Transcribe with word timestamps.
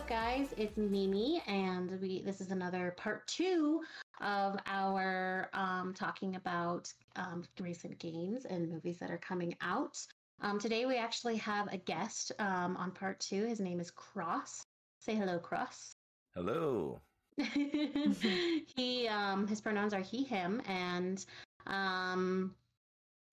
up, 0.00 0.08
guys? 0.08 0.54
It's 0.56 0.78
Mimi, 0.78 1.42
and 1.46 2.00
we 2.00 2.22
this 2.22 2.40
is 2.40 2.50
another 2.50 2.94
part 2.96 3.26
two 3.26 3.82
of 4.22 4.56
our 4.64 5.50
um, 5.52 5.92
talking 5.92 6.36
about 6.36 6.90
um, 7.16 7.44
recent 7.60 7.98
games 7.98 8.46
and 8.46 8.70
movies 8.70 8.98
that 8.98 9.10
are 9.10 9.18
coming 9.18 9.54
out. 9.60 9.98
Um, 10.40 10.58
today, 10.58 10.86
we 10.86 10.96
actually 10.96 11.36
have 11.36 11.70
a 11.70 11.76
guest 11.76 12.32
um, 12.38 12.78
on 12.78 12.92
part 12.92 13.20
two. 13.20 13.44
His 13.44 13.60
name 13.60 13.78
is 13.78 13.90
Cross. 13.90 14.62
Say 15.00 15.16
hello, 15.16 15.38
Cross. 15.38 15.96
Hello. 16.34 16.98
he 17.36 19.06
um, 19.06 19.46
his 19.46 19.60
pronouns 19.60 19.92
are 19.92 20.00
he 20.00 20.24
him, 20.24 20.62
and 20.66 21.26
um, 21.66 22.54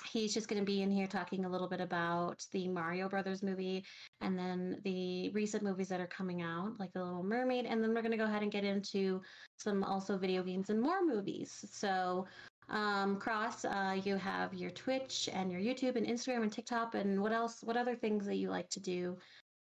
he's 0.05 0.33
just 0.33 0.47
going 0.47 0.61
to 0.61 0.65
be 0.65 0.81
in 0.81 0.91
here 0.91 1.07
talking 1.07 1.45
a 1.45 1.49
little 1.49 1.67
bit 1.67 1.81
about 1.81 2.45
the 2.51 2.67
Mario 2.67 3.09
Brothers 3.09 3.41
movie 3.41 3.83
and 4.21 4.37
then 4.37 4.79
the 4.83 5.29
recent 5.31 5.63
movies 5.63 5.89
that 5.89 5.99
are 5.99 6.07
coming 6.07 6.41
out, 6.41 6.73
like 6.79 6.93
The 6.93 7.03
Little 7.03 7.23
Mermaid. 7.23 7.65
And 7.65 7.83
then 7.83 7.93
we're 7.93 8.01
going 8.01 8.11
to 8.11 8.17
go 8.17 8.25
ahead 8.25 8.43
and 8.43 8.51
get 8.51 8.63
into 8.63 9.21
some 9.57 9.83
also 9.83 10.17
video 10.17 10.43
games 10.43 10.69
and 10.69 10.81
more 10.81 11.05
movies. 11.05 11.65
So, 11.71 12.25
um, 12.69 13.17
Cross, 13.17 13.65
uh, 13.65 13.99
you 14.03 14.17
have 14.17 14.53
your 14.53 14.71
Twitch 14.71 15.29
and 15.33 15.51
your 15.51 15.61
YouTube 15.61 15.95
and 15.95 16.05
Instagram 16.05 16.43
and 16.43 16.51
TikTok. 16.51 16.95
And 16.95 17.21
what 17.21 17.31
else? 17.31 17.59
What 17.63 17.77
other 17.77 17.95
things 17.95 18.25
that 18.25 18.35
you 18.35 18.49
like 18.49 18.69
to 18.71 18.79
do 18.79 19.17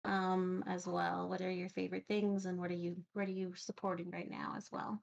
um, 0.05 0.63
as 0.67 0.87
well? 0.87 1.27
What 1.29 1.41
are 1.41 1.51
your 1.51 1.69
favorite 1.69 2.05
things 2.07 2.45
and 2.45 2.59
what 2.59 2.71
are 2.71 2.75
you, 2.75 2.95
what 3.13 3.27
are 3.27 3.31
you 3.31 3.53
supporting 3.55 4.09
right 4.11 4.29
now 4.29 4.53
as 4.55 4.69
well? 4.71 5.01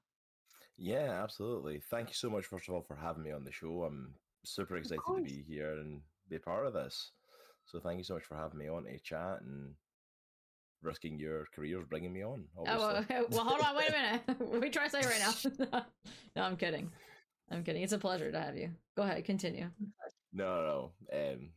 Yeah, 0.76 1.22
absolutely. 1.22 1.80
Thank 1.90 2.08
you 2.08 2.14
so 2.14 2.30
much, 2.30 2.44
first 2.46 2.68
of 2.68 2.74
all, 2.74 2.82
for 2.82 2.94
having 2.94 3.24
me 3.24 3.32
on 3.32 3.42
the 3.44 3.50
show. 3.50 3.82
I'm 3.82 4.14
super 4.44 4.76
excited 4.76 5.00
to 5.06 5.22
be 5.22 5.44
here 5.46 5.72
and 5.72 6.00
be 6.28 6.38
part 6.38 6.66
of 6.66 6.72
this. 6.72 7.12
So 7.66 7.78
thank 7.80 7.98
you 7.98 8.04
so 8.04 8.14
much 8.14 8.24
for 8.24 8.36
having 8.36 8.58
me 8.58 8.68
on 8.68 8.86
a 8.86 8.98
chat 8.98 9.40
and 9.42 9.74
risking 10.82 11.18
your 11.18 11.46
careers 11.54 11.84
bringing 11.88 12.12
me 12.12 12.22
on. 12.22 12.44
Oh, 12.56 12.64
well, 12.64 13.04
well, 13.30 13.44
hold 13.44 13.60
on, 13.60 13.76
wait 13.76 13.88
a 13.88 13.92
minute. 13.92 14.64
you 14.64 14.70
trying 14.70 14.90
to 14.90 15.02
say 15.02 15.08
right 15.08 15.62
now? 15.72 15.84
no, 16.36 16.42
I'm 16.42 16.56
kidding. 16.56 16.90
I'm 17.50 17.64
kidding. 17.64 17.82
It's 17.82 17.92
a 17.92 17.98
pleasure 17.98 18.30
to 18.30 18.40
have 18.40 18.56
you. 18.56 18.70
Go 18.96 19.02
ahead, 19.02 19.24
continue. 19.24 19.70
No, 20.32 20.92
no. 21.12 21.18
Um, 21.18 21.50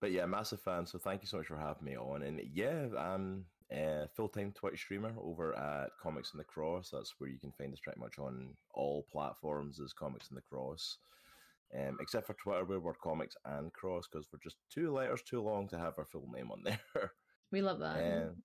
but 0.00 0.12
yeah, 0.12 0.26
massive 0.26 0.60
fan. 0.60 0.86
So 0.86 0.98
thank 0.98 1.22
you 1.22 1.28
so 1.28 1.38
much 1.38 1.46
for 1.46 1.56
having 1.56 1.84
me 1.84 1.96
on. 1.96 2.22
And 2.22 2.40
yeah, 2.52 2.86
I'm 2.98 3.44
a 3.72 4.08
full 4.14 4.28
time 4.28 4.52
Twitch 4.52 4.80
streamer 4.80 5.12
over 5.22 5.56
at 5.56 5.90
Comics 6.02 6.32
and 6.32 6.40
the 6.40 6.44
Cross. 6.44 6.90
That's 6.92 7.14
where 7.18 7.30
you 7.30 7.38
can 7.38 7.52
find 7.52 7.72
us 7.72 7.80
pretty 7.80 8.00
much 8.00 8.18
on 8.18 8.54
all 8.74 9.06
platforms 9.10 9.80
as 9.80 9.92
Comics 9.92 10.28
and 10.28 10.36
the 10.36 10.42
Cross. 10.42 10.98
Um, 11.72 11.98
except 12.00 12.26
for 12.26 12.34
Twitter, 12.34 12.64
where 12.64 12.80
we're 12.80 12.94
comics 12.94 13.36
and 13.44 13.72
cross 13.72 14.08
because 14.10 14.26
we're 14.32 14.40
just 14.42 14.56
two 14.74 14.92
letters 14.92 15.22
too 15.22 15.40
long 15.40 15.68
to 15.68 15.78
have 15.78 15.94
our 15.98 16.04
full 16.04 16.28
name 16.34 16.50
on 16.50 16.62
there. 16.64 17.12
We 17.52 17.62
love 17.62 17.78
that. 17.78 17.96
Um, 17.96 18.42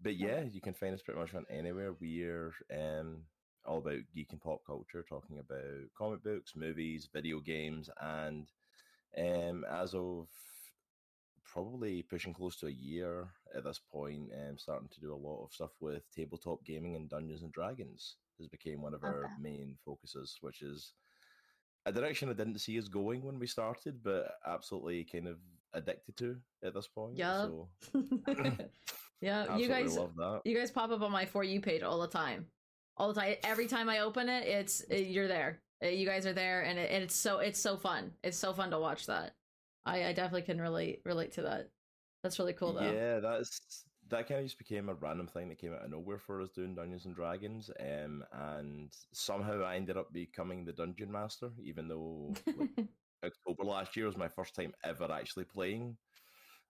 but 0.00 0.16
yeah, 0.16 0.42
you 0.50 0.60
can 0.60 0.74
find 0.74 0.92
us 0.92 1.02
pretty 1.02 1.20
much 1.20 1.34
on 1.34 1.46
anywhere. 1.48 1.94
We're 2.00 2.52
um, 2.72 3.22
all 3.64 3.78
about 3.78 4.00
geek 4.14 4.32
and 4.32 4.40
pop 4.40 4.60
culture, 4.66 5.04
talking 5.08 5.38
about 5.38 5.90
comic 5.96 6.24
books, 6.24 6.54
movies, 6.56 7.08
video 7.12 7.38
games, 7.38 7.88
and 8.00 8.48
um, 9.16 9.64
as 9.70 9.94
of 9.94 10.26
probably 11.44 12.02
pushing 12.02 12.32
close 12.32 12.56
to 12.56 12.66
a 12.66 12.70
year 12.70 13.28
at 13.56 13.64
this 13.64 13.80
point, 13.92 14.30
um, 14.34 14.56
starting 14.58 14.88
to 14.88 15.00
do 15.00 15.12
a 15.12 15.14
lot 15.14 15.44
of 15.44 15.52
stuff 15.52 15.72
with 15.80 16.02
tabletop 16.14 16.64
gaming 16.64 16.96
and 16.96 17.08
Dungeons 17.08 17.42
and 17.42 17.52
Dragons 17.52 18.16
has 18.38 18.48
become 18.48 18.80
one 18.82 18.94
of 18.94 19.04
our 19.04 19.30
main 19.40 19.76
focuses, 19.84 20.38
which 20.40 20.62
is 20.62 20.94
a 21.86 21.92
direction 21.92 22.28
I 22.28 22.34
didn't 22.34 22.58
see 22.58 22.78
us 22.78 22.88
going 22.88 23.22
when 23.22 23.38
we 23.38 23.46
started, 23.46 24.02
but 24.02 24.36
absolutely 24.46 25.04
kind 25.04 25.28
of 25.28 25.38
addicted 25.74 26.16
to 26.18 26.36
at 26.64 26.74
this 26.74 26.86
point. 26.86 27.16
Yeah. 27.16 27.46
So 27.46 27.68
yeah, 29.20 29.56
you 29.56 29.68
guys, 29.68 29.96
love 29.96 30.14
that. 30.16 30.42
you 30.44 30.56
guys 30.56 30.70
pop 30.70 30.90
up 30.90 31.02
on 31.02 31.10
my 31.10 31.24
for 31.24 31.44
you 31.44 31.60
page 31.60 31.82
all 31.82 32.00
the 32.00 32.08
time, 32.08 32.46
all 32.96 33.12
the 33.12 33.20
time. 33.20 33.34
Every 33.44 33.66
time 33.66 33.88
I 33.88 34.00
open 34.00 34.28
it, 34.28 34.46
it's 34.46 34.84
uh, 34.90 34.96
you're 34.96 35.28
there. 35.28 35.60
Uh, 35.82 35.88
You 35.88 36.06
guys 36.06 36.26
are 36.26 36.32
there, 36.32 36.62
and, 36.62 36.78
it, 36.78 36.90
and 36.90 37.02
it's 37.02 37.16
so 37.16 37.38
it's 37.38 37.60
so 37.60 37.76
fun. 37.76 38.12
It's 38.22 38.36
so 38.36 38.52
fun 38.52 38.70
to 38.70 38.78
watch 38.78 39.06
that. 39.06 39.34
I, 39.84 40.04
I 40.06 40.12
definitely 40.12 40.42
can 40.42 40.60
relate 40.60 41.00
relate 41.04 41.32
to 41.32 41.42
that. 41.42 41.68
That's 42.22 42.38
really 42.38 42.52
cool 42.52 42.74
though. 42.74 42.90
Yeah, 42.90 43.18
that's 43.18 43.84
that 44.12 44.28
kind 44.28 44.40
of 44.40 44.46
just 44.46 44.58
became 44.58 44.88
a 44.88 44.94
random 44.94 45.26
thing 45.26 45.48
that 45.48 45.58
came 45.58 45.72
out 45.72 45.84
of 45.84 45.90
nowhere 45.90 46.18
for 46.18 46.40
us 46.42 46.50
doing 46.50 46.74
Dungeons 46.74 47.06
and 47.06 47.14
Dragons, 47.14 47.70
um, 47.80 48.24
and 48.32 48.92
somehow 49.12 49.64
I 49.64 49.76
ended 49.76 49.96
up 49.96 50.12
becoming 50.12 50.64
the 50.64 50.72
dungeon 50.72 51.10
master, 51.10 51.50
even 51.62 51.88
though 51.88 52.34
like, 52.56 52.70
October 53.24 53.64
last 53.64 53.96
year 53.96 54.06
was 54.06 54.16
my 54.16 54.28
first 54.28 54.54
time 54.54 54.72
ever 54.84 55.10
actually 55.10 55.44
playing. 55.44 55.96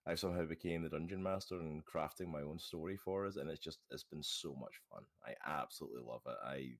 I 0.07 0.15
somehow 0.15 0.45
became 0.45 0.83
the 0.83 0.89
dungeon 0.89 1.23
master 1.23 1.59
and 1.59 1.83
crafting 1.85 2.27
my 2.27 2.41
own 2.41 2.59
story 2.59 2.97
for 2.97 3.25
us, 3.25 3.35
and 3.37 3.49
it's 3.49 3.63
just 3.63 3.79
it's 3.91 4.03
been 4.05 4.23
so 4.23 4.55
much 4.59 4.75
fun. 4.89 5.03
I 5.25 5.33
absolutely 5.45 6.03
love 6.07 6.21
it. 6.25 6.37
I 6.45 6.71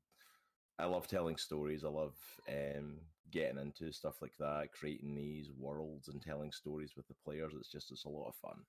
I 0.84 0.88
love 0.88 1.07
telling 1.07 1.38
stories. 1.38 1.84
I 1.84 1.90
love 1.90 2.16
um, 2.50 3.00
getting 3.31 3.59
into 3.59 3.91
stuff 3.91 4.22
like 4.22 4.38
that, 4.40 4.72
creating 4.72 5.16
these 5.16 5.51
worlds 5.57 6.07
and 6.07 6.22
telling 6.22 6.51
stories 6.51 6.94
with 6.97 7.07
the 7.07 7.16
players. 7.24 7.53
It's 7.57 7.72
just 7.72 7.91
it's 7.91 8.06
a 8.06 8.09
lot 8.09 8.28
of 8.30 8.35
fun. 8.35 8.63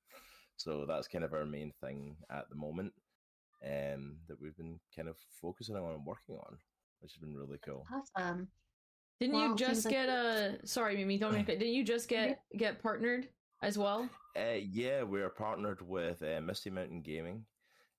So 0.56 0.84
that's 0.86 1.08
kind 1.08 1.24
of 1.24 1.32
our 1.32 1.44
main 1.44 1.72
thing 1.82 2.16
at 2.30 2.48
the 2.48 2.56
moment 2.56 2.92
um, 3.64 4.16
that 4.28 4.40
we've 4.40 4.56
been 4.56 4.78
kind 4.94 5.08
of 5.08 5.16
focusing 5.40 5.76
on 5.76 5.92
and 5.94 6.04
working 6.06 6.36
on, 6.36 6.56
which 7.00 7.12
has 7.12 7.20
been 7.20 7.36
really 7.36 7.58
cool. 7.64 7.84
Awesome. 7.92 8.48
Didn't 9.20 9.36
Well, 9.36 9.48
you 9.48 9.56
just 9.56 9.82
seems 9.82 9.84
like- 9.86 9.92
get 9.94 10.08
a? 10.08 10.58
Sorry, 10.66 10.96
Mimi, 10.96 11.18
don't 11.18 11.32
make 11.32 11.48
it. 11.48 11.58
Didn't 11.58 11.74
you 11.74 11.84
just 11.84 12.08
get 12.08 12.40
get 12.56 12.82
partnered 12.82 13.28
as 13.62 13.78
well? 13.78 14.08
Uh, 14.36 14.58
yeah, 14.60 15.02
we're 15.02 15.30
partnered 15.30 15.80
with 15.86 16.22
uh, 16.22 16.40
Misty 16.40 16.70
Mountain 16.70 17.02
Gaming, 17.02 17.44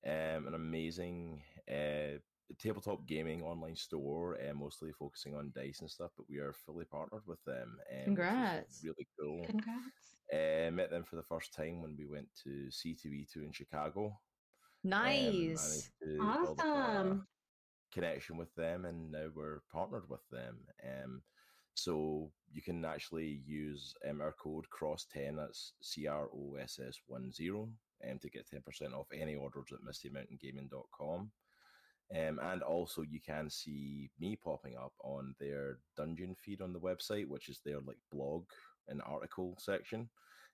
um, 0.06 0.48
an 0.48 0.54
amazing 0.54 1.42
uh, 1.72 2.20
tabletop 2.60 3.06
gaming 3.08 3.42
online 3.44 3.76
store, 3.76 4.34
and 4.36 4.58
mostly 4.58 4.92
focusing 4.92 5.36
on 5.36 5.52
dice 5.56 5.82
and 5.82 5.90
stuff. 5.90 6.12
But 6.18 6.30
we 6.30 6.38
are 6.38 6.54
fully 6.54 6.86
partnered 6.86 7.24
with 7.26 7.44
them. 7.46 7.78
Um, 7.92 7.96
which 7.96 8.00
is 8.00 8.04
Congrats. 8.06 8.82
Really 8.84 9.08
cool. 9.20 9.46
Congrats. 9.46 10.16
Uh, 10.34 10.72
met 10.72 10.90
them 10.90 11.04
for 11.04 11.16
the 11.18 11.24
first 11.24 11.54
time 11.54 11.82
when 11.82 11.96
we 11.98 12.06
went 12.06 12.28
to 12.44 12.70
C2E2 12.72 13.36
in 13.46 13.52
Chicago. 13.52 14.06
Um, 14.06 14.90
Nice. 14.92 15.92
to 16.02 16.18
build 16.18 16.60
up 16.60 16.66
a 16.66 16.70
Awesome. 16.70 17.28
connection 17.92 18.38
with 18.38 18.54
them, 18.56 18.86
and 18.86 19.12
now 19.12 19.28
we're 19.34 19.62
partnered 19.72 20.10
with 20.10 20.28
them. 20.32 20.58
Um, 20.84 21.22
so 21.74 22.32
you 22.52 22.62
can 22.62 22.86
actually 22.86 23.42
use 23.46 23.94
um, 24.10 24.22
our 24.22 24.34
code 24.34 24.66
cross10 24.72 25.36
that's 25.36 25.74
c-r-o-s-s-1-0 25.82 27.70
um, 28.10 28.20
to 28.20 28.30
get 28.30 28.48
10% 28.50 28.94
off 28.94 29.08
any 29.14 29.36
orders 29.36 29.72
at 29.74 29.82
mistymountaingaming.com 29.82 31.32
um, 32.14 32.40
and 32.44 32.62
also 32.62 33.02
you 33.02 33.20
can 33.20 33.50
see 33.50 34.10
me 34.20 34.36
popping 34.36 34.76
up 34.78 34.94
on 35.04 35.34
their 35.40 35.80
dungeon 35.98 36.36
feed 36.36 36.62
on 36.62 36.74
the 36.74 36.80
website 36.80 37.28
which 37.28 37.50
is 37.50 37.60
their 37.66 37.80
like 37.82 37.98
blog 38.12 38.46
and 38.88 39.02
article 39.06 39.56
section 39.60 40.10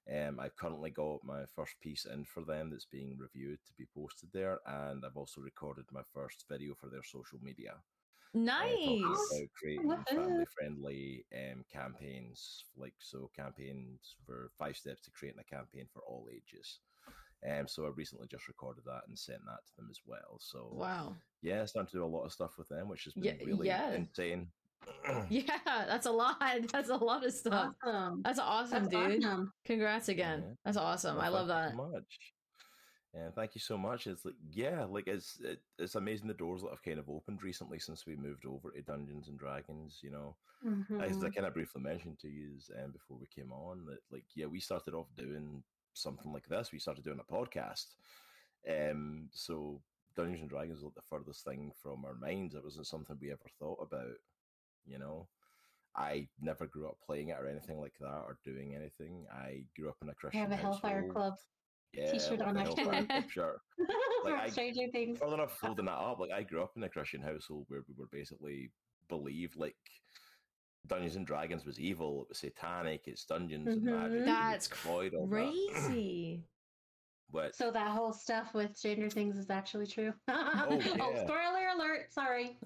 um, 0.10 0.40
I've 0.40 0.56
currently 0.56 0.90
got 0.90 1.24
my 1.24 1.46
first 1.56 1.80
piece 1.80 2.06
in 2.06 2.26
for 2.26 2.44
them 2.44 2.72
that's 2.72 2.86
being 2.86 3.18
reviewed 3.18 3.60
to 3.68 3.74
be 3.78 3.86
posted 3.94 4.30
there, 4.34 4.60
and 4.66 5.04
I've 5.06 5.16
also 5.16 5.42
recorded 5.42 5.86
my 5.92 6.02
first 6.14 6.46
video 6.50 6.74
for 6.74 6.90
their 6.90 7.04
social 7.04 7.40
media. 7.42 7.76
uh, 8.60 8.66
Nice. 8.74 8.82
about 8.86 9.50
creating 9.60 10.06
family 10.16 10.46
friendly 10.58 11.26
um, 11.36 11.64
campaigns, 11.72 12.66
like 12.78 12.94
so 13.00 13.30
campaigns 13.36 14.16
for 14.26 14.52
five 14.58 14.78
steps 14.78 15.02
to 15.04 15.12
creating 15.12 15.42
a 15.42 15.56
campaign 15.56 15.88
for 15.94 16.02
all 16.04 16.28
ages. 16.32 16.80
Um, 17.50 17.68
so 17.68 17.85
I 17.85 17.90
recently 17.90 18.28
just 18.28 18.47
recorded 18.47 18.84
that 18.85 19.02
and 19.07 19.18
sent 19.18 19.44
that 19.46 19.66
to 19.68 19.75
them 19.78 19.88
as 19.90 20.00
well. 20.06 20.38
So 20.40 20.69
Wow. 20.74 21.16
yeah, 21.41 21.66
starting 21.66 21.90
to 21.91 21.97
do 21.97 22.06
a 22.06 22.06
lot 22.06 22.24
of 22.25 22.31
stuff 22.31 22.57
with 22.57 22.68
them, 22.69 22.88
which 22.88 23.03
has 23.06 23.13
been 23.13 23.24
Yeah, 23.24 23.46
really 23.46 23.68
yeah. 23.68 23.94
insane. 23.94 24.52
Yeah, 25.29 25.59
that's 25.66 26.06
a 26.07 26.12
lot. 26.12 26.38
That's 26.72 26.90
a 26.90 26.96
lot 26.97 27.25
of 27.25 27.31
stuff. 27.34 27.74
Awesome. 27.84 28.22
That's 28.24 28.40
awesome, 28.40 28.84
That's 28.85 28.94
dude. 28.96 29.24
awesome. 29.24 29.53
Congrats 29.66 30.09
again. 30.09 30.41
Yeah. 30.41 30.53
That's 30.66 30.78
awesome. 30.78 31.16
Well, 31.18 31.25
I 31.25 31.29
love 31.29 31.47
that. 31.47 31.72
so 31.72 31.78
much. 31.78 32.19
And 33.13 33.34
thank 33.35 33.56
you 33.56 33.62
so 33.62 33.78
much. 33.78 34.08
It's 34.08 34.23
like 34.25 34.35
yeah, 34.52 34.85
like 34.85 35.08
it's 35.08 35.40
it, 35.41 35.59
it's 35.78 35.96
amazing 35.96 36.28
the 36.28 36.34
doors 36.34 36.61
that 36.61 36.70
have 36.70 36.82
kind 36.84 36.97
of 36.99 37.09
opened 37.09 37.44
recently 37.44 37.78
since 37.78 38.05
we 38.05 38.16
moved 38.16 38.46
over 38.46 38.72
to 38.72 38.82
Dungeons 38.82 39.28
and 39.28 39.37
Dragons. 39.37 39.99
You 40.02 40.11
know, 40.11 40.35
as 41.02 41.22
I 41.23 41.28
Mhm. 41.28 41.35
kind 41.35 41.46
of 41.47 41.53
briefly 41.53 41.82
mentioned 41.82 42.20
to 42.20 42.29
you 42.29 42.58
um, 42.82 42.91
before 42.91 43.17
we 43.17 43.28
came 43.28 43.52
on 43.52 43.85
that 43.85 43.99
like 44.11 44.26
yeah, 44.35 44.46
we 44.46 44.59
started 44.61 44.94
off 44.94 45.08
doing 45.17 45.61
something 45.93 46.32
like 46.32 46.47
this. 46.47 46.72
We 46.72 46.79
started 46.79 47.03
doing 47.03 47.20
a 47.20 47.34
podcast. 47.34 47.85
Um, 48.70 49.29
so 49.32 49.82
Dungeons 50.16 50.41
and 50.41 50.49
Dragons 50.49 50.76
was 50.78 50.84
like 50.85 50.96
the 50.96 51.02
furthest 51.09 51.43
thing 51.46 51.72
from 51.82 52.05
our 52.05 52.14
minds. 52.16 52.55
It 52.55 52.64
wasn't 52.64 52.88
something 52.88 53.17
we 53.22 53.32
ever 53.32 53.40
thought 53.59 53.79
about. 53.82 54.16
You 54.85 54.99
know, 54.99 55.28
I 55.96 56.28
never 56.41 56.66
grew 56.67 56.88
up 56.88 56.97
playing 57.05 57.29
it 57.29 57.38
or 57.40 57.47
anything 57.47 57.79
like 57.79 57.93
that 57.99 58.08
or 58.26 58.38
doing 58.46 58.76
anything. 58.76 59.26
I 59.32 59.64
grew 59.78 59.90
up 59.90 59.97
in 60.02 60.08
a 60.09 60.11
We 60.11 60.16
Christian 60.16 60.41
have 60.41 60.52
a 60.52 60.55
Hellfire 60.55 61.02
household. 61.08 61.14
Club 61.14 61.34
Yeah, 61.94 62.11
t-shirt 62.11 62.40
like 62.40 62.47
on 62.47 62.55
Hellfire. 62.55 63.05
Club 63.05 63.29
shirt. 63.29 63.61
I- 64.28 64.49
Stranger 64.49 64.87
Things. 64.91 65.20
Further 65.20 65.35
enough 65.35 65.58
folding 65.59 65.85
that 65.85 65.91
up, 65.97 66.20
like 66.20 66.32
I 66.32 66.44
grew 66.44 66.61
up 66.64 66.72
in 66.76 66.84
a 66.84 66.90
Christian 66.90 67.22
household 67.22 67.66
where 67.67 67.82
we 67.87 67.94
were 67.97 68.08
basically 68.11 68.72
believed 69.09 69.55
like 69.58 69.76
Dungeons 70.88 71.16
and 71.16 71.28
Dragons 71.28 71.66
was 71.66 71.80
evil, 71.80 72.24
it 72.24 72.30
was 72.30 72.40
satanic, 72.40 73.04
it's 73.08 73.24
dungeons 73.26 73.68
and 73.68 73.82
Mhm. 73.82 74.00
magic. 74.12 74.26
That's 74.26 74.70
we 74.86 74.90
avoid 75.08 75.12
that. 75.14 75.28
Crazy. 75.30 76.44
But 77.32 77.56
So 77.56 77.72
that 77.72 77.92
whole 77.92 78.12
stuff 78.12 78.54
with 78.54 78.76
Stranger 78.76 79.10
Things 79.10 79.38
is 79.38 79.50
actually 79.50 79.88
true. 79.88 80.14
oh, 80.28 80.82
yeah. 80.82 81.24
spoiler 81.24 81.68
alert! 81.76 82.12
Sorry. 82.12 82.60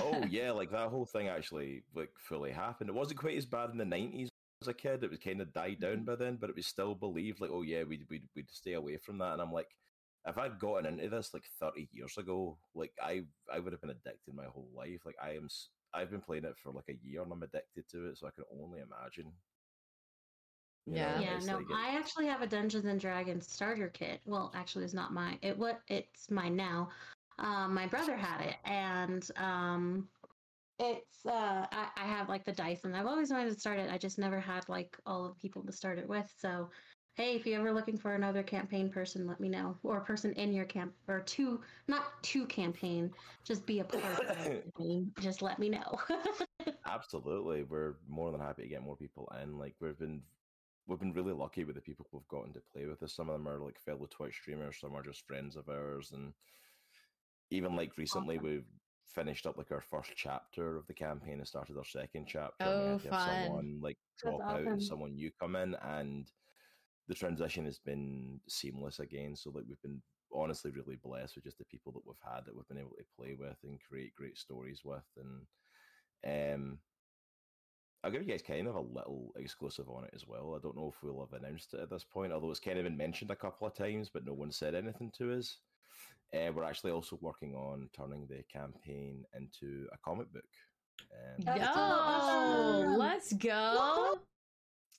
oh 0.00 0.22
yeah, 0.30 0.50
like 0.52 0.70
that 0.72 0.90
whole 0.90 1.06
thing 1.06 1.28
actually 1.28 1.84
like 1.94 2.10
fully 2.18 2.50
happened. 2.52 2.90
It 2.90 2.94
wasn't 2.94 3.20
quite 3.20 3.38
as 3.38 3.46
bad 3.46 3.70
in 3.70 3.78
the 3.78 3.84
nineties 3.86 4.28
as 4.62 4.68
a 4.68 4.74
kid. 4.74 5.04
It 5.04 5.10
was 5.10 5.18
kind 5.20 5.40
of 5.40 5.52
died 5.54 5.80
down 5.80 6.04
by 6.04 6.16
then, 6.16 6.36
but 6.36 6.50
it 6.50 6.56
was 6.56 6.66
still 6.66 6.94
believed 6.94 7.40
like, 7.40 7.50
oh 7.50 7.62
yeah, 7.62 7.84
we'd 7.84 8.04
we'd 8.10 8.28
we'd 8.36 8.50
stay 8.50 8.74
away 8.74 8.98
from 8.98 9.16
that. 9.18 9.32
And 9.34 9.40
I'm 9.40 9.52
like, 9.52 9.74
if 10.26 10.36
I'd 10.36 10.58
gotten 10.58 10.84
into 10.84 11.08
this 11.08 11.32
like 11.32 11.44
30 11.58 11.88
years 11.92 12.18
ago, 12.18 12.58
like 12.74 12.92
I 13.02 13.22
I 13.50 13.58
would 13.60 13.72
have 13.72 13.80
been 13.80 13.88
addicted 13.90 14.34
my 14.34 14.44
whole 14.46 14.68
life. 14.74 15.00
Like 15.06 15.16
I 15.22 15.30
am, 15.36 15.46
s- 15.46 15.70
I've 15.94 16.10
been 16.10 16.20
playing 16.20 16.44
it 16.44 16.58
for 16.58 16.72
like 16.72 16.88
a 16.88 16.94
year 16.94 17.22
and 17.22 17.32
I'm 17.32 17.42
addicted 17.42 17.88
to 17.88 18.06
it, 18.08 18.18
so 18.18 18.26
I 18.26 18.30
can 18.30 18.44
only 18.50 18.80
imagine. 18.80 19.32
You 20.86 20.94
know, 20.98 20.98
Yeah. 20.98 21.20
Yeah, 21.20 21.38
no, 21.44 21.56
like 21.56 21.70
it- 21.70 21.72
I 21.76 21.96
actually 21.98 22.26
have 22.26 22.42
a 22.42 22.46
Dungeons 22.46 22.84
and 22.86 23.00
Dragons 23.00 23.50
starter 23.50 23.88
kit. 23.88 24.20
Well, 24.24 24.50
actually, 24.54 24.84
it's 24.84 24.94
not 24.94 25.12
mine. 25.12 25.38
It 25.42 25.58
what 25.58 25.82
it's 25.88 26.30
mine 26.30 26.56
now. 26.56 26.90
Um, 27.38 27.74
my 27.74 27.86
brother 27.86 28.16
had 28.16 28.40
it, 28.40 28.56
and 28.64 29.28
um, 29.36 30.08
it's 30.78 31.24
uh, 31.26 31.66
I, 31.70 31.90
I 31.96 32.04
have 32.06 32.28
like 32.28 32.44
the 32.44 32.52
dice, 32.52 32.84
and 32.84 32.96
I've 32.96 33.06
always 33.06 33.30
wanted 33.30 33.52
to 33.52 33.60
start 33.60 33.78
it. 33.78 33.90
I 33.90 33.98
just 33.98 34.18
never 34.18 34.40
had 34.40 34.68
like 34.68 34.98
all 35.06 35.26
of 35.26 35.34
the 35.34 35.40
people 35.40 35.64
to 35.64 35.72
start 35.72 35.98
it 35.98 36.08
with. 36.08 36.30
So, 36.36 36.70
hey, 37.18 37.34
if 37.34 37.44
you're 37.44 37.58
ever 37.58 37.72
looking 37.72 37.98
for 37.98 38.14
another 38.14 38.44
campaign 38.44 38.88
person, 38.88 39.26
let 39.26 39.40
me 39.40 39.48
know, 39.48 39.76
or 39.82 39.98
a 39.98 40.04
person 40.04 40.32
in 40.34 40.52
your 40.52 40.64
camp, 40.64 40.92
or 41.08 41.20
two, 41.20 41.60
not 41.88 42.22
two 42.22 42.46
campaign, 42.46 43.10
just 43.42 43.66
be 43.66 43.80
a 43.80 43.84
part 43.84 44.20
of 44.20 44.36
campaign. 44.36 45.10
Just 45.20 45.42
let 45.42 45.58
me 45.58 45.68
know. 45.68 45.98
Absolutely, 46.88 47.64
we're 47.64 47.96
more 48.08 48.30
than 48.30 48.40
happy 48.40 48.62
to 48.62 48.68
get 48.68 48.84
more 48.84 48.96
people 48.96 49.30
in. 49.42 49.58
Like 49.58 49.74
we've 49.80 49.98
been, 49.98 50.22
we've 50.86 51.00
been 51.00 51.12
really 51.12 51.32
lucky 51.32 51.64
with 51.64 51.74
the 51.74 51.82
people 51.82 52.06
we've 52.12 52.28
gotten 52.28 52.52
to 52.52 52.62
play 52.72 52.86
with 52.86 53.02
us. 53.02 53.16
Some 53.16 53.28
of 53.28 53.32
them 53.32 53.48
are 53.48 53.58
like 53.58 53.80
fellow 53.80 54.06
Twitch 54.08 54.36
streamers, 54.40 54.78
some 54.80 54.94
are 54.94 55.02
just 55.02 55.26
friends 55.26 55.56
of 55.56 55.68
ours, 55.68 56.12
and 56.14 56.32
even 57.50 57.74
like 57.74 57.98
recently 57.98 58.36
Awesome. 58.36 58.48
we've 58.48 58.66
finished 59.12 59.44
up 59.44 59.58
like 59.58 59.72
our 59.72 59.80
first 59.80 60.12
chapter 60.14 60.76
of 60.76 60.86
the 60.86 60.94
campaign 60.94 61.38
and 61.38 61.48
started 61.48 61.76
our 61.76 61.84
second 61.84 62.26
chapter. 62.28 62.54
Oh, 62.60 62.70
and 62.70 62.80
we 62.80 62.86
oh, 62.86 62.92
had 62.92 63.02
to 63.02 63.10
have 63.10 63.44
someone 63.44 63.78
like 63.82 63.98
drop 64.22 64.40
out 64.42 64.60
and 64.60 64.82
someone 64.82 65.16
new 65.16 65.32
come 65.40 65.56
in, 65.56 65.74
and 65.82 66.30
the 67.08 67.14
transition 67.14 67.64
has 67.64 67.78
been 67.78 68.40
seamless 68.48 69.00
again. 69.00 69.34
So 69.34 69.50
like 69.50 69.64
we've 69.68 69.82
been 69.82 70.02
honestly 70.32 70.70
really 70.70 70.98
blessed 71.02 71.36
with 71.36 71.44
just 71.44 71.58
the 71.58 71.64
people 71.64 71.92
that 71.92 72.06
we've 72.06 72.16
had 72.22 72.44
that 72.44 72.54
we've 72.54 72.68
been 72.68 72.78
able 72.78 72.96
to 72.98 73.04
play 73.16 73.34
with 73.38 73.56
and 73.64 73.80
create 73.80 74.14
great 74.14 74.36
stories 74.36 74.82
with 74.84 75.02
and 75.16 76.60
um 76.60 76.78
I'll 78.04 78.10
give 78.12 78.22
you 78.22 78.28
guys 78.28 78.42
kind 78.42 78.68
of 78.68 78.76
a 78.76 78.80
little 78.80 79.32
exclusive 79.36 79.88
on 79.88 80.04
it 80.04 80.12
as 80.14 80.24
well. 80.24 80.54
I 80.54 80.62
don't 80.62 80.76
know 80.76 80.92
if 80.94 81.02
we'll 81.02 81.26
have 81.28 81.42
announced 81.42 81.74
it 81.74 81.80
at 81.80 81.90
this 81.90 82.04
point, 82.04 82.32
although 82.32 82.50
it's 82.50 82.60
kind 82.60 82.78
of 82.78 82.84
been 82.84 82.96
mentioned 82.96 83.32
a 83.32 83.36
couple 83.36 83.66
of 83.66 83.74
times, 83.74 84.08
but 84.08 84.24
no 84.24 84.34
one 84.34 84.52
said 84.52 84.76
anything 84.76 85.10
to 85.18 85.32
us. 85.34 85.58
Uh, 86.32 86.52
we're 86.54 86.62
actually 86.62 86.92
also 86.92 87.18
working 87.20 87.56
on 87.56 87.88
turning 87.96 88.28
the 88.28 88.44
campaign 88.52 89.24
into 89.36 89.88
a 89.92 89.98
comic 90.04 90.32
book. 90.32 90.44
Um, 91.12 91.44
That's 91.44 91.60
Yo, 91.60 92.96
let's 92.96 93.32
go. 93.32 94.20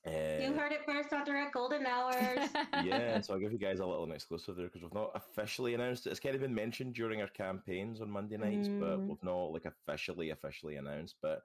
You 0.06 0.12
uh, 0.12 0.54
heard 0.54 0.72
it 0.72 0.86
first 0.86 1.12
on 1.14 1.26
Direct 1.26 1.54
Golden 1.54 1.86
Hours. 1.86 2.50
yeah, 2.84 3.20
so 3.22 3.34
I'll 3.34 3.40
give 3.40 3.52
you 3.52 3.58
guys 3.58 3.80
a 3.80 3.86
little 3.86 4.12
exclusive 4.12 4.56
there 4.56 4.68
because 4.68 4.82
we've 4.82 4.94
not 4.94 5.12
officially 5.16 5.74
announced 5.74 6.08
it. 6.08 6.12
It's 6.12 6.20
kind 6.20 6.36
of 6.36 6.42
been 6.42 6.56
mentioned 6.56 6.96
during 6.96 7.22
our 7.22 7.28
campaigns 7.28 8.02
on 8.02 8.10
Monday 8.10 8.38
nights, 8.38 8.70
but 8.80 9.00
Mm. 9.00 9.08
we've 9.08 9.24
not 9.24 9.52
like 9.52 9.66
officially 9.66 10.30
officially 10.30 10.76
announced. 10.78 11.16
But 11.22 11.44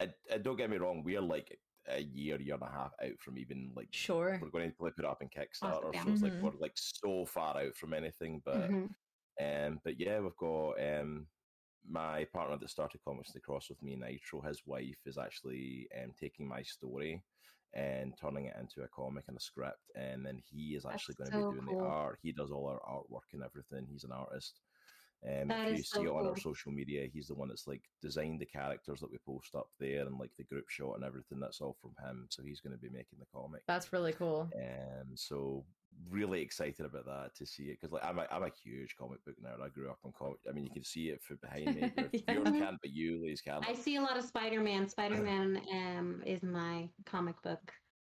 I, 0.00 0.08
I, 0.32 0.38
don't 0.38 0.56
get 0.56 0.70
me 0.70 0.78
wrong, 0.78 1.02
we 1.04 1.16
are 1.16 1.22
like 1.22 1.58
a 1.88 2.00
year, 2.00 2.40
year 2.40 2.54
and 2.54 2.62
a 2.62 2.70
half 2.70 2.92
out 3.02 3.18
from 3.20 3.38
even 3.38 3.72
like 3.76 3.88
Sure. 3.92 4.38
we're 4.42 4.50
going 4.50 4.70
to 4.70 4.76
put 4.76 4.98
it 4.98 5.04
up 5.04 5.22
in 5.22 5.28
Kickstarter, 5.28 5.92
yeah. 5.94 6.04
so 6.04 6.10
it's 6.10 6.22
like 6.22 6.32
Mhm. 6.32 6.42
we're 6.42 6.60
like 6.60 6.76
so 6.76 7.24
far 7.24 7.56
out 7.56 7.76
from 7.76 7.94
anything. 7.94 8.42
But 8.44 8.70
Mhm. 8.70 8.90
um, 9.40 9.80
but 9.84 10.00
yeah, 10.00 10.18
we've 10.18 10.36
got 10.36 10.72
um 10.82 11.28
my 11.88 12.24
partner 12.24 12.58
that 12.58 12.68
started 12.68 13.00
Comics 13.04 13.32
to 13.32 13.40
Cross 13.40 13.68
with 13.68 13.80
me, 13.80 13.94
Nitro. 13.94 14.40
His 14.40 14.66
wife 14.66 14.98
is 15.06 15.18
actually 15.18 15.88
um 15.94 16.12
taking 16.18 16.48
my 16.48 16.62
story 16.62 17.22
and 17.74 18.14
turning 18.20 18.46
it 18.46 18.56
into 18.58 18.82
a 18.82 18.88
comic 18.88 19.24
and 19.28 19.36
a 19.36 19.40
script, 19.40 19.90
and 19.94 20.24
then 20.24 20.40
he 20.50 20.74
is 20.74 20.84
That's 20.84 20.94
actually 20.94 21.16
going 21.16 21.30
to 21.30 21.36
so 21.40 21.50
be 21.50 21.56
doing 21.56 21.68
cool. 21.68 21.80
the 21.80 21.86
art. 21.86 22.18
He 22.22 22.32
does 22.32 22.50
all 22.50 22.66
our 22.66 22.80
artwork 22.80 23.32
and 23.32 23.42
everything. 23.42 23.86
He's 23.90 24.04
an 24.04 24.12
artist. 24.12 24.60
Um, 25.26 25.48
That 25.48 25.68
if 25.68 25.78
you 25.78 25.82
so 25.82 26.00
see 26.00 26.06
it 26.06 26.10
on 26.10 26.26
our 26.26 26.36
social 26.36 26.72
media, 26.72 27.08
he's 27.12 27.28
the 27.28 27.34
one 27.34 27.48
that's 27.48 27.66
like 27.66 27.82
designed 28.02 28.40
the 28.40 28.46
characters 28.46 29.00
that 29.00 29.10
we 29.10 29.18
post 29.26 29.54
up 29.54 29.68
there 29.80 30.06
and 30.06 30.18
like 30.18 30.30
the 30.36 30.44
group 30.44 30.68
shot 30.68 30.94
and 30.94 31.04
everything. 31.04 31.40
That's 31.40 31.60
all 31.60 31.76
from 31.80 31.94
him. 32.06 32.26
So 32.30 32.42
he's 32.42 32.60
going 32.60 32.74
to 32.74 32.78
be 32.78 32.90
making 32.90 33.18
the 33.18 33.26
comic. 33.34 33.62
That's 33.66 33.92
really 33.92 34.12
cool. 34.12 34.50
Um, 34.54 35.16
so 35.16 35.64
really 36.10 36.40
excited 36.40 36.84
about 36.84 37.06
that 37.06 37.34
to 37.36 37.46
see 37.46 37.64
it 37.64 37.78
because 37.80 37.92
like 37.92 38.04
I'm 38.04 38.18
a, 38.18 38.26
I'm 38.30 38.42
a 38.42 38.50
huge 38.62 38.96
comic 38.96 39.24
book 39.24 39.34
nerd. 39.42 39.64
I 39.64 39.68
grew 39.68 39.90
up 39.90 39.98
on 40.04 40.12
comic. 40.16 40.38
I 40.48 40.52
mean, 40.52 40.64
you 40.64 40.70
can 40.70 40.84
see 40.84 41.08
it 41.08 41.22
from 41.22 41.38
behind 41.42 41.76
me. 41.76 41.92
Yeah. 42.12 42.34
Viewers 42.34 42.50
can't, 42.50 42.76
but 42.80 42.90
you, 42.90 43.22
ladies 43.22 43.40
can. 43.40 43.62
I 43.66 43.74
see 43.74 43.96
a 43.96 44.02
lot 44.02 44.16
of 44.16 44.24
Spider 44.24 44.60
Man. 44.60 44.88
Spider 44.96 45.22
Man 45.22 45.60
um, 45.72 46.22
is 46.24 46.42
my 46.42 46.88
comic 47.04 47.40
book. 47.42 47.72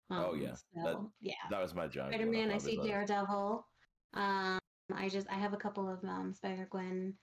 Um, 0.10 0.26
Oh, 0.30 0.34
yeah. 0.34 0.56
That- 0.76 1.06
yeah. 1.22 1.34
That 1.50 1.62
was 1.62 1.74
my 1.74 1.88
jam. 1.88 2.10
Spider 2.10 2.26
Man. 2.26 2.50
up. 2.50 2.56
I 2.56 2.58
see 2.60 2.78
Daredevil. 2.78 3.66
Um, 4.14 4.60
I 4.94 5.10
just 5.10 5.28
I 5.30 5.36
have 5.36 5.54
a 5.54 5.58
couple 5.58 5.90
of 5.90 6.04
um, 6.04 6.34
Spider 6.34 6.68
Gwen 6.70 7.14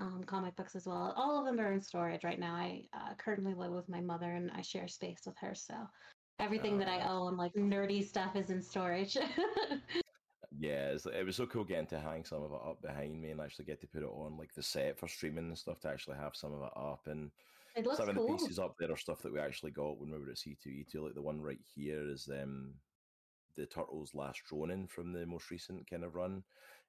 um, 0.00 0.24
comic 0.24 0.56
books 0.56 0.74
as 0.74 0.86
well. 0.86 1.12
All 1.16 1.38
of 1.38 1.44
them 1.44 1.60
are 1.60 1.72
in 1.72 1.80
storage 1.80 2.24
right 2.24 2.38
now. 2.38 2.54
I 2.54 2.84
uh, 2.94 3.14
currently 3.18 3.54
live 3.54 3.72
with 3.72 3.88
my 3.88 4.00
mother 4.00 4.32
and 4.32 4.50
I 4.54 4.62
share 4.62 4.88
space 4.88 5.20
with 5.26 5.36
her, 5.40 5.54
so 5.54 5.74
everything 6.40 6.74
Oh, 6.74 6.78
that 6.78 6.88
I 6.88 7.08
own, 7.08 7.36
like 7.36 7.52
nerdy 7.54 8.06
stuff, 8.06 8.36
is 8.36 8.50
in 8.50 8.62
storage. 8.62 9.16
Yeah, 10.58 10.94
it 11.14 11.24
was 11.24 11.36
so 11.36 11.46
cool 11.46 11.64
getting 11.64 11.86
to 11.86 11.98
hang 11.98 12.24
some 12.24 12.42
of 12.42 12.52
it 12.52 12.60
up 12.68 12.82
behind 12.82 13.18
me 13.18 13.30
and 13.30 13.40
actually 13.40 13.64
get 13.64 13.80
to 13.80 13.86
put 13.86 14.02
it 14.02 14.06
on 14.06 14.36
like 14.36 14.52
the 14.52 14.62
set 14.62 14.98
for 14.98 15.08
streaming 15.08 15.46
and 15.46 15.56
stuff 15.56 15.80
to 15.80 15.88
actually 15.88 16.18
have 16.18 16.36
some 16.36 16.52
of 16.52 16.60
it 16.60 16.72
up 16.76 17.06
and 17.06 17.30
it 17.76 17.86
some 17.96 18.08
of 18.10 18.14
the 18.16 18.26
pieces 18.26 18.58
up 18.58 18.74
there 18.78 18.90
are 18.92 18.96
stuff 18.96 19.22
that 19.22 19.32
we 19.32 19.38
actually 19.38 19.70
got 19.70 19.98
when 19.98 20.10
we 20.10 20.18
were 20.18 20.28
at 20.28 20.36
C2E2. 20.36 20.94
Like 20.96 21.14
the 21.14 21.22
one 21.22 21.40
right 21.40 21.60
here 21.74 22.02
is 22.06 22.28
um 22.28 22.74
the 23.56 23.64
Turtles 23.64 24.14
Last 24.14 24.42
Ronin 24.52 24.86
from 24.86 25.12
the 25.12 25.24
most 25.24 25.50
recent 25.50 25.88
kind 25.88 26.04
of 26.04 26.14
run. 26.14 26.42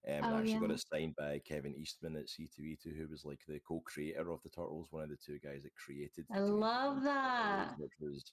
Um, 0.08 0.14
and 0.14 0.26
Oh, 0.26 0.36
I 0.36 0.40
actually 0.40 0.60
got 0.60 0.72
it 0.72 0.84
signed 0.92 1.16
by 1.16 1.40
Kevin 1.46 1.76
Eastman 1.76 2.16
at 2.18 2.26
C2E2, 2.28 2.98
who 2.98 3.08
was 3.08 3.24
like 3.26 3.40
the 3.48 3.60
co-creator 3.60 4.32
of 4.32 4.42
the 4.42 4.50
Turtles, 4.50 4.88
one 4.92 5.04
of 5.04 5.10
the 5.10 5.18
two 5.18 5.38
guys 5.40 5.64
that 5.64 5.76
created. 5.76 6.26
I 6.34 6.40
love 6.40 6.96
Turtles, 6.96 7.04
that. 7.06 7.76
Which 7.78 7.92
was 8.00 8.32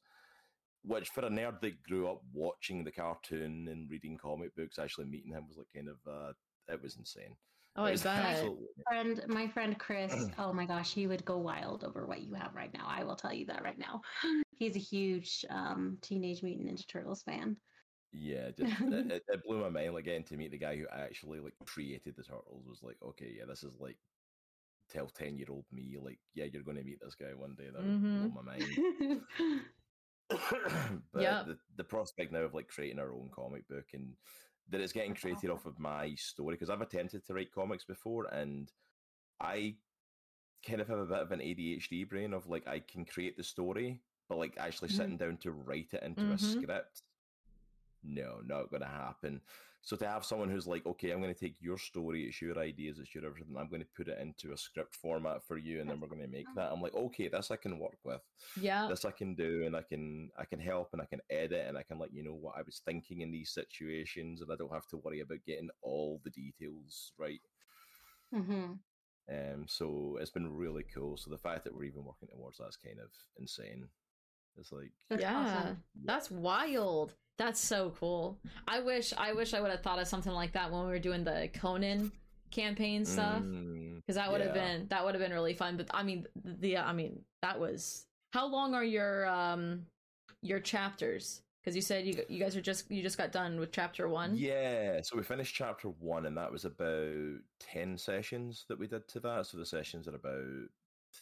which 0.82 1.08
for 1.10 1.24
a 1.24 1.30
nerd 1.30 1.60
that 1.60 1.82
grew 1.82 2.08
up 2.08 2.22
watching 2.32 2.84
the 2.84 2.92
cartoon 2.92 3.68
and 3.68 3.90
reading 3.90 4.16
comic 4.18 4.54
books, 4.54 4.78
actually 4.78 5.06
meeting 5.06 5.32
him 5.32 5.46
was 5.48 5.56
like 5.58 5.68
kind 5.74 5.88
of 5.88 6.06
uh 6.06 6.32
it 6.68 6.82
was 6.82 6.96
insane. 6.96 7.36
Oh, 7.76 7.84
It 7.84 7.90
I 7.90 7.90
was 7.92 8.02
bet. 8.02 8.14
absolutely 8.16 8.66
friend 8.88 9.26
my 9.28 9.46
friend 9.48 9.78
chris 9.78 10.30
oh 10.38 10.52
my 10.52 10.66
gosh 10.66 10.92
he 10.94 11.06
would 11.06 11.24
go 11.24 11.38
wild 11.38 11.84
over 11.84 12.06
what 12.06 12.22
you 12.22 12.32
have 12.34 12.54
right 12.54 12.72
now 12.72 12.86
i 12.86 13.04
will 13.04 13.16
tell 13.16 13.32
you 13.32 13.44
that 13.46 13.62
right 13.62 13.78
now 13.78 14.00
he's 14.56 14.76
a 14.76 14.78
huge 14.78 15.44
um 15.50 15.98
teenage 16.00 16.42
mutant 16.42 16.68
ninja 16.68 16.86
turtles 16.86 17.22
fan 17.22 17.60
Yeah, 18.12 18.50
just 18.56 18.72
it, 18.90 19.10
it, 19.10 19.24
it 19.28 19.42
blew 19.44 19.60
my 19.60 19.68
mind. 19.68 19.94
Like 19.94 20.04
getting 20.04 20.24
to 20.24 20.36
meet 20.36 20.50
the 20.50 20.58
guy 20.58 20.76
who 20.76 20.88
actually 20.88 21.40
like 21.40 21.54
created 21.66 22.16
the 22.16 22.22
turtles 22.24 22.66
was 22.66 22.82
like, 22.82 23.00
okay, 23.02 23.30
yeah, 23.36 23.44
this 23.44 23.62
is 23.62 23.78
like 23.78 23.98
tell 24.88 25.08
ten 25.08 25.38
year 25.38 25.48
old 25.50 25.66
me, 25.72 25.98
like, 25.98 26.20
yeah, 26.34 26.46
you're 26.46 26.62
going 26.64 26.78
to 26.78 26.84
meet 26.84 27.00
this 27.00 27.14
guy 27.16 27.34
one 27.34 27.54
day. 27.56 27.70
That 27.70 27.84
would 27.84 27.96
Mhm. 27.96 28.14
blow 28.14 28.30
my 28.30 28.42
mind. 28.42 28.82
but 31.12 31.22
Yep. 31.22 31.46
the, 31.46 31.58
the 31.76 31.84
prospect 31.84 32.32
now 32.32 32.40
of 32.40 32.54
like 32.54 32.68
creating 32.68 32.98
our 32.98 33.12
own 33.12 33.30
comic 33.34 33.66
book 33.68 33.86
and 33.94 34.12
that 34.70 34.80
it's 34.80 34.92
getting 34.92 35.14
created 35.14 35.50
off 35.50 35.64
of 35.66 35.78
my 35.78 36.14
story 36.16 36.54
because 36.54 36.68
I've 36.70 36.82
attempted 36.82 37.24
to 37.26 37.34
write 37.34 37.52
comics 37.52 37.84
before 37.84 38.26
and 38.26 38.70
I 39.40 39.76
kind 40.66 40.80
of 40.80 40.88
have 40.88 40.98
a 40.98 41.06
bit 41.06 41.18
of 41.18 41.32
an 41.32 41.40
ADHD 41.40 42.08
brain 42.08 42.34
of 42.34 42.48
like 42.48 42.66
I 42.66 42.80
can 42.80 43.04
create 43.04 43.36
the 43.36 43.42
story, 43.44 44.00
but 44.28 44.38
like 44.38 44.54
actually 44.58 44.88
Mhm. 44.88 44.92
sitting 44.92 45.16
down 45.16 45.36
to 45.38 45.52
write 45.52 45.88
it 45.92 46.02
into 46.02 46.32
a 46.32 46.34
Mhm. 46.34 46.40
script, 46.40 47.02
no, 48.02 48.40
not 48.44 48.70
going 48.70 48.82
to 48.82 48.88
happen. 48.88 49.40
So 49.80 49.96
to 49.96 50.06
have 50.08 50.24
someone 50.24 50.50
who's 50.50 50.66
like, 50.66 50.84
okay, 50.86 51.12
I'm 51.12 51.22
going 51.22 51.32
to 51.34 51.38
take 51.40 51.60
your 51.60 51.78
story, 51.78 52.26
it's 52.26 52.42
your 52.42 52.58
ideas, 52.58 52.98
it's 52.98 53.14
your 53.14 53.24
everything, 53.24 53.56
I'm 53.56 53.68
going 53.68 53.80
to 53.80 53.88
put 53.96 54.08
it 54.08 54.18
into 54.18 54.52
a 54.52 54.56
script 54.56 54.94
format 54.94 55.42
for 55.46 55.56
you, 55.56 55.80
and 55.80 55.88
then 55.88 56.00
we're 56.00 56.08
going 56.08 56.20
to 56.20 56.28
make 56.28 56.46
that. 56.54 56.70
I'm 56.72 56.82
like, 56.82 56.94
okay, 56.94 57.28
this 57.28 57.50
I 57.50 57.56
can 57.56 57.78
work 57.78 57.98
with 58.04 58.20
Yeah. 58.56 58.88
this 58.88 59.04
I 59.04 59.10
can 59.10 59.34
do 59.34 59.64
and 59.66 59.76
I 59.76 59.82
can 59.82 60.30
I 60.36 60.44
can 60.44 60.60
help 60.60 60.92
and 60.92 61.02
I 61.02 61.06
can 61.06 61.20
edit 61.30 61.66
and 61.66 61.76
I 61.78 61.82
can 61.82 61.98
let 61.98 62.12
you 62.12 62.22
know 62.22 62.34
what 62.34 62.56
I 62.56 62.62
was 62.62 62.80
thinking 62.80 63.20
in 63.20 63.30
these 63.30 63.50
situations 63.50 64.40
and 64.40 64.52
I 64.52 64.56
don't 64.56 64.72
have 64.72 64.86
to 64.88 64.96
worry 64.98 65.20
about 65.20 65.44
getting 65.44 65.70
all 65.82 66.20
the 66.24 66.30
details 66.30 67.12
right. 67.18 67.40
hmm 68.32 68.80
Um 69.30 69.68
so 69.68 70.16
it's 70.16 70.30
been 70.30 70.54
really 70.54 70.84
cool. 70.84 71.16
So 71.16 71.30
the 71.30 71.38
fact 71.38 71.64
that 71.64 71.74
we're 71.74 71.84
even 71.84 72.04
working 72.04 72.28
towards 72.28 72.58
that's 72.58 72.76
kind 72.76 72.98
of 72.98 73.10
insane. 73.38 73.90
It's 74.56 74.72
like 74.72 74.92
That's 75.10 75.22
yeah. 75.22 75.34
awesome. 75.34 75.84
That's 76.04 76.30
wild. 76.30 77.14
That's 77.38 77.60
so 77.60 77.94
cool. 77.98 78.38
I 78.66 78.80
wish 78.80 79.12
I 79.16 79.32
wish 79.32 79.54
I 79.54 79.60
would 79.60 79.70
have 79.70 79.82
thought 79.82 79.98
of 80.00 80.08
something 80.08 80.32
like 80.32 80.52
that 80.52 80.70
when 80.72 80.80
we 80.82 80.88
were 80.88 80.98
doing 80.98 81.22
the 81.24 81.48
Conan 81.54 82.10
campaign 82.50 83.04
stuff. 83.04 83.42
mm, 83.42 83.96
Because 83.96 84.16
that 84.16 84.30
would 84.32 84.40
have 84.40 84.56
yeah. 84.56 84.66
been 84.78 84.88
that 84.88 85.04
would 85.04 85.14
have 85.14 85.22
been 85.22 85.32
really 85.32 85.54
fun. 85.54 85.76
But 85.76 85.86
I 85.94 86.02
mean 86.02 86.26
the 86.44 86.78
I 86.78 86.92
mean 86.92 87.20
that 87.42 87.60
was 87.60 88.06
how 88.32 88.46
long 88.46 88.74
are 88.74 88.84
your 88.84 89.26
um 89.28 89.86
your 90.42 90.58
chapters? 90.60 91.42
Because 91.62 91.76
you 91.76 91.82
said 91.82 92.06
you 92.06 92.22
you 92.28 92.40
guys 92.40 92.56
are 92.56 92.60
just 92.60 92.90
you 92.90 93.02
just 93.02 93.18
got 93.18 93.30
done 93.30 93.60
with 93.60 93.70
chapter 93.72 94.08
one. 94.08 94.34
Yeah, 94.36 95.00
so 95.02 95.16
we 95.16 95.22
finished 95.22 95.54
chapter 95.54 95.88
one, 95.88 96.26
and 96.26 96.36
that 96.36 96.50
was 96.50 96.64
about 96.64 97.38
ten 97.60 97.96
sessions 97.98 98.64
that 98.68 98.78
we 98.78 98.86
did 98.88 99.06
to 99.08 99.20
that. 99.20 99.46
So 99.46 99.58
the 99.58 99.66
sessions 99.66 100.08
are 100.08 100.14
about 100.14 100.44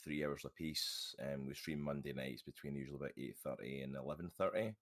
three 0.04 0.24
hours 0.24 0.44
a 0.44 0.48
piece, 0.50 1.14
and 1.18 1.46
we 1.46 1.54
stream 1.54 1.80
Monday 1.80 2.12
nights 2.12 2.42
between 2.42 2.74
usually 2.74 2.96
about 2.96 3.12
eight 3.18 3.36
thirty 3.44 3.82
and 3.82 3.96
eleven 3.96 4.30
thirty. 4.38 4.74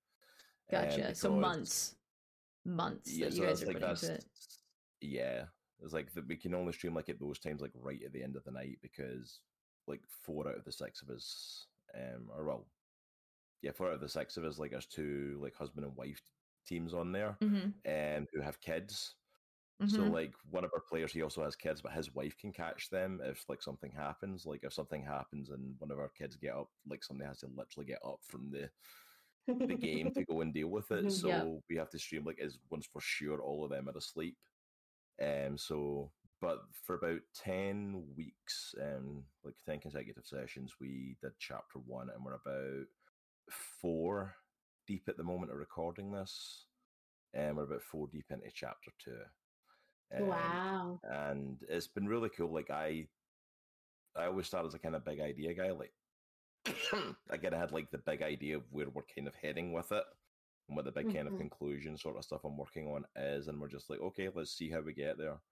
Gotcha. 0.70 1.14
so 1.14 1.30
months, 1.34 1.96
months 2.64 3.12
Yeah, 3.12 3.26
that 3.26 3.34
so 3.34 3.42
you 3.42 3.48
guys 3.48 3.62
are 3.62 3.66
like 3.66 3.76
putting 3.76 3.90
into 3.90 4.14
it. 4.14 4.24
yeah. 5.00 5.44
It's 5.82 5.92
like 5.92 6.12
that 6.14 6.26
we 6.26 6.36
can 6.36 6.54
only 6.54 6.72
stream 6.72 6.94
like 6.94 7.08
at 7.08 7.20
those 7.20 7.38
times, 7.38 7.60
like 7.60 7.72
right 7.74 8.02
at 8.04 8.12
the 8.12 8.22
end 8.22 8.36
of 8.36 8.44
the 8.44 8.50
night, 8.52 8.78
because 8.80 9.40
like 9.86 10.00
four 10.22 10.48
out 10.48 10.56
of 10.56 10.64
the 10.64 10.72
six 10.72 11.02
of 11.02 11.10
us, 11.10 11.66
um, 11.94 12.30
or 12.34 12.44
well, 12.44 12.66
yeah, 13.60 13.72
four 13.72 13.88
out 13.88 13.94
of 13.94 14.00
the 14.00 14.08
six 14.08 14.36
of 14.36 14.44
us, 14.44 14.58
like 14.58 14.72
us 14.72 14.86
two 14.86 15.38
like 15.42 15.54
husband 15.54 15.84
and 15.84 15.94
wife 15.96 16.22
teams 16.66 16.94
on 16.94 17.12
there, 17.12 17.36
Mm-hmm. 17.42 18.18
um, 18.18 18.26
who 18.32 18.40
have 18.40 18.60
kids. 18.60 19.16
So 19.88 20.04
like 20.04 20.32
one 20.50 20.64
of 20.64 20.70
our 20.72 20.80
players, 20.88 21.12
he 21.12 21.20
also 21.20 21.42
has 21.44 21.56
kids, 21.56 21.82
but 21.82 21.92
his 21.92 22.14
wife 22.14 22.38
can 22.38 22.52
catch 22.52 22.88
them 22.88 23.20
if 23.22 23.44
like 23.48 23.60
something 23.60 23.90
happens. 23.90 24.46
Like 24.46 24.60
if 24.62 24.72
something 24.72 25.02
happens 25.02 25.50
and 25.50 25.74
one 25.78 25.90
of 25.90 25.98
our 25.98 26.08
kids 26.16 26.36
get 26.36 26.54
up, 26.54 26.70
like 26.88 27.02
somebody 27.04 27.26
has 27.28 27.40
to 27.40 27.48
literally 27.54 27.84
get 27.86 27.98
up 28.06 28.20
from 28.22 28.50
the 28.50 28.70
the 29.46 29.74
game 29.80 30.10
to 30.12 30.24
go 30.24 30.40
and 30.40 30.52
deal 30.54 30.68
with 30.68 30.90
it. 30.90 31.10
So 31.12 31.28
Yeah. 31.28 31.44
we 31.68 31.76
have 31.76 31.90
to 31.90 31.98
stream 31.98 32.24
like 32.24 32.40
as 32.40 32.58
once 32.70 32.86
for 32.86 33.00
sure 33.00 33.40
all 33.40 33.64
of 33.64 33.70
them 33.70 33.88
are 33.88 33.96
asleep. 33.98 34.36
Um 35.22 35.56
so 35.58 36.10
but 36.40 36.62
for 36.84 36.96
about 36.96 37.20
ten 37.34 38.04
weeks, 38.16 38.74
um 38.82 39.24
like 39.44 39.54
ten 39.64 39.80
consecutive 39.80 40.26
sessions, 40.26 40.74
we 40.80 41.16
did 41.22 41.32
chapter 41.38 41.78
one 41.86 42.08
and 42.14 42.24
we're 42.24 42.34
about 42.34 42.86
four 43.80 44.34
deep 44.86 45.04
at 45.08 45.16
the 45.16 45.22
moment 45.24 45.50
of 45.52 45.58
recording 45.58 46.12
this. 46.12 46.66
And 47.32 47.56
we're 47.56 47.64
about 47.64 47.82
four 47.82 48.08
deep 48.12 48.26
into 48.30 48.50
chapter 48.54 48.90
two. 49.02 49.18
Um, 50.16 50.28
wow. 50.28 51.00
and 51.02 51.58
it's 51.68 51.88
been 51.88 52.06
really 52.06 52.28
cool. 52.28 52.52
Like 52.52 52.70
I, 52.70 53.06
I 54.14 54.26
always 54.26 54.46
start 54.46 54.66
as 54.66 54.74
a 54.74 54.78
kind 54.78 54.94
of 54.94 55.04
big 55.04 55.20
idea 55.20 55.54
guy. 55.54 55.72
Like 55.72 55.92
again, 57.30 57.54
I 57.54 57.58
had 57.58 57.72
like 57.72 57.90
the 57.90 57.98
big 57.98 58.22
idea 58.22 58.56
of 58.56 58.70
where 58.72 58.88
we're 58.88 59.02
kind 59.04 59.28
of 59.28 59.34
heading 59.34 59.72
with 59.72 59.92
it, 59.92 60.04
and 60.68 60.76
what 60.76 60.84
the 60.86 60.92
big 60.92 61.12
kind 61.12 61.28
of 61.28 61.34
Mhm. 61.34 61.38
conclusion 61.38 61.96
sort 61.98 62.16
of 62.16 62.24
stuff 62.24 62.44
I'm 62.44 62.56
working 62.56 62.88
on 62.88 63.06
is, 63.16 63.48
and 63.48 63.60
we're 63.60 63.68
just 63.68 63.90
like, 63.90 64.00
okay, 64.00 64.28
let's 64.30 64.52
see 64.52 64.70
how 64.70 64.80
we 64.80 64.94
get 64.94 65.18
there. 65.18 65.42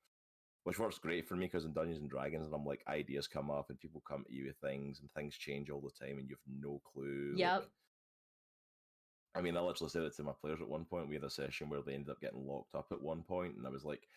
Which 0.65 0.79
works 0.79 0.99
great 0.99 1.27
for 1.27 1.37
me 1.37 1.47
because 1.47 1.65
in 1.65 1.73
Dungeons 1.75 1.99
and 2.01 2.09
Dragons, 2.11 2.47
and 2.47 2.55
I'm 2.55 2.65
like, 2.65 2.87
ideas 2.87 3.27
come 3.29 3.51
up 3.51 3.69
and 3.71 3.81
people 3.81 4.01
come 4.01 4.25
to 4.25 4.33
you 4.33 4.47
with 4.47 4.59
things, 4.59 5.01
and 5.01 5.13
things 5.13 5.37
change 5.37 5.71
all 5.71 5.81
the 5.81 5.91
time, 5.91 6.19
and 6.19 6.29
you 6.29 6.37
have 6.37 6.47
no 6.47 6.79
clue. 6.81 7.33
like- 7.33 7.39
Yep. 7.41 7.73
I 9.35 9.41
mean, 9.43 9.57
I 9.57 9.61
literally 9.61 9.91
said 9.91 10.03
it 10.05 10.13
to 10.15 10.23
my 10.23 10.35
players 10.35 10.61
at 10.61 10.69
one 10.69 10.85
point. 10.85 11.09
We 11.09 11.15
had 11.15 11.25
a 11.25 11.31
session 11.31 11.69
where 11.71 11.83
they 11.83 11.95
ended 11.95 12.11
up 12.11 12.21
getting 12.21 12.47
locked 12.47 12.75
up 12.75 12.93
at 12.93 13.01
one 13.03 13.25
point, 13.25 13.57
and 13.57 13.67
I 13.67 13.71
was 13.71 13.85
like, 13.85 14.09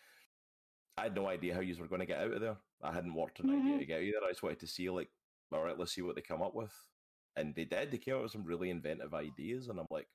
I 0.98 1.04
had 1.04 1.14
no 1.14 1.26
idea 1.28 1.54
how 1.54 1.60
you 1.60 1.74
were 1.76 1.88
going 1.88 2.00
to 2.00 2.06
get 2.06 2.20
out 2.20 2.32
of 2.32 2.40
there. 2.40 2.58
I 2.82 2.92
hadn't 2.92 3.14
worked 3.14 3.40
an 3.40 3.50
idea 3.50 3.76
Mhm. 3.76 3.78
to 3.78 3.86
get 3.86 4.00
there. 4.00 4.24
I 4.24 4.28
just 4.30 4.42
wanted 4.42 4.60
to 4.60 4.66
see, 4.66 4.88
like, 4.90 5.10
all 5.52 5.62
right, 5.62 5.78
let's 5.78 5.92
see 5.94 6.02
what 6.02 6.16
they 6.16 6.22
come 6.22 6.42
up 6.42 6.54
with. 6.54 6.74
And 7.36 7.54
they 7.54 7.64
did. 7.64 7.90
They 7.90 7.98
came 7.98 8.16
up 8.16 8.22
with 8.22 8.32
some 8.32 8.44
really 8.44 8.70
inventive 8.70 9.14
ideas, 9.14 9.68
and 9.68 9.78
I'm 9.80 9.86
like, 9.90 10.08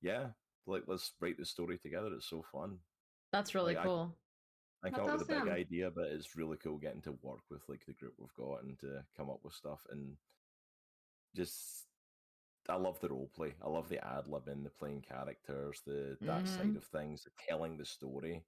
yeah, 0.00 0.32
like, 0.66 0.84
let's 0.86 1.14
write 1.20 1.36
the 1.38 1.44
story 1.44 1.78
together. 1.78 2.12
It's 2.14 2.26
so 2.28 2.42
fun. 2.42 2.80
That's 3.32 3.54
really 3.54 3.74
Like, 3.74 3.76
cool. 3.76 4.16
I 4.82 4.90
That's 4.90 4.96
come 4.96 5.06
up 5.06 5.12
with 5.12 5.22
a 5.22 5.26
big 5.26 5.48
idea, 5.48 5.90
but 5.90 6.12
it's 6.12 6.36
really 6.36 6.58
cool 6.58 6.78
getting 6.78 7.02
to 7.02 7.12
work 7.12 7.50
with 7.50 7.68
like 7.68 7.86
the 7.86 7.94
group 7.94 8.14
we've 8.18 8.34
got 8.34 8.64
and 8.64 8.78
to 8.80 9.06
come 9.16 9.30
up 9.30 9.44
with 9.44 9.54
stuff 9.54 9.86
and 9.90 10.18
just 11.34 11.88
I 12.68 12.76
love 12.76 13.00
the 13.00 13.10
role 13.10 13.28
play. 13.28 13.56
I 13.62 13.68
love 13.68 13.88
the 13.88 14.04
ad 14.04 14.26
libbing, 14.26 14.64
the 14.64 14.70
playing 14.70 15.02
characters, 15.02 15.82
the 15.82 16.18
that 16.24 16.48
side 16.48 16.76
Mhm. 16.76 16.76
of 16.76 16.84
things, 16.86 17.24
the 17.24 17.30
telling 17.38 17.78
the 17.78 17.84
story. 17.86 18.46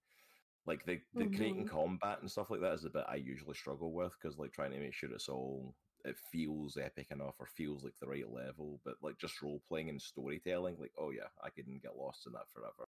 Like 0.67 0.85
the 0.87 1.01
the 1.15 1.27
creating 1.27 1.65
Mhm. 1.65 1.69
combat 1.69 2.21
and 2.21 2.31
stuff 2.31 2.51
like 2.51 2.61
that 2.61 2.75
is 2.75 2.85
a 2.85 2.91
bit 2.91 3.05
I 3.09 3.17
usually 3.17 3.55
struggle 3.55 3.93
with 3.93 4.13
because 4.21 4.39
like 4.39 4.53
trying 4.53 4.71
to 4.73 4.79
make 4.79 4.95
sure 4.95 5.11
it's 5.11 5.29
all 5.29 5.75
it 6.05 6.17
feels 6.19 6.77
epic 6.77 7.11
enough 7.11 7.35
or 7.39 7.47
feels 7.47 7.85
like 7.85 7.95
the 8.01 8.09
right 8.09 8.29
level, 8.29 8.81
but 8.85 8.95
like 9.03 9.19
just 9.19 9.41
role 9.43 9.61
playing 9.69 9.89
and 9.89 10.01
storytelling, 10.01 10.77
like 10.79 10.93
oh 10.99 11.11
yeah, 11.11 11.29
I 11.43 11.51
couldn't 11.51 11.83
get 11.83 11.97
lost 11.97 12.27
in 12.27 12.33
that 12.33 12.51
forever. 12.53 12.89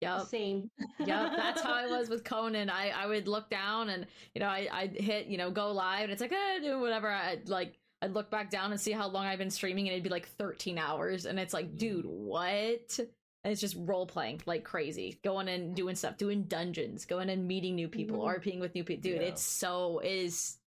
Yep. 0.00 0.26
Same. 0.26 0.70
Yep, 0.98 1.36
that's 1.36 1.60
how 1.62 1.72
I 1.72 1.86
was 1.86 2.08
with 2.10 2.24
Conan. 2.24 2.68
I, 2.70 2.88
I 2.90 3.06
would 3.06 3.28
look 3.28 3.48
down 3.50 3.88
and 3.88 4.06
you 4.34 4.40
know 4.40 4.48
I 4.48 4.68
I'd 4.72 4.96
hit 5.00 5.26
you 5.26 5.38
know 5.38 5.50
go 5.50 5.70
live 5.72 6.02
and 6.04 6.12
it's 6.12 6.20
like 6.20 6.32
eh, 6.32 6.58
do 6.60 6.80
whatever. 6.80 7.08
I'd 7.10 7.48
like 7.48 7.78
I'd 8.00 8.12
look 8.14 8.30
back 8.30 8.50
down 8.50 8.72
and 8.72 8.80
see 8.80 8.90
how 8.92 9.06
long 9.08 9.26
I've 9.26 9.38
been 9.38 9.50
streaming 9.50 9.86
and 9.86 9.92
it'd 9.92 10.02
be 10.02 10.10
like 10.10 10.26
13 10.26 10.76
hours 10.76 11.24
and 11.24 11.38
it's 11.38 11.54
like 11.54 11.76
dude 11.76 12.04
what? 12.06 12.98
And 13.44 13.50
it's 13.50 13.60
just 13.60 13.76
role 13.76 14.06
playing 14.06 14.40
like 14.46 14.62
crazy, 14.64 15.18
going 15.24 15.48
and 15.48 15.74
doing 15.74 15.96
stuff, 15.96 16.16
doing 16.16 16.44
dungeons, 16.44 17.04
going 17.04 17.28
and 17.28 17.48
meeting 17.48 17.74
new 17.74 17.88
people, 17.88 18.18
Mhm. 18.18 18.38
RPing 18.38 18.60
with 18.60 18.74
new 18.74 18.84
people. 18.84 19.02
Dude, 19.02 19.20
Yeah. 19.20 19.28
it's 19.28 19.42
so 19.42 19.98
it 19.98 20.12
is 20.12 20.58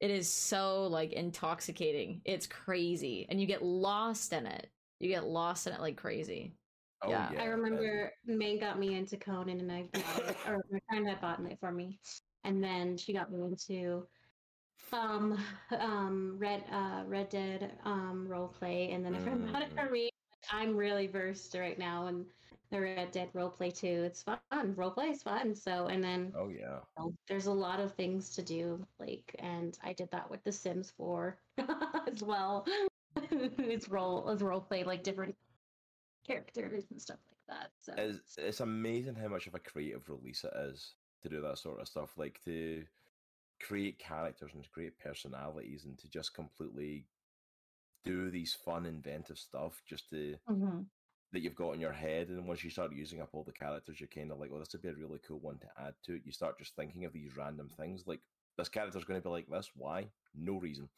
it 0.00 0.10
is 0.12 0.32
so 0.32 0.86
like 0.86 1.12
intoxicating. 1.12 2.20
It's 2.24 2.46
crazy, 2.46 3.26
and 3.28 3.40
you 3.40 3.46
get 3.46 3.62
lost 3.64 4.32
in 4.32 4.46
it. 4.46 4.70
You 5.00 5.08
get 5.08 5.24
lost 5.26 5.66
in 5.66 5.72
it 5.72 5.80
like 5.80 5.96
crazy. 5.96 6.54
Oh 7.02 7.10
Yeah. 7.10 7.32
yeah. 7.32 7.42
I 7.42 7.46
remember 7.46 8.12
May 8.24 8.58
got 8.58 8.78
me 8.78 8.94
into 8.94 9.16
Conan, 9.16 9.58
and 9.60 9.72
I 9.72 9.82
bought 9.92 10.28
it, 10.28 10.36
or 10.46 10.64
my 10.70 10.80
friend 10.88 11.08
had 11.08 11.20
bought 11.20 11.40
it 11.40 11.58
for 11.58 11.72
me, 11.72 11.98
and 12.44 12.62
then 12.62 12.96
she 12.96 13.12
got 13.12 13.32
me 13.32 13.42
into 13.42 14.06
um 14.92 15.38
um 15.70 16.38
Red 16.38 16.64
uh 16.70 17.04
Red 17.06 17.30
Dead 17.30 17.78
um 17.84 18.28
role 18.28 18.48
play, 18.48 18.90
and 18.92 19.04
then 19.04 19.14
a 19.14 19.20
friend 19.20 19.50
bought 19.50 19.62
it 19.62 19.70
Mm. 19.74 19.84
for 19.86 19.90
me. 19.90 20.10
I'm 20.50 20.76
really 20.76 21.06
versed 21.06 21.54
right 21.54 21.78
now 21.78 22.06
in 22.06 22.26
the 22.70 22.80
Red 22.80 23.10
Dead 23.12 23.30
role 23.34 23.50
play 23.50 23.70
too. 23.70 23.86
It's 24.04 24.22
fun. 24.22 24.74
Role 24.74 24.90
play 24.90 25.10
is 25.10 25.22
fun. 25.22 25.54
So, 25.54 25.86
and 25.86 26.02
then 26.02 26.32
Oh 26.34 26.48
yeah. 26.48 26.80
know, 26.98 27.14
there's 27.28 27.46
a 27.46 27.52
lot 27.52 27.80
of 27.80 27.94
things 27.94 28.34
to 28.34 28.42
do 28.42 28.86
like 28.98 29.34
and 29.38 29.78
i 29.82 29.92
did 29.92 30.10
that 30.10 30.28
with 30.30 30.42
the 30.44 30.52
sims 30.52 30.90
4 30.90 31.38
as 32.06 32.22
well 32.22 32.66
it's 33.16 33.88
role 33.88 34.28
as 34.28 34.42
role 34.42 34.60
play 34.60 34.84
like 34.84 35.02
different 35.02 35.36
characters 36.24 36.84
and 36.90 37.00
stuff 37.00 37.18
like 37.28 37.58
that 37.58 37.70
so 37.80 37.94
it's, 37.96 38.36
it's 38.38 38.60
amazing 38.60 39.14
how 39.14 39.28
much 39.28 39.46
of 39.46 39.54
a 39.54 39.58
creative 39.58 40.08
release 40.08 40.44
it 40.44 40.52
is 40.54 40.94
to 41.22 41.28
do 41.28 41.40
that 41.40 41.58
sort 41.58 41.80
of 41.80 41.88
stuff 41.88 42.16
like 42.16 42.40
to 42.44 42.84
create 43.60 43.98
characters 43.98 44.54
and 44.54 44.62
to 44.62 44.70
create 44.70 44.98
personalities 44.98 45.84
and 45.84 45.98
to 45.98 46.08
just 46.08 46.34
completely 46.34 47.06
do 48.04 48.30
these 48.30 48.54
fun 48.54 48.86
inventive 48.86 49.38
stuff 49.38 49.82
just 49.86 50.08
to 50.10 50.36
Mhm. 50.48 50.86
that 51.32 51.40
you've 51.40 51.54
got 51.54 51.72
in 51.72 51.80
your 51.80 51.92
head 51.92 52.28
and 52.28 52.46
once 52.48 52.64
you 52.64 52.70
start 52.70 52.92
using 52.92 53.20
up 53.20 53.28
all 53.34 53.44
the 53.44 53.52
characters 53.52 54.00
you're 54.00 54.08
kind 54.08 54.32
of 54.32 54.38
like 54.38 54.50
oh 54.52 54.58
this 54.58 54.72
would 54.72 54.80
be 54.82 54.88
a 54.88 54.94
really 54.94 55.18
cool 55.18 55.38
one 55.40 55.58
to 55.58 55.68
add 55.78 55.94
to 56.04 56.14
it. 56.14 56.22
You 56.24 56.32
start 56.32 56.58
just 56.58 56.74
thinking 56.74 57.04
of 57.04 57.12
these 57.12 57.36
random 57.36 57.68
things 57.68 58.06
like 58.06 58.20
this 58.56 58.68
character's 58.68 59.04
going 59.04 59.20
to 59.20 59.24
be 59.28 59.30
like 59.30 59.46
this? 59.48 59.70
Why? 59.74 60.10
No 60.34 60.54
reason. 60.58 60.88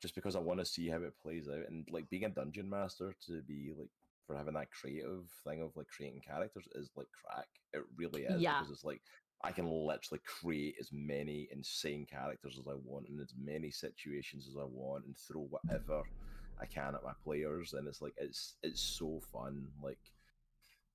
Just 0.00 0.14
because 0.14 0.36
i 0.36 0.38
want 0.38 0.58
to 0.60 0.64
see 0.66 0.88
how 0.88 0.98
it 1.02 1.18
plays 1.20 1.48
out 1.48 1.66
and 1.68 1.86
like 1.90 2.08
being 2.08 2.24
a 2.24 2.28
dungeon 2.30 2.68
master 2.70 3.14
to 3.26 3.42
be 3.42 3.72
like 3.78 3.90
for 4.26 4.36
having 4.36 4.54
that 4.54 4.70
creative 4.70 5.28
thing 5.44 5.60
of 5.62 5.76
like 5.76 5.86
creating 5.88 6.20
characters 6.20 6.66
is 6.74 6.90
like 6.96 7.08
crack. 7.12 7.48
It 7.72 7.82
really 7.96 8.22
is 8.22 8.40
Yeah. 8.40 8.58
because 8.60 8.70
it's 8.72 8.84
like 8.84 9.02
I 9.42 9.52
can 9.52 9.66
literally 9.66 10.20
create 10.24 10.76
as 10.80 10.90
many 10.92 11.48
insane 11.52 12.06
characters 12.06 12.58
as 12.58 12.66
I 12.66 12.74
want 12.74 13.08
in 13.08 13.20
as 13.20 13.32
many 13.40 13.70
situations 13.70 14.48
as 14.48 14.56
I 14.56 14.64
want 14.64 15.04
and 15.06 15.16
throw 15.16 15.42
whatever 15.42 16.02
I 16.60 16.66
can 16.66 16.94
at 16.94 17.04
my 17.04 17.12
players 17.24 17.72
and 17.74 17.86
it's 17.88 18.00
like 18.02 18.14
it's 18.16 18.56
it's 18.62 18.80
so 18.80 19.20
fun 19.32 19.68
like 19.82 19.98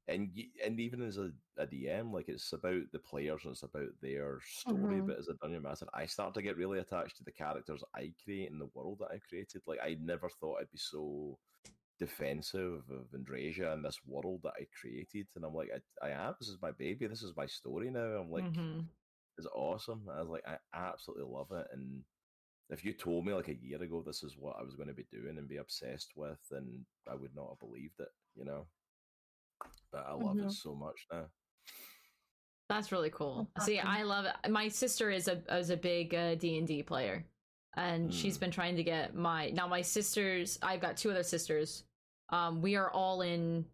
and 0.08 0.29
and 0.65 0.79
even 0.79 1.01
as 1.01 1.17
a, 1.17 1.32
a 1.58 1.65
DM 1.65 2.12
like 2.12 2.27
it's 2.27 2.51
about 2.53 2.84
the 2.91 3.00
players 3.00 3.41
and 3.43 3.51
it's 3.53 3.63
about 3.63 3.89
their 4.01 4.39
story 4.43 5.01
Mhm. 5.01 5.08
but 5.08 5.17
as 5.20 5.27
a 5.29 5.34
dungeon 5.36 5.62
master 5.63 5.88
I 5.93 6.05
start 6.05 6.34
to 6.36 6.41
get 6.41 6.58
really 6.58 6.79
attached 6.79 7.17
to 7.17 7.24
the 7.24 7.32
characters 7.32 7.84
I 7.96 8.13
create 8.24 8.51
and 8.51 8.60
the 8.60 8.70
world 8.74 9.00
that 9.00 9.12
I 9.13 9.20
created 9.29 9.62
like 9.67 9.79
I 9.84 9.98
never 10.01 10.29
thought 10.29 10.60
I'd 10.62 10.72
be 10.72 10.77
so 10.77 11.38
defensive 12.00 12.84
of 12.89 13.08
Andrasia 13.17 13.74
and 13.74 13.86
this 13.86 14.00
world 14.05 14.41
that 14.43 14.53
I 14.60 14.67
created 14.79 15.27
and 15.36 15.46
I'm 15.46 15.53
like 15.53 15.70
I, 16.01 16.08
I 16.08 16.10
am 16.12 16.36
this 16.39 16.50
is 16.50 16.58
my 16.62 16.72
baby 16.72 17.08
this 17.08 17.24
is 17.24 17.36
my 17.38 17.46
story 17.46 17.89
now 17.89 18.00
I'm 18.22 18.32
like 18.32 18.46
Mhm. 18.46 18.86
is 19.38 19.48
awesome. 19.53 20.08
I 20.15 20.20
was 20.22 20.29
like, 20.29 20.43
I 20.48 20.58
absolutely 20.74 21.25
love 21.25 21.51
it. 21.51 21.67
And 21.74 22.03
if 22.70 22.84
you 22.86 22.93
told 22.93 23.25
me 23.25 23.34
like 23.34 23.50
a 23.50 23.55
year 23.55 23.82
ago 23.82 24.01
this 24.05 24.24
is 24.24 24.36
what 24.38 24.55
I 24.60 24.63
was 24.63 24.75
going 24.75 24.88
to 24.88 24.93
be 24.93 25.05
doing 25.12 25.38
and 25.38 25.48
be 25.48 25.58
obsessed 25.58 26.12
with, 26.15 26.38
then 26.50 26.86
I 27.10 27.15
would 27.15 27.36
not 27.36 27.50
have 27.50 27.60
believed 27.60 28.00
it, 28.00 28.10
you 28.36 28.46
know. 28.46 28.65
But 29.91 30.05
I 30.08 30.13
love 30.13 30.38
Mhm. 30.38 30.46
it 30.48 30.51
so 30.51 30.74
much 30.75 31.05
now. 31.12 31.29
That's 32.70 32.91
really 32.91 33.10
cool. 33.12 33.50
That's 33.55 33.65
See, 33.67 33.77
awesome. 33.79 33.89
I 33.91 34.03
love 34.03 34.25
it. 34.25 34.50
My 34.50 34.67
sister 34.70 35.12
is 35.12 35.27
a 35.27 35.43
is 35.55 35.70
a 35.70 35.77
big 35.77 36.15
uh, 36.15 36.36
D 36.36 36.58
and 36.58 36.67
D 36.67 36.82
player, 36.82 37.25
and 37.75 38.12
she's 38.12 38.38
been 38.38 38.51
trying 38.51 38.75
to 38.77 38.84
get 38.84 39.13
my 39.13 39.50
now 39.50 39.67
my 39.67 39.82
sisters. 39.82 40.58
I've 40.62 40.79
got 40.79 40.98
two 40.98 41.12
other 41.12 41.24
sisters. 41.24 41.84
Um, 42.29 42.62
we 42.62 42.75
are 42.75 42.89
all 42.89 43.22
in 43.22 43.65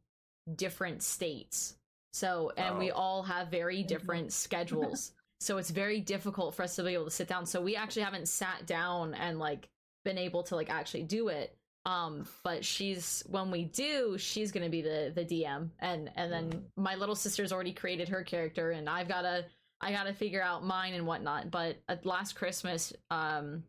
different 0.55 1.03
states, 1.03 1.77
so 2.11 2.51
and 2.57 2.77
we 2.77 2.91
Oh. 2.91 2.95
all 2.95 3.23
have 3.23 3.49
very 3.49 3.83
different 3.83 4.33
schedules. 4.33 5.13
So 5.39 5.57
it's 5.57 5.69
very 5.69 6.01
difficult 6.01 6.55
for 6.55 6.63
us 6.63 6.75
to 6.75 6.83
be 6.83 6.93
able 6.93 7.05
to 7.05 7.11
sit 7.11 7.27
down. 7.27 7.45
So 7.45 7.61
we 7.61 7.75
actually 7.75 8.01
haven't 8.03 8.27
sat 8.27 8.65
down 8.65 9.13
and 9.13 9.39
like 9.39 9.69
been 10.05 10.17
able 10.17 10.43
to 10.43 10.55
like 10.55 10.69
actually 10.69 11.03
do 11.03 11.29
it. 11.29 11.55
Um, 11.85 12.27
but 12.43 12.65
she's 12.65 13.23
when 13.27 13.49
we 13.51 13.63
do, 13.63 14.17
she's 14.17 14.51
gonna 14.51 14.69
be 14.69 14.81
the 14.81 15.11
the 15.15 15.23
DM, 15.25 15.69
and 15.79 16.11
and 16.15 16.31
then 16.31 16.51
Mhm. 16.51 16.63
my 16.75 16.95
little 16.95 17.15
sister's 17.15 17.51
already 17.53 17.73
created 17.73 18.09
her 18.09 18.23
character, 18.23 18.71
and 18.71 18.89
I've 18.89 19.07
gotta 19.07 19.45
I 19.81 19.93
gotta 19.93 20.13
figure 20.13 20.41
out 20.41 20.63
mine 20.65 20.93
and 20.93 21.07
whatnot. 21.07 21.49
But 21.51 21.77
at 21.87 22.05
last 22.05 22.35
Christmas, 22.35 22.91
um, 23.09 23.63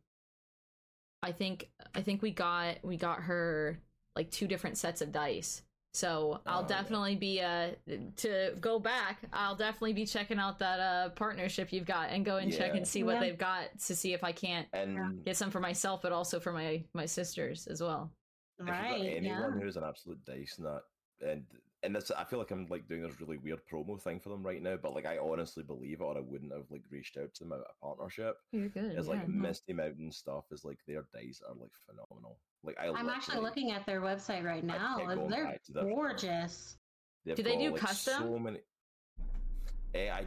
I 1.23 1.31
think 1.33 1.71
I 1.95 2.03
think 2.03 2.21
we 2.21 2.33
got 2.33 2.83
we 2.85 2.97
got 2.97 3.23
her 3.23 3.79
like 4.17 4.31
two 4.33 4.49
different 4.49 4.77
sets 4.77 5.03
of 5.03 5.13
dice. 5.13 5.63
So 5.93 6.43
I'll 6.47 6.63
Oh, 6.63 6.69
yeah. 6.69 6.77
definitely 6.79 7.17
be 7.17 7.41
uh 7.41 7.75
to 8.17 8.57
go 8.61 8.79
back. 8.79 9.25
I'll 9.33 9.57
definitely 9.57 9.93
be 9.95 10.07
checking 10.07 10.39
out 10.39 10.59
that 10.61 10.79
uh 10.81 11.11
partnership 11.11 11.73
you've 11.73 11.87
got 11.87 12.11
and 12.11 12.25
go 12.25 12.37
and 12.37 12.53
check 12.53 12.75
and 12.75 12.87
see 12.87 13.03
what 13.03 13.15
Yeah. 13.15 13.21
they've 13.21 13.37
got 13.39 13.79
to 13.79 13.97
see 13.97 14.13
if 14.13 14.23
I 14.23 14.33
can't 14.33 14.69
And 14.73 15.25
get 15.25 15.37
some 15.37 15.51
for 15.51 15.61
myself, 15.61 16.03
but 16.03 16.13
also 16.13 16.39
for 16.41 16.53
my 16.53 16.89
my 16.95 17.07
sisters 17.07 17.67
as 17.67 17.83
well. 17.83 18.17
if 18.67 18.79
you've 18.79 18.89
got 18.89 19.01
Right. 19.01 19.07
anyone 19.07 19.53
Yeah. 19.53 19.61
who's 19.61 19.77
an 19.77 19.85
absolute 19.85 20.25
dice 20.25 20.59
nut, 20.59 20.85
and 21.21 21.60
and 21.83 21.95
this, 21.97 22.11
I 22.11 22.25
feel 22.25 22.39
like 22.39 22.51
I'm 22.51 22.67
like 22.69 22.87
doing 22.89 23.03
this 23.03 23.21
really 23.21 23.39
weird 23.39 23.61
promo 23.73 24.01
thing 24.01 24.21
for 24.21 24.29
them 24.29 24.43
right 24.43 24.63
now, 24.63 24.77
but 24.77 24.95
like 24.95 25.07
I 25.07 25.19
honestly 25.19 25.63
believe 25.63 26.01
it, 26.01 26.05
or 26.05 26.17
I 26.17 26.21
wouldn't 26.21 26.53
have 26.53 26.71
like 26.71 26.83
reached 26.91 27.17
out 27.17 27.33
to 27.35 27.45
them 27.45 27.53
out 27.53 27.61
of 27.61 27.81
partnership. 27.83 28.37
You're 28.53 28.69
good. 28.69 28.99
Is 28.99 29.09
like 29.09 29.21
yeah. 29.21 29.27
Misty 29.29 29.73
Mountain 29.73 30.13
stuff 30.13 30.45
is 30.51 30.65
like 30.65 30.79
their 30.87 31.05
dice 31.15 31.41
are 31.49 31.55
like 31.55 31.71
phenomenal. 31.87 32.39
Like 32.63 32.77
I 32.79 32.89
I'm 32.89 33.09
actually 33.09 33.37
literally- 33.37 33.45
looking 33.45 33.71
at 33.73 33.87
their 33.87 34.01
website 34.03 34.45
right 34.45 34.63
now. 34.65 34.99
kept 34.99 35.11
and 35.11 35.19
going 35.21 35.31
They're 35.31 35.45
back 35.47 35.63
to 35.65 35.73
their- 35.73 35.85
gorgeous. 35.85 36.77
Do 37.27 37.35
they 37.37 37.43
got, 37.53 37.59
do 37.61 37.71
like, 37.73 37.81
custom? 37.81 38.23
So 38.23 38.39
many. 38.39 38.59
Eh, 39.95 40.11
I 40.11 40.27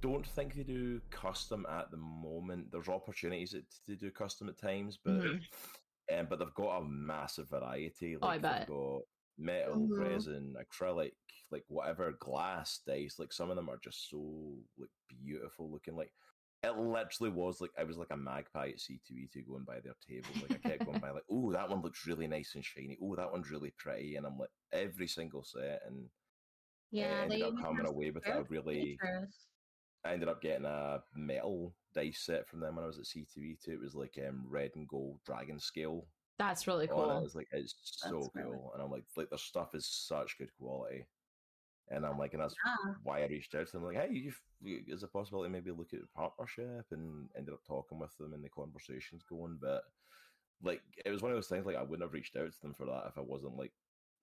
don't 0.00 0.26
think 0.26 0.54
they 0.54 0.62
do 0.62 1.00
custom 1.10 1.66
at 1.70 1.90
the 1.90 1.96
moment. 1.96 2.70
There's 2.72 2.88
opportunities 2.88 3.50
to, 3.52 3.62
to 3.88 3.96
do 3.96 4.10
custom 4.10 4.48
at 4.48 4.58
times, 4.58 4.98
but 5.02 5.14
Mhm. 5.20 5.40
um, 6.18 6.26
but 6.28 6.38
they've 6.38 6.54
got 6.54 6.78
a 6.78 6.84
massive 6.84 7.48
variety. 7.48 8.16
Oh, 8.16 8.26
I 8.26 8.32
Like 8.32 8.42
bet. 8.42 8.58
they've 8.60 8.68
got 8.76 9.02
metal, 9.38 9.88
Mhm. 9.88 9.94
resin, 9.96 10.56
acrylic, 10.58 11.12
like 11.50 11.64
whatever 11.68 12.12
glass 12.12 12.80
dice. 12.86 13.18
Like 13.18 13.32
some 13.32 13.50
of 13.50 13.56
them 13.56 13.68
are 13.68 13.78
just 13.78 14.08
so 14.10 14.58
like 14.78 14.90
beautiful 15.08 15.70
looking. 15.70 15.96
Like 15.96 16.12
it 16.62 16.76
literally 16.76 17.30
was 17.30 17.60
like 17.60 17.72
I 17.78 17.84
was 17.84 17.98
like 17.98 18.10
a 18.10 18.16
magpie 18.16 18.70
at 18.70 18.80
C2E2 18.80 19.44
going 19.46 19.64
by 19.64 19.80
their 19.80 19.96
table. 20.06 20.38
Like 20.40 20.54
I 20.54 20.58
kept 20.58 20.84
going 20.84 21.00
by 21.00 21.10
like, 21.10 21.24
oh, 21.30 21.52
that 21.52 21.68
one 21.68 21.82
looks 21.82 22.06
really 22.06 22.26
nice 22.26 22.54
and 22.54 22.64
shiny. 22.64 22.98
Oh, 23.02 23.16
that 23.16 23.32
one's 23.32 23.50
really 23.50 23.72
pretty. 23.78 24.16
And 24.16 24.26
I'm 24.26 24.38
like 24.38 24.50
every 24.72 25.08
single 25.08 25.44
set 25.44 25.82
and 25.86 26.10
Yeah, 26.90 27.20
I 27.20 27.24
ended 27.24 27.40
they 27.40 27.42
up 27.42 27.56
coming 27.60 27.86
away 27.86 28.10
with 28.10 28.26
a 28.28 28.44
really. 28.48 29.00
features. 29.00 29.48
I 30.04 30.12
ended 30.12 30.28
up 30.28 30.40
getting 30.42 30.66
a 30.66 31.04
metal 31.14 31.76
dice 31.94 32.20
set 32.20 32.48
from 32.48 32.60
them 32.60 32.76
when 32.76 32.84
I 32.84 32.86
was 32.86 32.98
at 32.98 33.06
C2E2. 33.06 33.68
It 33.72 33.80
was 33.80 33.94
like 33.94 34.18
um, 34.26 34.46
red 34.48 34.72
and 34.76 34.88
gold 34.88 35.20
dragon 35.24 35.58
scale 35.58 36.08
That's 36.38 36.66
really 36.66 36.88
oh, 36.90 37.02
it. 37.02 37.06
cool. 37.06 37.24
It's 37.24 37.34
like 37.34 37.48
it's 37.52 37.74
so 37.82 38.08
That's 38.08 38.28
cool, 38.28 38.32
really 38.34 38.58
and 38.74 38.82
I'm 38.82 38.90
like, 38.90 39.04
like 39.16 39.30
their 39.30 39.38
stuff 39.38 39.74
is 39.74 39.86
such 39.86 40.38
good 40.38 40.50
quality, 40.58 41.06
and 41.90 42.04
I'm 42.04 42.18
like, 42.18 42.34
and 42.34 42.42
that's 42.42 42.54
Yeah. 42.64 42.94
why 43.02 43.22
I 43.22 43.26
reached 43.26 43.54
out 43.54 43.66
to 43.66 43.72
them. 43.72 43.84
Like, 43.84 43.96
hey, 43.96 44.10
you, 44.12 44.32
is 44.86 45.02
a 45.02 45.08
possibility 45.08 45.50
maybe 45.50 45.70
look 45.70 45.92
at 45.92 46.00
a 46.00 46.18
partnership, 46.18 46.86
and 46.90 47.28
ended 47.36 47.54
up 47.54 47.64
talking 47.66 47.98
with 47.98 48.16
them, 48.18 48.32
and 48.34 48.42
the 48.44 48.48
conversations 48.48 49.22
going. 49.28 49.58
But 49.60 49.84
like, 50.62 50.82
it 51.04 51.10
was 51.10 51.22
one 51.22 51.30
of 51.30 51.36
those 51.36 51.48
things. 51.48 51.66
Like, 51.66 51.76
I 51.76 51.82
wouldn't 51.82 52.02
have 52.02 52.12
reached 52.12 52.36
out 52.36 52.50
to 52.52 52.60
them 52.62 52.74
for 52.74 52.86
that 52.86 53.06
if 53.08 53.18
I 53.18 53.20
wasn't 53.20 53.56
like 53.56 53.72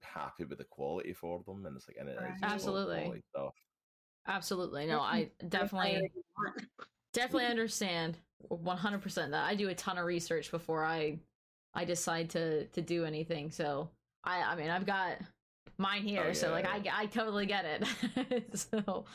happy 0.02 0.44
with 0.44 0.58
the 0.58 0.66
quality 0.66 1.14
for 1.14 1.42
them, 1.46 1.66
and 1.66 1.76
it's 1.76 1.88
like, 1.88 1.98
and 2.00 2.10
it 2.10 2.18
is 2.18 2.24
Right. 2.24 2.34
just 2.42 2.54
Absolutely. 2.56 3.24
stuff. 3.30 3.54
Absolutely. 4.28 4.86
No, 4.86 5.00
I 5.02 5.30
definitely 5.48 6.12
definitely 7.14 7.46
understand 7.50 8.18
100% 8.50 9.32
that. 9.32 9.46
I 9.46 9.56
do 9.56 9.70
a 9.70 9.76
ton 9.76 9.98
of 9.98 10.06
research 10.06 10.52
before 10.52 10.84
I 10.84 11.20
I 11.74 11.86
decide 11.86 12.32
to 12.32 12.66
to 12.68 12.82
do 12.82 13.06
anything. 13.06 13.52
So, 13.52 13.90
I 14.24 14.42
I 14.42 14.56
mean, 14.56 14.70
I've 14.70 14.86
got 14.86 15.18
mine 15.78 16.04
here, 16.04 16.28
Oh, 16.30 16.34
so 16.34 16.52
like 16.52 16.68
I. 16.68 16.82
I 16.94 17.06
totally 17.08 17.46
get 17.46 17.66
it. 17.66 18.44
so 18.58 19.06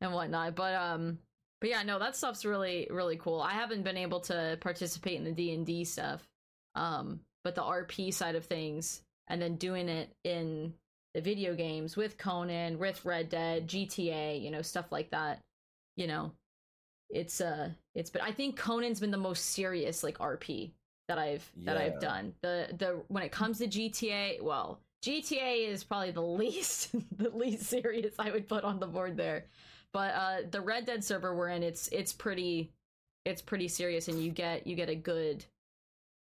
and 0.00 0.12
whatnot. 0.12 0.54
But 0.54 0.74
um 0.74 1.18
but 1.60 1.70
yeah, 1.70 1.82
no, 1.82 1.98
that 1.98 2.16
stuff's 2.16 2.44
really 2.44 2.88
really 2.90 3.16
cool. 3.16 3.40
I 3.40 3.52
haven't 3.52 3.82
been 3.84 3.96
able 3.96 4.20
to 4.20 4.58
participate 4.60 5.16
in 5.18 5.24
the 5.24 5.32
D&D 5.32 5.84
stuff. 5.84 6.22
Um 6.74 7.20
but 7.44 7.54
the 7.54 7.62
RP 7.62 8.12
side 8.14 8.34
of 8.34 8.44
things 8.44 9.02
and 9.28 9.40
then 9.40 9.56
doing 9.56 9.88
it 9.88 10.10
in 10.24 10.74
the 11.14 11.20
video 11.20 11.54
games 11.54 11.96
with 11.96 12.18
Conan, 12.18 12.78
with 12.78 13.04
Red 13.04 13.28
Dead, 13.28 13.68
GTA, 13.68 14.42
you 14.42 14.50
know, 14.50 14.62
stuff 14.62 14.90
like 14.92 15.10
that. 15.10 15.40
You 15.96 16.06
know, 16.06 16.32
it's 17.10 17.40
uh 17.40 17.70
it's 17.94 18.10
but 18.10 18.22
I 18.22 18.32
think 18.32 18.56
Conan's 18.56 19.00
been 19.00 19.10
the 19.10 19.16
most 19.16 19.46
serious 19.50 20.02
like 20.02 20.18
RP 20.18 20.72
that 21.12 21.18
I've 21.22 21.50
that 21.64 21.76
I've 21.76 22.00
done. 22.00 22.32
The 22.40 22.68
the 22.78 23.02
when 23.08 23.22
it 23.22 23.30
comes 23.30 23.58
to 23.58 23.66
GTA, 23.66 24.42
well, 24.42 24.80
GTA 25.04 25.68
is 25.68 25.84
probably 25.84 26.10
the 26.10 26.22
least 26.42 26.90
the 27.18 27.30
least 27.30 27.64
serious 27.66 28.14
I 28.18 28.30
would 28.30 28.48
put 28.48 28.64
on 28.64 28.80
the 28.80 28.86
board 28.86 29.16
there. 29.16 29.46
But 29.92 30.14
uh 30.14 30.36
the 30.50 30.60
Red 30.60 30.86
Dead 30.86 31.04
server 31.04 31.34
we're 31.34 31.50
in, 31.50 31.62
it's 31.62 31.88
it's 31.88 32.12
pretty 32.12 32.70
it's 33.24 33.42
pretty 33.42 33.68
serious 33.68 34.08
and 34.08 34.22
you 34.22 34.30
get 34.30 34.66
you 34.66 34.74
get 34.74 34.88
a 34.88 34.94
good 34.94 35.44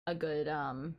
a 0.06 0.14
good 0.14 0.48
um 0.48 0.96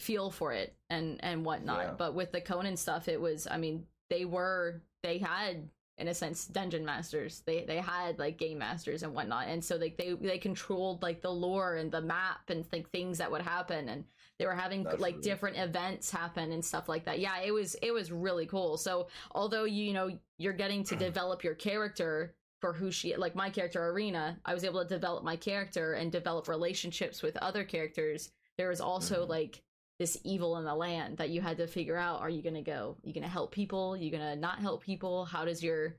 feel 0.00 0.30
for 0.30 0.52
it 0.52 0.74
and 0.88 1.22
and 1.22 1.44
whatnot. 1.44 1.84
Yeah. 1.84 1.94
But 1.98 2.14
with 2.14 2.32
the 2.32 2.40
Conan 2.40 2.78
stuff, 2.78 3.08
it 3.08 3.20
was 3.20 3.46
I 3.50 3.58
mean, 3.58 3.86
they 4.08 4.24
were 4.24 4.80
they 5.02 5.18
had 5.18 5.68
in 5.98 6.08
a 6.08 6.14
sense 6.14 6.46
dungeon 6.46 6.84
masters. 6.84 7.42
They 7.46 7.64
they 7.64 7.78
had 7.78 8.18
like 8.18 8.38
game 8.38 8.58
masters 8.58 9.02
and 9.02 9.14
whatnot. 9.14 9.48
And 9.48 9.64
so 9.64 9.78
they 9.78 9.90
they, 9.90 10.12
they 10.12 10.38
controlled 10.38 11.02
like 11.02 11.22
the 11.22 11.30
lore 11.30 11.76
and 11.76 11.90
the 11.90 12.00
map 12.02 12.50
and 12.50 12.64
like 12.72 12.90
things 12.90 13.18
that 13.18 13.30
would 13.30 13.42
happen 13.42 13.88
and 13.88 14.04
they 14.38 14.44
were 14.44 14.54
having 14.54 14.82
That's 14.84 15.00
like 15.00 15.14
really 15.14 15.22
different 15.22 15.56
events 15.56 16.10
happen 16.10 16.52
and 16.52 16.62
stuff 16.64 16.88
like 16.88 17.04
that. 17.06 17.18
Yeah, 17.18 17.40
it 17.40 17.52
was 17.52 17.74
it 17.82 17.92
was 17.92 18.12
really 18.12 18.46
cool. 18.46 18.76
So 18.76 19.08
although 19.32 19.64
you, 19.64 19.84
you 19.84 19.92
know 19.94 20.18
you're 20.38 20.52
getting 20.52 20.84
to 20.84 20.96
develop 21.08 21.42
your 21.42 21.54
character 21.54 22.34
for 22.60 22.72
who 22.72 22.90
she 22.90 23.16
like 23.16 23.34
my 23.34 23.48
character 23.50 23.88
Arena, 23.88 24.38
I 24.44 24.52
was 24.54 24.64
able 24.64 24.82
to 24.82 24.88
develop 24.88 25.24
my 25.24 25.36
character 25.36 25.94
and 25.94 26.12
develop 26.12 26.48
relationships 26.48 27.22
with 27.22 27.36
other 27.38 27.64
characters. 27.64 28.30
There 28.58 28.68
was 28.68 28.80
also 28.80 29.24
Mhm. 29.24 29.28
like 29.28 29.62
this 29.98 30.18
evil 30.24 30.58
in 30.58 30.64
the 30.64 30.74
land 30.74 31.18
that 31.18 31.30
you 31.30 31.40
had 31.40 31.56
to 31.58 31.66
figure 31.66 31.96
out 31.96 32.20
are 32.20 32.30
you 32.30 32.42
going 32.42 32.54
to 32.54 32.62
go? 32.62 32.96
You 33.02 33.12
going 33.12 33.24
to 33.24 33.30
help 33.30 33.52
people? 33.52 33.96
You 33.96 34.10
going 34.10 34.22
to 34.22 34.36
not 34.36 34.58
help 34.58 34.82
people? 34.82 35.24
How 35.24 35.44
does 35.44 35.62
your 35.62 35.96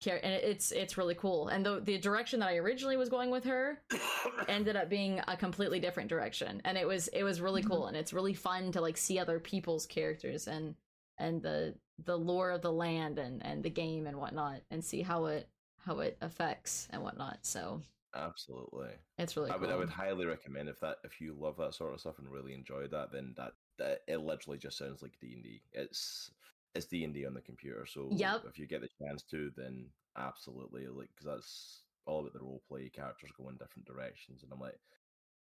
care 0.00 0.18
and 0.24 0.32
it's 0.32 0.72
it's 0.72 0.96
really 0.96 1.14
cool. 1.14 1.48
And 1.48 1.64
the 1.64 1.80
the 1.80 1.98
direction 1.98 2.40
that 2.40 2.48
I 2.48 2.56
originally 2.56 2.96
was 2.96 3.08
going 3.08 3.30
with 3.30 3.44
her 3.44 3.80
ended 4.48 4.76
up 4.76 4.88
being 4.88 5.20
a 5.28 5.36
completely 5.36 5.78
different 5.78 6.08
direction. 6.08 6.62
And 6.64 6.78
it 6.78 6.86
was 6.86 7.08
it 7.08 7.22
was 7.22 7.40
really 7.40 7.62
mm-hmm. 7.62 7.70
cool 7.70 7.86
and 7.86 7.96
it's 7.96 8.12
really 8.12 8.34
fun 8.34 8.72
to 8.72 8.80
like 8.80 8.96
see 8.96 9.18
other 9.18 9.38
people's 9.38 9.86
characters 9.86 10.48
and 10.48 10.74
and 11.18 11.42
the 11.42 11.74
the 12.04 12.16
lore 12.16 12.50
of 12.50 12.62
the 12.62 12.72
land 12.72 13.18
and 13.18 13.44
and 13.44 13.62
the 13.62 13.70
game 13.70 14.06
and 14.06 14.16
whatnot 14.16 14.62
and 14.70 14.82
see 14.82 15.02
how 15.02 15.26
it 15.26 15.48
how 15.84 16.00
it 16.00 16.16
affects 16.20 16.88
and 16.90 17.02
whatnot. 17.02 17.38
So 17.42 17.82
Absolutely. 18.14 18.90
it's 19.18 19.36
really 19.36 19.50
I 19.50 19.54
cool 19.54 19.62
would 19.62 19.70
I 19.70 19.76
would 19.76 19.90
highly 19.90 20.26
recommend 20.26 20.68
if 20.68 20.80
that 20.80 20.98
if 21.04 21.20
you 21.20 21.34
love 21.34 21.56
that 21.58 21.74
sort 21.74 21.94
of 21.94 22.00
stuff 22.00 22.18
and 22.18 22.28
really 22.28 22.54
enjoy 22.54 22.88
that, 22.88 23.12
then 23.12 23.34
that, 23.36 23.52
that 23.78 24.00
it 24.08 24.18
literally 24.20 24.58
just 24.58 24.78
sounds 24.78 25.02
like 25.02 25.12
D 25.20 25.32
and 25.34 25.42
D. 25.44 25.62
It's 25.72 26.30
it's 26.74 26.86
D 26.86 27.04
and 27.04 27.14
D 27.14 27.26
on 27.26 27.34
the 27.34 27.40
computer. 27.40 27.86
So 27.86 28.08
Yep. 28.10 28.42
if 28.48 28.58
you 28.58 28.66
get 28.66 28.80
the 28.80 28.88
chance 29.02 29.22
to, 29.30 29.50
then 29.56 29.86
absolutely 30.16 30.86
like 30.88 31.08
because 31.14 31.26
that's 31.26 31.82
all 32.06 32.20
about 32.20 32.32
the 32.32 32.40
role 32.40 32.62
play. 32.68 32.88
Characters 32.88 33.30
go 33.36 33.48
in 33.48 33.56
different 33.56 33.86
directions, 33.86 34.42
and 34.42 34.52
I'm 34.52 34.60
like, 34.60 34.78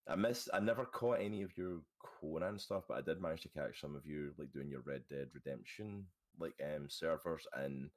I 0.09 0.17
miss. 0.17 0.49
I 0.53 0.61
never 0.61 0.85
caught 0.85 1.21
any 1.21 1.43
of 1.43 1.57
your 1.57 1.83
Conan 2.03 2.59
stuff, 2.59 2.85
but 2.89 2.99
I 2.99 3.03
did 3.03 3.21
manage 3.21 3.43
to 3.43 3.49
catch 3.49 3.81
some 3.81 3.95
of 3.95 4.07
you 4.07 4.33
like 4.39 4.53
doing 4.53 4.69
your 4.69 4.83
Red 4.83 5.03
Dead 5.09 5.29
Redemption 5.35 6.07
like 6.39 6.55
um 6.65 6.89
servers 6.89 7.47
and. 7.55 7.91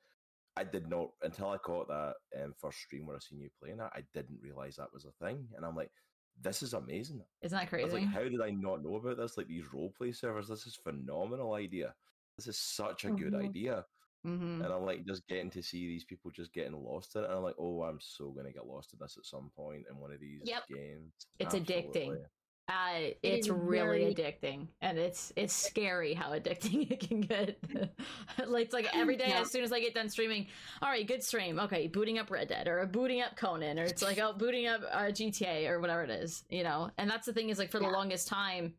I 0.59 0.63
did 0.65 0.87
not 0.87 1.13
until 1.21 1.49
I 1.51 1.57
caught 1.57 1.87
that 1.89 2.17
um, 2.41 2.53
first 2.53 2.79
stream 2.79 3.05
where 3.07 3.15
I 3.17 3.19
seen 3.19 3.41
you 3.41 3.49
playing 3.59 3.77
that. 3.77 3.93
I 3.95 4.01
didn't 4.13 4.41
realize 4.41 4.75
that 4.77 4.93
was 4.93 5.05
a 5.05 5.11
thing, 5.13 5.49
and 5.55 5.65
I'm 5.65 5.75
like, 5.75 5.91
"This 6.37 6.63
is 6.63 6.73
amazing." 6.73 7.25
isn't 7.41 7.57
that 7.57 7.69
I 7.77 7.83
was 7.83 7.93
crazy 7.93 7.93
like, 7.93 8.05
"How 8.05 8.23
did 8.23 8.41
I 8.41 8.51
not 8.51 8.83
know 8.83 8.95
about 8.95 9.17
this? 9.17 9.37
Like 9.37 9.47
these 9.47 9.67
roleplay 9.69 10.15
servers, 10.15 10.47
this 10.49 10.67
is 10.67 10.75
phenomenal 10.77 11.53
idea. 11.55 11.95
This 12.37 12.47
is 12.47 12.59
such 12.59 13.05
a 13.05 13.11
good 13.11 13.33
Mhm. 13.33 13.35
idea." 13.35 13.87
hmm 14.23 14.61
And 14.61 14.73
I'm 14.73 14.83
like, 14.85 15.05
just 15.05 15.27
getting 15.27 15.49
to 15.51 15.63
see 15.63 15.87
these 15.87 16.05
people 16.05 16.31
just 16.31 16.53
getting 16.53 16.73
lost 16.73 17.15
in 17.15 17.23
it, 17.23 17.27
and 17.27 17.35
I'm 17.35 17.43
like, 17.43 17.55
"Oh, 17.59 17.83
I'm 17.83 17.99
so 18.01 18.31
gonna 18.31 18.53
get 18.53 18.67
lost 18.67 18.93
in 18.93 18.99
this 18.99 19.17
at 19.17 19.25
some 19.25 19.51
point 19.51 19.87
in 19.89 19.97
one 19.97 20.11
of 20.13 20.19
these 20.21 20.51
Yep. 20.51 20.65
games." 20.67 21.13
It's 21.39 21.55
addicting. 21.55 22.21
Uh, 22.69 23.09
it's 23.23 23.47
is 23.47 23.51
really 23.51 24.13
very- 24.13 24.13
addicting, 24.13 24.67
and 24.81 24.99
it's 24.99 25.33
it's 25.35 25.53
scary 25.53 26.13
how 26.13 26.31
addicting 26.33 26.89
it 26.91 26.99
can 26.99 27.21
get. 27.21 27.57
like 28.47 28.65
it's 28.65 28.73
like 28.73 28.87
every 28.95 29.17
day, 29.17 29.25
Yeah. 29.29 29.41
as 29.41 29.51
soon 29.51 29.63
as 29.63 29.73
I 29.73 29.79
get 29.79 29.95
done 29.95 30.07
streaming, 30.07 30.45
all 30.81 30.89
right, 30.89 31.07
good 31.07 31.23
stream. 31.23 31.59
Okay, 31.59 31.87
booting 31.87 32.19
up 32.19 32.29
Red 32.29 32.47
Dead 32.49 32.67
or 32.67 32.85
booting 32.85 33.21
up 33.21 33.35
Conan, 33.35 33.79
or 33.79 33.83
it's 33.85 34.03
like 34.03 34.19
oh, 34.19 34.33
booting 34.33 34.67
up 34.67 34.81
uh, 34.91 35.05
GTA 35.05 35.67
or 35.67 35.79
whatever 35.79 36.03
it 36.03 36.11
is, 36.11 36.43
you 36.49 36.63
know. 36.63 36.91
And 36.99 37.09
that's 37.09 37.25
the 37.25 37.33
thing 37.33 37.49
is 37.49 37.57
like 37.57 37.71
for 37.71 37.79
the 37.79 37.87
longest 37.89 38.27
time, 38.27 38.75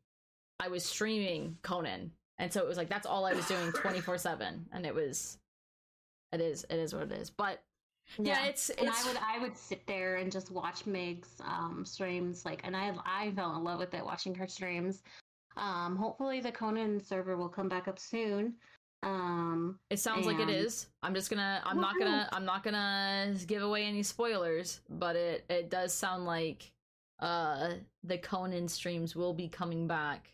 I 0.61 0.69
was 0.69 0.85
streaming 0.85 1.57
Conan, 1.63 2.13
and 2.39 2.53
so 2.53 2.61
it 2.61 2.69
was 2.69 2.77
like 2.77 2.89
that's 2.89 3.07
all 3.07 3.27
I 3.27 3.33
was 3.33 3.47
doing 3.49 3.73
twenty 3.73 4.01
four 4.01 4.19
seven, 4.19 4.67
and 4.73 4.87
it 4.87 4.95
was, 4.95 5.37
it 6.33 6.41
is, 6.41 6.65
it 6.71 6.77
is 6.79 6.95
what 6.95 7.11
it 7.11 7.13
is. 7.13 7.29
But 7.31 7.61
yeah, 8.19 8.47
it's 8.47 8.71
and 8.71 8.89
I 8.89 9.05
would 9.07 9.17
I 9.17 9.39
would 9.39 9.57
sit 9.57 9.87
there 9.87 10.17
and 10.17 10.31
just 10.31 10.51
watch 10.51 10.87
Meg's 10.87 11.41
um 11.45 11.85
streams 11.85 12.45
like 12.45 12.61
and 12.65 12.77
I 12.77 12.93
I 13.05 13.33
fell 13.33 13.57
in 13.57 13.65
love 13.65 13.79
with 13.79 13.95
it 13.95 14.05
watching 14.05 14.35
her 14.35 14.47
streams. 14.47 15.03
Um, 15.57 15.97
hopefully 15.97 16.41
the 16.41 16.53
Conan 16.53 17.01
server 17.05 17.37
will 17.37 17.49
come 17.49 17.69
back 17.69 17.89
up 17.89 17.99
soon. 17.99 18.55
Um, 19.03 19.79
It 19.89 19.99
sounds 19.99 20.27
like 20.27 20.39
it 20.39 20.51
is. 20.51 20.89
I'm 21.03 21.15
just 21.15 21.31
gonna. 21.31 21.63
I'm 21.65 21.81
not 21.81 21.99
gonna. 21.99 22.29
I'm 22.33 22.45
not 22.45 22.63
gonna 22.63 23.35
give 23.47 23.63
away 23.63 23.85
any 23.85 24.03
spoilers, 24.03 24.81
but 24.91 25.17
it 25.17 25.45
it 25.49 25.71
does 25.71 25.93
sound 25.93 26.27
like 26.27 26.71
uh 27.21 27.75
the 28.05 28.19
Conan 28.19 28.69
streams 28.69 29.17
will 29.17 29.35
be 29.35 29.49
coming 29.49 29.87
back 29.87 30.33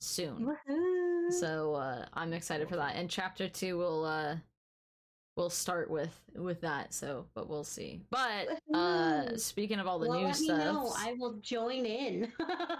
soon. 0.00 0.46
woohoo. 0.68 1.32
So 1.32 1.74
uh 1.74 2.06
I'm 2.14 2.32
excited 2.32 2.68
for 2.68 2.76
that. 2.76 2.96
And 2.96 3.10
chapter 3.10 3.48
two 3.48 3.78
will 3.78 4.04
uh 4.04 4.36
will 5.36 5.50
start 5.50 5.90
with 5.90 6.18
with 6.34 6.60
that. 6.62 6.92
So, 6.94 7.26
but 7.34 7.48
we'll 7.48 7.64
see. 7.64 8.00
But 8.10 8.58
uh 8.74 9.36
speaking 9.36 9.78
of 9.78 9.86
all 9.86 9.98
the 9.98 10.08
well, 10.08 10.20
new 10.26 10.32
stuff. 10.34 10.94
I 10.96 11.12
will 11.18 11.34
join 11.34 11.84
in. 11.86 12.32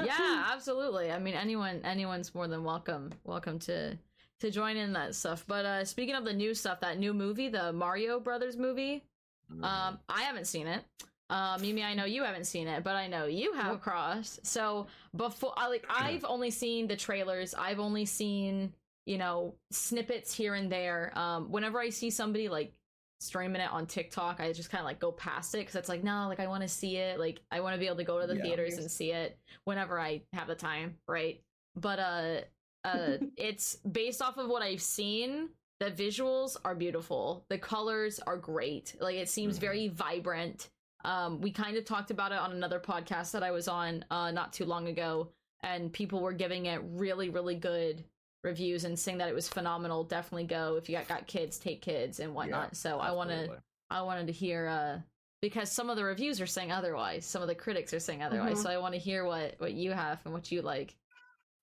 yeah, 0.02 0.46
absolutely. 0.52 1.12
I 1.12 1.18
mean, 1.18 1.34
anyone 1.34 1.80
anyone's 1.84 2.34
more 2.34 2.48
than 2.48 2.64
welcome 2.64 3.12
welcome 3.24 3.58
to 3.60 3.96
to 4.40 4.50
join 4.50 4.76
in 4.76 4.92
that 4.94 5.14
stuff. 5.14 5.44
But 5.46 5.64
uh 5.64 5.84
speaking 5.84 6.14
of 6.14 6.24
the 6.24 6.32
new 6.32 6.54
stuff, 6.54 6.80
that 6.80 6.98
new 6.98 7.14
movie, 7.14 7.48
the 7.48 7.72
Mario 7.72 8.18
Brothers 8.18 8.56
movie, 8.56 9.04
Mm-hmm. 9.52 9.62
um 9.64 9.98
I 10.08 10.22
haven't 10.22 10.46
seen 10.46 10.66
it. 10.66 10.82
Um 11.30 11.60
Mimi, 11.60 11.82
I 11.84 11.94
know 11.94 12.04
you 12.04 12.24
haven't 12.24 12.46
seen 12.46 12.66
it, 12.68 12.82
but 12.82 12.96
I 12.96 13.06
know 13.06 13.26
you 13.26 13.52
have 13.52 13.66
Nope. 13.74 13.82
crossed. 13.82 14.44
So 14.46 14.86
before 15.14 15.52
I 15.56 15.68
like 15.68 15.84
I've 15.88 16.24
only 16.24 16.50
seen 16.50 16.88
the 16.88 16.96
trailers. 16.96 17.54
I've 17.54 17.78
only 17.80 18.06
seen, 18.06 18.72
you 19.06 19.16
know, 19.18 19.54
snippets 19.70 20.34
here 20.34 20.54
and 20.54 20.70
there. 20.70 21.12
Um 21.16 21.50
whenever 21.50 21.80
I 21.80 21.88
see 21.90 22.10
somebody 22.10 22.48
like 22.48 22.74
streaming 23.20 23.62
it 23.62 23.72
on 23.72 23.86
TikTok, 23.86 24.40
I 24.40 24.52
just 24.52 24.68
kind 24.70 24.80
of 24.80 24.84
like 24.86 24.98
go 25.00 25.10
past 25.10 25.54
it 25.54 25.58
because 25.58 25.74
it's 25.76 25.88
like, 25.88 26.04
no, 26.04 26.26
like 26.28 26.40
I 26.40 26.46
want 26.48 26.62
to 26.62 26.68
see 26.68 26.96
it. 26.98 27.18
Like 27.18 27.40
I 27.50 27.60
want 27.60 27.74
to 27.74 27.78
be 27.80 27.86
able 27.86 27.96
to 27.96 28.04
go 28.04 28.20
to 28.20 28.26
the 28.26 28.36
Yeah. 28.36 28.42
theaters 28.42 28.76
and 28.78 28.90
see 28.90 29.12
it 29.12 29.38
whenever 29.64 29.98
I 29.98 30.22
have 30.34 30.48
the 30.48 30.54
time, 30.54 30.96
right? 31.08 31.40
But 31.76 31.98
uh 31.98 32.40
uh 32.84 33.16
it's 33.36 33.76
based 33.76 34.20
off 34.20 34.36
of 34.36 34.48
what 34.48 34.62
I've 34.62 34.82
seen. 34.82 35.48
The 35.78 35.90
visuals 35.90 36.56
are 36.64 36.74
beautiful. 36.74 37.44
The 37.48 37.58
colors 37.58 38.18
are 38.20 38.36
great. 38.38 38.96
Like 39.00 39.16
it 39.16 39.28
seems 39.28 39.56
Mhm. 39.56 39.60
very 39.60 39.88
vibrant. 39.88 40.68
Um 41.04 41.40
we 41.40 41.52
kind 41.52 41.76
of 41.76 41.84
talked 41.84 42.10
about 42.10 42.32
it 42.32 42.38
on 42.38 42.52
another 42.52 42.80
podcast 42.80 43.30
that 43.32 43.42
I 43.42 43.50
was 43.52 43.68
on 43.68 44.04
uh 44.10 44.30
not 44.30 44.52
too 44.52 44.64
long 44.66 44.88
ago 44.88 45.30
and 45.62 45.92
people 45.92 46.20
were 46.20 46.32
giving 46.34 46.66
it 46.66 46.80
really 46.84 47.30
really 47.30 47.54
good 47.56 48.04
reviews 48.46 48.84
and 48.84 48.98
saying 48.98 49.18
that 49.18 49.28
it 49.28 49.34
was 49.34 49.48
phenomenal. 49.48 50.04
Definitely 50.04 50.44
go 50.46 50.76
if 50.76 50.88
you 50.88 50.96
got, 50.96 51.08
got 51.08 51.26
kids, 51.26 51.58
take 51.58 51.82
kids 51.82 52.20
and 52.20 52.34
whatnot. 52.34 52.76
so 52.76 52.98
I 52.98 53.10
want 53.12 53.30
to 53.30 53.58
I 53.90 54.00
wanted 54.02 54.26
to 54.28 54.32
hear 54.32 54.66
uh 54.68 55.00
because 55.42 55.70
some 55.70 55.90
of 55.90 55.96
the 55.96 56.04
reviews 56.04 56.40
are 56.40 56.46
saying 56.46 56.72
otherwise. 56.72 57.26
Some 57.26 57.42
of 57.42 57.48
the 57.48 57.54
critics 57.54 57.92
are 57.92 58.00
saying 58.00 58.22
otherwise. 58.22 58.58
Mhm. 58.58 58.62
So 58.62 58.70
I 58.70 58.78
want 58.78 58.94
to 58.94 58.98
hear 59.00 59.24
what 59.26 59.54
what 59.58 59.74
you 59.74 59.90
have 59.92 60.20
and 60.24 60.32
what 60.32 60.50
you 60.50 60.62
like. 60.62 60.96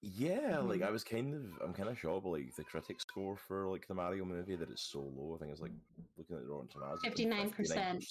Yeah, 0.01 0.59
like 0.59 0.81
Mhm. 0.81 0.87
I 0.87 0.91
was 0.91 1.03
kind 1.03 1.33
of, 1.33 1.61
I'm 1.63 1.73
kind 1.73 1.87
of 1.87 1.97
shocked 1.97 2.25
like 2.25 2.53
the 2.57 2.63
critic 2.65 2.99
score 2.99 3.37
for 3.37 3.69
like 3.69 3.87
the 3.87 3.93
Mario 3.93 4.25
movie 4.25 4.57
that 4.57 4.69
it's 4.69 4.91
so 4.91 4.99
low. 4.99 5.35
I 5.35 5.39
think 5.39 5.51
it's 5.53 5.61
like 5.61 5.71
looking 6.17 6.35
at 6.35 6.43
the 6.43 6.49
Rotten 6.49 6.67
Tomatoes, 6.67 6.99
59%. 7.03 7.55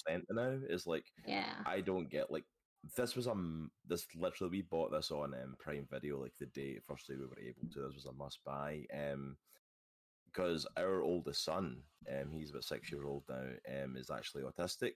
59% 0.07 0.23
now. 0.31 0.59
Is 0.69 0.87
like 0.87 1.05
yeah. 1.27 1.53
I 1.65 1.81
don't 1.81 2.09
get 2.09 2.31
like 2.31 2.45
this 2.97 3.15
was 3.15 3.27
um 3.27 3.71
this 3.87 4.05
literally 4.15 4.51
we 4.51 4.61
bought 4.61 4.91
this 4.91 5.11
on 5.11 5.33
um, 5.33 5.55
Prime 5.59 5.87
Video 5.91 6.21
like 6.21 6.33
the 6.39 6.45
day 6.47 6.79
first 6.85 7.07
day 7.07 7.15
we 7.15 7.25
were 7.25 7.39
able 7.39 7.63
to. 7.73 7.79
This 7.81 7.95
was 7.95 8.05
a 8.05 8.13
must 8.13 8.43
buy 8.45 8.85
um 8.93 9.37
because 10.25 10.65
our 10.77 11.01
oldest 11.01 11.43
son 11.45 11.77
um 12.11 12.31
he's 12.31 12.49
about 12.49 12.63
six 12.63 12.91
years 12.91 13.03
old 13.05 13.23
now 13.29 13.43
um 13.83 13.95
is 13.95 14.09
actually 14.09 14.43
autistic 14.43 14.93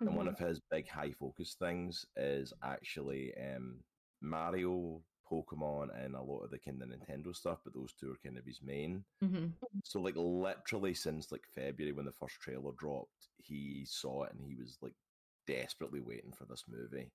and 0.00 0.16
one 0.16 0.26
Mhm. 0.26 0.32
of 0.32 0.38
his 0.38 0.60
big 0.70 0.88
high 0.88 1.12
focus 1.12 1.54
things 1.58 2.06
is 2.16 2.52
actually 2.62 3.34
um 3.36 3.82
Mario, 4.22 5.02
Pokemon, 5.30 5.88
and 6.04 6.14
a 6.14 6.22
lot 6.22 6.40
of 6.44 6.50
the 6.50 6.58
kind 6.58 6.82
of 6.82 6.88
Nintendo 6.88 7.34
stuff. 7.34 7.58
But 7.64 7.74
those 7.74 7.94
two 7.94 8.10
are 8.12 8.18
kind 8.24 8.36
of 8.38 8.44
his 8.44 8.60
main. 8.62 9.04
hmm 9.20 9.46
So 9.84 10.00
like 10.00 10.16
literally 10.16 10.94
since 10.94 11.30
like 11.32 11.44
February 11.54 11.92
when 11.92 12.06
the 12.06 12.12
first 12.12 12.40
trailer 12.40 12.72
dropped, 12.78 13.28
he 13.38 13.84
saw 13.86 14.24
it 14.24 14.32
and 14.32 14.42
he 14.46 14.56
was 14.56 14.78
like 14.82 14.94
desperately 15.54 16.00
waiting 16.00 16.32
for 16.32 16.44
this 16.46 16.64
movie. 16.68 17.10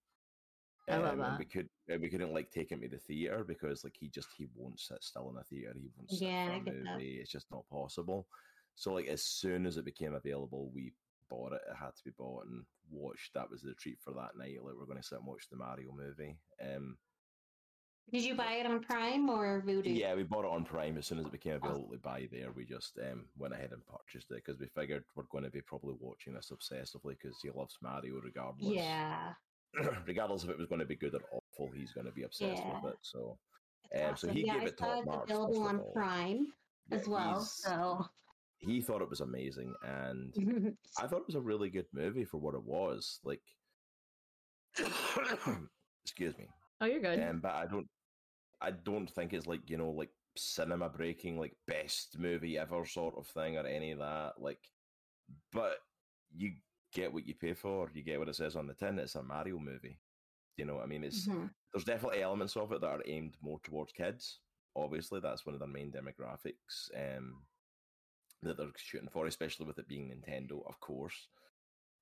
I 0.87 0.97
love 0.97 1.13
Um, 1.13 1.19
that. 1.19 1.29
And 1.29 1.39
we 1.39 1.45
could 1.45 1.69
we 1.87 2.09
couldn't 2.09 2.33
like 2.33 2.51
take 2.51 2.71
him 2.71 2.81
to 2.81 2.87
the 2.87 2.97
theater 2.99 3.43
because 3.43 3.83
like 3.83 3.95
he 3.97 4.07
just 4.09 4.29
he 4.37 4.47
won't 4.55 4.79
sit 4.79 5.03
still 5.03 5.29
in 5.31 5.37
a 5.37 5.43
theater. 5.43 5.73
He 5.79 5.89
won't 5.95 6.11
sit 6.11 6.21
Yeah, 6.27 6.47
for 6.47 6.55
a 6.55 6.59
get 6.59 6.83
that. 6.83 6.93
movie. 6.93 7.19
It's 7.21 7.31
just 7.31 7.49
not 7.51 7.67
possible. 7.69 8.27
So 8.75 8.93
like 8.93 9.07
as 9.07 9.23
soon 9.23 9.65
as 9.65 9.77
it 9.77 9.85
became 9.85 10.13
available, 10.13 10.69
we 10.69 10.93
bought 11.29 11.53
it. 11.53 11.61
It 11.69 11.75
had 11.75 11.95
to 11.95 12.03
be 12.03 12.11
bought 12.11 12.45
and 12.45 12.65
watched. 12.91 13.33
That 13.33 13.49
was 13.49 13.61
the 13.61 13.73
treat 13.73 13.99
for 13.99 14.11
that 14.13 14.37
night. 14.37 14.63
Like 14.63 14.75
we're 14.75 14.85
going 14.85 14.97
to 14.97 15.03
sit 15.03 15.17
and 15.17 15.27
watch 15.27 15.47
the 15.49 15.55
Mario 15.57 15.91
movie. 15.91 16.37
Um, 16.61 16.97
Did 18.11 18.23
you 18.23 18.35
buy 18.35 18.53
it 18.53 18.65
on 18.65 18.81
Prime 18.83 19.29
or 19.29 19.61
Vudu? 19.61 19.97
yeah, 19.97 20.13
we 20.13 20.23
bought 20.23 20.45
it 20.45 20.51
on 20.51 20.63
Prime 20.63 20.97
as 20.97 21.07
soon 21.07 21.19
as 21.19 21.25
it 21.25 21.31
became 21.31 21.55
available 21.55 21.89
to 21.91 21.97
buy 21.97 22.27
there. 22.31 22.51
We 22.51 22.65
just 22.65 22.97
um, 22.99 23.29
went 23.35 23.53
ahead 23.53 23.73
and 23.73 23.85
purchased 23.85 24.31
it 24.31 24.35
because 24.35 24.59
we 24.59 24.67
figured 24.67 25.05
we're 25.15 25.23
going 25.23 25.43
to 25.43 25.49
be 25.49 25.61
probably 25.61 25.95
watching 25.99 26.33
this 26.33 26.51
obsessively 26.51 27.17
because 27.19 27.41
he 27.41 27.49
loves 27.49 27.77
Mario 27.81 28.19
regardless. 28.21 28.73
Yeah. 28.73 29.33
regardless 30.05 30.43
if 30.43 30.49
it 30.51 30.57
was 30.57 30.67
going 30.67 30.79
to 30.79 30.85
be 30.85 30.95
good 30.95 31.15
or 31.15 31.21
awful, 31.51 31.71
he's 31.71 31.91
going 31.93 32.05
to 32.05 32.11
be 32.13 32.23
obsessed 32.23 32.63
Yeah. 32.63 32.81
with 32.81 32.93
it. 32.93 32.99
So, 33.01 33.39
It's 33.91 34.03
um, 34.03 34.15
so 34.17 34.27
he 34.27 34.43
yeah, 34.43 34.53
gave 34.53 34.61
I 34.61 34.65
it 34.67 34.77
saw 34.77 34.85
top 34.85 34.97
it's 34.97 35.05
marks. 35.07 35.31
available 35.31 35.67
on. 35.67 35.93
Prime 35.93 36.53
Yeah, 36.89 36.97
as 36.97 37.07
well. 37.07 37.39
So 37.41 38.05
he 38.59 38.81
thought 38.81 39.01
it 39.01 39.09
was 39.09 39.21
amazing, 39.21 39.75
and 39.81 40.77
I 40.99 41.07
thought 41.07 41.21
it 41.21 41.27
was 41.27 41.35
a 41.35 41.41
really 41.41 41.69
good 41.69 41.87
movie 41.91 42.25
for 42.25 42.37
what 42.37 42.55
it 42.55 42.63
was. 42.63 43.19
Like, 43.23 43.41
excuse 46.05 46.37
me, 46.37 46.47
Oh, 46.81 46.85
you're 46.85 47.01
good. 47.01 47.19
um, 47.19 47.41
but 47.41 47.53
I 47.55 47.65
don't, 47.67 47.89
I 48.65 48.71
don't 48.71 49.07
think 49.09 49.31
it's 49.33 49.45
like 49.47 49.69
you 49.69 49.77
know, 49.77 49.91
like 49.91 50.09
cinema 50.35 50.89
breaking, 50.89 51.39
like 51.39 51.55
best 51.67 52.17
movie 52.17 52.57
ever 52.57 52.83
sort 52.85 53.15
of 53.15 53.27
thing 53.27 53.57
or 53.57 53.65
any 53.65 53.91
of 53.91 53.99
that. 53.99 54.33
Like, 54.41 54.71
but 55.51 55.77
you 56.35 56.53
get 56.91 57.13
what 57.13 57.27
you 57.27 57.35
pay 57.35 57.53
for. 57.53 57.89
You 57.93 58.01
get 58.03 58.17
what 58.19 58.29
it 58.29 58.35
says 58.35 58.55
on 58.55 58.67
the 58.67 58.73
tin. 58.73 58.97
It's 58.97 59.15
a 59.15 59.23
Mario 59.23 59.59
movie. 59.59 60.01
You 60.57 60.65
know, 60.65 60.75
what 60.75 60.83
I 60.83 60.87
mean, 60.87 61.03
it's 61.03 61.27
Mhm. 61.27 61.53
there's 61.73 61.85
definitely 61.85 62.23
elements 62.23 62.57
of 62.57 62.71
it 62.71 62.81
that 62.81 62.87
are 62.87 63.03
aimed 63.05 63.37
more 63.41 63.59
towards 63.59 63.91
kids. 63.93 64.41
Obviously, 64.75 65.19
that's 65.19 65.45
one 65.45 65.53
of 65.53 65.59
their 65.59 65.67
main 65.69 65.91
demographics 65.91 66.89
um, 66.95 67.47
that 68.41 68.57
they're 68.57 68.71
shooting 68.77 69.09
for, 69.09 69.27
especially 69.27 69.67
with 69.67 69.77
it 69.77 69.87
being 69.87 70.09
Nintendo, 70.09 70.65
of 70.67 70.79
course. 70.79 71.29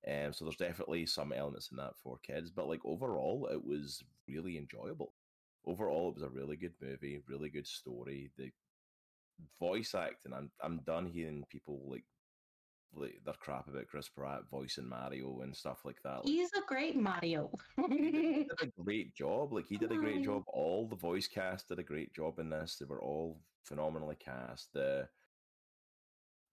Um, 0.06 0.32
so 0.32 0.44
there's 0.44 0.56
definitely 0.56 1.06
some 1.06 1.32
elements 1.32 1.70
in 1.70 1.76
that 1.78 1.96
for 1.96 2.18
kids, 2.18 2.50
but 2.50 2.68
like 2.68 2.84
overall, 2.84 3.46
it 3.46 3.64
was 3.64 4.02
really 4.28 4.56
enjoyable. 4.56 5.14
Overall, 5.66 6.10
it 6.10 6.14
was 6.14 6.22
a 6.22 6.28
really 6.28 6.56
good 6.56 6.74
movie, 6.80 7.20
really 7.26 7.50
good 7.50 7.66
story. 7.66 8.30
The 8.36 8.50
voice 9.58 9.94
acting, 9.94 10.32
I'm 10.32 10.50
I'm 10.62 10.80
done 10.86 11.06
hearing 11.06 11.44
people 11.50 11.80
like 11.86 12.04
like 12.96 13.20
their 13.24 13.34
crap 13.34 13.68
about 13.68 13.86
Chris 13.88 14.08
Pratt 14.08 14.42
voicing 14.50 14.88
Mario 14.88 15.40
and 15.42 15.54
stuff 15.54 15.80
like 15.84 16.00
that. 16.04 16.18
Like, 16.18 16.26
he's 16.26 16.52
a 16.52 16.62
great 16.66 16.96
Mario. 16.96 17.50
he 17.88 18.46
did 18.48 18.62
a 18.62 18.82
great 18.82 19.14
job. 19.14 19.52
Like 19.52 19.66
he 19.68 19.76
did 19.76 19.92
a 19.92 19.96
great 19.96 20.24
job. 20.24 20.44
All 20.48 20.86
the 20.86 20.96
voice 20.96 21.26
cast 21.26 21.68
did 21.68 21.78
a 21.78 21.84
great 21.84 22.14
job 22.14 22.38
in 22.38 22.50
this. 22.50 22.76
They 22.76 22.86
were 22.86 23.02
all 23.02 23.40
phenomenally 23.64 24.16
cast. 24.16 24.72
The 24.72 25.08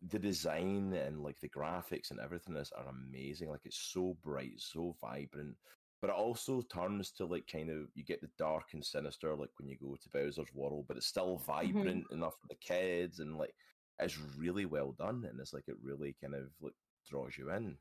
the 0.10 0.20
design 0.20 0.94
and 0.94 1.22
like 1.22 1.40
the 1.42 1.50
graphics 1.50 2.10
and 2.10 2.20
everything 2.20 2.56
is 2.56 2.72
are 2.72 2.88
amazing. 2.90 3.50
Like 3.50 3.66
it's 3.66 3.92
so 3.92 4.18
bright, 4.24 4.60
so 4.60 4.96
vibrant. 5.00 5.56
But 6.02 6.10
it 6.10 6.16
also 6.16 6.64
turns 6.64 7.12
to 7.12 7.26
like 7.26 7.48
kind 7.52 7.70
of 7.70 7.88
you 7.94 8.04
get 8.04 8.22
the 8.22 8.30
dark 8.38 8.74
and 8.74 8.84
sinister 8.84 9.36
like 9.36 9.52
when 9.58 9.70
you 9.70 9.78
go 9.80 9.96
to 9.96 10.10
Bowser's 10.10 10.54
World, 10.54 10.86
but 10.88 10.98
it's 10.98 11.06
still 11.06 11.38
mm-hmm. 11.38 11.52
vibrant 11.52 12.06
enough 12.12 12.34
for 12.42 12.48
the 12.50 12.56
kids 12.56 13.20
and 13.20 13.38
like 13.38 13.54
it's 14.00 14.18
really 14.38 14.66
well 14.66 14.96
done 14.98 15.26
and 15.30 15.40
it's 15.40 15.54
like 15.54 15.68
it 15.68 15.76
really 15.84 16.16
kind 16.20 16.34
of 16.34 16.48
like 16.62 16.74
draws 17.08 17.38
you 17.38 17.52
in. 17.52 17.78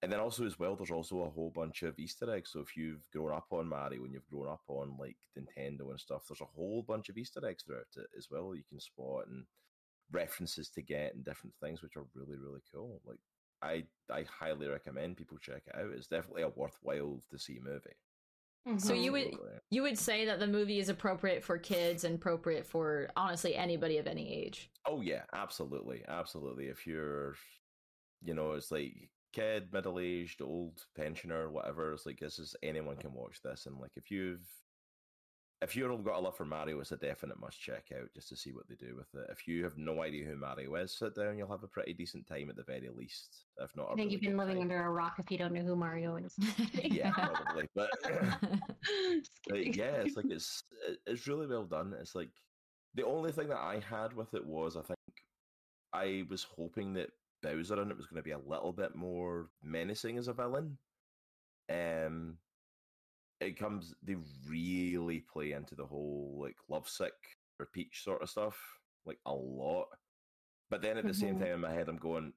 And 0.00 0.12
then 0.12 0.20
also 0.20 0.46
as 0.46 0.60
well, 0.60 0.76
there's 0.76 0.92
also 0.92 1.22
a 1.22 1.30
whole 1.30 1.50
bunch 1.50 1.82
of 1.82 1.98
Easter 1.98 2.32
eggs. 2.32 2.50
So 2.52 2.60
if 2.60 2.76
you've 2.76 3.04
grown 3.12 3.32
up 3.32 3.46
on 3.50 3.68
Mario 3.68 4.04
and 4.04 4.12
you've 4.12 4.30
grown 4.30 4.48
up 4.48 4.62
on 4.68 4.96
like 4.96 5.16
Nintendo 5.36 5.90
and 5.90 5.98
stuff, 5.98 6.22
there's 6.28 6.40
a 6.40 6.44
whole 6.44 6.84
bunch 6.86 7.08
of 7.08 7.18
Easter 7.18 7.44
eggs 7.44 7.64
throughout 7.64 7.86
it 7.96 8.06
as 8.16 8.28
well. 8.30 8.54
You 8.54 8.62
can 8.68 8.78
spot 8.78 9.26
and 9.26 9.44
references 10.12 10.68
to 10.70 10.82
get 10.82 11.14
and 11.14 11.24
different 11.24 11.54
things, 11.60 11.82
which 11.82 11.96
are 11.96 12.06
really 12.14 12.36
really 12.36 12.62
cool. 12.72 13.00
Like 13.04 13.18
I 13.62 13.84
I 14.10 14.24
highly 14.24 14.68
recommend 14.68 15.16
people 15.16 15.38
check 15.38 15.62
it 15.66 15.74
out. 15.76 15.92
It's 15.94 16.06
definitely 16.06 16.42
a 16.42 16.48
worthwhile 16.48 17.20
to 17.30 17.38
see 17.38 17.60
movie. 17.62 17.96
So 18.78 18.92
mm-hmm. 18.92 19.02
you 19.02 19.12
would- 19.12 19.38
You 19.70 19.82
would 19.82 19.98
say 19.98 20.26
that 20.26 20.40
the 20.40 20.46
movie 20.46 20.78
is 20.78 20.88
appropriate 20.88 21.42
for 21.42 21.58
kids 21.58 22.04
and 22.04 22.16
appropriate 22.16 22.66
for 22.66 23.08
honestly 23.16 23.54
anybody 23.54 23.98
of 23.98 24.06
any 24.06 24.32
age. 24.32 24.70
Oh 24.86 25.00
yeah, 25.00 25.22
absolutely, 25.32 26.02
absolutely. 26.08 26.66
If 26.66 26.86
you're, 26.86 27.34
you 28.22 28.34
know, 28.34 28.52
it's 28.52 28.70
like 28.70 29.10
kid, 29.32 29.72
middle 29.72 29.98
aged, 29.98 30.42
old, 30.42 30.84
pensioner, 30.96 31.50
whatever. 31.50 31.92
It's 31.92 32.06
like 32.06 32.18
this 32.18 32.38
is 32.38 32.56
anyone 32.62 32.96
can 32.96 33.12
watch 33.12 33.40
this, 33.42 33.66
and 33.66 33.78
like 33.78 33.92
if 33.96 34.10
you've 34.10 34.46
if 35.60 35.74
you've 35.74 35.90
all 35.90 35.98
got 35.98 36.18
a 36.18 36.20
love 36.20 36.36
for 36.36 36.44
Mario, 36.44 36.78
it's 36.80 36.92
a 36.92 36.96
definite 36.96 37.40
must 37.40 37.60
check 37.60 37.86
out 37.92 38.08
just 38.14 38.28
to 38.28 38.36
see 38.36 38.52
what 38.52 38.68
they 38.68 38.76
do 38.76 38.94
with 38.96 39.12
it. 39.14 39.28
If 39.30 39.48
you 39.48 39.64
have 39.64 39.76
no 39.76 40.02
idea 40.02 40.24
who 40.24 40.36
Mario 40.36 40.74
is, 40.76 40.96
sit 40.96 41.16
down, 41.16 41.36
you'll 41.36 41.50
have 41.50 41.64
a 41.64 41.68
pretty 41.68 41.92
decent 41.94 42.26
time 42.26 42.48
at 42.50 42.56
the 42.56 42.62
very 42.62 42.88
least, 42.94 43.46
if 43.58 43.74
not. 43.74 43.86
I 43.86 43.94
think 43.94 43.98
really 43.98 44.12
you've 44.12 44.20
been 44.20 44.36
living 44.36 44.56
time. 44.56 44.62
under 44.62 44.84
a 44.84 44.90
rock 44.90 45.14
if 45.18 45.30
you 45.30 45.38
don't 45.38 45.52
know 45.52 45.62
who 45.62 45.76
Mario 45.76 46.16
is. 46.16 46.34
Yeah, 46.82 47.10
probably, 47.10 47.68
but. 47.74 47.90
But 49.48 49.76
yeah, 49.76 50.02
it's 50.02 50.16
like 50.16 50.26
it's 50.30 50.62
it's 51.06 51.26
really 51.26 51.46
well 51.46 51.64
done. 51.64 51.94
It's 52.00 52.14
like 52.14 52.30
the 52.94 53.04
only 53.04 53.32
thing 53.32 53.48
that 53.48 53.58
I 53.58 53.80
had 53.88 54.14
with 54.14 54.34
it 54.34 54.44
was 54.44 54.76
I 54.76 54.82
think 54.82 54.98
I 55.92 56.24
was 56.28 56.44
hoping 56.44 56.94
that 56.94 57.10
Bowser 57.42 57.80
in 57.80 57.90
it 57.90 57.96
was 57.96 58.06
going 58.06 58.16
to 58.16 58.22
be 58.22 58.32
a 58.32 58.38
little 58.38 58.72
bit 58.72 58.94
more 58.94 59.48
menacing 59.62 60.18
as 60.18 60.28
a 60.28 60.32
villain. 60.32 60.78
Um, 61.70 62.36
it 63.40 63.52
comes 63.56 63.94
they 64.02 64.16
really 64.46 65.20
play 65.20 65.52
into 65.52 65.74
the 65.74 65.86
whole 65.86 66.38
like 66.40 66.56
lovesick 66.68 67.38
or 67.58 67.66
Peach 67.66 68.02
sort 68.02 68.22
of 68.22 68.30
stuff 68.30 68.80
like 69.04 69.20
a 69.26 69.34
lot. 69.34 69.88
But 70.70 70.82
then 70.82 70.98
at 70.98 71.06
the 71.06 71.14
same 71.14 71.36
Mhm. 71.36 71.38
time 71.38 71.48
in 71.52 71.60
my 71.60 71.72
head, 71.72 71.88
I'm 71.88 71.96
going, 71.98 72.34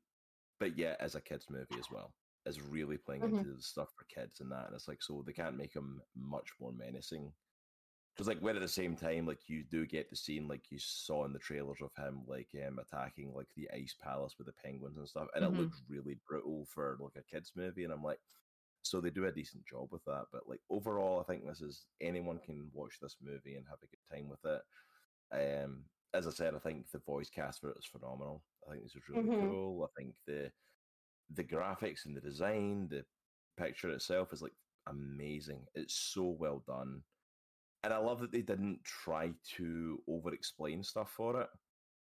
but 0.59 0.77
yeah, 0.77 0.95
as 0.99 1.15
a 1.15 1.21
kids 1.21 1.49
movie 1.49 1.79
as 1.79 1.91
well, 1.91 2.15
is 2.45 2.61
really 2.61 2.97
playing 2.97 3.23
Mhm. 3.23 3.43
into 3.43 3.55
the 3.55 3.61
stuff 3.61 3.93
for 3.95 4.05
kids 4.05 4.41
and 4.41 4.51
that, 4.51 4.67
and 4.67 4.75
it's 4.75 4.87
like 4.87 5.03
so 5.03 5.23
they 5.23 5.33
can't 5.33 5.57
make 5.57 5.75
him 5.75 6.03
much 6.15 6.53
more 6.59 6.73
menacing. 6.73 7.35
Because 8.15 8.27
like 8.27 8.39
when 8.39 8.55
at 8.57 8.61
the 8.61 8.67
same 8.67 8.95
time, 8.95 9.25
like 9.25 9.47
you 9.49 9.63
do 9.63 9.85
get 9.85 10.09
the 10.09 10.15
scene 10.15 10.47
like 10.47 10.69
you 10.71 10.79
saw 10.79 11.25
in 11.25 11.33
the 11.33 11.39
trailers 11.39 11.81
of 11.81 11.93
him 11.95 12.25
like 12.27 12.49
um 12.67 12.77
attacking 12.79 13.33
like 13.33 13.53
the 13.55 13.69
ice 13.71 13.95
palace 13.95 14.37
with 14.37 14.47
the 14.47 14.53
penguins 14.53 14.97
and 14.97 15.07
stuff, 15.09 15.29
and 15.35 15.43
Mhm. 15.43 15.45
it 15.45 15.55
looks 15.55 15.83
really 15.87 16.15
brutal 16.27 16.65
for 16.65 16.97
like 16.99 17.15
a 17.15 17.23
kids 17.23 17.53
movie, 17.55 17.83
and 17.85 17.93
I'm 17.93 18.03
like, 18.03 18.19
so 18.83 19.01
they 19.01 19.09
do 19.11 19.25
a 19.25 19.31
decent 19.31 19.65
job 19.67 19.89
with 19.91 20.03
that. 20.05 20.25
But 20.31 20.47
like 20.47 20.61
overall, 20.69 21.19
I 21.21 21.23
think 21.25 21.45
this 21.45 21.61
is 21.61 21.87
anyone 22.01 22.39
can 22.39 22.69
watch 22.73 22.99
this 23.01 23.17
movie 23.21 23.55
and 23.55 23.67
have 23.67 23.79
a 23.83 23.87
good 23.87 23.99
time 24.11 24.29
with 24.29 24.43
it. 24.45 24.61
Um, 25.31 25.85
as 26.13 26.27
I 26.27 26.31
said, 26.31 26.55
I 26.55 26.59
think 26.59 26.89
the 26.91 26.99
voice 26.99 27.29
cast 27.29 27.61
for 27.61 27.69
it 27.71 27.77
is 27.79 27.85
phenomenal. 27.85 28.45
I 28.67 28.71
think 28.71 28.83
this 28.83 28.95
is 28.95 29.09
really 29.09 29.29
Mhm. 29.29 29.39
cool. 29.39 29.83
I 29.85 30.01
think 30.01 30.15
the 30.27 30.51
the 31.29 31.43
graphics 31.43 32.05
and 32.05 32.15
the 32.15 32.21
design, 32.21 32.87
the 32.89 33.05
picture 33.57 33.89
itself 33.91 34.33
is 34.33 34.41
like 34.41 34.55
amazing. 34.87 35.65
It's 35.75 35.95
so 35.95 36.25
well 36.25 36.59
done. 36.59 37.03
And 37.83 37.93
I 37.93 37.97
love 37.97 38.19
that 38.21 38.31
they 38.31 38.41
didn't 38.43 38.83
try 38.85 39.33
to 39.57 40.03
over 40.07 40.33
explain 40.33 40.83
stuff 40.83 41.11
for 41.13 41.41
it. 41.41 41.49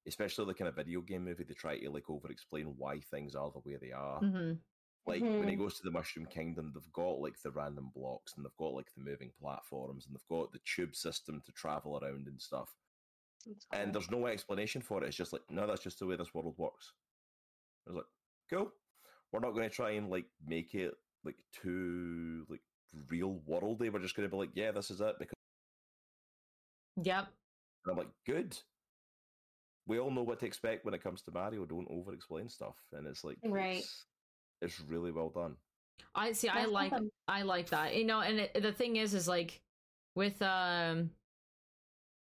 Especially 0.06 0.46
like 0.46 0.60
in 0.60 0.68
a 0.68 0.72
video 0.72 1.02
game 1.02 1.24
movie, 1.24 1.44
they 1.44 1.54
try 1.54 1.78
to 1.78 1.90
like 1.90 2.10
over 2.10 2.30
explain 2.30 2.76
why 2.76 3.00
things 3.00 3.34
are 3.36 3.52
the 3.52 3.60
way 3.60 3.76
they 3.80 3.92
are. 3.92 4.24
Mhm. 4.24 4.62
Like 5.06 5.22
when 5.36 5.48
he 5.48 5.54
Mhm. 5.54 5.58
goes 5.58 5.76
to 5.76 5.84
the 5.84 5.90
Mushroom 5.92 6.26
Kingdom, 6.26 6.72
they've 6.72 6.92
got 6.92 7.20
like 7.20 7.40
the 7.40 7.52
random 7.52 7.90
blocks 7.94 8.34
and 8.36 8.44
they've 8.44 8.56
got 8.56 8.74
like 8.74 8.92
the 8.92 9.00
moving 9.00 9.32
platforms 9.38 10.06
and 10.06 10.14
they've 10.14 10.28
got 10.28 10.52
the 10.52 10.58
tube 10.60 10.96
system 10.96 11.40
to 11.42 11.52
travel 11.52 11.96
around 11.98 12.26
and 12.26 12.42
stuff. 12.42 12.76
That's 13.46 13.66
And 13.72 13.94
there's 13.94 14.10
no 14.10 14.26
explanation 14.26 14.82
for 14.82 15.02
it. 15.02 15.06
It's 15.06 15.16
just 15.16 15.32
like, 15.32 15.48
no, 15.48 15.66
that's 15.66 15.82
just 15.82 16.00
the 16.00 16.06
way 16.06 16.16
this 16.16 16.34
world 16.34 16.58
works. 16.58 16.92
I 17.86 17.90
was 17.90 17.96
like, 17.98 18.06
cool. 18.50 18.72
We're 19.30 19.40
not 19.40 19.52
going 19.52 19.68
to 19.68 19.74
try 19.74 19.90
and 19.92 20.10
like 20.10 20.26
make 20.44 20.74
it 20.74 20.94
like 21.22 21.36
too 21.52 22.44
like 22.48 22.62
real 23.08 23.40
worldy. 23.48 23.92
We're 23.92 24.00
just 24.00 24.16
going 24.16 24.28
to 24.28 24.32
be 24.32 24.38
like, 24.38 24.50
yeah, 24.54 24.72
this 24.72 24.90
is 24.90 25.00
it. 25.00 25.18
Because 25.20 25.34
Yep. 26.96 27.26
and 27.84 27.92
I'm 27.92 27.96
like, 27.96 28.12
good. 28.24 28.58
We 29.86 30.00
all 30.00 30.10
know 30.10 30.24
what 30.24 30.40
to 30.40 30.46
expect 30.46 30.84
when 30.84 30.94
it 30.94 31.02
comes 31.02 31.22
to 31.22 31.30
Mario. 31.30 31.64
Don't 31.64 31.86
over 31.88 32.12
explain 32.12 32.48
stuff. 32.48 32.74
And 32.92 33.06
it's 33.06 33.22
like, 33.22 33.38
Right. 33.44 33.78
It's, 33.78 34.06
it's 34.62 34.80
really 34.80 35.12
well 35.12 35.28
done. 35.30 35.56
I 36.14 36.32
see. 36.32 36.48
I 36.48 36.64
like. 36.64 36.92
awesome. 36.92 37.10
I 37.28 37.42
like 37.42 37.70
that. 37.70 37.94
You 37.94 38.04
know, 38.04 38.20
and 38.20 38.40
it, 38.40 38.62
the 38.62 38.72
thing 38.72 38.96
is, 38.96 39.14
is 39.14 39.28
like 39.28 39.60
with 40.14 40.40
um, 40.42 41.10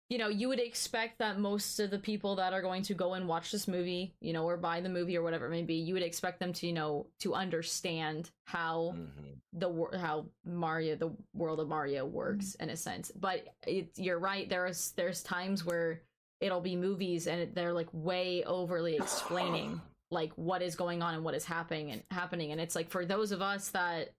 you 0.08 0.18
know, 0.18 0.28
you 0.28 0.48
would 0.48 0.60
expect 0.60 1.18
that 1.18 1.38
most 1.38 1.80
of 1.80 1.90
the 1.90 1.98
people 1.98 2.36
that 2.36 2.52
are 2.52 2.62
going 2.62 2.82
to 2.84 2.94
go 2.94 3.14
and 3.14 3.26
watch 3.26 3.50
this 3.50 3.66
movie, 3.66 4.14
you 4.20 4.32
know, 4.32 4.44
or 4.44 4.56
buy 4.56 4.80
the 4.80 4.88
movie 4.88 5.16
or 5.16 5.22
whatever 5.22 5.46
it 5.46 5.50
may 5.50 5.62
be, 5.62 5.74
you 5.74 5.94
would 5.94 6.02
expect 6.04 6.38
them 6.38 6.52
to, 6.52 6.66
you 6.66 6.72
know, 6.72 7.06
to 7.20 7.34
understand 7.34 8.30
how 8.46 8.94
Mhm. 8.96 9.40
the 9.52 9.68
wor- 9.68 9.96
how 9.96 10.26
Mario, 10.44 10.94
the 10.94 11.10
world 11.34 11.58
of 11.58 11.68
Mario 11.68 12.04
works 12.06 12.54
in 12.56 12.70
a 12.70 12.76
sense. 12.76 13.10
But 13.10 13.48
it, 13.66 13.90
you're 13.96 14.20
right. 14.20 14.48
There's 14.48 14.92
there's 14.92 15.22
times 15.24 15.64
where 15.64 16.02
it'll 16.40 16.60
be 16.60 16.76
movies 16.76 17.26
and 17.26 17.52
they're 17.54 17.72
like 17.72 17.88
way 17.92 18.44
overly 18.44 18.96
explaining 18.96 19.80
like 20.10 20.32
what 20.36 20.62
is 20.62 20.76
going 20.76 21.02
on 21.02 21.14
and 21.14 21.24
what 21.24 21.34
is 21.34 21.44
happening 21.44 21.90
and 21.90 22.02
happening. 22.10 22.52
And 22.52 22.60
it's 22.60 22.74
like 22.74 22.90
for 22.90 23.04
those 23.04 23.32
of 23.32 23.42
us 23.42 23.70
that 23.70 24.10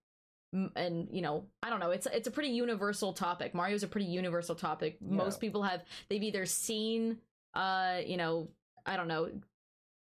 and 0.78 1.10
you 1.12 1.22
know 1.22 1.44
i 1.62 1.70
don't 1.70 1.82
know 1.82 1.92
it's 1.92 2.08
it's 2.08 2.28
a 2.28 2.32
pretty 2.32 2.50
universal 2.50 3.14
topic. 3.14 3.54
Mario's 3.54 3.84
a 3.84 3.88
pretty 3.88 4.08
universal 4.08 4.56
topic. 4.56 4.98
Most 5.02 5.42
people 5.42 5.64
have 5.64 5.84
they've 6.10 6.24
either 6.24 6.46
seen 6.46 7.18
uh 7.54 8.00
you 8.06 8.18
know 8.18 8.48
i 8.86 8.96
don't 8.96 9.08
know 9.08 9.30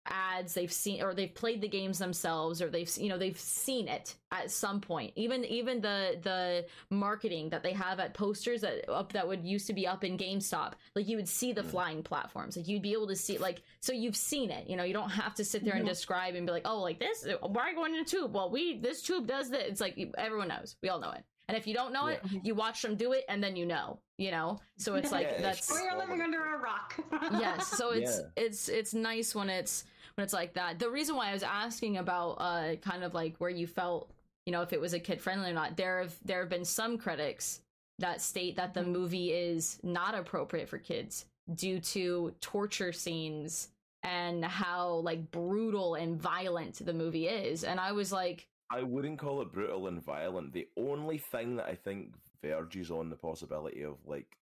ads 0.07 0.53
they've 0.55 0.73
seen 0.73 1.03
or 1.03 1.15
they've 1.15 1.35
played 1.35 1.61
the 1.63 1.69
games 1.69 1.99
themselves 1.99 2.61
or 2.61 2.69
they've 2.69 2.91
you 2.99 3.09
know 3.09 3.17
they've 3.17 3.39
seen 3.39 3.89
it 3.89 4.15
at 4.31 4.51
some 4.51 4.81
point. 4.81 5.13
Even 5.17 5.45
even 5.47 5.81
the 5.81 6.19
the 6.23 6.67
marketing 6.91 7.49
that 7.51 7.63
they 7.63 7.73
have 7.73 7.99
at 8.01 8.13
posters 8.15 8.61
that 8.61 8.89
up 8.91 9.13
that 9.15 9.27
would 9.27 9.45
used 9.45 9.67
to 9.67 9.73
be 9.73 9.87
up 9.87 10.05
in 10.05 10.19
GameStop 10.19 10.73
like 10.95 11.09
you 11.09 11.17
would 11.17 11.29
see 11.29 11.53
the 11.53 11.63
Mm. 11.63 11.71
flying 11.71 12.03
platforms. 12.03 12.57
Like 12.57 12.69
you'd 12.69 12.83
be 12.83 12.93
able 12.93 13.07
to 13.09 13.17
see 13.17 13.39
like 13.39 13.63
so 13.81 13.93
you've 13.93 14.17
seen 14.17 14.51
it 14.51 14.69
you 14.69 14.77
know 14.77 14.85
you 14.85 14.93
don't 14.93 15.11
have 15.11 15.35
to 15.37 15.45
sit 15.45 15.65
there 15.65 15.75
and 15.75 15.87
describe 15.87 16.35
and 16.35 16.47
be 16.47 16.53
like 16.53 16.67
oh 16.67 16.81
like 16.83 16.99
this? 16.99 17.27
Why 17.41 17.63
are 17.63 17.71
you 17.71 17.77
going 17.77 17.95
in 17.95 18.01
a 18.01 18.05
tube 18.05 18.35
well 18.35 18.51
we 18.51 18.79
this 18.79 19.01
tube 19.03 19.27
does 19.27 19.49
this. 19.51 19.65
It's 19.69 19.81
like 19.81 19.99
everyone 20.19 20.49
knows. 20.49 20.77
We 20.83 20.91
all 20.91 21.01
know 21.01 21.13
it. 21.13 21.25
And 21.49 21.57
if 21.59 21.67
you 21.67 21.75
don't 21.75 21.93
know 21.93 22.07
it 22.09 22.21
you 22.43 22.55
watch 22.55 22.83
them 22.83 22.97
do 22.97 23.13
it 23.13 23.25
and 23.29 23.43
then 23.43 23.57
you 23.57 23.65
know 23.67 23.99
you 24.19 24.31
know? 24.31 24.61
So 24.77 24.95
it's 24.97 25.11
like 25.11 25.27
Yeah, 25.33 25.41
that's 25.43 25.71
Or 25.71 25.81
you're 25.81 25.97
living 25.99 26.21
under 26.21 26.39
a 26.55 26.59
rock. 26.59 26.95
yes. 27.41 27.67
So 27.69 27.91
it's 27.99 28.19
Yeah. 28.19 28.45
it's 28.45 28.69
it's 28.69 28.95
nice 28.95 29.35
when 29.35 29.49
it's 29.51 29.85
when 30.17 30.25
it's 30.25 30.33
like 30.33 30.55
that 30.55 30.79
the 30.79 30.89
reason 30.91 31.17
why 31.17 31.31
i 31.31 31.33
was 31.33 31.43
asking 31.43 31.99
about 31.99 32.33
uh 32.33 32.77
kind 32.77 33.03
of 33.03 33.15
like 33.15 33.37
where 33.39 33.51
you 33.51 33.67
felt 33.67 34.11
you 34.47 34.53
know 34.53 34.63
if 34.63 34.73
it 34.73 34.81
was 34.81 34.93
a 34.95 35.01
kid 35.01 35.21
friendly 35.21 35.51
or 35.51 35.55
not 35.55 35.77
there 35.77 36.01
have 36.03 36.15
there 36.25 36.41
have 36.41 36.49
been 36.49 36.65
some 36.65 36.97
critics 36.99 37.61
that 37.99 38.21
state 38.21 38.57
that 38.57 38.75
the 38.75 38.81
Mhm. 38.81 38.89
movie 38.89 39.33
is 39.33 39.79
not 39.83 40.15
appropriate 40.15 40.69
for 40.69 40.79
kids 40.79 41.27
due 41.55 41.79
to 41.81 42.35
torture 42.41 42.93
scenes 42.93 43.69
and 44.03 44.45
how 44.45 44.97
like 44.97 45.31
brutal 45.31 45.95
and 45.95 46.21
violent 46.21 46.85
the 46.85 46.93
movie 46.93 47.29
is 47.29 47.65
and 47.65 47.81
i 47.81 47.93
was 47.93 48.13
like 48.13 48.49
I 48.71 48.83
wouldn't 48.83 49.19
call 49.19 49.43
it 49.43 49.53
brutal 49.53 49.87
and 49.89 50.03
violent. 50.03 50.53
The 50.53 50.67
only 50.79 51.19
thing 51.19 51.57
that 51.57 51.67
I 51.67 51.75
think 51.75 52.15
verges 52.43 52.91
on 52.91 53.11
the 53.11 53.15
possibility 53.15 53.83
of 53.83 53.99
like 54.07 54.39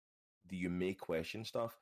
the 0.48 0.56
you 0.56 0.70
may 0.70 0.94
question 0.94 1.44
stuff 1.44 1.76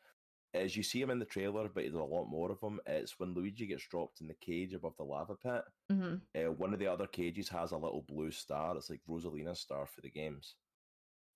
is 0.52 0.76
you 0.76 0.82
see 0.82 1.00
him 1.00 1.10
in 1.10 1.18
the 1.18 1.24
trailer, 1.24 1.68
but 1.68 1.84
there's 1.84 1.94
a 1.94 2.02
lot 2.02 2.26
more 2.26 2.50
of 2.50 2.60
them. 2.60 2.80
It's 2.86 3.18
when 3.18 3.34
Luigi 3.34 3.66
gets 3.66 3.86
dropped 3.86 4.20
in 4.20 4.26
the 4.26 4.34
cage 4.34 4.74
above 4.74 4.96
the 4.96 5.04
lava 5.04 5.36
pit. 5.36 5.62
mhm, 5.90 6.20
Uh, 6.34 6.52
one 6.52 6.72
of 6.72 6.78
the 6.80 6.86
other 6.88 7.06
cages 7.06 7.48
has 7.50 7.72
a 7.72 7.76
little 7.78 8.02
blue 8.02 8.30
star. 8.30 8.76
It's 8.76 8.90
like 8.90 9.00
Rosalina's 9.08 9.60
star 9.60 9.86
for 9.86 10.00
the 10.00 10.10
games. 10.10 10.56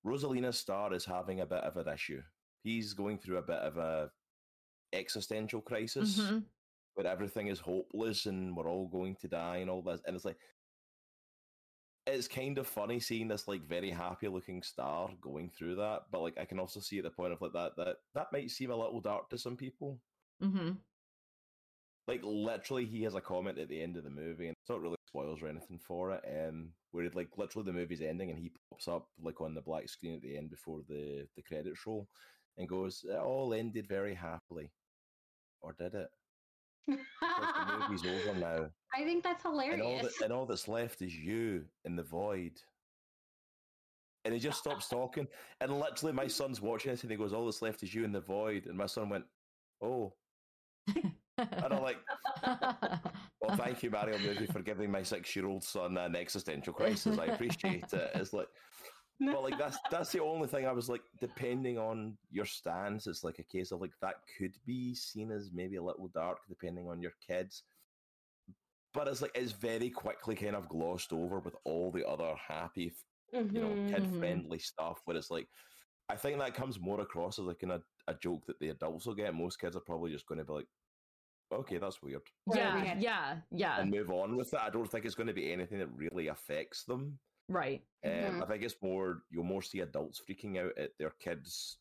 Rosalina's 0.05 0.59
star 0.59 0.93
is 0.93 1.05
having 1.05 1.41
a 1.41 1.47
bit 1.47 1.63
of 1.65 1.77
an 1.77 1.89
issue. 1.89 2.23
He's 2.63 2.93
going 2.95 3.19
through 3.19 3.39
a 3.39 3.43
bit 3.43 3.59
of 3.59 3.77
a 3.77 4.11
existential 4.93 5.61
crisis 5.61 6.19
mhm. 6.19 6.45
where 6.95 7.07
everything 7.07 7.49
is 7.49 7.61
hopeless 7.61 8.27
and 8.27 8.57
we're 8.57 8.69
all 8.69 8.89
going 8.89 9.17
to 9.17 9.29
die 9.29 9.59
and 9.59 9.71
all 9.71 9.83
this. 9.83 10.01
And 10.07 10.15
it's 10.17 10.25
like, 10.25 10.39
it's 12.07 12.29
kind 12.29 12.59
of 12.59 12.67
funny 12.67 13.01
seeing 13.01 13.29
this 13.29 13.49
like 13.49 13.63
very 13.63 13.91
happy 13.91 14.29
looking 14.29 14.63
star 14.63 15.15
going 15.21 15.51
through 15.51 15.77
that, 15.77 16.11
but 16.11 16.21
like 16.21 16.39
I 16.39 16.45
can 16.45 16.59
also 16.61 16.81
see 16.81 16.99
at 16.99 17.05
the 17.05 17.11
point 17.11 17.33
of 17.33 17.41
like 17.41 17.53
that 17.55 17.77
that 17.77 17.99
that 18.15 18.33
might 18.33 18.51
seem 18.51 18.71
a 18.71 18.77
little 18.77 19.01
dark 19.01 19.31
to 19.31 19.39
some 19.39 19.57
people. 19.57 20.03
Mhm. 20.41 20.85
Like 22.07 22.23
literally, 22.23 22.85
he 22.87 23.03
has 23.05 23.15
a 23.15 23.21
comment 23.21 23.59
at 23.59 23.69
the 23.69 23.81
end 23.81 23.97
of 23.97 24.05
the 24.05 24.11
movie, 24.11 24.47
and 24.49 24.55
it's 24.61 24.69
not 24.69 24.81
really 24.81 24.97
spoils 25.07 25.43
or 25.43 25.49
anything 25.49 25.79
for 25.79 26.13
it. 26.13 26.23
Um, 26.49 26.75
where 26.91 27.05
it, 27.07 27.15
like 27.15 27.39
literally 27.39 27.65
the 27.67 27.73
movie's 27.73 28.03
ending, 28.03 28.31
and 28.31 28.39
he 28.39 28.51
pops 28.71 28.89
up 28.89 29.11
like 29.19 29.41
on 29.41 29.55
the 29.55 29.63
black 29.63 29.89
screen 29.89 30.15
at 30.15 30.23
the 30.23 30.37
end 30.37 30.51
before 30.51 30.83
the 30.83 31.29
the 31.35 31.43
credits 31.43 31.87
roll, 31.87 32.11
and 32.59 32.69
goes, 32.69 33.05
"It 33.05 33.17
all 33.17 33.55
ended 33.55 33.87
very 33.87 34.15
happily," 34.15 34.75
or 35.63 35.75
did 35.75 35.95
it? 35.95 36.11
The 36.87 36.97
movie's 37.89 38.05
over 38.07 38.39
now. 38.39 38.71
I 38.95 39.05
think 39.05 39.25
that's 39.25 39.45
and 39.45 39.55
all, 39.55 39.61
hilarious. 39.61 40.17
that, 40.19 40.25
and 40.25 40.33
all 40.33 40.47
that's 40.47 40.69
left 40.69 41.03
is 41.03 41.15
you 41.15 41.65
in 41.85 41.97
the 41.97 42.03
void. 42.03 42.53
And 44.25 44.33
he 44.33 44.41
just 44.41 44.59
stops 44.59 44.89
talking. 44.91 45.27
And 45.61 45.79
literally, 45.79 46.13
my 46.13 46.27
son's 46.27 46.61
watching 46.61 46.91
this 46.93 47.03
and 47.03 47.11
he 47.11 47.17
goes, 47.17 47.33
All 47.33 47.45
that's 47.45 47.63
left 47.63 47.83
is 47.83 47.95
you 47.95 48.05
in 48.05 48.13
the 48.13 48.21
void. 48.21 48.67
And 48.67 48.77
my 48.77 48.87
son 48.87 49.09
went, 49.09 49.25
Oh. 49.83 50.15
And 51.37 51.75
I'm 51.75 51.83
like, 51.83 51.97
Well, 53.41 53.57
thank 53.57 53.83
you, 53.83 53.91
Mario 53.91 54.19
Movie, 54.19 54.47
for 54.47 54.63
giving 54.63 54.91
my 54.91 55.03
six 55.03 55.35
year 55.35 55.47
old 55.47 55.65
son 55.65 55.97
an 55.99 56.15
existential 56.17 56.73
crisis. 56.73 57.19
I 57.19 57.27
appreciate 57.27 57.93
it. 57.93 58.11
It's 58.15 58.33
like, 58.33 58.49
but 59.21 59.43
like 59.43 59.59
that's 59.59 59.79
that's 59.91 60.13
the 60.13 60.21
only 60.21 60.49
thing 60.49 60.67
I 60.67 60.73
was 60.73 60.89
like, 60.89 61.03
depending 61.21 61.79
on 61.79 62.19
your 62.31 62.45
stance, 62.47 63.07
it's 63.07 63.25
like 63.25 63.39
a 63.39 63.45
case 63.45 63.73
of 63.73 63.81
like 63.81 63.99
that 64.01 64.17
could 64.39 64.59
be 64.65 64.95
seen 64.95 65.31
as 65.31 65.53
maybe 65.53 65.77
a 65.77 65.83
little 65.83 66.09
dark 66.09 66.39
depending 66.49 66.89
on 66.89 67.01
your 67.01 67.13
kids. 67.21 67.65
But 68.93 69.09
it's 69.09 69.21
like 69.23 69.33
it's 69.35 69.53
very 69.53 69.91
quickly 69.91 70.37
kind 70.37 70.55
of 70.55 70.69
glossed 70.69 71.13
over 71.13 71.41
with 71.41 71.57
all 71.65 71.91
the 71.91 72.07
other 72.07 72.35
happy, 72.37 72.95
you 73.33 73.61
know, 73.61 73.77
Mhm. 73.77 73.87
kid 73.89 74.05
Mhm. 74.05 74.19
friendly 74.19 74.59
stuff 74.59 75.01
where 75.05 75.17
it's 75.17 75.31
like 75.31 75.49
I 76.09 76.17
think 76.17 76.39
that 76.39 76.55
comes 76.55 76.79
more 76.79 77.01
across 77.01 77.39
as 77.39 77.47
like 77.47 77.61
kind 77.61 77.73
of 77.73 77.85
a 78.09 78.15
joke 78.15 78.47
that 78.47 78.59
the 78.61 78.69
adults 78.71 79.07
will 79.07 79.15
get. 79.15 79.35
Most 79.35 79.59
kids 79.59 79.75
are 79.77 79.81
probably 79.81 80.13
just 80.13 80.27
going 80.27 80.39
to 80.39 80.45
be 80.45 80.53
like, 80.53 80.69
"Okay, 81.53 81.79
that's 81.79 82.03
weird," 82.03 82.31
yeah, 82.55 82.85
yeah. 82.85 83.01
yeah, 83.01 83.43
yeah, 83.51 83.81
and 83.81 83.91
move 83.91 84.11
on 84.11 84.37
with 84.37 84.53
it. 84.55 84.61
I 84.61 84.71
don't 84.71 84.87
think 84.91 85.07
it's 85.07 85.15
going 85.15 85.29
to 85.29 85.33
be 85.35 85.53
anything 85.53 85.79
that 85.79 85.89
really 85.89 86.29
affects 86.29 86.85
them. 86.85 87.21
Right. 87.49 87.83
Um, 88.05 88.11
Mhm. 88.11 88.43
I 88.43 88.47
think 88.47 88.63
it's 88.63 88.81
more 88.83 89.23
you'll 89.31 89.45
more 89.45 89.63
see 89.63 89.81
adults 89.81 90.21
freaking 90.21 90.59
out 90.59 90.77
at 90.79 90.97
their 90.99 91.11
kids 91.11 91.79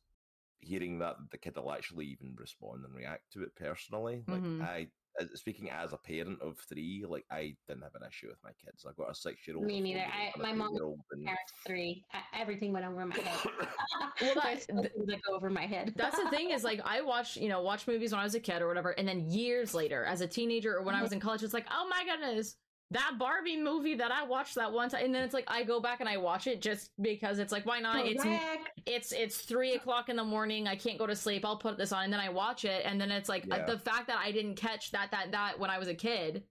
hearing 0.62 0.97
that 0.99 1.17
the 1.32 1.38
kid 1.38 1.56
will 1.58 1.73
actually 1.73 2.06
even 2.06 2.34
respond 2.36 2.86
and 2.86 2.93
react 2.95 3.32
to 3.34 3.43
it 3.43 3.54
personally. 3.56 4.23
Like 4.30 4.41
Mhm. 4.41 4.62
I, 4.62 4.88
speaking 5.36 5.69
as 5.69 5.91
a 5.93 5.97
parent 5.97 6.41
of 6.41 6.58
three, 6.58 7.04
like 7.06 7.26
I 7.30 7.56
didn't 7.67 7.84
have 7.84 7.93
an 7.95 8.08
issue 8.08 8.30
with 8.30 8.41
my 8.43 8.54
kids. 8.54 8.86
I've 8.86 8.95
got 8.95 9.12
a 9.12 9.13
six-year-old, 9.13 9.65
Me 9.65 9.80
a 9.80 9.82
neither. 9.82 9.99
I- 10.06 10.32
my 10.38 10.54
mom- 10.54 10.69
three-year-old, 10.69 11.02
and- 11.12 11.26
Parents 11.26 11.54
three. 11.67 12.06
I, 12.13 12.23
everything 12.39 12.71
went 12.71 12.86
over 12.86 13.06
my 13.06 13.15
head. 13.15 13.39
Well, 14.21 14.36
that- 14.36 14.43
There's 14.43 14.63
still 14.63 14.84
things 14.84 15.06
that 15.08 15.21
go 15.23 15.36
over 15.36 15.49
my 15.49 15.65
head. 15.65 15.93
That's 15.97 16.17
the 16.17 16.30
thing 16.30 16.52
is 16.52 16.63
like 16.63 16.80
I 16.86 17.02
watched, 17.02 17.36
you 17.38 17.49
know, 17.49 17.62
watch 17.62 17.86
movies 17.86 18.12
when 18.13 18.21
I 18.21 18.23
was 18.23 18.36
a 18.36 18.39
kid 18.39 18.62
or 18.62 18.67
whatever, 18.69 18.91
and 18.91 19.06
then 19.08 19.30
years 19.30 19.73
later, 19.73 20.06
as 20.06 20.21
a 20.21 20.28
teenager 20.28 20.78
or 20.78 20.82
when 20.84 20.95
I 20.95 21.02
was 21.02 21.12
in 21.12 21.19
college, 21.19 21.43
it's 21.43 21.54
like, 21.54 21.67
oh 21.69 21.88
my 21.89 22.06
goodness, 22.06 22.56
that 22.93 23.17
Barbie 23.19 23.58
movie 23.58 23.95
that 23.95 24.12
I 24.12 24.23
watched 24.23 24.56
that 24.56 24.71
one 24.71 24.89
time, 24.89 25.06
and 25.06 25.13
then 25.13 25.23
it's 25.23 25.34
like 25.34 25.45
I 25.47 25.63
go 25.63 25.79
back 25.79 25.99
and 25.99 26.08
I 26.10 26.17
watch 26.17 26.47
it 26.47 26.62
just 26.62 26.91
because 27.01 27.39
it's 27.39 27.51
like, 27.51 27.65
why 27.65 27.79
not? 27.79 28.06
It's 28.06 28.23
Correct. 28.23 28.82
it's 28.86 29.12
it's 29.12 29.41
three 29.41 29.73
o'clock 29.73 30.10
in 30.10 30.15
the 30.15 30.23
morning. 30.23 30.67
I 30.67 30.75
can't 30.75 30.97
go 30.97 31.08
to 31.08 31.15
sleep. 31.15 31.43
I'll 31.45 31.58
put 31.58 31.77
this 31.77 31.91
on, 31.91 32.06
and 32.06 32.13
then 32.13 32.19
I 32.19 32.29
watch 32.29 32.65
it, 32.65 32.86
and 32.86 32.99
then 32.99 33.12
it's 33.12 33.29
like 33.29 33.43
uh, 33.51 33.58
Yeah. 33.58 33.65
the 33.65 33.79
fact 33.79 34.08
that 34.08 34.17
I 34.17 34.32
didn't 34.32 34.56
catch 34.56 34.91
that 34.91 35.12
that 35.12 35.32
that 35.32 35.60
when 35.60 35.69
I 35.69 35.77
was 35.79 35.88
a 35.88 35.95
kid, 35.95 36.47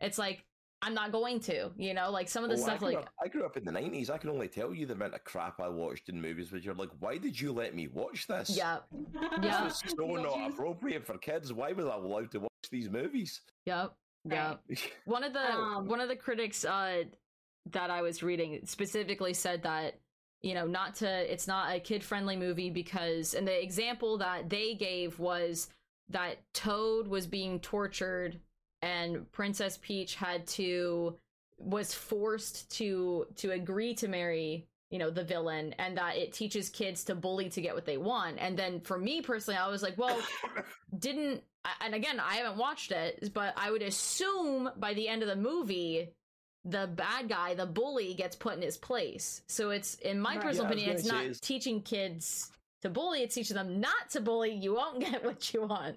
it's 0.00 0.18
like 0.18 0.46
I'm 0.82 0.92
not 0.94 1.12
going 1.12 1.40
to, 1.40 1.72
you 1.78 1.94
know, 1.94 2.10
like 2.10 2.28
some 2.28 2.44
of 2.44 2.50
the 2.50 2.56
Oh, 2.56 2.62
stuff 2.62 2.80
grew 2.80 2.88
like 2.88 2.98
up, 2.98 3.14
I 3.24 3.28
grew 3.28 3.46
up 3.46 3.56
in 3.56 3.64
the 3.64 3.72
nineties. 3.72 4.10
I 4.10 4.18
can 4.18 4.28
only 4.30 4.48
tell 4.48 4.74
you 4.74 4.84
the 4.84 4.92
amount 4.92 5.14
of 5.14 5.24
crap 5.24 5.60
I 5.60 5.68
watched 5.68 6.08
in 6.10 6.20
movies. 6.20 6.50
But 6.50 6.62
you're 6.62 6.74
like, 6.74 6.90
why 6.98 7.16
did 7.16 7.40
you 7.40 7.52
let 7.52 7.74
me 7.74 7.88
watch 7.88 8.26
this? 8.26 8.50
yeah, 8.56 8.80
this 9.40 9.42
Yeah. 9.42 9.64
was 9.64 9.82
so 9.96 10.06
not 10.16 10.50
appropriate 10.50 11.06
for 11.06 11.16
kids. 11.18 11.52
Why 11.52 11.72
was 11.72 11.86
I 11.86 11.94
allowed 11.94 12.30
to 12.32 12.40
watch 12.40 12.50
these 12.70 12.90
movies? 12.90 13.40
yep, 13.64 13.92
yeah. 14.24 14.54
One 15.04 15.24
of 15.24 15.32
the 15.32 15.52
Um, 15.52 15.88
one 15.88 16.00
of 16.00 16.08
the 16.08 16.16
critics 16.16 16.64
uh 16.64 17.04
that 17.70 17.90
i 17.90 18.02
was 18.02 18.22
reading 18.22 18.60
specifically 18.64 19.32
said 19.32 19.62
that 19.62 19.98
you 20.42 20.54
know 20.54 20.66
not 20.66 20.96
to 20.96 21.32
it's 21.32 21.46
not 21.46 21.74
a 21.74 21.80
kid 21.80 22.04
friendly 22.04 22.36
movie 22.36 22.70
because 22.70 23.34
and 23.34 23.48
the 23.48 23.62
example 23.62 24.18
that 24.18 24.50
they 24.50 24.74
gave 24.74 25.18
was 25.18 25.68
that 26.10 26.36
toad 26.52 27.08
was 27.08 27.26
being 27.26 27.58
tortured 27.60 28.38
and 28.82 29.30
princess 29.32 29.78
peach 29.80 30.14
had 30.14 30.46
to 30.46 31.16
was 31.56 31.94
forced 31.94 32.70
to 32.70 33.26
to 33.36 33.52
agree 33.52 33.94
to 33.94 34.08
marry 34.08 34.66
you 34.90 34.98
know 34.98 35.10
the 35.10 35.24
villain 35.24 35.74
and 35.78 35.96
that 35.96 36.16
it 36.16 36.32
teaches 36.34 36.68
kids 36.68 37.04
to 37.04 37.14
bully 37.14 37.48
to 37.48 37.62
get 37.62 37.74
what 37.74 37.86
they 37.86 37.96
want 37.96 38.36
and 38.38 38.58
then 38.58 38.80
for 38.80 38.98
me 38.98 39.22
personally 39.22 39.58
i 39.58 39.68
was 39.68 39.82
like 39.82 39.96
well 39.96 40.20
didn't 40.98 41.42
and 41.80 41.94
again 41.94 42.20
i 42.20 42.34
haven't 42.36 42.56
watched 42.58 42.90
it 42.92 43.30
but 43.34 43.52
i 43.56 43.70
would 43.70 43.82
assume 43.82 44.70
by 44.76 44.94
the 44.94 45.08
end 45.08 45.22
of 45.22 45.28
the 45.28 45.36
movie 45.36 46.08
the 46.64 46.86
bad 46.94 47.28
guy 47.28 47.54
the 47.54 47.66
bully 47.66 48.14
gets 48.14 48.36
put 48.36 48.54
in 48.54 48.62
his 48.62 48.76
place 48.78 49.42
so 49.48 49.70
it's 49.70 49.94
in 49.96 50.20
my 50.20 50.34
Right. 50.36 50.42
personal 50.44 50.64
Yeah, 50.66 50.72
opinion 50.72 50.90
it's 50.96 51.06
gonna 51.10 51.22
not 51.22 51.30
is- 51.30 51.40
teaching 51.40 51.82
kids 51.82 52.50
to 52.82 52.90
bully 52.90 53.22
it's 53.22 53.34
teaching 53.34 53.56
them 53.56 53.80
not 53.80 54.10
to 54.10 54.20
bully 54.20 54.52
you 54.54 54.74
won't 54.74 55.00
get 55.10 55.24
what 55.24 55.52
you 55.52 55.62
want 55.66 55.96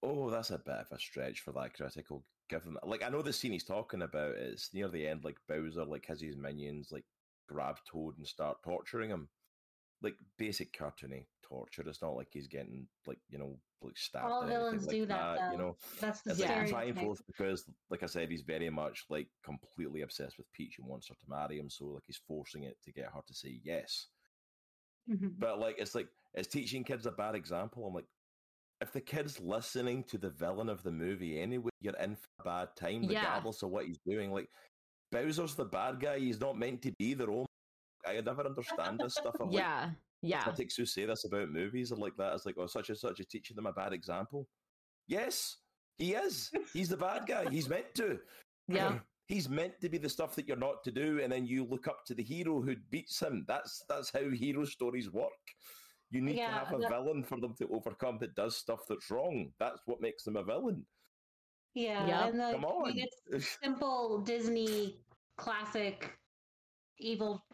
Oh, 0.00 0.30
that's 0.30 0.50
a 0.50 0.58
bit 0.58 0.76
of 0.76 0.86
a 0.92 0.98
stretch 1.00 1.40
for 1.40 1.50
that 1.50 1.74
critical. 1.74 2.22
Given 2.48 2.74
that, 2.74 2.86
like, 2.86 3.02
I 3.02 3.08
know 3.08 3.20
the 3.20 3.32
scene 3.32 3.50
he's 3.50 3.64
talking 3.64 4.02
about 4.02 4.36
is 4.36 4.70
near 4.72 4.86
the 4.86 5.04
end. 5.04 5.24
Like 5.24 5.38
Bowser, 5.48 5.84
like 5.84 6.06
has 6.06 6.20
his 6.20 6.36
minions 6.36 6.92
like 6.92 7.04
grab 7.48 7.78
Toad 7.84 8.16
and 8.16 8.24
start 8.24 8.62
torturing 8.62 9.10
him, 9.10 9.28
like 10.02 10.14
basic 10.38 10.72
cartoony 10.76 11.26
torture. 11.42 11.82
It's 11.86 12.02
not 12.02 12.14
like 12.14 12.28
he's 12.32 12.46
getting 12.46 12.86
like 13.06 13.18
you 13.30 13.38
know 13.38 13.58
like 13.82 13.96
stabbed. 13.96 14.26
All 14.26 14.46
villains 14.46 14.86
like 14.86 14.96
do 14.96 15.06
that, 15.06 15.38
You 15.52 15.56
though. 15.58 15.62
know, 15.64 15.76
That's 16.00 16.20
the 16.22 16.30
it's 16.32 16.40
like 16.40 16.48
Yeah. 16.50 16.66
fine 16.66 16.94
forth 16.94 17.20
because, 17.26 17.64
like 17.90 18.02
I 18.02 18.06
said, 18.06 18.28
he's 18.30 18.42
very 18.42 18.70
much 18.70 19.04
like 19.08 19.28
completely 19.44 20.02
obsessed 20.02 20.36
with 20.38 20.50
Peach 20.52 20.78
and 20.78 20.86
wants 20.88 21.08
her 21.08 21.14
to 21.14 21.26
marry 21.28 21.58
him. 21.58 21.70
So 21.70 21.86
like 21.86 22.02
he's 22.06 22.20
forcing 22.26 22.64
it 22.64 22.76
to 22.84 22.92
get 22.92 23.06
her 23.06 23.20
to 23.26 23.34
say 23.34 23.60
yes. 23.64 24.06
Mhm. 25.08 25.38
But 25.38 25.58
like 25.60 25.76
it's 25.78 25.94
like 25.94 26.08
it's 26.34 26.48
teaching 26.48 26.84
kids 26.84 27.06
a 27.06 27.12
bad 27.12 27.34
example. 27.34 27.86
I'm 27.86 27.94
like, 27.94 28.06
if 28.80 28.92
the 28.92 29.00
kid's 29.00 29.40
listening 29.40 30.04
to 30.04 30.18
the 30.18 30.30
villain 30.30 30.68
of 30.68 30.82
the 30.82 30.92
movie 30.92 31.40
anyway, 31.40 31.70
you're 31.80 31.96
in 31.96 32.14
for 32.16 32.28
a 32.40 32.44
bad 32.44 32.68
time, 32.76 33.04
Yeah. 33.04 33.20
regardless 33.20 33.62
of 33.62 33.70
what 33.70 33.86
he's 33.86 33.98
doing. 34.06 34.30
Like 34.32 34.48
Bowser's 35.10 35.54
the 35.54 35.64
bad 35.64 36.00
guy. 36.00 36.18
He's 36.18 36.40
not 36.40 36.58
meant 36.58 36.82
to 36.82 36.92
be 36.98 37.14
their 37.14 37.30
own. 37.30 37.46
I 38.08 38.20
never 38.20 38.44
understand 38.46 39.00
this 39.02 39.14
stuff. 39.14 39.34
Of, 39.40 39.48
like, 39.50 39.58
yeah 39.58 39.90
yeah 40.22 40.42
critics 40.42 40.74
who 40.76 40.84
say 40.84 41.04
this 41.04 41.24
about 41.24 41.50
movies 41.50 41.92
are 41.92 41.96
like 41.96 42.16
that. 42.16 42.34
It's 42.34 42.46
like, 42.46 42.56
oh, 42.58 42.66
such 42.66 42.88
and 42.88 42.98
such 42.98 43.20
is 43.20 43.26
teaching 43.26 43.54
them 43.56 43.66
a 43.66 43.72
bad 43.72 43.92
example. 43.92 44.48
Yes, 45.06 45.56
he 45.96 46.14
is. 46.14 46.50
He's 46.72 46.88
the 46.88 46.96
bad 46.96 47.26
guy. 47.26 47.48
He's 47.50 47.68
meant 47.68 47.94
to. 47.96 48.18
yeah 48.68 48.98
He's 49.28 49.46
meant 49.46 49.78
to 49.82 49.90
be 49.90 49.98
the 49.98 50.08
stuff 50.08 50.34
that 50.36 50.48
you're 50.48 50.56
not 50.56 50.82
to 50.84 50.90
do, 50.90 51.20
and 51.22 51.30
then 51.30 51.44
you 51.44 51.62
look 51.62 51.86
up 51.86 51.98
to 52.06 52.14
the 52.14 52.22
hero 52.22 52.62
who 52.62 52.74
beats 52.90 53.20
him. 53.20 53.44
That's 53.46 53.84
that's 53.86 54.10
how 54.10 54.26
hero 54.30 54.64
stories 54.64 55.10
work. 55.12 55.28
You 56.10 56.22
need 56.22 56.36
Yeah, 56.36 56.46
to 56.60 56.64
have 56.64 56.72
a 56.72 56.78
the- 56.78 56.88
villain 56.88 57.22
for 57.22 57.38
them 57.38 57.54
to 57.58 57.68
overcome 57.68 58.16
that 58.20 58.34
does 58.34 58.56
stuff 58.56 58.80
that's 58.88 59.10
wrong. 59.10 59.52
That's 59.60 59.82
what 59.84 60.00
makes 60.00 60.24
them 60.24 60.36
a 60.36 60.42
villain. 60.42 60.86
Yeah, 61.74 62.06
Yep. 62.06 62.30
and 62.30 62.40
the, 62.40 62.52
Come 62.52 62.64
I 62.64 62.68
on. 62.68 62.94
mean, 62.96 63.06
it's 63.26 63.58
simple 63.62 64.18
Disney 64.22 65.04
classic 65.36 66.18
evil 66.98 67.44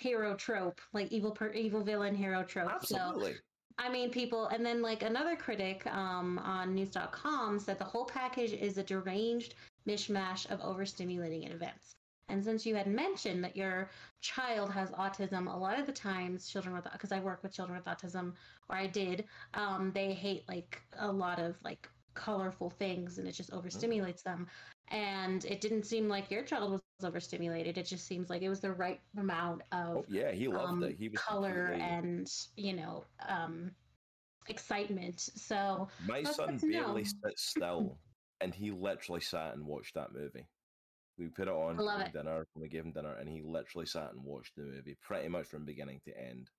hero 0.00 0.34
trope, 0.34 0.80
like 0.92 1.10
evil 1.12 1.30
per, 1.30 1.52
evil 1.52 1.82
villain 1.82 2.14
hero 2.14 2.42
trope. 2.42 2.68
So 2.84 2.96
Absolutely. 2.96 3.34
I 3.78 3.90
mean, 3.90 4.10
people, 4.10 4.46
and 4.48 4.64
then 4.64 4.82
like 4.82 5.02
another 5.02 5.36
critic 5.36 5.86
um, 5.86 6.38
on 6.38 6.74
news.com 6.74 7.58
said 7.58 7.78
the 7.78 7.84
whole 7.84 8.04
package 8.04 8.52
is 8.52 8.76
a 8.76 8.82
deranged 8.82 9.54
mishmash 9.88 10.50
of 10.50 10.60
overstimulating 10.60 11.52
events. 11.52 11.96
And 12.28 12.44
since 12.44 12.64
you 12.64 12.74
had 12.76 12.86
mentioned 12.86 13.42
that 13.42 13.56
your 13.56 13.90
child 14.20 14.70
has 14.70 14.90
autism, 14.90 15.52
a 15.52 15.56
lot 15.56 15.78
of 15.78 15.86
the 15.86 15.92
times 15.92 16.48
children 16.48 16.74
with, 16.74 16.84
because 16.92 17.10
I 17.10 17.20
work 17.20 17.42
with 17.42 17.52
children 17.52 17.76
with 17.78 17.86
autism, 17.86 18.34
or 18.68 18.76
I 18.76 18.86
did, 18.86 19.24
um, 19.54 19.90
they 19.94 20.12
hate 20.12 20.44
like 20.48 20.80
a 20.98 21.10
lot 21.10 21.38
of 21.38 21.56
like 21.64 21.88
colorful 22.14 22.70
things 22.70 23.18
and 23.18 23.26
it 23.26 23.32
just 23.32 23.50
overstimulates 23.50 24.22
them. 24.22 24.46
And 24.90 25.44
it 25.44 25.60
didn't 25.60 25.84
seem 25.84 26.08
like 26.08 26.30
your 26.30 26.42
child 26.42 26.72
was 26.72 26.80
overstimulated. 27.04 27.78
It 27.78 27.86
just 27.86 28.06
seems 28.06 28.28
like 28.28 28.42
it 28.42 28.48
was 28.48 28.60
the 28.60 28.72
right 28.72 29.00
amount 29.16 29.62
of 29.72 29.98
Oh 29.98 30.04
yeah, 30.08 30.32
he 30.32 30.48
loved 30.48 30.72
um, 30.72 30.82
it. 30.82 30.96
He 30.98 31.08
was 31.08 31.20
color 31.20 31.66
completely- 31.68 31.82
and 31.82 32.26
you 32.56 32.72
know 32.74 33.04
um 33.28 33.70
excitement 34.48 35.20
so 35.20 35.88
My 36.06 36.22
son 36.22 36.56
good 36.56 36.60
to 36.60 36.66
know. 36.66 36.86
barely 36.86 37.04
sits 37.04 37.42
still, 37.50 37.98
and 38.40 38.54
he 38.54 38.70
literally 38.72 39.20
sat 39.20 39.54
and 39.54 39.64
watched 39.64 39.94
that 39.94 40.12
movie. 40.12 40.48
We 41.18 41.28
put 41.28 41.48
it 41.48 41.54
on 41.54 41.76
for 41.76 42.00
it. 42.00 42.12
dinner 42.12 42.46
when 42.54 42.62
we 42.62 42.68
gave 42.68 42.84
him 42.84 42.92
dinner, 42.92 43.14
and 43.14 43.28
he 43.28 43.42
literally 43.42 43.86
sat 43.86 44.12
and 44.12 44.24
watched 44.24 44.56
the 44.56 44.62
movie 44.62 44.96
pretty 45.02 45.28
much 45.28 45.46
from 45.46 45.64
beginning 45.64 46.00
to 46.04 46.18
end. 46.18 46.50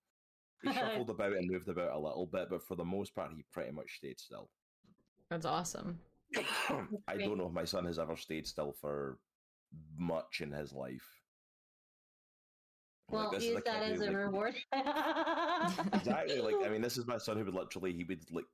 He 0.62 0.70
shuffled 0.74 1.10
about 1.10 1.34
and 1.34 1.50
moved 1.50 1.68
about 1.68 1.92
a 1.96 2.00
little 2.00 2.28
bit, 2.28 2.50
but 2.50 2.64
for 2.64 2.76
the 2.76 2.86
most 2.86 3.14
part, 3.16 3.32
he 3.34 3.44
pretty 3.52 3.72
much 3.72 3.98
stayed 3.98 4.20
still. 4.20 4.48
that's 5.30 5.46
awesome 5.46 6.00
I 7.08 7.18
don't 7.18 7.38
know 7.38 7.48
if 7.48 7.54
my 7.54 7.66
son 7.66 7.86
has 7.86 8.00
ever 8.00 8.16
stayed 8.16 8.48
still 8.48 8.74
for 8.80 9.18
much 9.98 10.42
in 10.42 10.52
his 10.52 10.74
life. 10.74 11.08
Well 13.10 13.34
is 13.34 13.46
use 13.46 13.62
that 13.66 13.84
as 13.84 14.00
a 14.02 14.06
like, 14.08 14.16
reward. 14.16 14.56
Exactly 15.94 16.40
like 16.40 16.56
i 16.64 16.70
mean 16.70 16.82
this 16.82 16.98
is 16.98 17.06
my 17.06 17.18
son 17.18 17.38
who 17.38 17.44
would 17.46 17.54
literally 17.54 17.94
he 17.94 18.04
would 18.06 18.24
like 18.32 18.46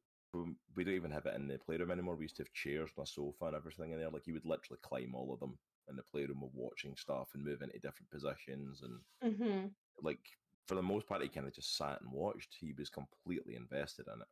we 0.75 0.83
don't 0.83 0.93
even 0.93 1.11
have 1.11 1.25
it 1.25 1.35
in 1.35 1.47
the 1.47 1.57
playroom 1.57 1.91
anymore 1.91 2.15
we 2.15 2.25
used 2.25 2.35
to 2.37 2.43
have 2.43 2.53
chairs 2.53 2.89
and 2.97 3.03
a 3.03 3.07
sofa 3.07 3.45
and 3.45 3.55
everything 3.55 3.91
in 3.91 3.99
there 3.99 4.09
like 4.09 4.25
he 4.25 4.31
would 4.31 4.45
literally 4.45 4.79
climb 4.81 5.13
all 5.15 5.33
of 5.33 5.39
them 5.39 5.57
in 5.89 5.95
the 5.95 6.03
playroom 6.11 6.41
of 6.43 6.49
watching 6.53 6.95
stuff 6.97 7.29
and 7.33 7.43
move 7.43 7.61
into 7.61 7.79
different 7.79 8.09
positions 8.11 8.81
and 8.81 9.35
hmm 9.35 9.67
like 10.01 10.19
for 10.67 10.75
the 10.75 10.81
most 10.81 11.07
part 11.07 11.21
he 11.21 11.29
kind 11.29 11.47
of 11.47 11.53
just 11.53 11.77
sat 11.77 12.01
and 12.01 12.11
watched 12.11 12.55
he 12.59 12.73
was 12.77 12.89
completely 12.89 13.55
invested 13.55 14.05
in 14.13 14.21
it 14.21 14.27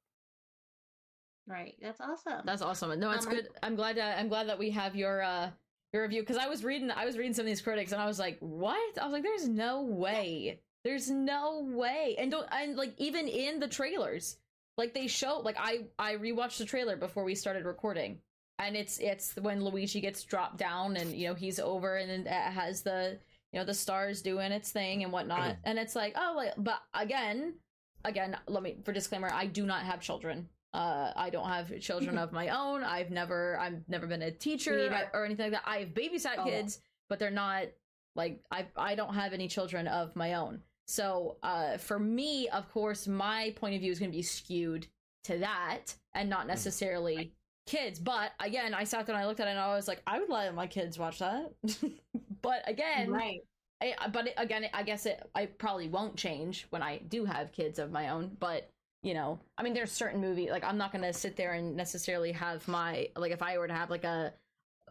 right 1.47 1.75
that's 1.81 2.01
awesome 2.01 2.41
That's 2.45 2.61
awesome. 2.61 2.99
No, 2.99 3.11
it's 3.11 3.25
Um, 3.25 3.33
good. 3.33 3.49
I'm 3.61 3.75
glad. 3.75 3.97
That, 3.97 4.17
I'm 4.19 4.29
glad 4.29 4.47
that 4.49 4.57
we 4.59 4.71
have 4.71 4.95
your 4.95 5.21
uh 5.21 5.51
your 5.93 6.03
review 6.03 6.21
because 6.21 6.37
I 6.37 6.47
was 6.47 6.63
reading. 6.63 6.91
I 6.91 7.05
was 7.05 7.17
reading 7.17 7.33
some 7.33 7.43
of 7.43 7.47
these 7.47 7.61
critics 7.61 7.91
and 7.91 8.01
I 8.01 8.05
was 8.05 8.19
like, 8.19 8.37
what? 8.39 8.97
I 8.99 9.03
was 9.05 9.13
like, 9.13 9.23
there's 9.23 9.47
no 9.47 9.83
way. 9.83 10.59
There's 10.83 11.09
no 11.09 11.61
way. 11.63 12.15
And 12.17 12.29
don't 12.31 12.47
and 12.51 12.75
like 12.75 12.93
even 12.97 13.27
in 13.27 13.59
the 13.59 13.67
trailers, 13.67 14.37
like 14.77 14.93
they 14.93 15.07
show. 15.07 15.39
Like 15.39 15.55
I 15.59 15.85
I 15.97 16.15
rewatched 16.15 16.57
the 16.57 16.65
trailer 16.65 16.95
before 16.97 17.23
we 17.23 17.35
started 17.35 17.65
recording, 17.65 18.19
and 18.59 18.75
it's 18.75 18.97
it's 18.99 19.35
when 19.37 19.63
Luigi 19.63 20.01
gets 20.01 20.23
dropped 20.23 20.57
down 20.57 20.97
and 20.97 21.13
you 21.13 21.27
know 21.27 21.33
he's 21.35 21.59
over 21.59 21.95
and 21.97 22.09
then 22.09 22.21
it 22.21 22.51
has 22.51 22.81
the 22.81 23.17
you 23.51 23.59
know 23.59 23.65
the 23.65 23.73
stars 23.73 24.21
doing 24.21 24.51
its 24.51 24.71
thing 24.71 25.03
and 25.03 25.11
whatnot, 25.13 25.57
and 25.63 25.79
it's 25.79 25.95
like 25.95 26.13
oh 26.17 26.33
like 26.35 26.53
but 26.57 26.81
again 26.93 27.55
again 28.03 28.35
let 28.47 28.61
me 28.61 28.77
for 28.83 28.91
disclaimer 28.91 29.29
I 29.31 29.45
do 29.45 29.65
not 29.65 29.83
have 29.83 30.01
children. 30.01 30.49
Uh, 30.75 31.13
I 31.15 31.29
don't 31.29 31.47
have 31.47 31.79
children 31.79 32.17
of 32.17 32.33
my 32.33 32.49
own. 32.49 32.83
I've 32.83 33.09
never, 33.09 33.57
I've 33.59 33.87
never 33.87 34.07
been 34.07 34.21
a 34.23 34.31
teacher 34.31 34.75
neither. 34.89 35.09
or 35.13 35.23
anything 35.23 35.51
like 35.51 35.63
that. 35.63 35.69
I've 35.69 35.89
babysat 35.89 36.35
Oh. 36.39 36.43
kids, 36.43 36.79
but 37.07 37.17
they're 37.17 37.31
not 37.31 37.67
like 38.15 38.43
I. 38.51 38.67
I 38.75 38.95
don't 38.95 39.13
have 39.13 39.31
any 39.33 39.47
children 39.47 39.87
of 39.87 40.15
my 40.15 40.33
own. 40.33 40.61
So, 40.87 41.37
uh, 41.43 41.77
for 41.77 41.97
me, 41.97 42.49
of 42.49 42.69
course, 42.71 43.07
my 43.07 43.53
point 43.55 43.75
of 43.75 43.81
view 43.81 43.91
is 43.91 43.99
going 43.99 44.11
to 44.11 44.15
be 44.15 44.21
skewed 44.21 44.87
to 45.23 45.37
that 45.39 45.95
and 46.13 46.29
not 46.29 46.45
necessarily 46.45 47.31
kids. 47.65 47.97
But 47.99 48.33
again, 48.39 48.73
I 48.73 48.83
sat 48.83 49.05
there 49.05 49.15
and 49.15 49.23
I 49.23 49.27
looked 49.27 49.39
at 49.39 49.47
it 49.47 49.51
and 49.51 49.59
I 49.59 49.75
was 49.75 49.87
like, 49.87 50.01
I 50.05 50.19
would 50.19 50.29
let 50.29 50.53
my 50.53 50.67
kids 50.67 50.99
watch 50.99 51.19
that. 51.19 51.53
but 52.41 52.67
again, 52.67 53.11
right. 53.11 53.39
I, 53.81 54.07
but 54.11 54.27
it, 54.27 54.33
again, 54.37 54.65
I 54.73 54.83
guess 54.83 55.05
it 55.05 55.23
I 55.33 55.47
probably 55.47 55.87
won't 55.87 56.15
change 56.15 56.67
when 56.69 56.81
I 56.81 56.99
do 56.99 57.25
have 57.25 57.51
kids 57.51 57.79
of 57.79 57.91
my 57.91 58.09
own. 58.09 58.37
But 58.39 58.69
you 59.05 59.13
know, 59.13 59.39
I 59.55 59.61
mean, 59.61 59.75
there's 59.75 59.91
certain 59.91 60.19
movie 60.19 60.49
like 60.49 60.63
I'm 60.63 60.79
not 60.79 60.91
gonna 60.91 61.13
sit 61.13 61.35
there 61.35 61.53
and 61.53 61.75
necessarily 61.75 62.31
have 62.31 62.67
my 62.67 63.07
like 63.15 63.31
if 63.31 63.43
I 63.43 63.57
were 63.59 63.67
to 63.67 63.73
have 63.73 63.91
like 63.91 64.03
a 64.03 64.33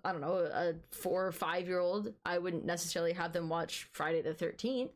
I 0.04 0.12
don't 0.12 0.20
know 0.20 0.36
a 0.36 0.74
four 0.94 1.26
or 1.26 1.32
five 1.32 1.66
year 1.66 1.80
old, 1.80 2.12
I 2.24 2.38
wouldn't 2.38 2.64
necessarily 2.64 3.12
have 3.14 3.32
them 3.32 3.48
watch 3.48 3.88
Friday 3.92 4.22
the 4.22 4.32
Thirteenth. 4.32 4.92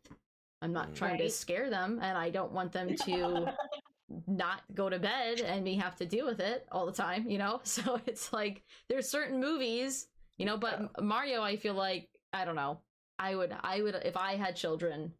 I'm 0.62 0.73
not 0.73 0.95
trying 0.95 1.19
to 1.19 1.31
scare 1.31 1.69
them, 1.69 1.99
and 2.01 2.16
I 2.16 2.31
don't 2.31 2.53
want 2.53 2.71
them 2.73 2.95
to 2.95 3.53
not 4.29 4.62
go 4.73 4.89
to 4.89 5.01
bed 5.01 5.41
and 5.41 5.64
me 5.64 5.77
have 5.77 5.97
to 5.97 6.07
deal 6.07 6.27
with 6.27 6.41
it 6.41 6.66
all 6.71 6.87
the 6.87 6.93
time, 6.93 7.29
you 7.29 7.39
know? 7.39 7.61
So 7.64 8.01
it's 8.07 8.33
like 8.33 8.62
there's 8.89 9.09
certain 9.09 9.41
movies, 9.41 10.07
you 10.39 10.47
know, 10.47 10.57
but 10.57 11.03
Mario 11.03 11.43
I 11.43 11.57
feel 11.57 11.75
like 11.75 12.09
I 12.33 12.45
don't 12.45 12.57
know. 12.57 12.79
I 13.19 13.35
would 13.35 13.53
I 13.62 13.83
would 13.83 13.97
if 14.05 14.16
I 14.16 14.37
had 14.37 14.55
children, 14.55 15.12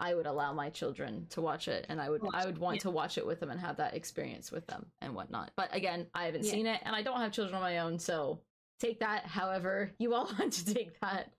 I 0.00 0.14
would 0.14 0.26
allow 0.26 0.52
my 0.52 0.70
children 0.70 1.26
to 1.30 1.40
watch 1.42 1.68
it 1.68 1.86
and 1.90 2.00
I 2.00 2.08
would 2.08 2.22
I 2.34 2.46
would 2.46 2.58
want 2.58 2.76
Yeah. 2.76 2.82
to 2.82 2.90
watch 2.90 3.18
it 3.18 3.26
with 3.26 3.38
them 3.38 3.50
and 3.50 3.60
have 3.60 3.76
that 3.76 3.94
experience 3.94 4.50
with 4.50 4.66
them 4.66 4.86
and 5.02 5.14
whatnot. 5.14 5.52
But 5.56 5.74
again, 5.74 6.06
I 6.14 6.24
haven't 6.24 6.44
Yeah. 6.44 6.52
seen 6.52 6.66
it 6.66 6.80
and 6.84 6.96
I 6.96 7.02
don't 7.02 7.20
have 7.20 7.32
children 7.32 7.54
of 7.56 7.60
my 7.62 7.78
own, 7.78 7.98
so 7.98 8.40
take 8.80 9.00
that 9.00 9.26
however 9.26 9.92
you 9.98 10.14
all 10.14 10.24
want 10.38 10.54
to 10.54 10.74
take 10.74 10.98
that. 11.00 11.30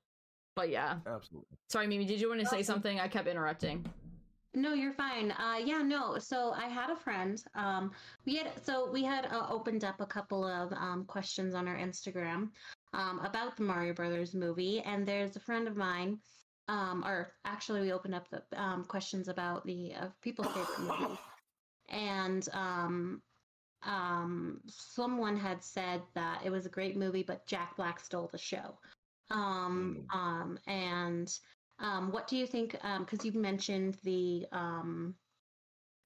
But 0.55 0.69
yeah. 0.69 0.99
Absolutely. 1.07 1.57
Sorry, 1.69 1.87
Mimi, 1.87 2.05
did 2.05 2.21
you 2.21 2.29
want 2.29 2.41
to 2.41 2.45
say 2.45 2.61
something? 2.61 2.99
I 2.99 3.07
kept 3.07 3.27
interrupting. 3.27 3.85
No, 4.53 4.73
you're 4.73 4.91
fine. 4.93 5.31
Uh, 5.31 5.59
yeah, 5.63 5.81
no. 5.81 6.17
So 6.19 6.51
I 6.51 6.67
had 6.67 6.89
a 6.89 6.95
friend. 6.95 7.41
Um, 7.55 7.91
we 8.25 8.35
had 8.35 8.51
so 8.65 8.91
we 8.91 9.01
had 9.01 9.25
uh, 9.27 9.47
opened 9.49 9.85
up 9.85 10.01
a 10.01 10.05
couple 10.05 10.45
of 10.45 10.73
um, 10.73 11.05
questions 11.05 11.55
on 11.55 11.69
our 11.69 11.77
Instagram 11.77 12.49
um, 12.93 13.19
about 13.23 13.55
the 13.55 13.63
Mario 13.63 13.93
Brothers 13.93 14.33
movie, 14.33 14.81
and 14.81 15.07
there's 15.07 15.37
a 15.37 15.39
friend 15.39 15.69
of 15.69 15.77
mine. 15.77 16.19
Um, 16.67 17.03
or 17.05 17.33
actually, 17.45 17.81
we 17.81 17.91
opened 17.91 18.15
up 18.15 18.27
the 18.29 18.43
um, 18.61 18.85
questions 18.85 19.27
about 19.27 19.65
the 19.65 19.93
uh, 19.93 20.07
people's 20.21 20.47
favorite 20.47 20.79
movies, 20.79 21.17
and 21.89 22.47
um, 22.53 23.21
um, 23.83 24.61
someone 24.67 25.37
had 25.37 25.63
said 25.63 26.01
that 26.13 26.41
it 26.45 26.49
was 26.49 26.65
a 26.65 26.69
great 26.69 26.95
movie, 26.95 27.23
but 27.23 27.45
Jack 27.47 27.75
Black 27.75 27.99
stole 27.99 28.29
the 28.31 28.37
show. 28.37 28.77
Um, 29.31 30.05
um, 30.13 30.59
and 30.67 31.31
um, 31.79 32.11
what 32.11 32.27
do 32.27 32.37
you 32.37 32.45
think? 32.45 32.75
Because 32.99 33.25
you've 33.25 33.35
mentioned 33.35 33.97
the 34.03 34.45
um, 34.51 35.15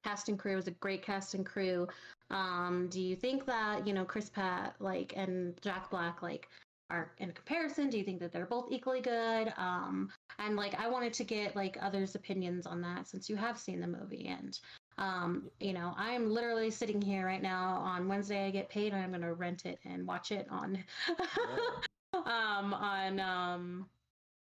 cast 0.05 0.29
and 0.29 0.37
crew 0.37 0.55
was 0.55 0.67
a 0.67 0.71
great 0.71 1.03
cast 1.03 1.33
and 1.33 1.45
crew. 1.45 1.87
Um, 2.29 2.87
do 2.89 3.01
you 3.01 3.15
think 3.15 3.45
that 3.45 3.85
you 3.85 3.93
know 3.93 4.05
Chris 4.05 4.29
Pratt 4.29 4.75
like 4.79 5.13
and 5.15 5.59
Jack 5.61 5.89
Black 5.89 6.21
like 6.21 6.47
are 6.89 7.11
in 7.19 7.31
comparison? 7.31 7.89
Do 7.89 7.97
you 7.97 8.03
think 8.03 8.19
that 8.19 8.31
they're 8.31 8.45
both 8.45 8.67
equally 8.71 9.01
good? 9.01 9.53
Um, 9.57 10.09
and 10.39 10.55
like 10.55 10.75
I 10.79 10.87
wanted 10.87 11.13
to 11.13 11.23
get 11.23 11.55
like 11.55 11.77
others' 11.81 12.15
opinions 12.15 12.65
on 12.65 12.81
that 12.81 13.07
since 13.07 13.29
you 13.29 13.35
have 13.35 13.57
seen 13.57 13.79
the 13.79 13.87
movie 13.87 14.27
and. 14.27 14.57
Um, 14.97 15.49
you 15.59 15.73
know, 15.73 15.93
I'm 15.97 16.29
literally 16.29 16.71
sitting 16.71 17.01
here 17.01 17.25
right 17.25 17.41
now 17.41 17.81
on 17.83 18.07
Wednesday. 18.07 18.45
I 18.47 18.49
get 18.49 18.69
paid, 18.69 18.93
and 18.93 19.03
I'm 19.03 19.09
going 19.09 19.23
to 19.23 19.33
rent 19.33 19.65
it 19.65 19.77
and 19.83 20.07
watch 20.07 20.31
it 20.31 20.47
on, 20.49 20.81
um, 22.13 22.73
on 22.73 23.19
um, 23.19 23.89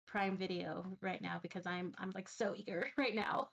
Prime 0.06 0.36
Video 0.36 0.86
right 1.02 1.20
now 1.20 1.38
because 1.42 1.66
I'm 1.66 1.92
I'm 1.98 2.12
like 2.14 2.28
so 2.28 2.54
eager 2.56 2.88
right 2.96 3.14
now. 3.14 3.48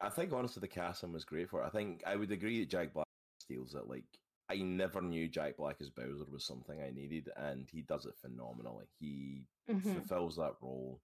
I 0.00 0.08
think 0.08 0.32
honestly 0.32 0.60
the 0.60 0.68
casting 0.68 1.12
was 1.12 1.24
great 1.24 1.50
for 1.50 1.62
it. 1.62 1.66
I 1.66 1.70
think 1.70 2.02
I 2.06 2.16
would 2.16 2.30
agree 2.30 2.60
that 2.60 2.70
Jack 2.70 2.94
Black 2.94 3.06
steals 3.40 3.74
it. 3.74 3.88
Like 3.88 4.04
I 4.48 4.56
never 4.58 5.00
knew 5.00 5.28
Jack 5.28 5.56
Black 5.56 5.80
as 5.80 5.90
Bowser 5.90 6.26
was 6.26 6.44
something 6.44 6.82
I 6.82 6.90
needed, 6.90 7.30
and 7.36 7.68
he 7.70 7.82
does 7.82 8.06
it 8.06 8.16
phenomenally. 8.16 8.88
He 8.98 9.48
Mhm. 9.68 9.94
fulfills 9.94 10.36
that 10.36 10.60
role. 10.60 11.02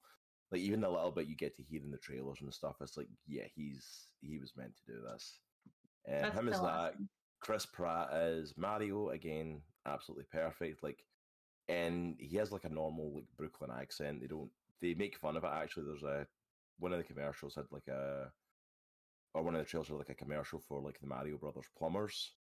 Like 0.51 0.61
even 0.61 0.81
the 0.81 0.91
little 0.91 1.13
bit 1.13 1.29
you 1.29 1.37
get 1.37 1.55
to 1.57 1.63
hear 1.63 1.83
in 1.83 1.91
the 1.91 1.99
trailers 1.99 2.41
and 2.43 2.53
stuff, 2.55 2.81
it's 2.81 2.97
like, 2.97 3.09
yeah, 3.27 3.47
he's 3.47 4.15
he 4.21 4.39
was 4.39 4.57
meant 4.57 4.77
to 4.77 4.85
do 4.85 5.01
this. 5.03 5.43
And 6.05 6.33
him 6.33 6.49
as 6.49 6.57
so 6.59 6.67
that, 6.67 6.95
awesome. 6.95 7.11
Chris 7.41 7.67
Pratt 7.67 8.11
as 8.11 8.57
Mario 8.57 9.11
again, 9.11 9.65
absolutely 9.87 10.25
perfect. 10.25 10.83
Like, 10.83 11.07
and 11.69 12.19
he 12.21 12.37
has 12.37 12.53
like 12.53 12.65
a 12.65 12.69
normal 12.71 13.15
like 13.15 13.37
Brooklyn 13.37 13.71
accent. 13.71 14.21
They 14.21 14.27
don't 14.27 14.53
they 14.81 14.95
make 14.95 15.17
fun 15.17 15.37
of 15.37 15.45
it. 15.45 15.49
Actually, 15.49 15.87
there's 15.87 16.03
a 16.05 16.29
one 16.79 16.93
of 16.93 16.99
the 16.99 17.05
commercials 17.05 17.55
had 17.57 17.73
like 17.73 17.89
a 17.89 18.35
or 19.35 19.43
one 19.43 19.55
of 19.55 19.61
the 19.61 19.67
trailers 19.67 19.89
had 19.89 19.99
like 19.99 20.09
a 20.11 20.15
commercial 20.15 20.61
for 20.61 20.81
like 20.81 21.01
the 21.01 21.07
Mario 21.07 21.39
Brothers 21.39 21.69
plumbers 21.77 22.38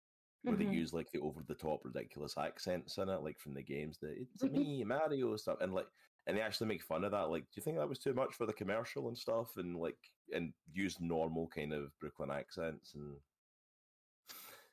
where 0.46 0.58
they 0.58 0.66
Mhm. 0.66 0.74
use 0.76 0.94
like 0.94 1.12
the 1.12 1.20
over 1.20 1.44
the 1.44 1.56
top 1.56 1.84
ridiculous 1.86 2.38
accents 2.38 2.98
in 2.98 3.10
it, 3.10 3.22
like 3.22 3.40
from 3.40 3.54
the 3.54 3.64
games 3.64 4.00
that 4.00 4.18
it's 4.18 4.48
me 4.48 4.84
Mario 4.84 5.36
stuff, 5.38 5.60
and 5.62 5.74
like 5.74 5.90
and 6.28 6.38
they 6.38 6.42
actually 6.42 6.68
make 6.68 6.82
fun 6.84 7.04
of 7.04 7.12
that. 7.12 7.30
Like, 7.30 7.46
do 7.52 7.60
you 7.60 7.64
think 7.64 7.78
that 7.78 7.90
was 7.90 8.00
too 8.00 8.14
much 8.14 8.36
for 8.36 8.46
the 8.46 8.54
commercial 8.54 9.08
and 9.08 9.18
stuff, 9.18 9.58
and 9.58 9.76
like 9.78 10.12
and 10.34 10.54
use 10.72 11.00
normal 11.00 11.48
kind 11.48 11.74
of 11.74 11.98
Brooklyn 12.00 12.32
accents 12.32 12.96
and 12.96 13.22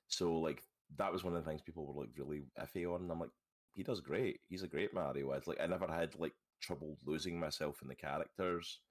so 0.07 0.39
like 0.39 0.65
that 0.97 1.13
was 1.13 1.25
one 1.25 1.35
of 1.35 1.43
the 1.45 1.49
things 1.51 1.63
people 1.63 1.87
were 1.87 2.05
like 2.05 2.17
really 2.17 2.43
iffy 2.59 2.93
on, 2.93 3.03
and 3.03 3.11
I'm 3.11 3.21
like, 3.21 3.31
he 3.73 3.83
does 3.83 4.01
great. 4.01 4.41
He's 4.49 4.63
a 4.63 4.69
great 4.69 4.93
Mario. 4.93 5.33
It's 5.33 5.47
like 5.47 5.61
I 5.61 5.67
never 5.67 5.87
had 5.87 6.19
like 6.19 6.35
trouble 6.61 6.99
losing 7.05 7.39
myself 7.41 7.83
in 7.83 7.89
the 7.89 7.95
characters. 7.97 8.83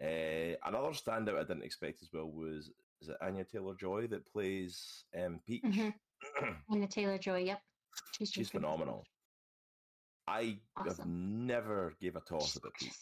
Uh, 0.00 0.56
another 0.64 0.90
standout 0.90 1.36
I 1.38 1.44
didn't 1.44 1.64
expect 1.64 2.02
as 2.02 2.12
well 2.12 2.30
was 2.30 2.72
is 3.00 3.08
it 3.08 3.16
Anya 3.22 3.44
Taylor 3.44 3.74
Joy 3.74 4.06
that 4.08 4.26
plays 4.30 5.04
um, 5.18 5.40
Peach. 5.46 5.62
Mhm. 6.38 6.54
Anna 6.70 6.86
Taylor 6.86 7.16
Joy. 7.16 7.38
Yep, 7.44 7.60
She's 8.18 8.30
just 8.30 8.52
phenomenal. 8.52 9.06
I 10.28 10.58
have 10.76 11.06
never 11.06 11.94
gave 11.98 12.14
a 12.14 12.20
toss 12.20 12.56
about 12.56 12.74
Peach. 12.78 12.92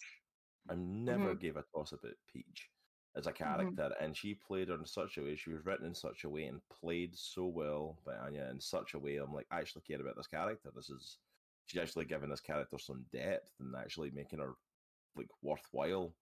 I 0.70 0.74
never 0.76 1.34
gave 1.34 1.56
a 1.56 1.64
toss 1.74 1.90
about 1.92 2.12
Peach 2.32 2.68
as 3.16 3.26
a 3.26 3.32
character, 3.32 3.90
and 4.00 4.16
she 4.16 4.34
played 4.34 4.68
her 4.68 4.74
in 4.76 4.86
such 4.86 5.18
a 5.18 5.22
way. 5.22 5.34
She 5.34 5.50
was 5.50 5.64
written 5.66 5.86
in 5.86 5.94
such 5.96 6.22
a 6.24 6.28
way 6.28 6.44
and 6.44 6.60
played 6.80 7.10
so 7.16 7.46
well 7.46 7.98
by 8.06 8.14
Anya 8.14 8.46
in 8.52 8.60
such 8.60 8.94
a 8.94 8.98
way. 9.00 9.16
I'm 9.16 9.34
like, 9.34 9.46
I 9.50 9.58
actually 9.58 9.82
care 9.82 10.00
about 10.00 10.16
this 10.16 10.28
character. 10.28 10.70
This 10.76 10.88
is 10.88 11.18
she's 11.66 11.80
actually 11.82 12.04
giving 12.04 12.30
this 12.30 12.40
character 12.40 12.78
some 12.78 13.04
depth 13.12 13.50
and 13.60 13.74
actually 13.76 14.10
making 14.12 14.38
her 14.38 14.52
like 15.16 15.28
worthwhile. 15.42 16.14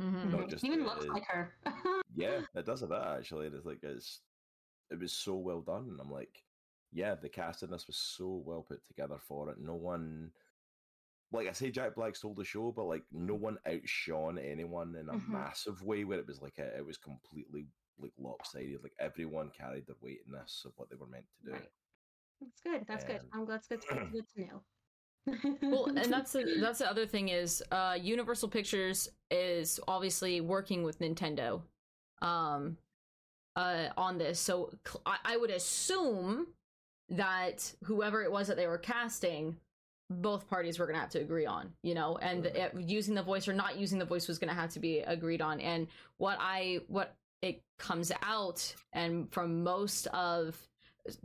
Mm-hmm. 0.00 0.30
not 0.30 0.48
just 0.48 0.64
Even 0.64 0.78
the- 0.80 0.86
looks 0.86 1.06
like 1.06 1.26
her. 1.26 1.52
Yeah, 2.14 2.40
it 2.54 2.66
does 2.66 2.80
have 2.80 2.90
that 2.90 3.16
actually. 3.18 3.46
and 3.46 3.54
It's 3.56 3.66
like 3.66 3.80
it's 3.82 4.20
it 4.90 4.98
was 4.98 5.12
so 5.12 5.34
well 5.36 5.60
done. 5.60 5.88
And 5.90 6.00
I'm 6.00 6.10
like, 6.10 6.42
yeah, 6.92 7.14
the 7.14 7.28
cast 7.28 7.62
in 7.62 7.70
this 7.70 7.86
was 7.86 7.96
so 7.96 8.42
well 8.44 8.62
put 8.62 8.84
together 8.86 9.18
for 9.18 9.50
it. 9.50 9.58
No 9.60 9.74
one 9.74 10.32
like 11.30 11.46
I 11.46 11.52
say 11.52 11.70
Jack 11.70 11.94
Black 11.94 12.16
stole 12.16 12.32
the 12.34 12.44
show, 12.44 12.72
but 12.72 12.84
like 12.84 13.04
no 13.12 13.34
one 13.34 13.58
outshone 13.66 14.38
anyone 14.38 14.96
in 14.96 15.08
a 15.10 15.12
Mhm. 15.12 15.28
massive 15.28 15.82
way 15.82 16.04
where 16.04 16.18
it 16.18 16.26
was 16.26 16.40
like 16.40 16.58
a, 16.58 16.76
it 16.78 16.86
was 16.86 16.96
completely 16.96 17.66
like 17.98 18.12
lopsided. 18.18 18.82
Like 18.82 18.94
everyone 18.98 19.50
carried 19.50 19.86
their 19.86 19.96
weight 20.00 20.20
in 20.26 20.32
this 20.32 20.62
of 20.64 20.72
what 20.76 20.88
they 20.88 20.96
were 20.96 21.06
meant 21.06 21.26
to 21.40 21.46
do. 21.46 21.52
Right. 21.52 21.68
That's 22.40 22.60
good. 22.60 22.86
That's 22.86 23.04
good. 23.04 23.20
Um, 23.20 23.28
I'm 23.32 23.44
glad. 23.44 23.60
That's 23.68 23.84
good. 23.84 23.98
That's 23.98 24.10
good 24.12 24.28
to 24.36 24.40
know. 24.46 24.62
well 25.62 25.84
and 25.96 26.10
that's 26.10 26.32
the 26.32 26.56
that's 26.60 26.78
the 26.78 26.88
other 26.88 27.04
thing 27.04 27.28
is 27.28 27.62
uh 27.70 27.98
universal 28.00 28.48
pictures 28.48 29.10
is 29.30 29.78
obviously 29.86 30.40
working 30.40 30.82
with 30.84 31.00
nintendo 31.00 31.60
um 32.22 32.76
uh 33.56 33.88
on 33.96 34.18
this. 34.18 34.38
So 34.40 34.70
cl- 34.86 35.02
I, 35.06 35.16
I 35.24 35.36
would 35.36 35.50
assume 35.50 36.48
that 37.10 37.72
whoever 37.84 38.22
it 38.22 38.30
was 38.30 38.48
that 38.48 38.56
they 38.56 38.66
were 38.66 38.78
casting 38.78 39.56
both 40.10 40.48
parties 40.48 40.78
were 40.78 40.86
gonna 40.86 40.98
have 40.98 41.10
to 41.10 41.20
agree 41.20 41.46
on 41.46 41.70
you 41.82 41.94
know? 41.94 42.16
And 42.18 42.44
Right. 42.44 42.56
it, 42.56 42.74
using 42.80 43.14
the 43.14 43.22
voice 43.22 43.46
or 43.48 43.52
not 43.52 43.76
using 43.78 43.98
the 43.98 44.04
voice 44.06 44.26
was 44.28 44.38
gonna 44.38 44.54
have 44.54 44.70
to 44.70 44.80
be 44.80 45.00
agreed 45.00 45.40
on. 45.42 45.60
And 45.60 45.86
what 46.18 46.38
i 46.40 46.80
what 46.88 47.14
it 47.42 47.62
comes 47.78 48.10
out 48.22 48.74
and 48.92 49.30
from 49.32 49.62
most 49.62 50.06
of 50.08 50.56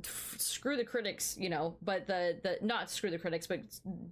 f- 0.04 0.36
screw 0.38 0.78
the 0.78 0.84
critics 0.84 1.36
you 1.40 1.50
know 1.50 1.76
but 1.82 2.06
the 2.08 2.38
the 2.44 2.58
not 2.66 2.90
screw 2.90 3.10
the 3.10 3.18
critics 3.18 3.48
but 3.48 3.60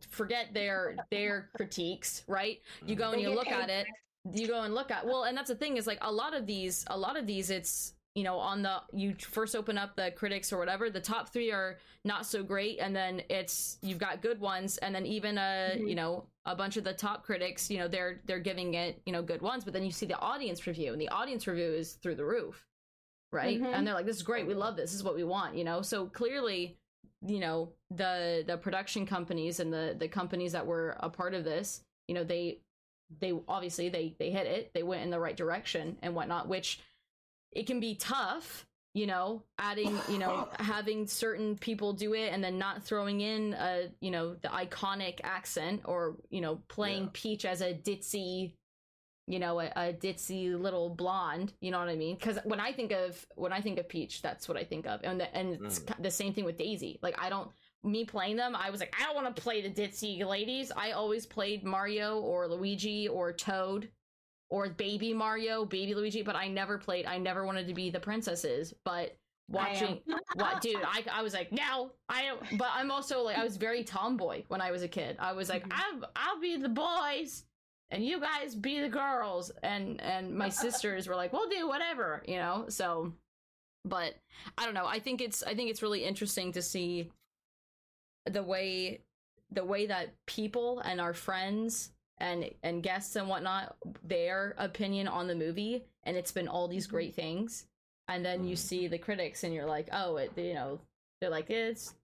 forget 0.09 0.53
their 0.53 0.95
their 1.11 1.49
critiques 1.55 2.23
right? 2.27 2.61
You 2.85 2.95
go 2.95 3.11
and 3.11 3.21
you 3.21 3.29
look 3.29 3.47
at 3.47 3.69
it 3.69 3.87
you 4.33 4.47
go 4.47 4.61
and 4.61 4.73
look 4.75 4.91
at 4.91 5.05
well 5.05 5.23
and 5.23 5.35
that's 5.37 5.49
the 5.49 5.55
thing 5.55 5.77
is 5.77 5.87
like 5.87 5.97
a 6.01 6.11
lot 6.11 6.33
of 6.35 6.45
these 6.45 6.85
a 6.87 6.97
lot 6.97 7.17
of 7.17 7.25
these 7.25 7.49
it's 7.49 7.93
you 8.13 8.23
know 8.23 8.37
on 8.37 8.61
the 8.61 8.75
you 8.93 9.15
first 9.19 9.55
open 9.55 9.77
up 9.77 9.95
the 9.95 10.11
critics 10.11 10.51
or 10.53 10.57
whatever 10.59 10.89
the 10.89 10.99
top 10.99 11.29
three 11.29 11.51
are 11.51 11.77
not 12.05 12.25
so 12.25 12.43
great 12.43 12.77
and 12.79 12.95
then 12.95 13.21
it's 13.29 13.77
you've 13.81 13.97
got 13.97 14.21
good 14.21 14.39
ones 14.39 14.77
and 14.79 14.93
then 14.93 15.05
even 15.05 15.37
uh 15.37 15.71
Mhm. 15.75 15.89
you 15.89 15.95
know 15.95 16.25
a 16.45 16.55
bunch 16.55 16.77
of 16.77 16.83
the 16.83 16.93
top 16.93 17.23
critics 17.23 17.69
you 17.71 17.79
know 17.79 17.87
they're 17.87 18.21
they're 18.25 18.39
giving 18.39 18.73
it 18.75 19.01
you 19.05 19.13
know 19.13 19.21
good 19.23 19.41
ones 19.41 19.63
but 19.63 19.73
then 19.73 19.83
you 19.83 19.91
see 19.91 20.05
the 20.05 20.19
audience 20.19 20.67
review 20.67 20.91
and 20.91 21.01
the 21.01 21.09
audience 21.09 21.47
review 21.47 21.71
is 21.71 21.93
through 21.93 22.15
the 22.15 22.25
roof 22.25 22.67
right 23.31 23.59
Mhm. 23.61 23.73
and 23.73 23.87
they're 23.87 23.93
like 23.95 24.05
this 24.05 24.17
is 24.17 24.23
great 24.23 24.45
we 24.45 24.53
love 24.53 24.75
this 24.75 24.91
this 24.91 24.95
is 24.99 25.03
what 25.03 25.15
we 25.15 25.23
want 25.23 25.55
you 25.55 25.63
know 25.63 25.81
so 25.81 26.05
clearly 26.07 26.77
you 27.25 27.39
know 27.39 27.71
the 27.89 28.43
the 28.45 28.57
production 28.57 29.05
companies 29.05 29.59
and 29.59 29.71
the 29.73 29.95
the 29.97 30.07
companies 30.07 30.51
that 30.51 30.65
were 30.67 30.95
a 30.99 31.09
part 31.09 31.33
of 31.33 31.43
this 31.43 31.81
you 32.07 32.13
know 32.15 32.23
they 32.23 32.59
they 33.19 33.33
obviously 33.47 33.89
they 33.89 34.15
they 34.19 34.29
hit 34.31 34.47
it 34.47 34.71
they 34.73 34.83
went 34.83 35.01
in 35.03 35.09
the 35.09 35.19
right 35.19 35.37
direction 35.37 35.97
and 36.01 36.15
whatnot 36.15 36.47
which 36.47 36.79
it 37.51 37.67
can 37.67 37.79
be 37.79 37.95
tough 37.95 38.65
you 38.93 39.07
know 39.07 39.43
adding 39.57 39.97
you 40.09 40.17
know 40.17 40.47
having 40.59 41.07
certain 41.07 41.57
people 41.57 41.93
do 41.93 42.13
it 42.13 42.31
and 42.33 42.43
then 42.43 42.57
not 42.57 42.83
throwing 42.83 43.21
in 43.21 43.53
a 43.53 43.89
you 44.01 44.11
know 44.11 44.33
the 44.35 44.47
iconic 44.49 45.19
accent 45.23 45.81
or 45.85 46.15
you 46.29 46.41
know 46.41 46.59
playing 46.67 47.03
Yeah. 47.03 47.09
peach 47.13 47.45
as 47.45 47.61
a 47.61 47.73
ditzy 47.73 48.53
you 49.27 49.39
know 49.39 49.59
a, 49.59 49.67
a 49.75 49.93
ditzy 49.93 50.59
little 50.59 50.89
blonde 50.89 51.53
you 51.61 51.71
know 51.71 51.79
what 51.79 51.87
i 51.89 51.95
mean 51.95 52.15
because 52.15 52.39
when 52.43 52.59
i 52.59 52.73
think 52.73 52.91
of 52.91 53.25
when 53.35 53.53
i 53.53 53.61
think 53.61 53.77
of 53.79 53.87
peach 53.87 54.21
that's 54.21 54.47
what 54.47 54.57
i 54.57 54.63
think 54.63 54.87
of 54.87 54.99
and 55.03 55.19
the, 55.21 55.35
and 55.35 55.59
Mm. 55.59 56.01
the 56.01 56.11
same 56.11 56.33
thing 56.33 56.43
with 56.43 56.57
daisy 56.57 56.99
like 57.01 57.15
i 57.19 57.29
don't 57.29 57.49
me 57.83 58.05
playing 58.05 58.35
them 58.35 58.55
i 58.55 58.69
was 58.69 58.79
like 58.79 58.93
i 58.99 59.03
don't 59.03 59.15
want 59.15 59.35
to 59.35 59.41
play 59.41 59.61
the 59.61 59.69
ditzy 59.69 60.23
ladies. 60.25 60.71
I 60.75 60.91
always 60.91 61.25
played 61.25 61.63
mario 61.63 62.19
or 62.19 62.47
luigi 62.47 63.07
or 63.07 63.33
toad 63.33 63.89
or 64.49 64.69
baby 64.69 65.13
mario 65.13 65.65
baby 65.65 65.95
luigi 65.95 66.21
but 66.21 66.35
i 66.35 66.47
never 66.47 66.77
played 66.77 67.05
i 67.05 67.17
never 67.17 67.45
wanted 67.45 67.67
to 67.67 67.73
be 67.73 67.89
the 67.89 67.99
princesses 67.99 68.73
but 68.85 69.15
watching 69.49 69.99
what 70.35 70.61
dude 70.61 70.77
I, 70.85 71.03
I 71.11 71.21
was 71.23 71.33
like 71.33 71.51
no 71.51 71.91
i 72.07 72.25
don't 72.25 72.57
but 72.57 72.69
i'm 72.73 72.91
also 72.91 73.21
like 73.23 73.37
i 73.37 73.43
was 73.43 73.57
very 73.57 73.83
tomboy 73.83 74.43
when 74.47 74.61
i 74.61 74.71
was 74.71 74.83
a 74.83 74.87
kid. 74.87 75.17
I 75.19 75.33
was 75.33 75.49
like 75.49 75.67
Mhm. 75.67 75.73
I'll, 75.73 76.09
I'll 76.15 76.39
be 76.39 76.57
the 76.57 76.69
boys 76.69 77.43
and 77.89 78.05
you 78.05 78.21
guys 78.21 78.55
be 78.55 78.79
the 78.79 78.87
girls. 78.87 79.51
And 79.63 79.99
and 80.01 80.33
my 80.33 80.47
sisters 80.63 81.07
were 81.07 81.15
like 81.15 81.33
we'll 81.33 81.49
do 81.49 81.67
whatever 81.67 82.23
you 82.27 82.37
know 82.37 82.65
so 82.69 83.11
but 83.83 84.13
i 84.57 84.63
don't 84.65 84.75
know 84.75 84.85
i 84.85 84.99
think 84.99 85.21
it's 85.21 85.41
i 85.43 85.55
think 85.55 85.69
it's 85.69 85.81
really 85.81 86.03
interesting 86.05 86.51
to 86.53 86.61
see 86.61 87.09
the 88.25 88.43
way 88.43 89.01
the 89.51 89.65
way 89.65 89.85
that 89.87 90.13
people 90.25 90.79
and 90.79 91.01
our 91.01 91.13
friends 91.13 91.91
and 92.19 92.49
and 92.63 92.83
guests 92.83 93.15
and 93.15 93.27
whatnot 93.27 93.75
their 94.03 94.55
opinion 94.57 95.07
on 95.07 95.27
the 95.27 95.35
movie 95.35 95.83
and 96.03 96.15
it's 96.15 96.31
been 96.31 96.47
all 96.47 96.67
these 96.67 96.87
Mhm. 96.87 96.91
great 96.91 97.15
things 97.15 97.65
and 98.07 98.23
then 98.25 98.43
you 98.45 98.55
Mhm. 98.55 98.59
see 98.59 98.87
the 98.87 98.97
critics 98.97 99.43
and 99.43 99.53
you're 99.53 99.65
like 99.65 99.89
oh 99.91 100.17
it 100.17 100.31
you 100.37 100.53
know 100.53 100.79
they're 101.19 101.29
like 101.29 101.49
it's 101.49 101.95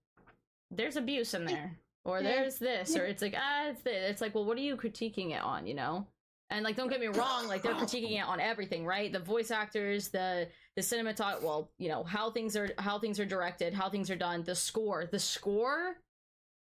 there's 0.70 0.96
abuse 0.96 1.34
in 1.34 1.44
there 1.46 1.78
or 2.04 2.22
there's 2.22 2.58
this 2.58 2.96
or 2.96 3.04
it's 3.04 3.22
like 3.22 3.34
ah 3.36 3.68
it's 3.68 3.82
this. 3.82 4.10
it's 4.10 4.20
like 4.20 4.34
well 4.34 4.44
what 4.44 4.58
are 4.58 4.62
you 4.62 4.76
critiquing 4.76 5.30
it 5.30 5.40
on 5.42 5.66
you 5.66 5.74
know 5.74 6.06
and 6.50 6.64
like 6.64 6.76
don't 6.76 6.88
get 6.88 7.00
me 7.00 7.06
wrong 7.08 7.46
like 7.46 7.62
they're 7.62 7.74
critiquing 7.74 8.18
it 8.18 8.24
on 8.26 8.40
everything 8.40 8.84
right 8.84 9.12
the 9.12 9.18
voice 9.18 9.50
actors 9.50 10.08
the 10.08 10.48
the 10.76 10.82
cinematog 10.82 11.42
well 11.42 11.70
you 11.78 11.88
know 11.88 12.02
how 12.04 12.30
things 12.30 12.56
are 12.56 12.70
how 12.78 12.98
things 12.98 13.18
are 13.20 13.24
directed 13.26 13.72
how 13.72 13.88
things 13.88 14.10
are 14.10 14.16
done 14.16 14.42
the 14.42 14.54
score 14.54 15.06
the 15.06 15.18
score 15.18 15.96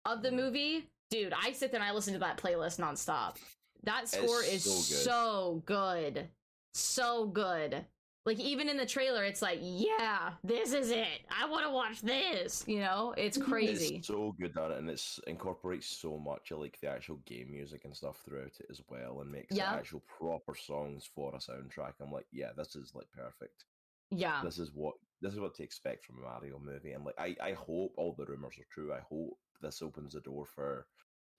of 0.07 0.23
the 0.23 0.31
movie 0.31 0.89
dude 1.11 1.33
i 1.41 1.53
sit 1.53 1.71
there 1.73 1.81
and 1.81 1.89
i 1.89 1.93
listen 1.93 2.13
to 2.13 2.19
that 2.19 2.37
playlist 2.37 2.79
nonstop 2.81 3.37
that 3.85 4.09
score 4.09 4.43
is 4.43 4.65
so 4.65 4.73
good. 4.73 5.05
so 5.05 5.63
good 5.67 6.29
so 6.75 7.27
good 7.27 7.85
like 8.25 8.39
even 8.39 8.69
in 8.69 8.77
the 8.77 8.87
trailer 8.87 9.25
it's 9.25 9.43
like 9.43 9.59
yeah 9.61 10.31
this 10.45 10.73
is 10.73 10.91
it 10.91 11.21
i 11.31 11.45
want 11.49 11.65
to 11.67 11.71
watch 11.73 12.01
this 12.01 12.65
you 12.67 12.79
know 12.79 13.13
it's 13.17 13.37
crazy 13.37 13.97
It's 13.97 14.07
so 14.07 14.35
good 14.41 14.57
at 14.57 14.71
it, 14.71 14.79
and 14.79 14.89
it's 14.89 15.19
incorporates 15.27 15.87
so 15.89 16.17
much 16.19 16.51
of 16.53 16.61
like 16.61 16.79
the 16.81 16.89
actual 16.89 17.17
game 17.27 17.51
music 17.51 17.83
and 17.85 17.95
stuff 17.97 18.19
throughout 18.25 18.53
it 18.61 18.67
as 18.71 18.81
well, 18.89 19.21
and 19.21 19.31
makes 19.31 19.55
Yeah. 19.57 19.73
actual 19.75 20.03
proper 20.19 20.55
songs 20.55 21.05
for 21.15 21.35
a 21.35 21.39
soundtrack. 21.39 21.95
I'm 22.01 22.13
like, 22.13 22.27
yeah, 22.33 22.51
this 22.57 22.77
is 22.77 22.93
like 22.95 23.09
perfect. 23.13 23.65
yeah 24.11 24.41
This 24.45 24.59
is 24.59 24.71
what 24.73 24.95
this 25.21 25.33
is 25.35 25.41
what 25.41 25.55
to 25.57 25.63
expect 25.65 26.05
from 26.07 26.19
a 26.19 26.23
Mario 26.23 26.59
movie, 26.61 26.93
and 26.93 27.05
like 27.05 27.19
I, 27.19 27.35
I 27.43 27.53
hope 27.53 27.93
all 27.97 28.15
the 28.17 28.25
rumors 28.27 28.57
are 28.59 28.67
true. 28.73 28.93
I 28.93 29.01
hope 29.01 29.37
this 29.63 29.83
opens 29.83 30.15
the 30.15 30.21
door 30.21 30.47
for 30.47 30.89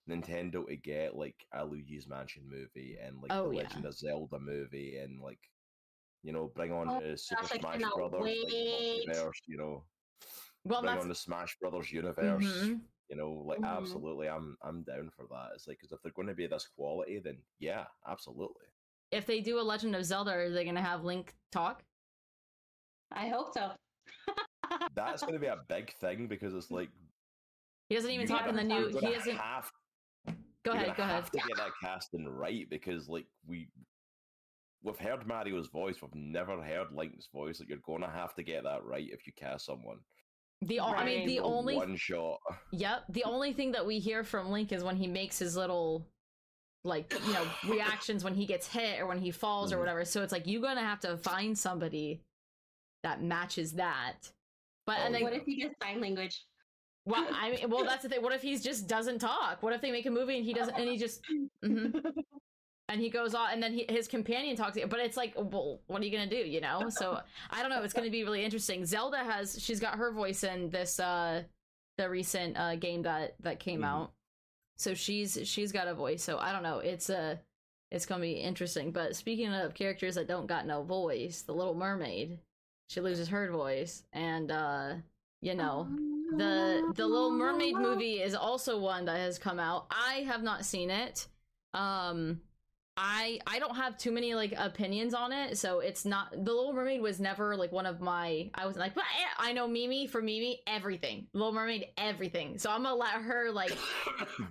Nintendo 0.10 0.68
to 0.68 0.76
get 0.78 1.16
like 1.16 1.48
a 1.54 1.66
Luigi's 1.66 2.08
Mansion 2.08 2.50
movie 2.50 2.98
and 2.98 3.22
like 3.22 3.32
Oh, 3.32 3.44
the 3.44 3.50
yeah. 3.52 3.62
Legend 3.64 3.86
of 3.86 3.96
Zelda 3.96 4.40
movie, 4.40 4.98
and 4.98 5.22
like 5.22 5.52
you 6.24 6.34
know 6.34 6.48
bring 6.50 6.72
on 6.72 6.88
Oh 6.90 7.00
the 7.00 7.18
Super 7.18 7.48
gosh, 7.48 7.50
Smash 7.50 7.82
Brothers 7.94 8.44
like, 8.44 8.56
wait. 8.70 9.08
multiverse, 9.08 9.42
you 9.48 9.58
know, 9.58 9.88
well 10.66 10.82
bring 10.82 10.96
that's 10.96 11.04
on 11.04 11.10
the 11.10 11.16
Smash 11.16 11.58
Brothers 11.60 11.92
universe. 11.92 12.74
Mhm. 12.74 12.90
You 13.10 13.18
know, 13.18 13.34
like 13.34 13.60
Mhm. 13.62 13.64
absolutely, 13.64 14.30
I'm 14.30 14.58
I'm 14.62 14.84
down 14.84 15.10
for 15.12 15.28
that. 15.28 15.54
It's 15.56 15.68
like 15.68 15.78
because 15.80 15.92
if 15.92 16.02
they're 16.02 16.12
going 16.14 16.28
to 16.30 16.36
be 16.36 16.48
this 16.48 16.68
quality, 16.68 17.20
then 17.20 17.46
yeah, 17.60 17.88
absolutely. 18.06 18.68
if 19.12 19.26
they 19.26 19.42
do 19.42 19.60
a 19.60 19.62
legend 19.62 19.96
of 19.96 20.04
zelda 20.06 20.32
are 20.32 20.50
they 20.50 20.66
gonna 20.66 20.82
have 20.82 21.04
link 21.04 21.36
talk 21.52 21.86
I 23.12 23.30
hope 23.30 23.54
so. 23.54 23.76
That's 24.90 25.24
going 25.24 25.34
to 25.34 25.40
be 25.40 25.48
a 25.48 25.66
big 25.68 25.92
thing 25.94 26.28
because 26.28 26.54
it's 26.54 26.72
like 26.72 26.92
he 27.94 27.98
doesn't 27.98 28.10
even 28.12 28.28
you 28.28 28.36
talk 28.36 28.48
in 28.48 28.56
the 28.56 28.64
gotta- 28.64 28.74
new 28.74 28.80
you're 28.90 29.00
he 29.00 29.06
gonna 29.06 29.14
doesn't 29.18 29.38
have 29.38 29.72
go 30.64 30.72
ahead 30.72 30.86
gonna 30.88 30.98
go 30.98 31.04
ahead 31.04 31.26
to 31.26 31.38
get 31.38 31.58
that 31.58 31.70
casting 31.80 32.28
right 32.28 32.68
because 32.72 33.08
like 33.08 33.28
we 33.46 33.68
we've 34.82 34.98
heard 34.98 35.28
Mario's 35.28 35.68
voice, 35.68 36.02
we've 36.02 36.14
never 36.16 36.60
heard 36.62 36.88
Link's 36.92 37.28
voice. 37.34 37.60
Like 37.60 37.70
you're 37.70 37.78
gonna 37.86 38.10
have 38.10 38.34
to 38.36 38.44
get 38.44 38.64
that 38.64 38.84
right 38.84 39.08
if 39.12 39.28
you 39.28 39.34
cast 39.34 39.66
someone. 39.68 40.00
the 40.62 40.80
o- 40.80 40.86
i 40.88 41.06
mean 41.06 41.28
the 41.28 41.40
only 41.40 41.76
one 41.76 41.96
shot. 41.96 42.40
Yep. 42.72 43.04
The 43.10 43.24
only 43.26 43.54
thing 43.54 43.72
that 43.74 43.86
we 43.86 44.00
hear 44.00 44.24
from 44.24 44.50
Link 44.50 44.72
is 44.72 44.84
when 44.84 44.96
he 44.96 45.06
makes 45.08 45.38
his 45.38 45.56
little 45.56 46.06
like, 46.84 47.14
you 47.28 47.34
know, 47.34 47.46
reactions 47.70 48.24
when 48.26 48.34
he 48.34 48.46
gets 48.46 48.68
hit 48.68 49.00
or 49.00 49.06
when 49.06 49.20
he 49.20 49.30
falls 49.32 49.72
or 49.72 49.76
Mhm. 49.78 49.80
whatever. 49.82 50.04
So 50.06 50.22
it's 50.24 50.34
like 50.34 50.48
you're 50.48 50.62
gonna 50.62 50.82
have 50.82 51.00
to 51.02 51.16
find 51.18 51.58
somebody 51.58 52.22
that 53.04 53.22
matches 53.22 53.74
that. 53.74 54.32
But 54.86 54.98
and 55.00 55.10
Oh, 55.10 55.18
then 55.18 55.24
what 55.24 55.34
if 55.34 55.44
he 55.46 55.62
does 55.64 55.72
sign 55.82 56.02
language? 56.02 56.44
Well, 57.06 57.28
I 57.32 57.52
mean, 57.52 57.70
well, 57.70 57.84
that's 57.86 58.04
the 58.04 58.10
thing. 58.10 58.22
What 58.22 58.34
if 58.34 58.42
he 58.42 58.58
just 58.58 58.88
doesn't 58.88 59.20
talk? 59.20 59.62
What 59.62 59.74
if 59.74 59.82
they 59.82 59.92
make 59.92 60.06
a 60.06 60.12
movie 60.12 60.38
and 60.38 60.46
he 60.46 60.54
doesn't, 60.54 60.76
and 60.76 60.88
he 60.90 60.98
just, 60.98 61.22
mhm. 61.64 62.02
and 62.90 63.02
he 63.02 63.10
goes 63.10 63.34
on, 63.36 63.52
and 63.52 63.62
then 63.62 63.74
he, 63.74 63.86
his 63.90 64.08
companion 64.08 64.56
talks. 64.56 64.78
But 64.90 65.00
it's 65.00 65.18
like, 65.18 65.34
well, 65.36 65.82
what 65.88 66.02
are 66.02 66.06
you 66.06 66.12
gonna 66.12 66.30
do? 66.30 66.38
You 66.38 66.62
know? 66.62 66.90
So 66.90 67.20
I 67.50 67.62
don't 67.62 67.70
know. 67.70 67.82
It's 67.84 67.94
gonna 67.94 68.10
be 68.10 68.24
really 68.24 68.44
interesting. 68.44 68.86
Zelda 68.86 69.18
has, 69.18 69.62
she's 69.62 69.80
got 69.80 69.96
her 69.96 70.12
voice 70.12 70.44
in 70.44 70.70
this, 70.70 71.00
uh 71.00 71.44
the 71.98 72.10
recent 72.10 72.58
uh 72.58 72.76
game 72.76 73.04
that 73.04 73.36
that 73.42 73.60
came 73.60 73.82
Mhm. 73.82 73.86
out. 73.88 74.12
So 74.78 74.94
she's 74.96 75.38
she's 75.44 75.72
got 75.72 75.88
a 75.88 75.94
voice. 75.94 76.24
So 76.24 76.40
I 76.40 76.52
don't 76.52 76.64
know. 76.64 76.80
It's 76.80 77.10
uh 77.10 77.36
it's 77.92 78.06
gonna 78.08 78.22
be 78.22 78.34
interesting. 78.34 78.92
But 78.92 79.16
speaking 79.16 79.54
of 79.54 79.74
characters 79.76 80.16
that 80.16 80.28
don't 80.28 80.48
got 80.48 80.66
no 80.66 80.82
voice, 80.84 81.42
the 81.44 81.54
Little 81.54 81.76
Mermaid, 81.76 82.40
she 82.90 83.00
loses 83.02 83.28
her 83.28 83.52
voice, 83.52 84.04
and 84.14 84.52
uh 84.52 84.96
you 85.42 85.54
know 85.54 85.88
the 86.38 86.94
the 86.96 87.06
little 87.08 87.32
mermaid 87.32 87.76
movie 87.76 88.22
is 88.22 88.36
also 88.36 88.80
one 88.80 89.06
that 89.06 89.18
has 89.18 89.38
come 89.40 89.60
out. 89.60 89.88
I 89.92 90.26
have 90.28 90.44
not 90.44 90.66
seen 90.66 90.90
it. 90.90 91.28
Um 91.74 92.42
i 92.96 93.40
i 93.48 93.58
don't 93.58 93.76
have 93.76 93.98
too 93.98 94.12
many 94.12 94.36
like 94.36 94.54
opinions 94.56 95.16
on 95.16 95.32
it 95.32 95.58
so 95.58 95.80
it's 95.80 96.06
not 96.06 96.32
the 96.32 96.52
little 96.54 96.74
mermaid 96.74 97.02
was 97.02 97.20
never 97.20 97.56
like 97.58 97.72
one 97.72 97.88
of 97.88 98.00
my 98.00 98.50
i 98.54 98.68
was 98.68 98.78
like 98.78 98.96
"Well, 98.96 99.06
eh, 99.06 99.28
i 99.40 99.52
know 99.52 99.68
mimi 99.68 100.06
for 100.06 100.22
mimi 100.22 100.62
everything. 100.68 101.28
Little 101.34 101.54
mermaid 101.54 101.88
everything. 101.98 102.60
So 102.60 102.70
i'm 102.70 102.84
gonna 102.84 102.96
let 102.96 103.14
her 103.14 103.52
like 103.52 103.76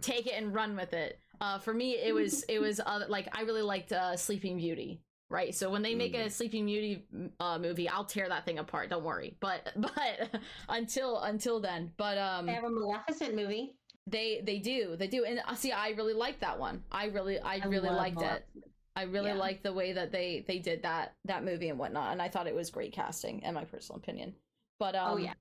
take 0.00 0.26
it 0.26 0.32
and 0.32 0.52
run 0.52 0.74
with 0.74 0.92
it. 0.92 1.20
Uh 1.40 1.58
for 1.58 1.72
me 1.72 1.92
it 1.92 2.12
was 2.12 2.42
it 2.44 2.58
was 2.58 2.80
uh, 2.80 3.04
like 3.08 3.28
i 3.32 3.42
really 3.42 3.62
liked 3.62 3.92
uh 3.92 4.16
sleeping 4.16 4.56
beauty 4.56 5.00
right 5.32 5.54
so 5.54 5.70
when 5.70 5.82
they 5.82 5.94
make 5.94 6.14
a 6.14 6.28
sleeping 6.30 6.66
beauty 6.66 7.04
uh 7.40 7.58
movie 7.58 7.88
i'll 7.88 8.04
tear 8.04 8.28
that 8.28 8.44
thing 8.44 8.58
apart 8.58 8.90
don't 8.90 9.02
worry 9.02 9.34
but 9.40 9.72
but 9.76 10.40
until 10.68 11.18
until 11.20 11.58
then 11.58 11.90
but 11.96 12.18
um 12.18 12.46
They 12.46 12.52
have 12.52 12.64
a 12.64 12.70
Maleficent 12.70 13.34
movie. 13.34 13.74
they 14.06 14.42
they 14.44 14.58
do 14.58 14.94
they 14.96 15.06
do 15.08 15.24
and 15.24 15.40
uh, 15.48 15.54
see 15.54 15.72
i 15.72 15.90
really 15.90 16.12
liked 16.14 16.40
that 16.40 16.58
one 16.58 16.82
i 16.92 17.06
really 17.06 17.40
i, 17.40 17.54
I 17.62 17.66
really 17.66 17.88
love 17.88 17.96
liked 17.96 18.20
it 18.22 18.46
i 18.94 19.02
really 19.04 19.28
Yeah. 19.30 19.34
liked 19.36 19.62
the 19.62 19.72
way 19.72 19.92
that 19.94 20.12
they 20.12 20.44
they 20.46 20.58
did 20.58 20.82
that 20.82 21.14
that 21.24 21.44
movie 21.44 21.70
and 21.70 21.78
whatnot 21.78 22.12
and 22.12 22.20
i 22.20 22.28
thought 22.28 22.46
it 22.46 22.54
was 22.54 22.70
great 22.70 22.92
casting 22.92 23.40
in 23.42 23.54
my 23.54 23.64
personal 23.64 23.98
opinion 23.98 24.34
but 24.78 24.94
um 24.94 25.12
Oh, 25.12 25.16
yeah. 25.16 25.32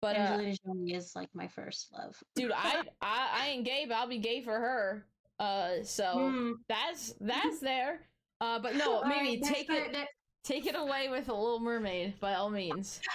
but 0.00 0.16
uh, 0.16 0.20
Angelina 0.20 0.56
Jolie 0.64 0.94
is 0.94 1.12
like 1.14 1.28
my 1.34 1.46
first 1.46 1.92
love. 1.92 2.16
dude 2.34 2.52
I, 2.52 2.82
I 3.00 3.28
i 3.42 3.48
ain't 3.50 3.64
gay 3.64 3.84
but 3.86 3.94
i'll 3.94 4.08
be 4.08 4.18
gay 4.18 4.42
for 4.42 4.58
her 4.58 5.06
uh 5.38 5.82
so 5.84 6.30
Hmm. 6.32 6.52
that's 6.68 7.14
that's 7.20 7.60
there 7.60 8.00
uh 8.40 8.58
but 8.58 8.74
no 8.76 9.02
maybe 9.04 9.40
right, 9.42 9.54
take 9.54 9.68
part- 9.68 9.94
it 9.94 10.08
take 10.44 10.66
it 10.66 10.74
away 10.76 11.08
with 11.08 11.28
a 11.28 11.34
little 11.34 11.60
mermaid 11.60 12.18
by 12.20 12.34
all 12.34 12.50
means 12.50 13.00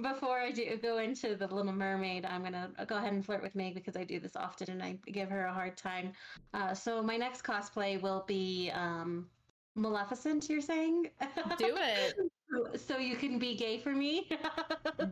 Before 0.00 0.40
I 0.40 0.50
do 0.50 0.78
go 0.80 0.98
into 0.98 1.36
the 1.36 1.46
Little 1.46 1.72
Mermaid, 1.72 2.24
I'm 2.24 2.42
gonna 2.42 2.70
go 2.86 2.96
ahead 2.96 3.12
and 3.12 3.22
flirt 3.22 3.42
with 3.42 3.54
Meg 3.54 3.74
because 3.74 3.94
I 3.94 4.04
do 4.04 4.18
this 4.18 4.36
often 4.36 4.70
and 4.70 4.82
I 4.82 4.98
give 5.06 5.28
her 5.28 5.44
a 5.44 5.52
hard 5.52 5.76
time. 5.76 6.12
Uh, 6.54 6.72
so 6.72 7.02
my 7.02 7.18
next 7.18 7.42
cosplay 7.42 8.00
will 8.00 8.24
be 8.26 8.70
um, 8.72 9.28
Maleficent. 9.74 10.48
You're 10.48 10.62
saying? 10.62 11.10
do 11.58 11.76
it 11.76 12.14
so 12.80 12.96
you 12.96 13.16
can 13.16 13.38
be 13.38 13.54
gay 13.54 13.78
for 13.78 13.92
me. 13.92 14.30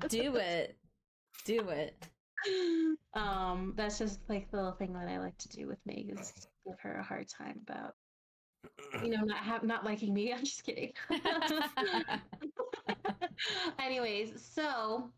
do 0.09 0.37
it 0.37 0.79
do 1.45 1.69
it 1.69 2.09
um, 3.15 3.75
that's 3.77 3.99
just 3.99 4.21
like 4.31 4.51
the 4.51 4.57
little 4.57 4.73
thing 4.73 4.95
that 4.95 5.09
I 5.09 5.19
like 5.19 5.37
to 5.39 5.49
do 5.49 5.67
with 5.67 5.79
Meg 5.85 6.11
is 6.19 6.33
give 6.67 6.81
her 6.81 6.95
a 6.95 7.03
hard 7.03 7.29
time 7.29 7.61
about 7.69 7.95
you 9.03 9.11
know 9.11 9.23
not 9.23 9.39
have 9.39 9.63
not 9.63 9.85
liking 9.85 10.13
me. 10.15 10.33
I'm 10.37 10.45
just 10.45 10.65
kidding. 10.65 10.93
Anyways, 13.79 14.45
so 14.45 15.11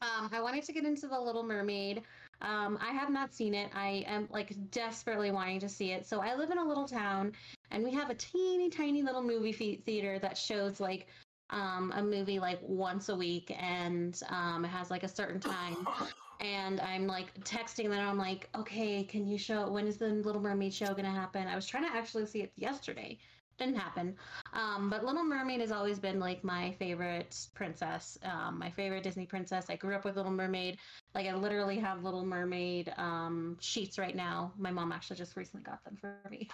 um, 0.00 0.30
I 0.32 0.40
wanted 0.40 0.64
to 0.64 0.72
get 0.72 0.84
into 0.84 1.06
the 1.06 1.18
Little 1.18 1.42
Mermaid. 1.42 2.02
Um, 2.40 2.78
I 2.82 2.92
have 2.92 3.10
not 3.10 3.32
seen 3.32 3.54
it. 3.54 3.70
I 3.74 4.04
am 4.06 4.28
like 4.30 4.54
desperately 4.70 5.30
wanting 5.30 5.60
to 5.60 5.68
see 5.68 5.92
it. 5.92 6.06
So 6.06 6.20
I 6.20 6.34
live 6.34 6.50
in 6.50 6.58
a 6.58 6.64
little 6.64 6.86
town, 6.86 7.32
and 7.70 7.84
we 7.84 7.92
have 7.92 8.10
a 8.10 8.14
teeny 8.14 8.68
tiny 8.68 9.02
little 9.02 9.22
movie 9.22 9.82
theater 9.86 10.18
that 10.18 10.36
shows 10.36 10.80
like 10.80 11.06
um, 11.50 11.92
a 11.94 12.02
movie 12.02 12.38
like 12.38 12.58
once 12.62 13.08
a 13.08 13.14
week, 13.14 13.54
and 13.58 14.20
um, 14.28 14.64
it 14.64 14.68
has 14.68 14.90
like 14.90 15.04
a 15.04 15.08
certain 15.08 15.40
time. 15.40 15.86
And 16.42 16.80
I'm 16.80 17.06
like 17.06 17.32
texting 17.44 17.88
them. 17.88 18.00
I'm 18.00 18.18
like, 18.18 18.48
okay, 18.56 19.04
can 19.04 19.26
you 19.26 19.38
show 19.38 19.70
when 19.70 19.86
is 19.86 19.96
the 19.96 20.08
Little 20.08 20.40
Mermaid 20.40 20.74
show 20.74 20.92
gonna 20.92 21.10
happen? 21.10 21.46
I 21.46 21.54
was 21.54 21.66
trying 21.66 21.88
to 21.88 21.96
actually 21.96 22.26
see 22.26 22.42
it 22.42 22.52
yesterday, 22.56 23.18
didn't 23.58 23.76
happen. 23.76 24.16
Um, 24.52 24.90
but 24.90 25.04
Little 25.04 25.24
Mermaid 25.24 25.60
has 25.60 25.70
always 25.70 26.00
been 26.00 26.18
like 26.18 26.42
my 26.42 26.72
favorite 26.72 27.46
princess, 27.54 28.18
um, 28.24 28.58
my 28.58 28.70
favorite 28.70 29.04
Disney 29.04 29.26
princess. 29.26 29.66
I 29.68 29.76
grew 29.76 29.94
up 29.94 30.04
with 30.04 30.16
Little 30.16 30.32
Mermaid. 30.32 30.78
Like 31.14 31.26
I 31.26 31.34
literally 31.34 31.78
have 31.78 32.02
Little 32.02 32.26
Mermaid 32.26 32.92
um, 32.96 33.56
sheets 33.60 33.98
right 33.98 34.16
now. 34.16 34.52
My 34.58 34.72
mom 34.72 34.90
actually 34.90 35.16
just 35.16 35.36
recently 35.36 35.62
got 35.62 35.84
them 35.84 35.96
for 35.96 36.16
me. 36.28 36.48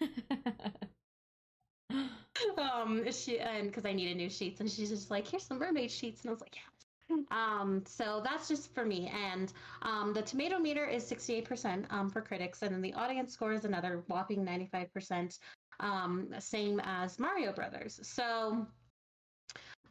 um, 2.58 3.10
she 3.12 3.38
and 3.38 3.68
because 3.68 3.86
I 3.86 3.92
needed 3.92 4.16
new 4.16 4.30
sheets, 4.30 4.60
and 4.60 4.70
she's 4.70 4.90
just 4.90 5.10
like, 5.10 5.28
"Here's 5.28 5.44
some 5.44 5.58
mermaid 5.58 5.90
sheets," 5.90 6.22
and 6.22 6.30
I 6.30 6.32
was 6.32 6.40
like, 6.40 6.56
"Yeah." 6.56 6.81
Um, 7.30 7.82
so 7.86 8.20
that's 8.24 8.48
just 8.48 8.74
for 8.74 8.84
me. 8.84 9.12
And 9.30 9.52
um, 9.82 10.12
the 10.12 10.22
tomato 10.22 10.58
meter 10.58 10.86
is 10.86 11.04
68% 11.10 11.90
um, 11.92 12.10
for 12.10 12.20
critics, 12.20 12.62
and 12.62 12.74
then 12.74 12.82
the 12.82 12.94
audience 12.94 13.32
score 13.32 13.52
is 13.52 13.64
another 13.64 14.02
whopping 14.08 14.44
95%, 14.44 15.38
um, 15.80 16.28
same 16.38 16.80
as 16.84 17.18
Mario 17.18 17.52
Brothers. 17.52 18.00
So 18.02 18.66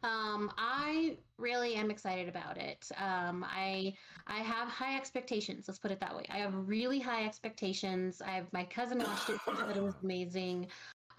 um, 0.04 0.50
I 0.58 1.16
really 1.38 1.74
am 1.74 1.90
excited 1.90 2.28
about 2.28 2.58
it. 2.58 2.88
Um, 2.98 3.44
I 3.48 3.94
I 4.26 4.38
have 4.38 4.68
high 4.68 4.96
expectations. 4.96 5.66
Let's 5.68 5.78
put 5.78 5.92
it 5.92 6.00
that 6.00 6.14
way. 6.14 6.24
I 6.28 6.38
have 6.38 6.52
really 6.54 6.98
high 6.98 7.24
expectations. 7.24 8.20
I 8.20 8.30
have 8.32 8.52
my 8.52 8.64
cousin 8.64 8.98
watched 8.98 9.30
it, 9.30 9.38
it 9.76 9.82
was 9.82 9.94
amazing. 10.02 10.66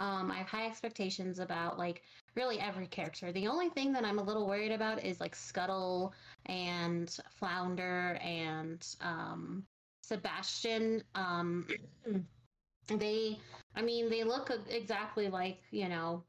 Um, 0.04 0.32
I 0.32 0.36
have 0.36 0.48
high 0.48 0.66
expectations 0.66 1.40
about 1.40 1.80
like 1.80 2.02
really 2.36 2.60
every 2.60 2.88
character. 2.88 3.32
The 3.32 3.48
only 3.48 3.70
thing 3.70 3.94
that 3.94 4.04
I'm 4.04 4.20
a 4.20 4.24
little 4.24 4.46
worried 4.46 4.74
about 4.74 5.02
is 5.02 5.22
like 5.22 5.34
Scuttle 5.34 6.14
and 6.48 7.10
Flounder 7.30 8.20
and 8.22 8.86
um, 9.00 9.64
Sebastian. 10.02 11.04
Um, 11.16 11.66
they, 12.88 13.40
I 13.78 13.82
mean, 13.82 14.10
they 14.10 14.26
look 14.26 14.52
exactly 14.70 15.30
like 15.30 15.60
you 15.72 15.88
know, 15.88 16.26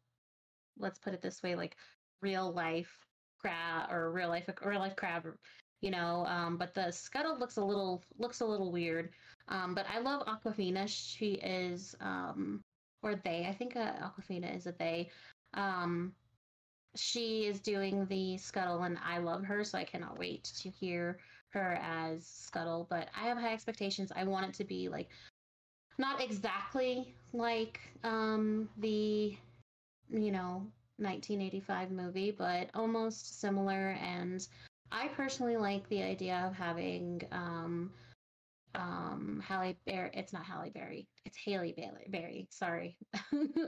let's 0.79 1.01
put 1.01 1.13
it 1.13 1.21
this 1.21 1.43
way, 1.43 1.57
like 1.57 1.75
real 2.23 2.53
life 2.53 2.97
crab 3.41 3.91
or 3.91 4.13
real 4.13 4.29
life 4.29 4.49
real 4.65 4.79
life 4.79 4.95
crab, 4.95 5.25
you 5.81 5.91
know. 5.91 6.25
Um, 6.27 6.59
but 6.59 6.75
the 6.75 6.93
Scuttle 6.93 7.41
looks 7.41 7.57
a 7.57 7.65
little 7.65 8.05
looks 8.19 8.41
a 8.41 8.47
little 8.47 8.71
weird. 8.71 9.11
Um, 9.49 9.75
but 9.75 9.85
I 9.93 9.99
love 9.99 10.25
Awkwafina. 10.29 10.87
She 10.87 11.33
is 11.33 11.97
um, 12.01 12.63
or 13.05 13.15
they. 13.15 13.47
I 13.49 13.53
think 13.53 13.77
uh, 13.77 13.93
Awkwafina 14.03 14.57
is 14.57 14.67
a 14.67 14.73
they. 14.73 15.11
Um, 15.53 16.13
she 16.97 17.47
is 17.47 17.61
doing 17.61 18.07
the 18.07 18.39
Scuttle, 18.39 18.83
and 18.83 18.99
I 19.05 19.19
love 19.19 19.45
her, 19.45 19.63
so 19.63 19.79
I 19.79 19.85
cannot 19.85 20.19
wait 20.19 20.45
to 20.63 20.71
hear 20.71 21.19
her 21.51 21.79
as 21.83 22.27
Scuttle. 22.27 22.87
But 22.89 23.09
I 23.17 23.27
have 23.27 23.39
high 23.39 23.53
expectations. 23.53 24.11
I 24.17 24.25
want 24.25 24.47
it 24.47 24.55
to 24.55 24.65
be 24.65 24.89
like 24.89 25.11
not 25.99 26.21
exactly 26.21 27.15
like 27.33 27.79
um, 28.03 28.69
the 28.79 29.37
you 30.11 30.33
know 30.33 30.67
1985 30.97 31.91
movie, 31.91 32.31
but 32.31 32.71
almost 32.75 33.41
similar. 33.41 33.99
And 34.01 34.47
I 34.91 35.09
personally 35.09 35.57
like 35.59 35.87
the 35.91 36.03
idea 36.03 36.43
of 36.47 36.55
having 36.55 37.23
um, 37.33 37.93
um 38.75 39.43
Halle 39.47 39.77
Berry. 39.87 40.11
It's 40.15 40.33
not 40.33 40.45
Halle 40.45 40.71
Berry. 40.71 41.07
It's 41.25 41.37
Haley 41.37 41.75
Bailey 41.77 42.07
Berry. 42.09 42.47
Sorry, 42.51 42.97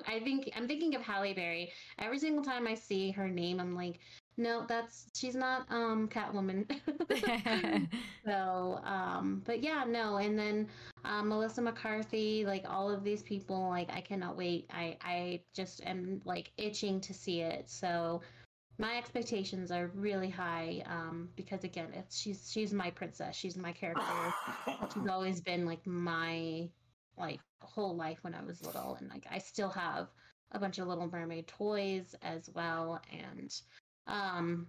I 0.06 0.20
think 0.20 0.50
I'm 0.56 0.66
thinking 0.68 0.94
of 0.94 1.02
Halle 1.02 1.32
Berry. 1.34 1.72
Every 1.98 2.18
single 2.18 2.44
time 2.44 2.66
I 2.66 2.74
see 2.74 3.10
her 3.12 3.28
name, 3.28 3.60
I'm 3.60 3.74
like, 3.74 3.98
no, 4.36 4.64
that's 4.68 5.06
she's 5.14 5.34
not 5.34 5.66
um 5.70 6.08
Catwoman. 6.08 6.66
so, 8.26 8.80
um, 8.84 9.42
but 9.44 9.62
yeah, 9.62 9.84
no. 9.86 10.16
And 10.16 10.38
then 10.38 10.68
um, 11.04 11.28
Melissa 11.28 11.62
McCarthy, 11.62 12.44
like 12.44 12.64
all 12.68 12.90
of 12.90 13.02
these 13.04 13.22
people, 13.22 13.68
like 13.68 13.90
I 13.92 14.00
cannot 14.00 14.36
wait. 14.36 14.66
I 14.70 14.96
I 15.02 15.40
just 15.54 15.82
am 15.84 16.20
like 16.24 16.52
itching 16.58 17.00
to 17.02 17.14
see 17.14 17.40
it. 17.40 17.70
So 17.70 18.20
my 18.78 18.96
expectations 18.98 19.70
are 19.70 19.90
really 19.94 20.28
high 20.28 20.82
um, 20.86 21.28
because 21.36 21.64
again, 21.64 21.88
it's 21.94 22.18
she's 22.18 22.50
she's 22.50 22.72
my 22.72 22.90
princess. 22.90 23.34
She's 23.34 23.56
my 23.56 23.72
character. 23.72 24.02
she's 24.94 25.08
always 25.08 25.40
been 25.40 25.64
like 25.64 25.86
my 25.86 26.68
like 27.18 27.40
whole 27.60 27.96
life 27.96 28.18
when 28.22 28.34
I 28.34 28.42
was 28.42 28.64
little, 28.64 28.96
and 29.00 29.08
like 29.08 29.26
I 29.30 29.38
still 29.38 29.70
have 29.70 30.08
a 30.52 30.58
bunch 30.58 30.78
of 30.78 30.86
Little 30.88 31.08
Mermaid 31.10 31.46
toys 31.46 32.14
as 32.22 32.50
well. 32.54 33.00
And 33.10 33.54
um, 34.06 34.66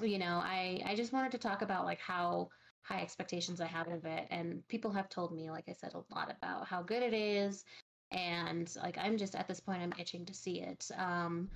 you 0.00 0.18
know, 0.18 0.40
I 0.42 0.82
I 0.86 0.94
just 0.94 1.12
wanted 1.12 1.32
to 1.32 1.38
talk 1.38 1.62
about 1.62 1.84
like 1.84 2.00
how 2.00 2.50
high 2.82 3.00
expectations 3.00 3.60
I 3.60 3.66
have 3.66 3.88
of 3.88 4.04
it, 4.04 4.28
and 4.30 4.66
people 4.68 4.92
have 4.92 5.08
told 5.08 5.34
me, 5.34 5.50
like 5.50 5.68
I 5.68 5.72
said, 5.72 5.92
a 5.94 6.14
lot 6.14 6.30
about 6.30 6.66
how 6.68 6.82
good 6.82 7.02
it 7.02 7.14
is. 7.14 7.64
And 8.12 8.72
like 8.82 8.96
I'm 8.96 9.18
just 9.18 9.34
at 9.34 9.48
this 9.48 9.60
point, 9.60 9.82
I'm 9.82 9.92
itching 9.98 10.24
to 10.26 10.34
see 10.34 10.60
it. 10.60 10.88
Um, 10.96 11.50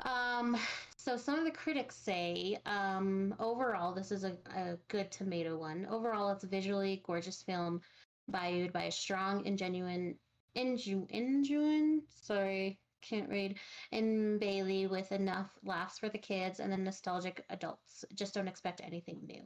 um, 0.00 0.56
so 0.96 1.16
some 1.16 1.38
of 1.38 1.44
the 1.44 1.50
critics 1.50 1.96
say 1.96 2.58
um, 2.66 3.34
overall 3.38 3.94
this 3.94 4.10
is 4.10 4.24
a, 4.24 4.36
a 4.54 4.76
good 4.88 5.10
tomato 5.10 5.56
one. 5.56 5.86
Overall, 5.90 6.30
it's 6.30 6.44
a 6.44 6.48
visually 6.48 7.02
gorgeous 7.06 7.42
film, 7.42 7.80
valued 8.28 8.72
by 8.72 8.84
a 8.84 8.92
strong 8.92 9.46
and 9.46 9.58
genuine, 9.58 10.16
inju, 10.56 11.08
injuin, 11.10 12.00
sorry, 12.22 12.78
can't 13.02 13.28
read, 13.28 13.58
in 13.92 14.38
Bailey 14.38 14.86
with 14.86 15.12
enough 15.12 15.50
laughs 15.64 15.98
for 15.98 16.08
the 16.08 16.18
kids 16.18 16.60
and 16.60 16.72
the 16.72 16.76
nostalgic 16.76 17.44
adults. 17.50 18.04
Just 18.14 18.34
don't 18.34 18.48
expect 18.48 18.80
anything 18.84 19.20
new. 19.26 19.42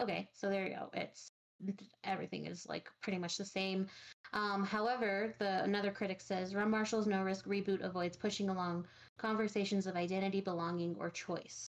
Okay, 0.00 0.28
so 0.32 0.48
there 0.48 0.66
you 0.66 0.74
go. 0.74 0.90
It's 0.94 1.30
everything 2.04 2.46
is 2.46 2.66
like 2.66 2.88
pretty 3.02 3.18
much 3.18 3.36
the 3.36 3.44
same. 3.44 3.86
Um, 4.32 4.64
however, 4.64 5.34
the 5.38 5.62
another 5.62 5.90
critic 5.90 6.20
says 6.20 6.54
Rob 6.54 6.68
Marshall's 6.68 7.06
No 7.06 7.22
Risk 7.22 7.46
reboot 7.46 7.82
avoids 7.82 8.16
pushing 8.16 8.48
along 8.48 8.86
conversations 9.16 9.86
of 9.86 9.96
identity, 9.96 10.40
belonging, 10.40 10.96
or 10.98 11.10
choice. 11.10 11.68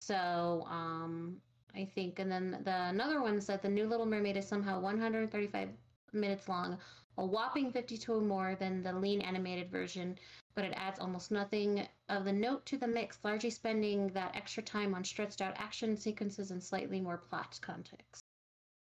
So 0.00 0.66
um, 0.68 1.36
I 1.74 1.84
think, 1.84 2.18
and 2.18 2.30
then 2.30 2.60
the 2.64 2.88
another 2.88 3.20
one 3.22 3.40
said 3.40 3.62
the 3.62 3.68
new 3.68 3.86
Little 3.86 4.06
Mermaid 4.06 4.36
is 4.36 4.48
somehow 4.48 4.80
135 4.80 5.68
minutes 6.12 6.48
long, 6.48 6.78
a 7.18 7.24
whopping 7.24 7.70
52 7.70 8.20
more 8.20 8.56
than 8.58 8.82
the 8.82 8.92
lean 8.92 9.20
animated 9.20 9.70
version, 9.70 10.18
but 10.54 10.64
it 10.64 10.72
adds 10.76 10.98
almost 10.98 11.30
nothing 11.30 11.86
of 12.08 12.24
the 12.24 12.32
note 12.32 12.64
to 12.66 12.78
the 12.78 12.86
mix, 12.86 13.18
largely 13.22 13.50
spending 13.50 14.08
that 14.08 14.34
extra 14.34 14.62
time 14.62 14.94
on 14.94 15.04
stretched 15.04 15.40
out 15.40 15.54
action 15.56 15.96
sequences 15.96 16.50
and 16.50 16.62
slightly 16.62 17.00
more 17.00 17.18
plot 17.18 17.58
context. 17.62 18.21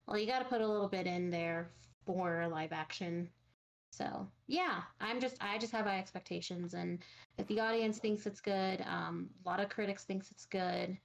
Well, 0.07 0.17
you 0.17 0.25
got 0.25 0.39
to 0.39 0.45
put 0.45 0.61
a 0.61 0.67
little 0.67 0.87
bit 0.87 1.05
in 1.05 1.29
there 1.29 1.69
for 2.05 2.47
live 2.47 2.71
action. 2.71 3.29
So 3.91 4.27
yeah, 4.47 4.81
I'm 5.01 5.19
just 5.19 5.37
I 5.41 5.57
just 5.57 5.73
have 5.73 5.85
high 5.85 5.99
expectations, 5.99 6.73
and 6.73 6.99
if 7.37 7.47
the 7.47 7.59
audience 7.59 7.99
thinks 7.99 8.25
it's 8.25 8.41
good, 8.41 8.81
um, 8.87 9.29
a 9.45 9.49
lot 9.49 9.59
of 9.59 9.69
critics 9.69 10.03
thinks 10.03 10.29
it's 10.31 10.45
good, 10.45 10.97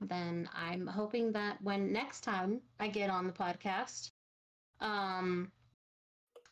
then 0.00 0.48
I'm 0.54 0.86
hoping 0.86 1.32
that 1.32 1.62
when 1.62 1.92
next 1.92 2.22
time 2.22 2.60
I 2.78 2.88
get 2.88 3.10
on 3.10 3.26
the 3.26 3.32
podcast, 3.32 4.10
um, 4.80 5.52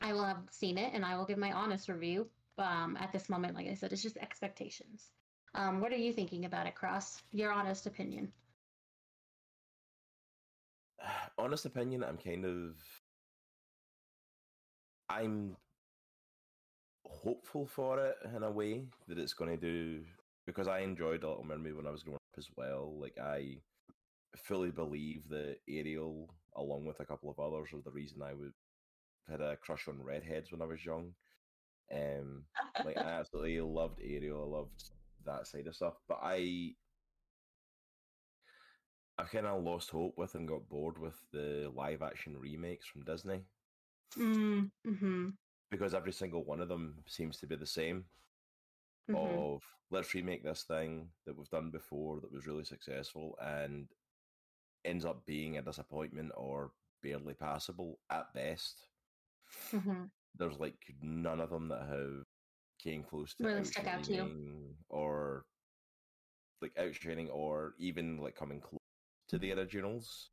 I 0.00 0.12
will 0.12 0.24
have 0.24 0.42
seen 0.50 0.78
it 0.78 0.92
and 0.94 1.04
I 1.04 1.16
will 1.16 1.24
give 1.24 1.38
my 1.38 1.52
honest 1.52 1.88
review. 1.88 2.28
Um, 2.58 2.96
at 2.98 3.12
this 3.12 3.28
moment, 3.28 3.54
like 3.54 3.68
I 3.68 3.74
said, 3.74 3.92
it's 3.92 4.02
just 4.02 4.16
expectations. 4.16 5.10
Um, 5.54 5.80
what 5.80 5.92
are 5.92 5.96
you 5.96 6.12
thinking 6.12 6.44
about 6.44 6.66
it, 6.66 6.74
Cross? 6.74 7.22
Your 7.32 7.52
honest 7.52 7.86
opinion. 7.86 8.32
Honest 11.38 11.66
opinion, 11.66 12.02
I'm 12.02 12.18
kind 12.18 12.44
of 12.44 12.74
I'm 15.08 15.56
hopeful 17.04 17.66
for 17.66 17.98
it 18.04 18.16
in 18.36 18.42
a 18.42 18.50
way 18.50 18.84
that 19.06 19.18
it's 19.18 19.34
going 19.34 19.50
to 19.50 19.56
do 19.56 20.04
because 20.46 20.68
I 20.68 20.80
enjoyed 20.80 21.22
Little 21.22 21.44
Mermaid 21.44 21.76
when 21.76 21.86
I 21.86 21.90
was 21.90 22.02
growing 22.02 22.16
up 22.16 22.38
as 22.38 22.48
well. 22.56 22.92
Like 23.00 23.16
I 23.22 23.58
fully 24.36 24.70
believe 24.70 25.28
that 25.30 25.56
Ariel, 25.68 26.28
along 26.56 26.86
with 26.86 27.00
a 27.00 27.04
couple 27.04 27.30
of 27.30 27.38
others, 27.38 27.68
are 27.72 27.82
the 27.84 27.90
reason 27.90 28.22
I 28.22 28.34
would 28.34 28.52
had 29.30 29.40
a 29.40 29.56
crush 29.56 29.88
on 29.88 30.02
redheads 30.02 30.50
when 30.50 30.62
I 30.62 30.66
was 30.66 30.84
young. 30.84 31.12
Um, 31.92 32.44
like 32.84 32.96
I 32.96 33.00
absolutely 33.20 33.60
loved 33.60 34.00
Ariel. 34.02 34.42
I 34.42 34.56
loved 34.58 34.90
that 35.24 35.46
side 35.46 35.66
of 35.66 35.76
stuff, 35.76 35.94
but 36.08 36.18
I 36.22 36.72
I 39.18 39.24
kind 39.24 39.46
of 39.46 39.62
lost 39.62 39.90
hope 39.90 40.16
with 40.16 40.34
and 40.34 40.48
got 40.48 40.68
bored 40.68 40.98
with 40.98 41.30
the 41.30 41.70
live 41.74 42.00
action 42.02 42.38
remakes 42.38 42.86
from 42.86 43.04
Disney. 43.04 43.44
Mm, 44.16 44.70
hmm 44.84 45.28
Because 45.70 45.94
every 45.94 46.12
single 46.12 46.44
one 46.44 46.60
of 46.60 46.68
them 46.68 47.04
seems 47.06 47.38
to 47.38 47.46
be 47.46 47.56
the 47.56 47.66
same. 47.66 48.10
hmm 49.08 49.14
Of 49.14 49.62
let's 49.90 50.14
remake 50.14 50.42
this 50.44 50.64
thing 50.64 51.12
that 51.24 51.36
we've 51.36 51.48
done 51.50 51.70
before 51.70 52.20
that 52.20 52.32
was 52.32 52.46
really 52.46 52.64
successful, 52.64 53.36
and 53.40 53.88
ends 54.84 55.04
up 55.04 55.24
being 55.26 55.56
a 55.58 55.62
disappointment 55.62 56.32
or 56.36 56.72
barely 57.02 57.34
passable 57.34 58.00
at 58.10 58.32
best. 58.34 58.88
hmm 59.72 60.04
There's 60.34 60.58
like 60.58 60.94
none 61.02 61.40
of 61.40 61.50
them 61.50 61.68
that 61.68 61.88
have 61.88 62.24
came 62.78 63.02
close 63.04 63.34
to 63.34 63.44
Really 63.46 63.64
stuck 63.64 63.86
out 63.88 64.04
to 64.04 64.14
you. 64.14 64.76
or 64.88 65.46
like 66.60 66.72
outshining 66.78 67.28
or 67.30 67.74
even 67.78 68.18
like 68.18 68.34
coming 68.34 68.60
close 68.60 68.77
to 69.28 69.38
the 69.38 69.52
originals. 69.52 70.30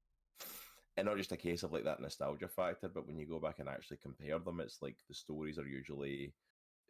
And 0.97 1.07
not 1.07 1.17
just 1.17 1.33
a 1.33 1.37
case 1.37 1.63
of 1.63 1.73
like 1.73 1.83
that 1.83 1.99
nostalgia 1.99 2.47
factor, 2.47 2.87
but 2.87 3.05
when 3.05 3.19
you 3.19 3.25
go 3.25 3.39
back 3.39 3.59
and 3.59 3.67
actually 3.67 3.97
compare 3.97 4.39
them, 4.39 4.61
it's 4.61 4.81
like 4.81 4.95
the 5.07 5.13
stories 5.13 5.59
are 5.59 5.67
usually 5.67 6.33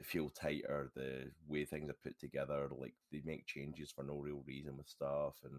feel 0.04 0.30
tighter, 0.30 0.92
the 0.96 1.32
way 1.48 1.66
things 1.66 1.90
are 1.90 1.98
put 2.04 2.20
together, 2.20 2.68
like 2.78 2.94
they 3.12 3.22
make 3.26 3.48
changes 3.48 3.92
for 3.92 4.04
no 4.04 4.18
real 4.18 4.44
reason 4.46 4.78
with 4.78 4.88
stuff 4.88 5.36
and 5.44 5.54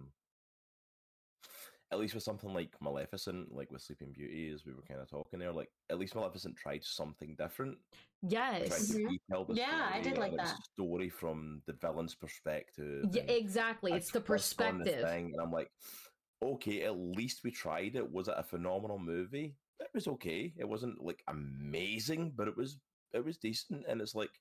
at 1.92 2.00
least 2.00 2.14
with 2.14 2.22
something 2.22 2.52
like 2.52 2.74
Maleficent, 2.80 3.54
like 3.54 3.70
with 3.70 3.80
Sleeping 3.80 4.12
Beauty, 4.12 4.50
as 4.52 4.66
we 4.66 4.72
were 4.72 4.82
kind 4.82 5.00
of 5.00 5.08
talking 5.08 5.38
there, 5.38 5.52
like 5.52 5.70
at 5.88 5.98
least 5.98 6.16
Maleficent 6.16 6.56
tried 6.56 6.84
something 6.84 7.36
different. 7.38 7.78
Yes. 8.22 8.90
Mhm. 8.92 9.18
the 9.46 9.54
Yeah, 9.54 9.90
I 9.92 10.00
did 10.00 10.18
like 10.18 10.36
that. 10.36 10.56
story 10.72 11.08
from 11.08 11.62
the 11.66 11.74
villain's 11.74 12.14
perspective. 12.14 13.06
Yeah, 13.12 13.22
exactly. 13.22 13.92
It's 13.92 14.10
the 14.10 14.20
perspective. 14.20 15.08
thing, 15.08 15.26
and 15.32 15.40
I'm 15.40 15.52
like, 15.52 15.70
okay, 16.42 16.82
at 16.82 16.96
least 16.98 17.44
we 17.44 17.50
tried 17.50 17.96
it. 17.96 18.10
Was 18.12 18.28
it 18.28 18.34
a 18.36 18.42
phenomenal 18.42 18.98
movie? 18.98 19.58
It 19.80 19.90
was 19.94 20.08
okay. 20.08 20.54
It 20.56 20.68
wasn't 20.68 21.02
like 21.02 21.22
amazing, 21.28 22.32
but 22.32 22.48
it 22.48 22.56
was 22.56 22.80
it 23.12 23.24
was 23.24 23.38
decent. 23.38 23.86
And 23.86 24.00
it's 24.00 24.14
like, 24.14 24.40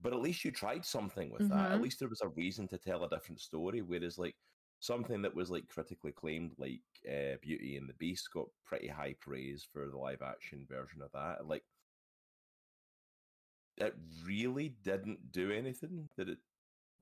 but 0.00 0.12
at 0.12 0.20
least 0.20 0.44
you 0.44 0.52
tried 0.52 0.84
something 0.84 1.30
with 1.30 1.48
that. 1.48 1.72
At 1.72 1.80
Mhm. 1.80 1.82
least 1.82 2.00
there 2.00 2.08
was 2.08 2.20
a 2.22 2.28
reason 2.28 2.68
to 2.68 2.78
tell 2.78 3.04
a 3.04 3.10
different 3.10 3.40
story. 3.40 3.82
Whereas 3.82 4.18
like 4.18 4.36
something 4.80 5.22
that 5.22 5.34
was 5.34 5.50
like 5.50 5.68
critically 5.68 6.10
acclaimed, 6.10 6.54
like 6.58 6.82
uh, 7.08 7.36
Beauty 7.42 7.76
and 7.76 7.88
the 7.88 7.94
Beast, 7.94 8.30
got 8.32 8.48
pretty 8.64 8.88
high 8.88 9.14
praise 9.14 9.64
for 9.64 9.88
the 9.88 9.98
live 9.98 10.22
action 10.22 10.66
version 10.66 11.02
of 11.02 11.12
that. 11.12 11.46
Like, 11.46 11.64
it 13.76 13.94
really 14.24 14.68
didn't 14.68 15.30
do 15.32 15.50
anything 15.50 16.08
that 16.16 16.28
it 16.28 16.38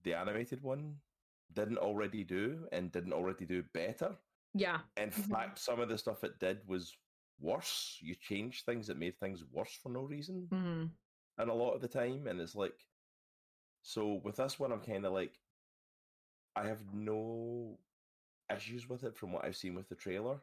the 0.02 0.14
animated 0.14 0.62
one 0.62 1.02
didn't 1.52 1.78
already 1.78 2.24
do 2.24 2.68
and 2.72 2.92
didn't 2.92 3.12
already 3.12 3.46
do 3.46 3.62
better. 3.62 4.18
Yeah. 4.56 4.82
In 4.96 5.10
Mhm. 5.10 5.12
fact, 5.12 5.58
some 5.58 5.80
of 5.80 5.88
the 5.88 5.98
stuff 5.98 6.24
it 6.24 6.38
did 6.38 6.66
was 6.66 6.98
worse. 7.38 7.98
You 8.02 8.14
changed 8.14 8.64
things 8.64 8.86
that 8.86 8.96
made 8.98 9.18
things 9.18 9.44
worse 9.44 9.74
for 9.74 9.90
no 9.90 10.04
reason, 10.04 10.50
hmm 10.50 10.96
and 11.38 11.50
a 11.50 11.54
lot 11.54 11.74
of 11.74 11.82
the 11.82 11.88
time. 11.88 12.26
And 12.28 12.40
it's 12.40 12.56
like, 12.56 12.90
so 13.82 14.14
with 14.14 14.36
this 14.36 14.58
one, 14.58 14.72
I'm 14.72 14.82
kind 14.82 15.06
of 15.06 15.12
like, 15.12 15.42
I 16.56 16.66
have 16.66 16.92
no 16.92 17.78
issues 18.50 18.88
with 18.88 19.04
it 19.04 19.16
from 19.16 19.32
what 19.32 19.44
I've 19.44 19.56
seen 19.56 19.74
with 19.74 19.88
the 19.88 19.96
trailer, 19.96 20.42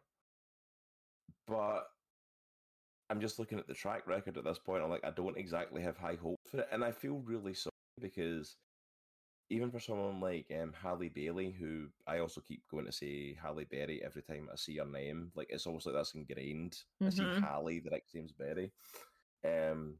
but 1.47 1.89
I'm 3.09 3.21
just 3.21 3.39
looking 3.39 3.59
at 3.59 3.67
the 3.67 3.73
track 3.73 4.07
record 4.07 4.37
at 4.37 4.43
this 4.43 4.59
point. 4.59 4.83
I'm 4.83 4.89
like, 4.89 5.03
I 5.03 5.11
don't 5.11 5.37
exactly 5.37 5.81
have 5.83 5.97
high 5.97 6.15
hopes 6.15 6.51
for 6.51 6.61
it, 6.61 6.69
and 6.71 6.83
I 6.83 6.91
feel 6.91 7.19
really 7.19 7.53
sorry 7.53 7.71
because 7.99 8.57
even 9.53 9.71
for 9.71 9.79
someone 9.79 10.19
like 10.19 10.47
um, 10.61 10.73
Halle 10.73 11.09
Bailey, 11.09 11.51
who 11.51 11.87
I 12.07 12.19
also 12.19 12.41
keep 12.41 12.67
going 12.69 12.85
to 12.85 12.91
say 12.91 13.35
Halle 13.41 13.63
Berry 13.65 14.03
every 14.03 14.23
time 14.23 14.49
I 14.51 14.55
see 14.55 14.77
her 14.77 14.85
name, 14.85 15.31
like 15.35 15.47
it's 15.49 15.67
almost 15.67 15.85
like 15.85 15.95
that's 15.95 16.15
ingrained. 16.15 16.83
I 17.01 17.09
see. 17.09 17.23
Halle, 17.23 17.79
the 17.79 17.89
next 17.91 18.13
name's 18.15 18.31
Berry. 18.31 18.71
Um, 19.45 19.99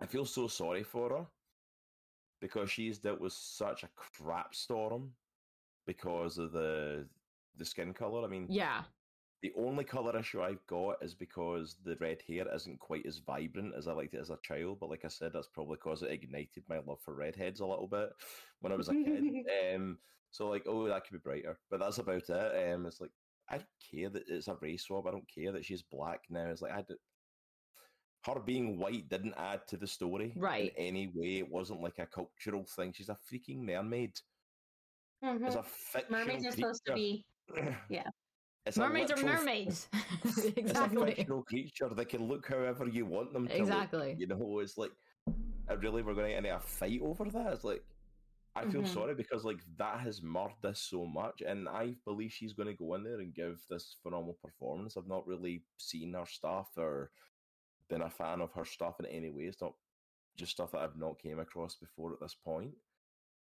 I 0.00 0.06
feel 0.06 0.24
so 0.24 0.48
sorry 0.48 0.82
for 0.82 1.10
her 1.10 1.26
because 2.40 2.70
she's 2.70 2.98
dealt 2.98 3.20
with 3.20 3.32
such 3.32 3.84
a 3.84 3.88
crap 3.94 4.54
storm 4.54 5.12
because 5.86 6.38
of 6.38 6.52
the 6.52 7.06
the 7.56 7.64
skin 7.64 7.92
color. 7.92 8.24
I 8.24 8.28
mean, 8.28 8.46
Yeah. 8.48 8.82
The 9.44 9.52
only 9.58 9.84
color 9.84 10.18
issue 10.18 10.40
I've 10.40 10.66
got 10.66 11.02
is 11.02 11.14
because 11.14 11.76
the 11.84 11.96
red 12.00 12.22
hair 12.26 12.46
isn't 12.54 12.80
quite 12.80 13.04
as 13.04 13.18
vibrant 13.18 13.74
as 13.76 13.86
I 13.86 13.92
liked 13.92 14.14
it 14.14 14.20
as 14.22 14.30
a 14.30 14.38
child. 14.42 14.78
But 14.80 14.88
like 14.88 15.04
I 15.04 15.08
said, 15.08 15.32
that's 15.34 15.48
probably 15.48 15.76
because 15.76 16.00
it 16.00 16.10
ignited 16.12 16.62
my 16.66 16.78
love 16.78 17.02
for 17.04 17.12
redheads 17.12 17.60
a 17.60 17.66
little 17.66 17.86
bit 17.86 18.08
when 18.60 18.72
I 18.72 18.76
was 18.76 18.88
a 18.88 18.94
kid. 18.94 19.22
um, 19.74 19.98
so 20.30 20.48
like, 20.48 20.62
oh, 20.66 20.88
that 20.88 21.04
could 21.04 21.12
be 21.12 21.18
brighter, 21.18 21.58
but 21.70 21.78
that's 21.78 21.98
about 21.98 22.22
it. 22.26 22.72
Um, 22.72 22.86
it's 22.86 23.02
like 23.02 23.10
I 23.50 23.58
don't 23.58 23.66
care 23.92 24.08
that 24.08 24.22
it's 24.28 24.48
a 24.48 24.56
race 24.62 24.84
swap. 24.84 25.04
I 25.06 25.10
don't 25.10 25.28
care 25.28 25.52
that 25.52 25.66
she's 25.66 25.82
black 25.82 26.20
now. 26.30 26.46
It's 26.46 26.62
like 26.62 26.72
I 26.72 26.80
did. 26.80 26.96
Her 28.24 28.40
being 28.40 28.78
white 28.78 29.10
didn't 29.10 29.34
add 29.36 29.68
to 29.68 29.76
the 29.76 29.86
story 29.86 30.32
Right. 30.38 30.72
in 30.78 30.86
any 30.86 31.12
way. 31.14 31.40
It 31.40 31.50
wasn't 31.50 31.82
like 31.82 31.98
a 31.98 32.06
cultural 32.06 32.64
thing. 32.64 32.94
She's 32.94 33.10
a 33.10 33.18
freaking 33.30 33.58
mermaid. 33.58 34.18
Mhm. 35.22 35.46
It's 35.46 35.56
a 35.56 35.62
fictional 35.62 36.20
Mermaids 36.20 36.46
are 36.46 36.52
supposed 36.52 36.86
to 36.86 36.94
be. 36.94 37.26
yeah. 37.90 38.08
It's 38.66 38.78
Mermaids 38.78 39.10
are 39.10 39.16
mermaids. 39.22 39.88
it's 40.24 40.80
a 40.80 40.88
fictional 40.88 41.42
creature. 41.42 41.90
They 41.94 42.04
can 42.06 42.26
look 42.26 42.48
however 42.48 42.88
you 42.88 43.04
want 43.04 43.32
them 43.34 43.46
to 43.46 43.54
Exactly. 43.54 44.10
look. 44.10 44.18
You 44.18 44.26
know, 44.26 44.58
it's 44.60 44.78
like, 44.78 44.92
I 45.68 45.74
really 45.74 46.02
we're 46.02 46.14
going 46.14 46.26
to 46.26 46.30
get 46.30 46.38
into 46.38 46.56
a 46.56 46.60
fight 46.60 47.00
over 47.02 47.24
that. 47.30 47.52
It's 47.52 47.64
like, 47.64 47.84
I 48.56 48.64
feel 48.66 48.82
Mhm. 48.82 48.88
sorry 48.88 49.14
because 49.14 49.44
like 49.44 49.60
that 49.78 50.00
has 50.00 50.22
marred 50.22 50.52
this 50.62 50.78
so 50.80 51.04
much, 51.04 51.42
and 51.42 51.68
I 51.68 51.96
believe 52.04 52.32
she's 52.32 52.52
going 52.52 52.68
to 52.68 52.74
go 52.74 52.94
in 52.94 53.02
there 53.02 53.18
and 53.18 53.34
give 53.34 53.60
this 53.68 53.96
phenomenal 54.02 54.38
performance. 54.40 54.96
I've 54.96 55.08
not 55.08 55.26
really 55.26 55.64
seen 55.76 56.14
her 56.14 56.24
stuff 56.24 56.68
or 56.78 57.10
been 57.88 58.02
a 58.02 58.08
fan 58.08 58.40
of 58.40 58.52
her 58.52 58.64
stuff 58.64 59.00
in 59.00 59.06
any 59.06 59.28
way. 59.30 59.44
It's 59.44 59.60
not 59.60 59.74
just 60.36 60.52
stuff 60.52 60.70
that 60.72 60.82
I've 60.82 60.96
not 60.96 61.18
came 61.18 61.40
across 61.40 61.74
before 61.74 62.12
at 62.14 62.20
this 62.20 62.34
point. 62.34 62.72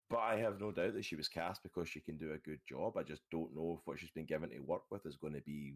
But 0.10 0.20
I 0.20 0.38
have 0.38 0.60
no 0.60 0.72
doubt 0.72 0.94
that 0.96 1.06
she 1.06 1.16
was 1.16 1.28
cast 1.28 1.62
because 1.62 1.88
she 1.88 2.00
can 2.00 2.18
do 2.18 2.34
a 2.34 2.38
good 2.38 2.60
job. 2.68 2.98
I 2.98 3.04
just 3.04 3.22
don't 3.30 3.56
know 3.56 3.78
if 3.80 3.86
what 3.86 4.00
she's 4.00 4.10
been 4.10 4.26
given 4.26 4.50
to 4.50 4.60
work 4.60 4.84
with 4.90 5.06
is 5.06 5.18
going 5.18 5.34
to 5.34 5.42
be 5.42 5.76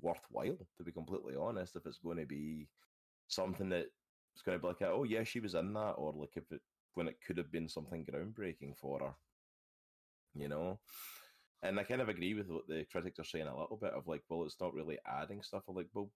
worthwhile, 0.00 0.56
to 0.76 0.84
be 0.84 0.92
completely 0.92 1.34
honest. 1.34 1.74
If 1.74 1.86
it's 1.86 1.98
going 1.98 2.18
to 2.18 2.26
be 2.26 2.68
something 3.26 3.68
that 3.70 3.86
it's 4.34 4.42
going 4.44 4.56
to 4.58 4.62
be 4.62 4.68
like, 4.68 4.82
oh 4.82 5.04
yeah, 5.04 5.24
she 5.24 5.40
was 5.40 5.54
in 5.54 5.72
that, 5.72 5.92
or 5.92 6.12
like 6.12 6.36
if 6.36 6.52
it 6.52 6.60
when 6.94 7.08
it 7.08 7.20
could 7.26 7.38
have 7.38 7.50
been 7.50 7.68
something 7.68 8.04
groundbreaking 8.04 8.76
for 8.76 9.00
her, 9.00 9.14
you 10.34 10.48
know. 10.48 10.78
And 11.62 11.80
I 11.80 11.84
kind 11.84 12.00
of 12.00 12.08
agree 12.08 12.34
with 12.34 12.48
what 12.48 12.68
the 12.68 12.84
critics 12.90 13.18
are 13.18 13.24
saying 13.24 13.46
a 13.48 13.58
little 13.58 13.78
bit 13.80 13.92
of 13.92 14.06
like, 14.06 14.22
well, 14.28 14.44
it's 14.44 14.60
not 14.60 14.74
really 14.74 14.98
adding 15.06 15.42
stuff. 15.42 15.64
I'm 15.68 15.74
like, 15.74 15.88
well, 15.92 16.10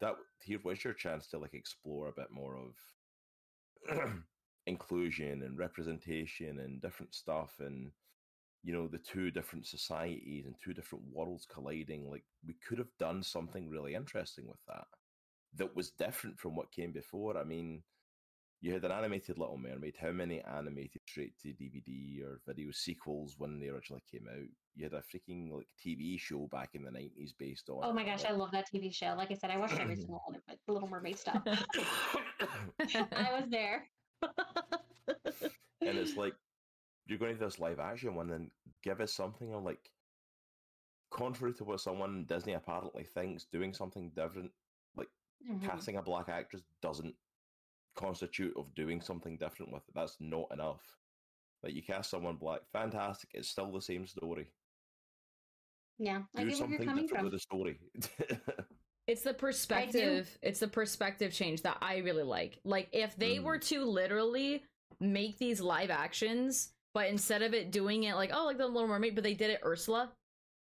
that 0.00 0.16
here 0.42 0.58
was 0.62 0.84
your 0.84 0.94
chance 0.94 1.28
to 1.28 1.38
like 1.38 1.54
explore 1.54 2.08
a 2.08 2.12
bit 2.12 2.30
more 2.30 2.56
of 2.58 2.76
inclusion 4.70 5.42
and 5.42 5.58
representation 5.58 6.60
and 6.60 6.80
different 6.80 7.14
stuff 7.14 7.52
and 7.58 7.90
you 8.62 8.72
know 8.72 8.86
the 8.88 8.98
two 9.12 9.30
different 9.30 9.66
societies 9.66 10.46
and 10.46 10.54
two 10.62 10.72
different 10.72 11.04
worlds 11.12 11.46
colliding 11.46 12.08
like 12.08 12.24
we 12.46 12.54
could 12.66 12.78
have 12.78 12.94
done 12.98 13.22
something 13.22 13.68
really 13.68 13.94
interesting 13.94 14.46
with 14.46 14.64
that 14.68 14.86
that 15.56 15.74
was 15.74 15.90
different 15.90 16.38
from 16.38 16.54
what 16.54 16.70
came 16.72 16.92
before 16.92 17.36
i 17.36 17.44
mean 17.44 17.82
you 18.62 18.72
had 18.74 18.84
an 18.84 18.92
animated 18.92 19.38
little 19.38 19.56
mermaid 19.58 19.96
how 20.00 20.12
many 20.12 20.40
animated 20.42 21.00
straight 21.08 21.32
to 21.40 21.48
dvd 21.48 22.22
or 22.22 22.40
video 22.46 22.70
sequels 22.70 23.34
when 23.38 23.58
they 23.58 23.68
originally 23.68 24.04
came 24.12 24.26
out 24.30 24.48
you 24.76 24.84
had 24.84 24.92
a 24.92 25.02
freaking 25.10 25.50
like 25.50 25.66
tv 25.84 26.18
show 26.20 26.46
back 26.52 26.70
in 26.74 26.82
the 26.84 26.90
90s 26.90 27.32
based 27.38 27.68
on 27.70 27.80
Oh 27.82 27.92
my 27.92 28.04
gosh, 28.04 28.22
like- 28.24 28.32
I 28.32 28.36
love 28.36 28.52
that 28.52 28.66
TV 28.72 28.94
show. 28.94 29.14
Like 29.16 29.30
I 29.32 29.34
said, 29.34 29.50
I 29.50 29.56
watched 29.56 29.78
every 29.80 29.96
single 30.02 30.22
one 30.26 30.36
of 30.36 30.42
it, 30.48 30.58
the 30.66 30.72
Little 30.72 30.88
Mermaid 30.88 31.18
stuff. 31.18 31.42
I 31.46 33.30
was 33.38 33.46
there. 33.50 33.88
And 34.22 35.98
it's 35.98 36.16
like 36.16 36.34
you're 37.06 37.18
going 37.18 37.36
to 37.36 37.44
this 37.44 37.58
live 37.58 37.80
action 37.80 38.14
one 38.14 38.30
and 38.30 38.50
give 38.82 39.00
us 39.00 39.12
something 39.12 39.52
I'm 39.52 39.64
like 39.64 39.90
contrary 41.10 41.52
to 41.54 41.64
what 41.64 41.80
someone 41.80 42.10
in 42.10 42.24
Disney 42.26 42.52
apparently 42.52 43.04
thinks, 43.04 43.44
doing 43.44 43.74
something 43.74 44.10
different, 44.10 44.52
like 44.96 45.08
Mhm. 45.48 45.60
casting 45.62 45.96
a 45.96 46.02
black 46.02 46.28
actress 46.28 46.62
doesn't 46.80 47.16
constitute 47.96 48.56
of 48.56 48.74
doing 48.74 49.00
something 49.00 49.36
different 49.36 49.72
with 49.72 49.88
it. 49.88 49.94
That's 49.94 50.20
not 50.20 50.52
enough. 50.52 50.96
Like 51.62 51.74
you 51.74 51.82
cast 51.82 52.10
someone 52.10 52.36
black, 52.36 52.62
fantastic. 52.72 53.30
It's 53.34 53.48
still 53.48 53.72
the 53.72 53.82
same 53.82 54.06
story. 54.06 54.52
Yeah, 55.98 56.22
I 56.36 56.44
Do 56.44 56.48
get 56.48 56.58
where 56.58 56.68
something 56.68 56.78
you're 56.78 56.84
coming 56.84 57.08
different 57.08 57.08
from. 57.08 57.24
with 57.24 57.32
the 57.32 57.38
story. 57.40 57.80
It's 59.10 59.22
the 59.22 59.34
perspective. 59.34 60.38
It's 60.40 60.60
the 60.60 60.68
perspective 60.68 61.32
change 61.32 61.62
that 61.62 61.78
I 61.82 61.98
really 61.98 62.22
like. 62.22 62.60
Like 62.64 62.88
if 62.92 63.16
they 63.16 63.36
Mm. 63.38 63.42
were 63.42 63.58
to 63.58 63.84
literally 63.84 64.62
make 65.00 65.36
these 65.38 65.60
live 65.60 65.90
actions, 65.90 66.72
but 66.94 67.08
instead 67.08 67.42
of 67.42 67.52
it 67.52 67.72
doing 67.72 68.04
it 68.04 68.14
like 68.14 68.30
oh 68.32 68.44
like 68.44 68.56
the 68.58 68.68
Little 68.68 68.86
Mermaid, 68.88 69.16
but 69.16 69.24
they 69.24 69.34
did 69.34 69.50
it 69.50 69.62
Ursula, 69.64 70.12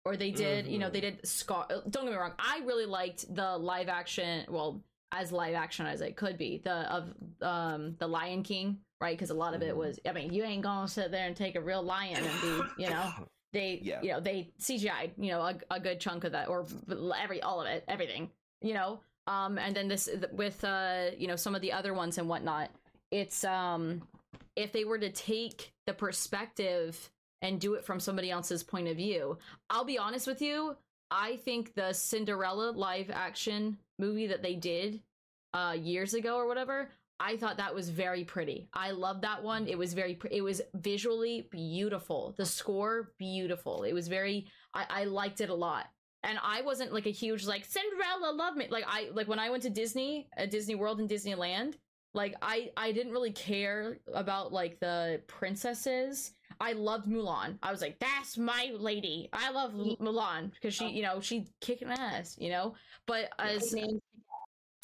or 0.06 0.16
they 0.16 0.30
did 0.30 0.68
you 0.68 0.78
know 0.78 0.90
they 0.92 1.02
did 1.02 1.26
Scar. 1.28 1.68
Don't 1.90 2.04
get 2.06 2.12
me 2.12 2.16
wrong. 2.16 2.34
I 2.38 2.60
really 2.64 2.86
liked 2.86 3.34
the 3.34 3.58
live 3.58 3.90
action. 3.90 4.46
Well, 4.50 4.84
as 5.12 5.32
live 5.32 5.56
action 5.56 5.88
as 5.88 6.02
it 6.02 6.16
could 6.16 6.38
be 6.38 6.60
the 6.64 6.94
of 6.94 7.14
um 7.42 7.96
the 7.98 8.08
Lion 8.08 8.44
King, 8.44 8.82
right? 9.02 9.18
Because 9.18 9.32
a 9.32 9.34
lot 9.34 9.56
of 9.56 9.64
it 9.64 9.74
Mhm. 9.74 9.78
was. 9.78 10.00
I 10.06 10.12
mean, 10.12 10.32
you 10.32 10.44
ain't 10.44 10.62
gonna 10.62 10.88
sit 10.88 11.10
there 11.10 11.26
and 11.26 11.36
take 11.36 11.56
a 11.56 11.62
real 11.62 11.82
lion 11.82 12.24
and 12.24 12.42
be 12.42 12.84
you 12.84 12.90
know 12.92 13.12
they 13.54 13.80
Yeah. 13.84 14.02
you 14.02 14.12
know 14.12 14.20
they 14.20 14.50
CGI 14.60 15.12
you 15.18 15.32
know 15.32 15.42
a, 15.42 15.56
a 15.72 15.80
good 15.80 16.00
chunk 16.00 16.24
of 16.24 16.32
that 16.34 16.48
or 16.50 16.66
every 17.20 17.42
all 17.42 17.62
of 17.62 17.68
it 17.68 17.84
everything 17.88 18.30
you 18.62 18.74
know 18.74 19.00
um 19.28 19.58
and 19.58 19.76
then 19.76 19.88
this 19.88 20.10
with 20.32 20.64
uh 20.64 21.12
you 21.18 21.28
know 21.28 21.36
some 21.36 21.56
of 21.56 21.62
the 21.62 21.72
other 21.72 21.94
ones 21.94 22.18
and 22.18 22.28
whatnot 22.28 22.70
it's 23.12 23.44
um 23.44 24.02
if 24.56 24.72
they 24.72 24.84
were 24.84 24.98
to 25.00 25.10
take 25.10 25.72
the 25.86 25.94
perspective 25.94 27.10
and 27.42 27.60
do 27.62 27.76
it 27.76 27.86
from 27.86 28.00
somebody 28.00 28.32
else's 28.32 28.64
point 28.64 28.88
of 28.88 28.98
view 28.98 29.38
i'll 29.70 29.86
be 29.86 29.98
honest 29.98 30.28
with 30.28 30.42
you 30.42 30.76
I 31.10 31.38
think 31.38 31.74
the 31.74 31.94
Cinderella 31.94 32.72
live 32.72 33.10
action 33.10 33.78
movie 33.98 34.28
that 34.28 34.44
they 34.44 34.56
did 34.56 35.02
uh 35.54 35.74
years 35.80 36.14
ago 36.14 36.36
or 36.36 36.48
whatever, 36.48 36.90
I 37.20 37.38
thought 37.38 37.58
that 37.58 37.74
was 37.74 37.90
very 37.90 38.24
pretty. 38.24 38.70
I 38.74 38.92
loved 38.92 39.24
that 39.24 39.44
one. 39.44 39.68
It 39.68 39.78
was 39.78 39.94
very 39.94 40.20
it 40.32 40.42
was 40.42 40.62
visually 40.74 41.48
beautiful. 41.52 42.36
The 42.38 42.46
score 42.46 43.14
beautiful. 43.18 43.84
It 43.84 43.94
was 43.94 44.08
very 44.08 44.48
I 44.74 44.86
I 44.90 45.04
liked 45.06 45.42
it 45.42 45.50
a 45.50 45.56
lot. 45.56 45.88
And 46.24 46.38
I 46.44 46.62
wasn't 46.62 46.94
like 46.94 47.06
a 47.06 47.12
huge 47.12 47.46
like 47.46 47.66
Cinderella 47.66 48.34
love 48.34 48.56
me. 48.56 48.68
Like 48.70 48.86
I 48.88 49.10
like 49.14 49.28
when 49.28 49.40
I 49.40 49.50
went 49.50 49.64
to 49.64 49.70
Disney, 49.70 50.30
at 50.38 50.52
Disney 50.52 50.76
World 50.76 51.00
and 51.00 51.10
Disneyland, 51.10 51.76
like 52.14 52.36
I 52.42 52.72
I 52.78 52.92
didn't 52.92 53.14
really 53.14 53.32
care 53.32 54.00
about 54.14 54.54
like 54.54 54.80
the 54.80 55.22
princesses. 55.28 56.34
I 56.60 56.74
loved 56.74 57.08
Mulan. 57.08 57.58
I 57.62 57.72
was 57.72 57.82
like, 57.82 58.00
that's 58.00 58.38
my 58.38 58.72
lady. 58.78 59.30
I 59.32 59.52
love 59.52 59.74
Mulan 59.74 60.52
because 60.52 60.74
she, 60.74 60.86
oh. 60.86 60.90
you 60.90 61.04
know, 61.04 61.22
she 61.22 61.48
kicking 61.62 61.90
ass, 61.90 62.36
you 62.40 62.50
know. 62.50 62.74
But 63.06 63.30
as 63.38 63.76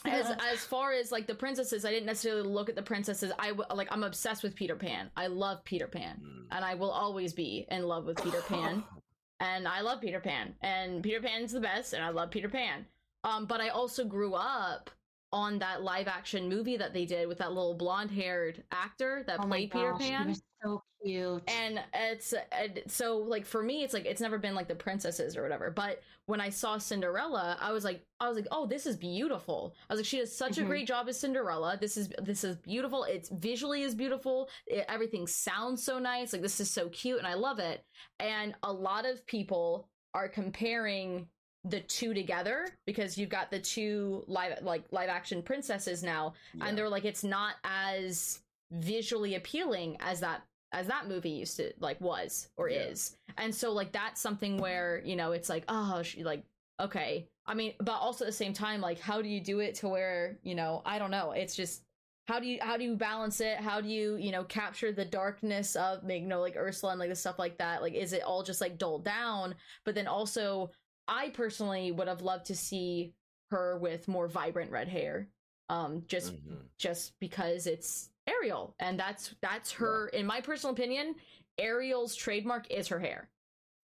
as 0.05 0.29
as 0.51 0.59
far 0.65 0.91
as 0.91 1.11
like 1.11 1.27
the 1.27 1.35
princesses, 1.35 1.85
I 1.85 1.91
didn't 1.91 2.05
necessarily 2.07 2.41
look 2.43 2.69
at 2.69 2.75
the 2.75 2.81
princesses. 2.83 3.31
I 3.39 3.49
w- 3.49 3.67
like 3.73 3.87
I'm 3.91 4.03
obsessed 4.03 4.43
with 4.43 4.55
Peter 4.55 4.75
Pan. 4.75 5.09
I 5.15 5.27
love 5.27 5.63
Peter 5.63 5.87
Pan, 5.87 6.21
Mm. 6.21 6.47
and 6.51 6.65
I 6.65 6.75
will 6.75 6.91
always 6.91 7.33
be 7.33 7.65
in 7.69 7.83
love 7.87 8.05
with 8.05 8.21
Peter 8.21 8.41
Pan. 8.41 8.83
and 9.39 9.67
I 9.67 9.81
love 9.81 10.01
Peter 10.01 10.19
Pan, 10.19 10.55
and 10.61 11.01
Peter 11.03 11.21
Pan's 11.21 11.51
the 11.51 11.59
best, 11.61 11.93
and 11.93 12.03
I 12.03 12.09
love 12.09 12.31
Peter 12.31 12.49
Pan. 12.49 12.85
Um, 13.23 13.45
but 13.45 13.61
I 13.61 13.69
also 13.69 14.03
grew 14.05 14.33
up 14.33 14.89
on 15.33 15.59
that 15.59 15.81
live 15.83 16.07
action 16.07 16.47
movie 16.47 16.77
that 16.77 16.93
they 16.93 17.05
did 17.05 17.27
with 17.27 17.39
that 17.39 17.49
little 17.49 17.73
blonde 17.73 18.11
haired 18.11 18.63
actor 18.71 19.23
that 19.27 19.39
oh 19.41 19.47
played 19.47 19.71
Peter 19.71 19.91
gosh, 19.91 20.01
he 20.03 20.09
Pan. 20.11 20.35
so 20.63 20.81
cute. 21.03 21.43
and 21.49 21.81
it's 21.93 22.33
and 22.51 22.81
so 22.87 23.17
like 23.17 23.45
for 23.45 23.61
me 23.63 23.83
it's 23.83 23.93
like 23.93 24.05
it's 24.05 24.21
never 24.21 24.37
been 24.37 24.53
like 24.55 24.67
the 24.67 24.75
princesses 24.75 25.35
or 25.35 25.41
whatever. 25.41 25.71
But 25.71 26.01
when 26.27 26.39
i 26.39 26.47
saw 26.49 26.77
cinderella 26.77 27.57
i 27.59 27.73
was 27.73 27.83
like 27.83 28.01
i 28.21 28.29
was 28.29 28.37
like 28.37 28.47
oh 28.51 28.65
this 28.67 28.85
is 28.85 28.95
beautiful. 28.95 29.75
I 29.89 29.93
was 29.93 29.99
like 29.99 30.05
she 30.05 30.19
does 30.19 30.33
such 30.37 30.57
a 30.59 30.61
Mhm. 30.61 30.67
great 30.67 30.87
job 30.87 31.09
as 31.09 31.19
cinderella. 31.19 31.77
This 31.81 31.97
is 31.97 32.09
this 32.21 32.43
is 32.43 32.55
beautiful. 32.57 33.03
It's 33.03 33.29
visually 33.29 33.81
is 33.81 33.95
beautiful. 33.95 34.49
It, 34.67 34.85
everything 34.87 35.25
sounds 35.27 35.83
so 35.83 35.97
nice. 35.99 36.31
Like 36.31 36.43
this 36.43 36.59
is 36.61 36.69
so 36.71 36.89
cute 36.89 37.17
and 37.17 37.27
i 37.27 37.33
love 37.33 37.57
it. 37.59 37.83
And 38.19 38.53
a 38.61 38.71
lot 38.71 39.05
of 39.05 39.25
people 39.25 39.89
are 40.13 40.29
comparing 40.29 41.27
the 41.65 41.79
two 41.81 42.13
together 42.13 42.67
because 42.85 43.17
you've 43.17 43.29
got 43.29 43.49
the 43.49 43.59
two 43.59 44.23
live 44.27 44.59
like 44.63 44.83
live 44.91 45.09
action 45.09 45.41
princesses 45.41 46.03
now 46.03 46.33
Yeah. 46.53 46.65
and 46.65 46.77
they're 46.77 46.89
like 46.89 47.05
it's 47.05 47.23
not 47.23 47.55
as 47.63 48.41
visually 48.71 49.35
appealing 49.35 49.97
as 50.01 50.19
that 50.21 50.41
as 50.73 50.87
that 50.87 51.07
movie 51.07 51.29
used 51.29 51.55
to 51.57 51.71
like 51.79 52.01
was 52.01 52.49
or 52.57 52.69
Yeah. 52.69 52.79
is. 52.79 53.15
And 53.37 53.53
so 53.53 53.71
like 53.71 53.91
that's 53.91 54.19
something 54.19 54.57
where 54.57 55.01
you 55.05 55.15
know 55.15 55.31
it's 55.31 55.47
like 55.49 55.63
oh 55.69 56.01
she 56.03 56.23
like 56.23 56.43
okay. 56.79 57.27
I 57.45 57.53
mean 57.53 57.73
but 57.79 57.93
also 57.93 58.25
at 58.25 58.27
the 58.27 58.33
same 58.33 58.53
time 58.53 58.81
like 58.81 58.99
how 58.99 59.21
do 59.21 59.29
you 59.29 59.39
do 59.39 59.59
it 59.59 59.75
to 59.75 59.87
where 59.87 60.39
you 60.43 60.55
know 60.55 60.81
i 60.85 60.99
don't 60.99 61.11
know. 61.11 61.31
It's 61.31 61.55
just 61.55 61.83
how 62.27 62.39
do 62.39 62.47
you 62.47 62.57
how 62.61 62.77
do 62.77 62.83
you 62.85 62.95
balance 62.95 63.41
it? 63.41 63.57
How 63.57 63.81
do 63.81 63.87
you 63.89 64.15
you 64.15 64.31
know 64.31 64.43
capture 64.45 64.91
the 64.91 65.05
darkness 65.05 65.75
of 65.75 66.09
you 66.09 66.21
know 66.21 66.39
like 66.41 66.55
ursula 66.57 66.93
and 66.93 66.99
like 66.99 67.09
the 67.09 67.15
stuff 67.15 67.37
like 67.37 67.57
that? 67.59 67.81
Like 67.81 67.93
is 67.93 68.11
it 68.13 68.23
all 68.23 68.43
just 68.43 68.59
like 68.61 68.77
dulled 68.77 69.05
down? 69.05 69.55
But 69.85 69.93
then 69.95 70.07
also 70.07 70.71
i 71.07 71.29
personally 71.29 71.91
would 71.91 72.07
have 72.07 72.21
loved 72.21 72.45
to 72.45 72.55
see 72.55 73.13
her 73.51 73.77
with 73.77 74.07
more 74.07 74.27
vibrant 74.27 74.71
red 74.71 74.87
hair 74.87 75.27
um 75.69 76.03
just 76.07 76.33
Mhm. 76.33 76.57
just 76.77 77.17
because 77.19 77.67
it's 77.67 78.09
Ariel 78.27 78.73
and 78.79 78.97
that's 78.99 79.35
that's 79.41 79.71
her 79.73 80.07
in 80.09 80.25
my 80.25 80.39
personal 80.41 80.73
opinion 80.73 81.15
Ariel's 81.59 82.15
trademark 82.15 82.71
is 82.71 82.87
her 82.87 82.99
hair. 82.99 83.29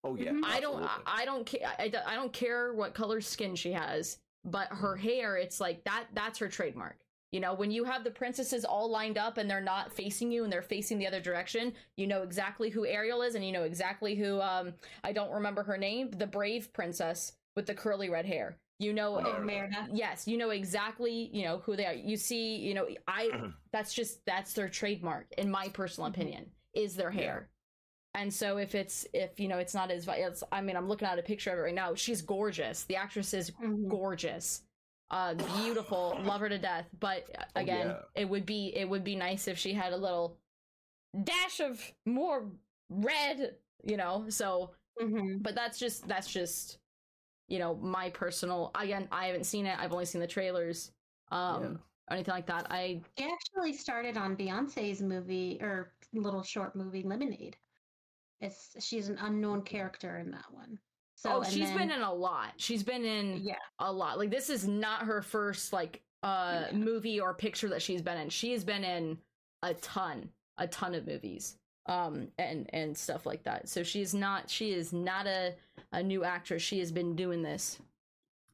Oh 0.04 0.16
yeah. 0.16 0.32
Mhm. 0.32 0.42
I 0.44 0.60
don't 0.60 0.82
I. 0.84 1.00
I 1.06 1.26
don't 1.26 1.46
care 1.46 1.68
I, 1.78 1.92
I 2.08 2.16
don't 2.16 2.34
care 2.34 2.74
what 2.74 2.94
color 2.96 3.22
skin 3.22 3.56
she 3.56 3.74
has, 3.74 4.18
but 4.44 4.70
her 4.70 4.96
hair 4.96 5.36
it's 5.38 5.60
like 5.60 5.84
that 5.84 6.06
that's 6.14 6.40
her 6.40 6.48
trademark. 6.48 6.98
You 7.32 7.40
know, 7.40 7.54
when 7.54 7.70
you 7.70 7.84
have 7.84 8.04
the 8.04 8.10
princesses 8.12 8.66
all 8.66 8.90
lined 8.90 9.18
up 9.18 9.38
and 9.38 9.50
they're 9.50 9.62
not 9.62 9.94
facing 9.94 10.32
you 10.32 10.44
and 10.44 10.52
they're 10.52 10.62
facing 10.62 10.98
the 10.98 11.08
other 11.08 11.20
direction, 11.22 11.74
you 11.96 12.08
know 12.08 12.24
exactly 12.24 12.70
who 12.70 12.86
Ariel 12.86 13.22
is 13.22 13.36
and 13.36 13.46
you 13.46 13.52
know 13.52 13.64
exactly 13.64 14.16
who 14.16 14.42
um 14.42 14.74
I 15.04 15.12
don't 15.12 15.32
remember 15.32 15.64
her 15.64 15.78
name, 15.78 16.10
the 16.12 16.28
brave 16.28 16.74
princess 16.74 17.34
with 17.56 17.66
the 17.68 17.74
curly 17.76 18.10
red 18.10 18.26
hair. 18.26 18.58
You 18.80 18.94
know 18.94 19.20
Oh, 19.22 19.40
Merida. 19.44 19.90
yes 19.94 20.26
you 20.26 20.38
know 20.38 20.52
exactly 20.52 21.30
you 21.34 21.44
know 21.44 21.58
who 21.60 21.76
they 21.76 21.86
are 21.86 21.94
you 21.94 22.16
see 22.16 22.56
you 22.56 22.74
know 22.74 22.88
i 23.10 23.30
that's 23.74 23.94
just 23.94 24.26
that's 24.26 24.54
their 24.54 24.70
trademark 24.70 25.28
in 25.38 25.52
my 25.52 25.68
personal 25.68 26.10
Mhm. 26.10 26.14
opinion 26.14 26.52
is 26.74 26.96
their 26.96 27.12
Yeah. 27.12 27.20
hair 27.22 27.50
and 28.14 28.34
so 28.34 28.56
if 28.58 28.76
it's 28.76 29.06
if 29.14 29.38
you 29.38 29.50
know 29.50 29.58
it's 29.58 29.74
not 29.74 29.92
as 29.92 30.08
it's, 30.08 30.44
I 30.50 30.62
mean 30.62 30.78
i'm 30.78 30.88
looking 30.88 31.10
at 31.10 31.20
a 31.20 31.22
picture 31.22 31.52
of 31.52 31.60
it 31.60 31.62
right 31.64 31.76
now 31.76 31.94
she's 31.94 32.22
gorgeous 32.22 32.86
the 32.86 32.96
actress 32.96 33.34
is 33.34 33.52
Mhm. 33.52 33.90
gorgeous 33.90 34.62
uh 35.12 35.34
beautiful 35.34 36.18
love 36.24 36.42
her 36.42 36.50
to 36.50 36.58
death 36.58 36.86
but 37.00 37.28
uh, 37.38 37.44
Oh, 37.56 37.62
again 37.62 37.88
yeah. 37.88 38.02
it 38.16 38.30
would 38.30 38.46
be 38.46 38.74
it 38.76 38.88
would 38.88 39.04
be 39.04 39.16
nice 39.16 39.48
if 39.48 39.58
she 39.58 39.74
had 39.74 39.94
a 39.94 39.98
little 39.98 40.38
dash 41.24 41.60
of 41.60 41.82
more 42.06 42.50
red 42.90 43.56
you 43.84 43.98
know 43.98 44.26
so 44.30 44.72
Mhm. 45.02 45.42
but 45.42 45.56
that's 45.56 45.80
just 45.80 46.08
that's 46.10 46.28
just 46.32 46.78
you 47.48 47.58
know 47.58 47.74
my 47.76 48.10
personal 48.10 48.70
again 48.76 49.08
i 49.12 49.26
haven't 49.28 49.46
seen 49.46 49.66
it 49.66 49.80
i've 49.80 49.94
only 49.94 50.06
seen 50.06 50.20
the 50.22 50.28
trailers 50.28 50.92
um 51.32 51.62
Yeah. 51.64 51.70
or 51.70 51.80
anything 52.12 52.34
like 52.34 52.48
that 52.48 52.68
i 52.70 53.02
She 53.18 53.24
actually 53.26 53.74
started 53.74 54.18
on 54.18 54.36
Beyonce's 54.36 55.02
movie 55.02 55.58
or 55.62 55.94
little 56.14 56.44
short 56.44 56.76
movie 56.76 57.04
Lemonade. 57.04 57.56
It's 58.42 58.76
she's 58.86 59.10
an 59.10 59.18
unknown 59.22 59.62
character 59.64 60.18
in 60.18 60.32
that 60.32 60.52
one. 60.52 60.80
So 61.22 61.40
oh 61.40 61.44
she's 61.44 61.70
been 61.72 61.92
in 61.92 62.02
a 62.02 62.14
lot 62.14 62.54
she's 62.56 62.82
been 62.82 63.04
in 63.04 63.42
yeah. 63.44 63.56
a 63.80 63.92
lot 63.92 64.18
like 64.18 64.30
this 64.32 64.50
is 64.50 64.66
not 64.66 65.02
her 65.02 65.22
first 65.22 65.74
like 65.74 66.02
uh 66.24 66.68
Yeah. 66.72 66.78
movie 66.78 67.20
or 67.20 67.34
picture 67.34 67.68
that 67.70 67.82
she's 67.82 68.02
been 68.02 68.18
in 68.18 68.30
she 68.30 68.54
has 68.54 68.64
been 68.64 68.86
in 68.86 69.18
a 69.62 69.74
ton 69.74 70.30
a 70.58 70.68
ton 70.68 70.96
of 70.96 71.06
movies 71.06 71.58
um 71.88 72.30
and 72.38 72.70
and 72.72 72.98
stuff 72.98 73.26
like 73.26 73.44
that 73.44 73.68
so 73.68 73.84
she's 73.84 74.14
not 74.14 74.50
she 74.50 74.72
is 74.72 74.94
not 74.94 75.28
a 75.28 75.54
a 75.92 76.02
new 76.02 76.24
actress 76.24 76.62
she 76.62 76.80
has 76.80 76.90
been 76.90 77.18
doing 77.18 77.42
this 77.42 77.80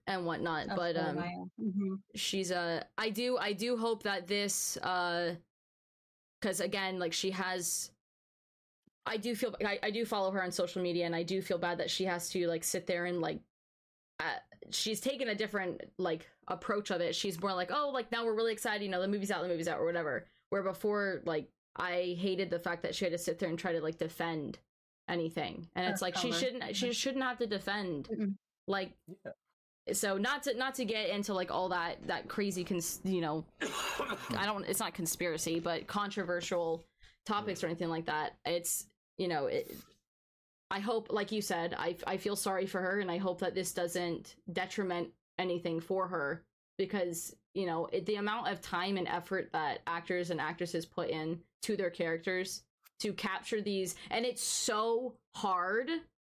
and 0.08 0.26
whatnot 0.26 0.68
of 0.70 0.76
but 0.76 0.98
um. 0.98 1.52
Mhm. 1.62 2.00
she's 2.16 2.52
uh 2.52 2.84
i 2.98 3.12
do 3.12 3.38
i 3.38 3.54
do 3.54 3.78
hope 3.78 4.02
that 4.02 4.26
this 4.26 4.76
uh 4.78 5.36
because 6.42 6.62
again 6.62 6.98
like 6.98 7.14
she 7.14 7.30
has 7.30 7.92
i 9.06 9.18
do 9.18 9.36
feel 9.36 9.56
I, 9.66 9.80
I 9.84 9.92
do 9.92 10.06
follow 10.06 10.32
her 10.32 10.44
on 10.44 10.52
social 10.52 10.82
media 10.82 11.06
and 11.06 11.16
i 11.16 11.24
do 11.24 11.42
feel 11.42 11.58
bad 11.58 11.78
that 11.80 11.90
she 11.90 12.06
has 12.06 12.30
to 12.30 12.48
like 12.48 12.64
sit 12.64 12.88
there 12.88 13.06
and 13.06 13.22
like 13.22 13.40
uh, 14.20 14.24
she's 14.72 15.02
taken 15.02 15.28
a 15.28 15.36
different 15.36 15.82
like 15.98 16.26
approach 16.48 16.90
of 16.90 17.02
it. 17.02 17.14
She's 17.16 17.42
more 17.42 17.54
like 17.54 17.70
oh 17.74 17.90
like 17.94 18.12
now 18.14 18.24
we're 18.24 18.34
really 18.34 18.54
excited 18.54 18.82
you 18.82 18.90
know 18.90 19.02
the 19.02 19.08
movie's 19.10 19.30
out 19.30 19.42
the 19.42 19.50
movie's 19.50 19.68
out 19.68 19.80
or 19.80 19.86
whatever. 19.86 20.26
Where 20.52 20.64
before 20.64 21.22
like 21.26 21.50
i 21.76 22.16
hated 22.18 22.50
the 22.50 22.60
fact 22.60 22.84
that 22.84 22.96
she 22.96 23.04
had 23.04 23.12
to 23.12 23.18
sit 23.18 23.40
there 23.40 23.50
and 23.50 23.60
try 23.60 23.74
to 23.74 23.82
like 23.82 23.98
defend 23.98 24.58
anything. 25.10 25.68
And 25.76 25.86
Her 25.86 25.92
it's 25.92 26.02
like 26.02 26.16
she 26.18 26.32
shouldn't 26.32 26.76
she 26.76 26.94
shouldn't 26.94 27.26
have 27.26 27.40
to 27.40 27.48
defend. 27.48 28.38
Like 28.68 28.94
Yeah. 29.26 29.34
so 29.94 30.18
not 30.18 30.44
to 30.44 30.54
not 30.56 30.76
to 30.76 30.86
get 30.86 31.10
into 31.10 31.34
like 31.34 31.52
all 31.52 31.68
that 31.70 32.08
that 32.08 32.30
crazy 32.30 32.64
cons- 32.64 33.02
you 33.04 33.20
know 33.20 33.44
i 34.38 34.46
don't 34.46 34.66
it's 34.66 34.80
not 34.80 34.94
conspiracy 34.94 35.60
but 35.60 35.88
controversial 35.88 36.86
topics 37.26 37.64
or 37.64 37.68
anything 37.68 37.90
like 37.90 38.06
that. 38.06 38.36
It's 38.46 38.86
you 39.18 39.28
know 39.28 39.46
it 39.48 39.76
i 40.72 40.80
hope 40.80 41.08
like 41.12 41.32
you 41.32 41.42
said 41.42 41.76
i 41.78 41.96
i 42.08 42.18
feel 42.18 42.36
sorry 42.36 42.66
for 42.66 42.82
her 42.82 43.00
and 43.00 43.12
i 43.12 43.18
hope 43.18 43.40
that 43.40 43.56
this 43.56 43.72
doesn't 43.72 44.36
detriment 44.52 45.10
anything 45.38 45.80
for 45.80 46.08
her 46.08 46.44
because 46.78 47.36
you 47.54 47.66
know 47.66 47.88
it, 47.92 48.06
the 48.06 48.16
amount 48.16 48.48
of 48.48 48.62
time 48.62 48.98
and 48.98 49.08
effort 49.08 49.50
that 49.54 49.80
actors 49.88 50.30
and 50.30 50.42
actresses 50.42 50.86
put 50.86 51.10
in 51.10 51.40
to 51.62 51.76
their 51.76 51.90
characters 51.90 52.64
to 53.00 53.14
capture 53.14 53.62
these 53.62 53.96
and 54.12 54.26
it's 54.26 54.44
so 54.44 55.14
hard 55.36 55.90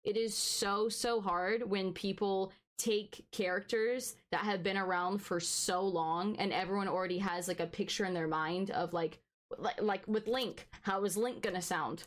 it 0.05 0.17
is 0.17 0.35
so 0.35 0.89
so 0.89 1.21
hard 1.21 1.69
when 1.69 1.93
people 1.93 2.53
take 2.79 3.27
characters 3.31 4.17
that 4.33 4.41
have 4.41 4.63
been 4.63 4.79
around 4.79 5.19
for 5.19 5.39
so 5.39 5.83
long 5.83 6.35
and 6.37 6.53
everyone 6.53 6.89
already 6.89 7.19
has 7.19 7.47
like 7.47 7.61
a 7.61 7.67
picture 7.67 8.07
in 8.07 8.15
their 8.15 8.29
mind 8.29 8.71
of 8.71 8.95
like 8.95 9.19
like, 9.59 9.81
like 9.83 10.07
with 10.07 10.27
link 10.27 10.67
how 10.83 11.05
is 11.05 11.17
link 11.17 11.43
gonna 11.43 11.61
sound 11.61 12.05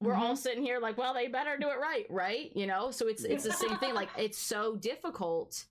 we're 0.00 0.14
all 0.14 0.36
sitting 0.36 0.62
here 0.62 0.78
like 0.78 0.96
well 0.96 1.12
they 1.12 1.26
better 1.26 1.56
do 1.58 1.68
it 1.68 1.78
right 1.80 2.06
right 2.08 2.50
you 2.54 2.66
know 2.66 2.90
so 2.90 3.08
it's 3.08 3.24
it's 3.24 3.44
the 3.44 3.52
same 3.52 3.76
thing 3.78 3.94
like 3.94 4.08
it's 4.16 4.38
so 4.38 4.76
difficult 4.76 5.64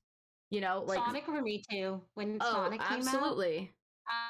you 0.49 0.61
know 0.61 0.83
like 0.85 0.99
Sonic 0.99 1.25
for 1.25 1.41
me 1.41 1.63
too. 1.69 2.01
When 2.13 2.37
oh 2.41 2.51
Sonic 2.51 2.81
came 2.81 2.99
out, 3.01 3.07
absolutely 3.07 3.71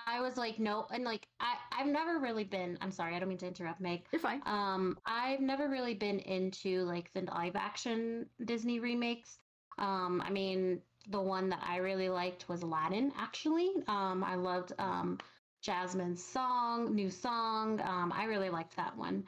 I 0.07 0.21
was 0.21 0.37
like, 0.37 0.59
no, 0.59 0.87
and 0.91 1.03
like 1.03 1.27
I, 1.39 1.55
I've 1.71 1.87
never 1.87 2.19
really 2.19 2.43
been. 2.43 2.77
I'm 2.81 2.91
sorry, 2.91 3.15
I 3.15 3.19
don't 3.19 3.29
mean 3.29 3.37
to 3.39 3.47
interrupt, 3.47 3.79
Meg. 3.79 4.03
you're 4.11 4.19
fine 4.19 4.41
Um, 4.45 4.97
I've 5.05 5.39
never 5.39 5.69
really 5.69 5.93
been 5.93 6.19
into 6.19 6.83
like 6.83 7.11
the 7.13 7.21
live 7.21 7.55
action 7.55 8.25
Disney 8.45 8.79
remakes. 8.79 9.37
Um, 9.77 10.23
I 10.25 10.31
mean, 10.31 10.81
the 11.09 11.21
one 11.21 11.49
that 11.49 11.63
I 11.63 11.77
really 11.77 12.09
liked 12.09 12.49
was 12.49 12.63
Aladdin. 12.63 13.11
Actually, 13.17 13.69
um, 13.87 14.23
I 14.23 14.35
loved 14.35 14.73
um 14.79 15.19
Jasmine's 15.61 16.23
song, 16.23 16.95
new 16.95 17.09
song. 17.09 17.79
Um, 17.81 18.11
I 18.15 18.25
really 18.25 18.49
liked 18.49 18.75
that 18.77 18.95
one. 18.97 19.25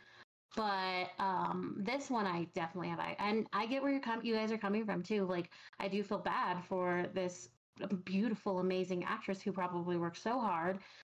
But 0.55 1.09
um 1.19 1.75
this 1.77 2.09
one 2.09 2.25
i 2.25 2.47
definitely 2.55 2.89
have 2.89 2.99
I, 2.99 3.15
and 3.19 3.47
i 3.53 3.65
get 3.65 3.81
where 3.81 3.91
you're 3.91 4.01
com- 4.01 4.23
you 4.23 4.33
guys 4.33 4.51
are 4.51 4.57
coming 4.57 4.85
from 4.85 5.03
too 5.03 5.25
like 5.25 5.49
i 5.79 5.87
do 5.87 6.03
feel 6.03 6.19
bad 6.19 6.63
for 6.63 7.05
this 7.13 7.49
beautiful 8.03 8.59
amazing 8.59 9.03
actress 9.03 9.41
who 9.41 9.51
probably 9.51 9.97
worked 9.97 10.21
so 10.21 10.39
hard 10.39 10.79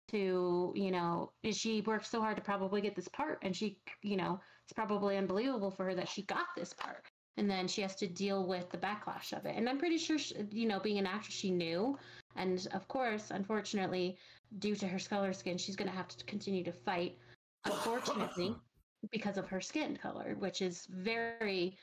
to 0.10 0.74
you 0.76 0.92
know 0.92 1.32
she 1.52 1.82
worked 1.82 2.08
so 2.08 2.20
hard 2.20 2.36
to 2.36 2.42
probably 2.42 2.82
get 2.82 2.96
this 2.96 3.08
part 3.08 3.38
and 3.44 3.56
she 3.56 3.78
you 4.02 4.18
know 4.18 4.40
it's 4.70 4.76
probably 4.76 5.18
unbelievable 5.18 5.72
for 5.72 5.86
her 5.86 5.96
that 5.96 6.08
she 6.08 6.22
got 6.22 6.46
this 6.56 6.74
part. 6.74 7.04
And 7.38 7.50
then 7.50 7.68
she 7.68 7.82
has 7.82 7.96
to 7.96 8.06
deal 8.06 8.46
with 8.46 8.70
the 8.70 8.78
backlash 8.78 9.34
of 9.34 9.48
it. 9.48 9.56
And 9.56 9.68
i'm 9.68 9.80
pretty 9.80 9.98
sure 9.98 10.20
she, 10.20 10.36
you 10.52 10.68
know 10.68 10.80
being 10.80 11.00
an 11.00 11.08
actress 11.08 11.34
she 11.34 11.50
knew. 11.50 11.98
And 12.36 12.68
of 12.74 12.88
course 12.88 13.32
unfortunately 13.32 14.20
due 14.60 14.76
to 14.76 14.88
her 14.88 15.00
color 15.00 15.34
skin 15.34 15.58
she's 15.58 15.76
going 15.76 15.90
to 15.90 15.96
have 15.96 16.08
to 16.08 16.24
continue 16.26 16.64
to 16.64 16.72
fight 16.72 17.18
unfortunately 17.66 18.56
because 19.12 19.38
of 19.38 19.48
her 19.48 19.62
skin 19.62 19.98
color 19.98 20.36
which 20.40 20.62
is 20.62 20.86
very 20.90 21.78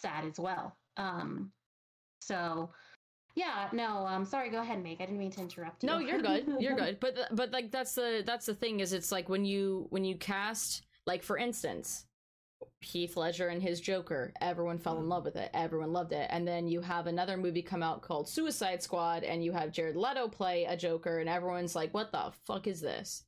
sad 0.00 0.24
as 0.24 0.38
well 0.38 0.76
um 0.96 1.50
so 2.20 2.70
yeah, 3.36 3.68
no, 3.72 4.06
um 4.06 4.24
sorry, 4.24 4.50
go 4.50 4.60
ahead, 4.60 4.82
Meg. 4.82 4.98
I 5.00 5.06
didn't 5.06 5.18
mean 5.18 5.32
to 5.32 5.40
interrupt 5.40 5.82
you. 5.82 5.88
No, 5.88 5.98
you're 5.98 6.20
good. 6.20 6.46
You're 6.60 6.76
good. 6.84 7.00
But 7.00 7.14
but 7.32 7.50
like 7.50 7.70
that's 7.70 7.94
the 7.94 8.22
that's 8.24 8.46
the 8.46 8.54
thing 8.54 8.80
is 8.80 8.92
it's 8.92 9.10
like 9.10 9.28
when 9.28 9.44
you 9.44 9.86
when 9.90 10.04
you 10.04 10.16
cast 10.16 10.82
like 11.06 11.22
for 11.22 11.36
instance 11.36 12.06
Heath 12.80 13.16
Ledger 13.16 13.48
and 13.48 13.60
his 13.60 13.80
Joker, 13.80 14.32
everyone 14.40 14.78
fell 14.78 14.98
in 14.98 15.08
love 15.08 15.24
with 15.24 15.36
it. 15.36 15.50
Everyone 15.52 15.92
loved 15.92 16.12
it. 16.12 16.28
And 16.30 16.46
then 16.46 16.68
you 16.68 16.80
have 16.80 17.06
another 17.06 17.36
movie 17.36 17.60
come 17.60 17.82
out 17.82 18.02
called 18.02 18.28
Suicide 18.28 18.82
Squad 18.82 19.24
and 19.24 19.44
you 19.44 19.52
have 19.52 19.72
Jared 19.72 19.96
Leto 19.96 20.28
play 20.28 20.64
a 20.64 20.76
Joker 20.76 21.18
and 21.18 21.28
everyone's 21.28 21.74
like 21.74 21.92
what 21.92 22.12
the 22.12 22.32
fuck 22.46 22.66
is 22.66 22.80
this? 22.80 23.24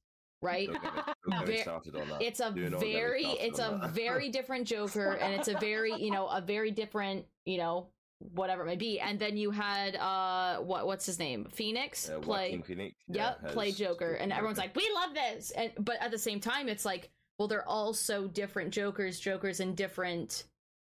Right? 0.47 0.69
Don't 0.69 0.83
get 0.83 0.95
don't 1.31 1.47
get 1.47 1.57
Ver- 1.57 1.63
started 1.63 1.97
on 1.97 2.09
that. 2.11 2.23
it's 2.23 2.41
a 2.41 2.51
very 2.81 3.25
it's 3.47 3.59
a 3.59 3.91
very 3.93 4.29
different 4.31 4.67
joker 4.67 5.13
and 5.23 5.35
it's 5.35 5.49
a 5.49 5.59
very 5.59 5.93
you 6.05 6.11
know 6.11 6.27
a 6.29 6.41
very 6.41 6.71
different 6.71 7.27
you 7.45 7.59
know 7.59 7.89
whatever 8.19 8.63
it 8.63 8.67
may 8.67 8.77
be 8.77 8.99
and 8.99 9.19
then 9.19 9.37
you 9.37 9.51
had 9.51 9.95
uh 9.97 10.57
what 10.71 10.87
what's 10.87 11.05
his 11.05 11.19
name 11.19 11.47
phoenix 11.53 12.09
Uh, 12.09 12.19
play 12.19 12.63
Phoenix, 12.67 12.95
yep 13.09 13.39
yeah, 13.43 13.51
play 13.53 13.71
joker 13.73 14.13
and 14.15 14.33
everyone's 14.33 14.57
like 14.57 14.75
we 14.75 14.89
love 14.95 15.13
this 15.13 15.51
and 15.51 15.71
but 15.81 15.97
at 16.01 16.11
the 16.11 16.19
same 16.19 16.41
time 16.41 16.69
it's 16.69 16.87
like 16.87 17.11
well 17.39 17.47
they're 17.47 17.69
all 17.69 17.93
so 17.93 18.27
different 18.27 18.71
jokers 18.73 19.21
jokers 19.21 19.61
in 19.61 19.75
different 19.75 20.45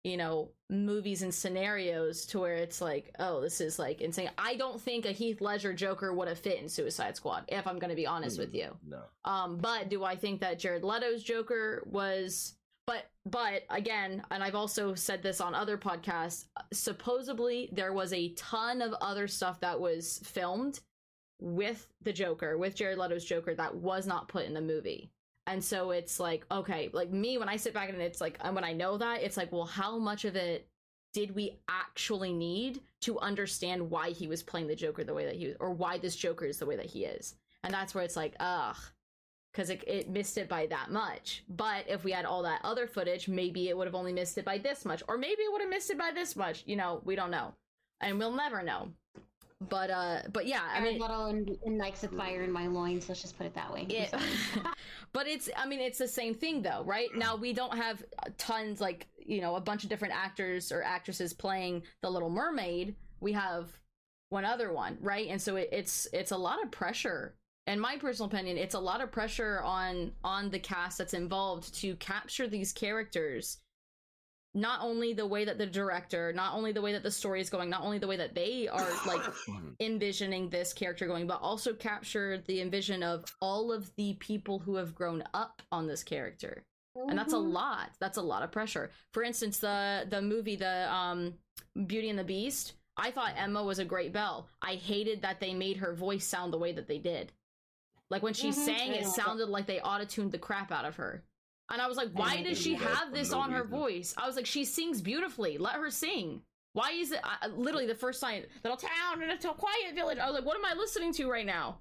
you 0.04 0.18
know 0.18 0.50
movies 0.70 1.22
and 1.22 1.34
scenarios 1.34 2.26
to 2.26 2.40
where 2.40 2.56
it's 2.56 2.82
like 2.82 3.14
oh 3.20 3.40
this 3.42 3.62
is 3.62 3.80
like 3.80 4.02
insane 4.02 4.30
i 4.38 4.56
don't 4.56 4.82
think 4.82 5.06
a 5.06 5.12
heath 5.12 5.40
ledger 5.40 5.74
joker 5.74 6.14
would 6.14 6.28
have 6.28 6.38
fit 6.40 6.60
in 6.60 6.68
suicide 6.68 7.16
squad 7.16 7.46
if 7.48 7.66
i'm 7.68 7.80
gonna 7.80 7.96
be 7.96 8.06
honest 8.08 8.38
with 8.38 8.52
Mm, 8.52 8.56
you 8.58 8.78
No. 8.88 9.02
um, 9.24 9.58
but 9.58 9.90
do 9.90 10.04
I 10.04 10.16
think 10.16 10.42
that 10.42 10.60
Jared 10.60 10.84
Leto's 10.84 11.24
Joker 11.24 11.84
was 11.86 12.56
but 12.86 13.06
but 13.26 13.64
again, 13.70 14.22
and 14.30 14.44
I've 14.44 14.56
also 14.56 14.94
said 14.94 15.24
this 15.24 15.40
on 15.40 15.56
other 15.56 15.78
podcasts, 15.78 16.48
supposedly 16.74 17.70
there 17.72 17.94
was 17.94 18.12
a 18.12 18.34
ton 18.34 18.82
of 18.82 18.94
other 19.00 19.26
stuff 19.30 19.62
that 19.62 19.80
was 19.80 20.20
filmed 20.26 20.82
with 21.40 21.88
the 22.02 22.12
Joker, 22.12 22.58
with 22.58 22.76
Jared 22.76 22.98
Leto's 22.98 23.24
Joker 23.24 23.56
that 23.56 23.74
was 23.76 24.06
not 24.06 24.28
put 24.28 24.46
in 24.46 24.54
the 24.54 24.60
movie. 24.62 25.10
And 25.46 25.64
so 25.64 25.92
it's 25.92 26.20
like, 26.20 26.46
okay, 26.52 26.90
like 26.94 27.12
me 27.12 27.38
when 27.38 27.50
I 27.50 27.58
sit 27.58 27.74
back 27.74 27.90
and 27.90 28.02
it's 28.02 28.22
like 28.22 28.38
and 28.42 28.56
when 28.56 28.64
I 28.64 28.74
know 28.74 28.98
that, 28.98 29.24
it's 29.24 29.38
like, 29.38 29.52
well, 29.52 29.66
how 29.66 29.98
much 29.98 30.26
of 30.26 30.36
it 30.36 30.68
did 31.14 31.36
we 31.36 31.60
actually 31.70 32.34
need 32.34 32.82
to 33.02 33.20
understand 33.20 33.90
why 33.90 34.10
he 34.10 34.28
was 34.28 34.42
playing 34.42 34.68
the 34.68 34.76
Joker 34.76 35.04
the 35.04 35.14
way 35.14 35.26
that 35.26 35.36
he 35.36 35.48
was, 35.48 35.56
or 35.60 35.72
why 35.72 35.98
this 35.98 36.16
Joker 36.16 36.46
is 36.46 36.58
the 36.58 36.66
way 36.66 36.76
that 36.76 36.88
he 36.88 37.06
is? 37.06 37.36
And 37.64 37.74
that's 37.74 37.94
where 37.94 38.04
it's 38.04 38.16
like, 38.16 38.36
ugh, 38.40 38.76
because 39.52 39.70
it, 39.70 39.84
it 39.86 40.10
missed 40.10 40.38
it 40.38 40.50
by 40.50 40.66
that 40.68 40.92
much. 40.92 41.44
But 41.48 41.86
if 41.88 42.04
we 42.04 42.12
had 42.12 42.26
all 42.26 42.44
that 42.44 42.62
other 42.64 42.88
footage, 42.88 43.28
maybe 43.28 43.70
it 43.70 43.78
would 43.78 43.88
have 43.88 43.96
only 43.96 44.14
missed 44.14 44.38
it 44.38 44.46
by 44.46 44.58
this 44.58 44.86
much, 44.86 45.04
or 45.08 45.18
maybe 45.18 45.44
it 45.44 45.52
would 45.52 45.62
have 45.62 45.70
missed 45.70 45.92
it 45.92 45.98
by 45.98 46.12
this 46.14 46.36
much. 46.36 46.64
You 46.66 46.76
know, 46.76 47.02
we 47.06 47.16
don't 47.16 47.32
know, 47.32 47.54
and 48.02 48.18
we'll 48.18 48.32
never 48.32 48.64
know. 48.64 48.90
But 49.70 49.90
uh, 49.90 50.22
but 50.32 50.48
yeah, 50.48 50.62
I 50.74 50.82
mean, 50.82 51.00
little 51.00 51.26
and, 51.26 51.58
and 51.66 51.78
likes 51.78 52.04
of 52.04 52.12
fire 52.12 52.44
in 52.44 52.52
my 52.52 52.68
loins. 52.68 53.08
Let's 53.08 53.22
just 53.22 53.38
put 53.38 53.46
it 53.46 53.54
that 53.56 53.72
way. 53.72 53.86
It, 53.90 54.14
but 55.14 55.28
it's 55.28 55.50
i 55.58 55.66
mean 55.66 55.80
it's 55.80 55.98
the 55.98 56.08
same 56.08 56.34
thing 56.34 56.62
though 56.62 56.84
right? 56.86 57.10
Now 57.16 57.36
we 57.36 57.54
don't 57.54 57.76
have 57.78 58.04
tons 58.38 58.82
like 58.82 59.08
you 59.18 59.42
know 59.42 59.56
a 59.56 59.62
bunch 59.62 59.84
of 59.84 59.90
different 59.90 60.14
actors 60.14 60.72
or 60.72 60.84
actresses 60.84 61.34
playing 61.34 61.84
the 62.02 62.10
little 62.10 62.30
mermaid. 62.30 62.96
We 63.20 63.34
have 63.34 63.70
one 64.30 64.46
other 64.46 64.74
one 64.74 64.98
right? 65.02 65.28
And 65.30 65.42
so 65.42 65.56
it, 65.56 65.70
it's 65.72 66.08
it's 66.14 66.32
a 66.32 66.38
lot 66.38 66.64
of 66.64 66.72
pressure. 66.72 67.36
In 67.68 67.80
my 67.80 67.98
personal 67.98 68.28
opinion 68.28 68.58
it's 68.58 68.76
a 68.76 68.80
lot 68.80 69.02
of 69.02 69.12
pressure 69.12 69.62
on 69.62 70.12
on 70.24 70.50
the 70.50 70.60
cast 70.60 70.98
that's 70.98 71.14
involved 71.14 71.74
to 71.76 71.96
capture 71.96 72.48
these 72.48 72.74
characters 72.74 73.60
not 74.56 74.80
only 74.82 75.14
the 75.14 75.26
way 75.26 75.46
that 75.46 75.58
the 75.58 75.66
director 75.66 76.32
not 76.34 76.54
only 76.54 76.72
the 76.72 76.82
way 76.82 76.92
that 76.94 77.04
the 77.04 77.10
story 77.12 77.42
is 77.42 77.50
going 77.50 77.70
not 77.70 77.82
only 77.82 77.98
the 77.98 78.08
way 78.08 78.18
that 78.18 78.36
they 78.36 78.68
are 78.68 78.88
like 79.08 79.22
envisioning 79.80 80.50
this 80.50 80.74
character 80.74 81.08
going, 81.08 81.28
but 81.28 81.42
also 81.42 81.74
capture 81.74 82.38
the 82.48 82.62
envision 82.62 83.02
of 83.04 83.26
all 83.42 83.72
of 83.72 83.94
the 83.96 84.14
people 84.16 84.60
who 84.60 84.76
have 84.76 84.94
grown 84.94 85.24
up 85.34 85.62
on 85.72 85.88
this 85.88 86.04
character. 86.04 86.64
And 87.10 87.18
that's 87.18 87.34
a 87.34 87.38
Mhm. 87.38 87.52
lot. 87.54 87.90
That's 88.00 88.18
a 88.18 88.22
lot 88.22 88.44
of 88.44 88.52
pressure. 88.52 88.92
For 89.12 89.24
instance, 89.24 89.58
the 89.60 90.06
the 90.10 90.22
movie 90.22 90.56
the 90.56 90.94
um 90.94 91.34
Beauty 91.88 92.10
and 92.10 92.20
the 92.20 92.24
Beast, 92.24 92.74
I 92.98 93.10
thought 93.10 93.34
Emma 93.36 93.64
was 93.64 93.80
a 93.80 93.86
great 93.86 94.14
Belle. 94.14 94.48
I 94.62 94.76
hated 94.76 95.24
that 95.24 95.40
they 95.40 95.56
made 95.56 95.78
her 95.78 95.94
voice 95.94 96.26
sound 96.26 96.54
the 96.54 96.60
way 96.60 96.72
that 96.74 96.88
they 96.88 97.00
did. 97.00 97.32
Like 98.12 98.22
when 98.22 98.36
she 98.36 98.50
Mhm. 98.50 98.54
sang, 98.54 98.94
it 98.94 99.08
sounded 99.08 99.50
like 99.50 99.66
they 99.66 99.80
auto-tuned 99.82 100.32
the 100.32 100.38
crap 100.38 100.72
out 100.72 100.86
of 100.86 100.98
her. 100.98 101.24
And 101.74 101.82
I 101.82 101.88
was 101.88 101.98
like, 101.98 102.10
why 102.14 102.44
does 102.44 102.62
she 102.62 102.76
have 102.76 103.12
this 103.12 103.34
on 103.34 103.52
her 103.52 103.64
voice? 103.64 104.14
I 104.16 104.28
was 104.28 104.36
like, 104.36 104.46
she 104.46 104.64
sings 104.64 105.02
beautifully. 105.02 105.58
Let 105.58 105.74
her 105.74 105.90
sing. 105.90 106.42
Why 106.74 106.92
is 106.92 107.12
it 107.12 107.20
I, 107.24 107.48
literally 107.48 107.88
the 107.88 107.96
first 107.96 108.22
time 108.22 108.44
little 108.64 108.78
town 108.78 109.24
in 109.24 109.32
a 109.32 109.38
quiet 109.38 109.96
village? 109.96 110.20
I 110.20 110.28
was 110.28 110.36
like, 110.36 110.46
what 110.46 110.56
am 110.56 110.66
I 110.66 110.76
listening 110.78 111.14
to 111.14 111.30
right 111.30 111.46
now? 111.46 111.80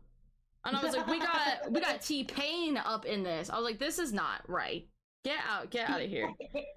And 0.65 0.75
I 0.75 0.83
was 0.83 0.97
like, 0.97 1.07
we 1.07 1.19
got 1.19 1.71
we 1.71 1.81
got 1.81 2.01
T 2.07 2.25
Pain 2.25 2.79
up 2.79 3.05
in 3.05 3.23
this. 3.23 3.51
I 3.51 3.57
was 3.57 3.65
like, 3.65 3.79
this 3.79 3.99
is 3.99 4.15
not 4.15 4.49
right. 4.49 4.87
Get 5.25 5.39
out, 5.49 5.71
get 5.71 5.89
out 5.89 6.01
of 6.01 6.09
here, 6.09 6.33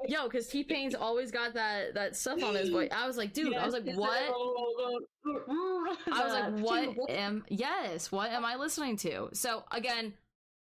yo. 0.08 0.26
Because 0.26 0.48
T 0.48 0.64
Pain's 0.64 0.94
always 0.94 1.32
got 1.32 1.54
that 1.56 1.94
that 1.96 2.16
stuff 2.16 2.44
on 2.44 2.56
his 2.56 2.70
voice. 2.70 2.90
I 2.92 3.08
was 3.08 3.18
like, 3.18 3.34
dude. 3.34 3.56
I 3.56 3.66
was 3.66 3.74
like, 3.74 3.86
what? 3.96 4.22
I 6.12 6.24
was 6.24 6.34
like, 6.34 6.60
what 6.60 7.10
am 7.10 7.44
yes, 7.48 8.12
what 8.12 8.30
am 8.32 8.44
I 8.46 8.56
listening 8.56 8.98
to? 8.98 9.30
So 9.34 9.64
again, 9.72 10.14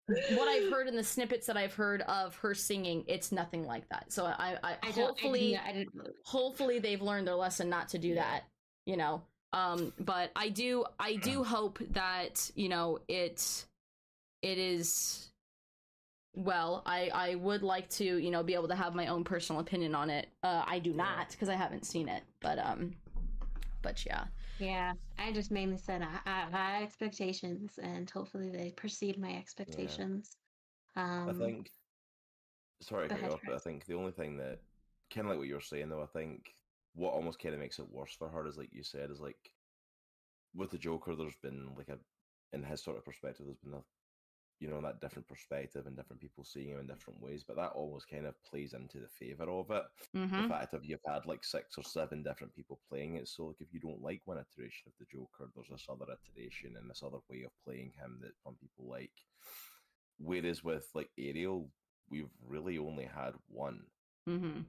what 0.09 0.49
I've 0.49 0.71
heard 0.71 0.89
in 0.89 0.95
the 0.97 1.03
snippets 1.05 1.47
that 1.47 1.57
I've 1.57 1.75
heard 1.75 2.03
of 2.03 2.37
her 2.37 2.55
singing, 2.55 3.05
it's 3.09 3.33
nothing 3.33 3.65
like 3.67 3.89
that. 3.89 4.13
So 4.13 4.25
I, 4.25 4.57
I, 4.63 4.77
I 4.83 4.91
hopefully, 4.91 5.57
I 5.57 5.73
didn't, 5.73 5.97
didn't, 5.97 6.15
hopefully 6.25 6.79
they've 6.79 7.03
learned 7.03 7.27
their 7.27 7.35
lesson 7.35 7.69
not 7.69 7.89
to 7.91 7.99
do 7.99 8.09
Yeah. 8.09 8.23
that. 8.23 8.45
You 8.85 8.97
know, 8.97 9.23
um, 9.53 9.93
but 9.99 10.31
I 10.37 10.49
do, 10.49 10.85
I 11.01 11.17
do 11.17 11.43
hope 11.45 11.81
that 11.91 12.51
you 12.55 12.69
know 12.69 13.01
it, 13.09 13.65
it 14.43 14.59
is. 14.59 15.29
Well, 16.35 16.83
I 16.87 17.11
I 17.13 17.35
would 17.35 17.63
like 17.63 17.89
to 17.91 18.05
you 18.05 18.31
know 18.31 18.43
be 18.45 18.55
able 18.55 18.69
to 18.69 18.77
have 18.77 18.95
my 18.95 19.07
own 19.09 19.25
personal 19.25 19.61
opinion 19.61 19.95
on 19.95 20.11
it. 20.11 20.29
Uh, 20.43 20.63
I 20.67 20.79
do 20.79 20.93
not 20.93 21.31
because 21.31 21.49
I 21.49 21.55
haven't 21.55 21.85
seen 21.87 22.09
it, 22.09 22.23
but 22.41 22.59
um, 22.59 22.95
but 23.83 24.05
yeah. 24.07 24.25
Yeah, 24.59 24.93
I 25.19 25.33
just 25.33 25.51
mainly 25.51 25.79
said 25.79 26.03
I, 26.03 26.19
I 26.25 26.41
have 26.41 26.53
high 26.53 26.83
expectations, 26.83 27.79
and 27.83 28.09
hopefully 28.11 28.51
they 28.51 28.73
precede 28.77 29.19
my 29.19 29.37
expectations. 29.37 30.37
Um, 30.97 31.29
I 31.29 31.33
think. 31.33 31.71
Sorry, 32.83 33.09
to 33.09 33.17
cut 33.17 33.33
off, 33.33 33.41
but 33.47 33.55
I 33.55 33.59
think 33.59 33.87
the 33.87 33.95
only 33.95 34.13
thing 34.13 34.37
that, 34.37 34.59
kind 35.13 35.27
of 35.27 35.31
like 35.31 35.39
what 35.39 35.49
you 35.49 35.55
were 35.55 35.61
saying, 35.63 35.89
though, 35.89 36.03
I 36.03 36.19
think 36.19 36.55
what 36.95 37.15
almost 37.15 37.39
kind 37.39 37.55
of 37.55 37.61
makes 37.61 37.79
it 37.79 37.91
worse 37.91 38.13
for 38.13 38.29
her 38.29 38.47
is, 38.47 38.59
like 38.59 38.69
you 38.71 38.83
said, 38.83 39.11
is 39.11 39.19
like 39.19 39.51
with 40.55 40.71
the 40.71 40.79
Joker, 40.79 41.15
there's 41.15 41.37
been 41.37 41.71
like 41.77 41.89
a, 41.89 41.99
in 42.55 42.63
his 42.63 42.83
sort 42.83 42.99
of 42.99 43.05
perspective, 43.05 43.47
there's 43.47 43.59
been 43.59 43.75
a, 43.75 43.83
you 44.59 44.69
know, 44.69 44.81
that 44.81 45.01
different 45.01 45.29
perspective 45.29 45.87
and 45.87 45.97
different 45.97 46.21
people 46.21 46.43
seeing 46.43 46.71
him 46.71 46.81
in 46.81 46.87
different 46.87 47.21
ways, 47.21 47.45
but 47.47 47.57
that 47.57 47.73
always 47.75 48.05
kind 48.05 48.27
of 48.27 48.35
plays 48.43 48.73
into 48.73 48.99
the 48.99 49.09
favor 49.09 49.51
of 49.51 49.71
it. 49.71 49.83
Mm-hmm. 50.17 50.43
The 50.43 50.49
fact 50.49 50.75
of 50.75 50.85
you've 50.85 51.01
had 51.07 51.27
like 51.27 51.45
six 51.45 51.77
or 51.77 51.85
seven 51.85 52.23
different 52.23 52.55
people 52.55 52.79
playing 52.89 53.17
it, 53.17 53.29
so 53.29 53.47
like 53.47 53.61
if 53.61 53.73
you 53.73 53.81
don't 53.81 54.03
like 54.03 54.23
one 54.25 54.39
iteration 54.39 54.87
of 54.87 54.93
the 54.99 55.07
Joker, 55.13 55.51
there's 55.55 55.69
this 55.69 55.87
other 55.91 56.07
iteration 56.11 56.75
and 56.81 56.89
this 56.89 57.03
other 57.05 57.19
way 57.29 57.43
of 57.45 57.51
playing 57.65 57.93
him 58.01 58.19
that 58.23 58.33
some 58.43 58.57
people 58.61 58.91
like. 58.91 59.13
Whereas 60.19 60.65
with 60.65 60.89
like 60.95 61.11
Ariel, 61.19 61.69
we've 62.11 62.31
really 62.47 62.79
only 62.79 63.05
had 63.05 63.35
one. 63.49 63.81
Mm-hmm. 64.29 64.61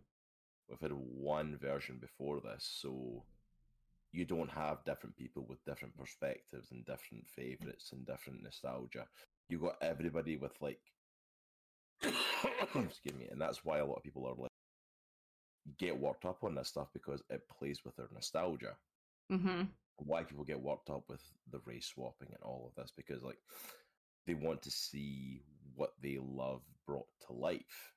We've 0.69 0.81
had 0.81 0.91
one 0.91 1.57
version 1.61 1.97
before 2.01 2.41
this, 2.41 2.69
so 2.81 3.23
you 4.11 4.25
don't 4.25 4.49
have 4.49 4.83
different 4.85 5.15
people 5.15 5.45
with 5.47 5.63
different 5.63 5.97
perspectives 5.97 6.71
and 6.71 6.85
different 6.85 7.25
favorites 7.27 7.91
and 7.93 8.05
different 8.05 8.43
nostalgia. 8.43 9.05
You 9.49 9.59
got 9.59 9.77
everybody 9.81 10.37
with 10.37 10.53
like, 10.61 10.79
excuse 12.03 13.15
me, 13.17 13.27
and 13.31 13.41
that's 13.41 13.63
why 13.63 13.79
a 13.79 13.85
lot 13.85 13.97
of 13.97 14.03
people 14.03 14.25
are 14.25 14.35
like 14.41 14.51
get 15.77 15.97
worked 15.97 16.25
up 16.25 16.43
on 16.43 16.55
this 16.55 16.69
stuff 16.69 16.87
because 16.93 17.21
it 17.29 17.41
plays 17.57 17.81
with 17.83 17.95
their 17.95 18.07
nostalgia. 18.13 18.75
Mm-hmm. 19.31 19.63
Why 19.97 20.23
people 20.23 20.43
get 20.43 20.61
worked 20.61 20.89
up 20.89 21.03
with 21.09 21.21
the 21.51 21.59
race 21.65 21.87
swapping 21.93 22.29
and 22.29 22.43
all 22.43 22.69
of 22.69 22.81
this 22.81 22.91
because 22.95 23.23
like 23.23 23.39
they 24.25 24.35
want 24.35 24.61
to 24.63 24.71
see 24.71 25.41
what 25.75 25.93
they 26.01 26.19
love 26.21 26.61
brought 26.85 27.07
to 27.25 27.33
life 27.33 27.93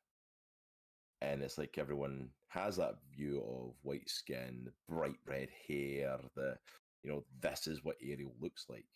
and 1.22 1.42
it's 1.42 1.58
like 1.58 1.76
everyone 1.78 2.28
has 2.48 2.76
that 2.76 2.94
view 3.14 3.42
of 3.46 3.74
white 3.82 4.08
skin, 4.08 4.68
bright 4.88 5.16
red 5.26 5.48
hair, 5.68 6.18
the 6.34 6.56
you 7.02 7.10
know 7.10 7.24
this 7.40 7.66
is 7.66 7.84
what 7.84 7.96
Ariel 8.02 8.34
looks 8.40 8.66
like. 8.68 8.86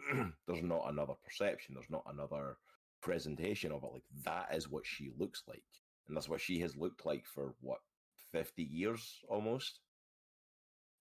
there's 0.46 0.62
not 0.62 0.86
another 0.88 1.14
perception. 1.24 1.74
There's 1.74 1.90
not 1.90 2.04
another 2.06 2.56
presentation 3.00 3.72
of 3.72 3.84
it. 3.84 3.92
Like 3.92 4.04
that 4.24 4.54
is 4.54 4.70
what 4.70 4.86
she 4.86 5.10
looks 5.18 5.42
like, 5.48 5.62
and 6.08 6.16
that's 6.16 6.28
what 6.28 6.40
she 6.40 6.58
has 6.60 6.76
looked 6.76 7.06
like 7.06 7.24
for 7.26 7.54
what 7.60 7.78
fifty 8.32 8.64
years 8.64 9.20
almost. 9.28 9.80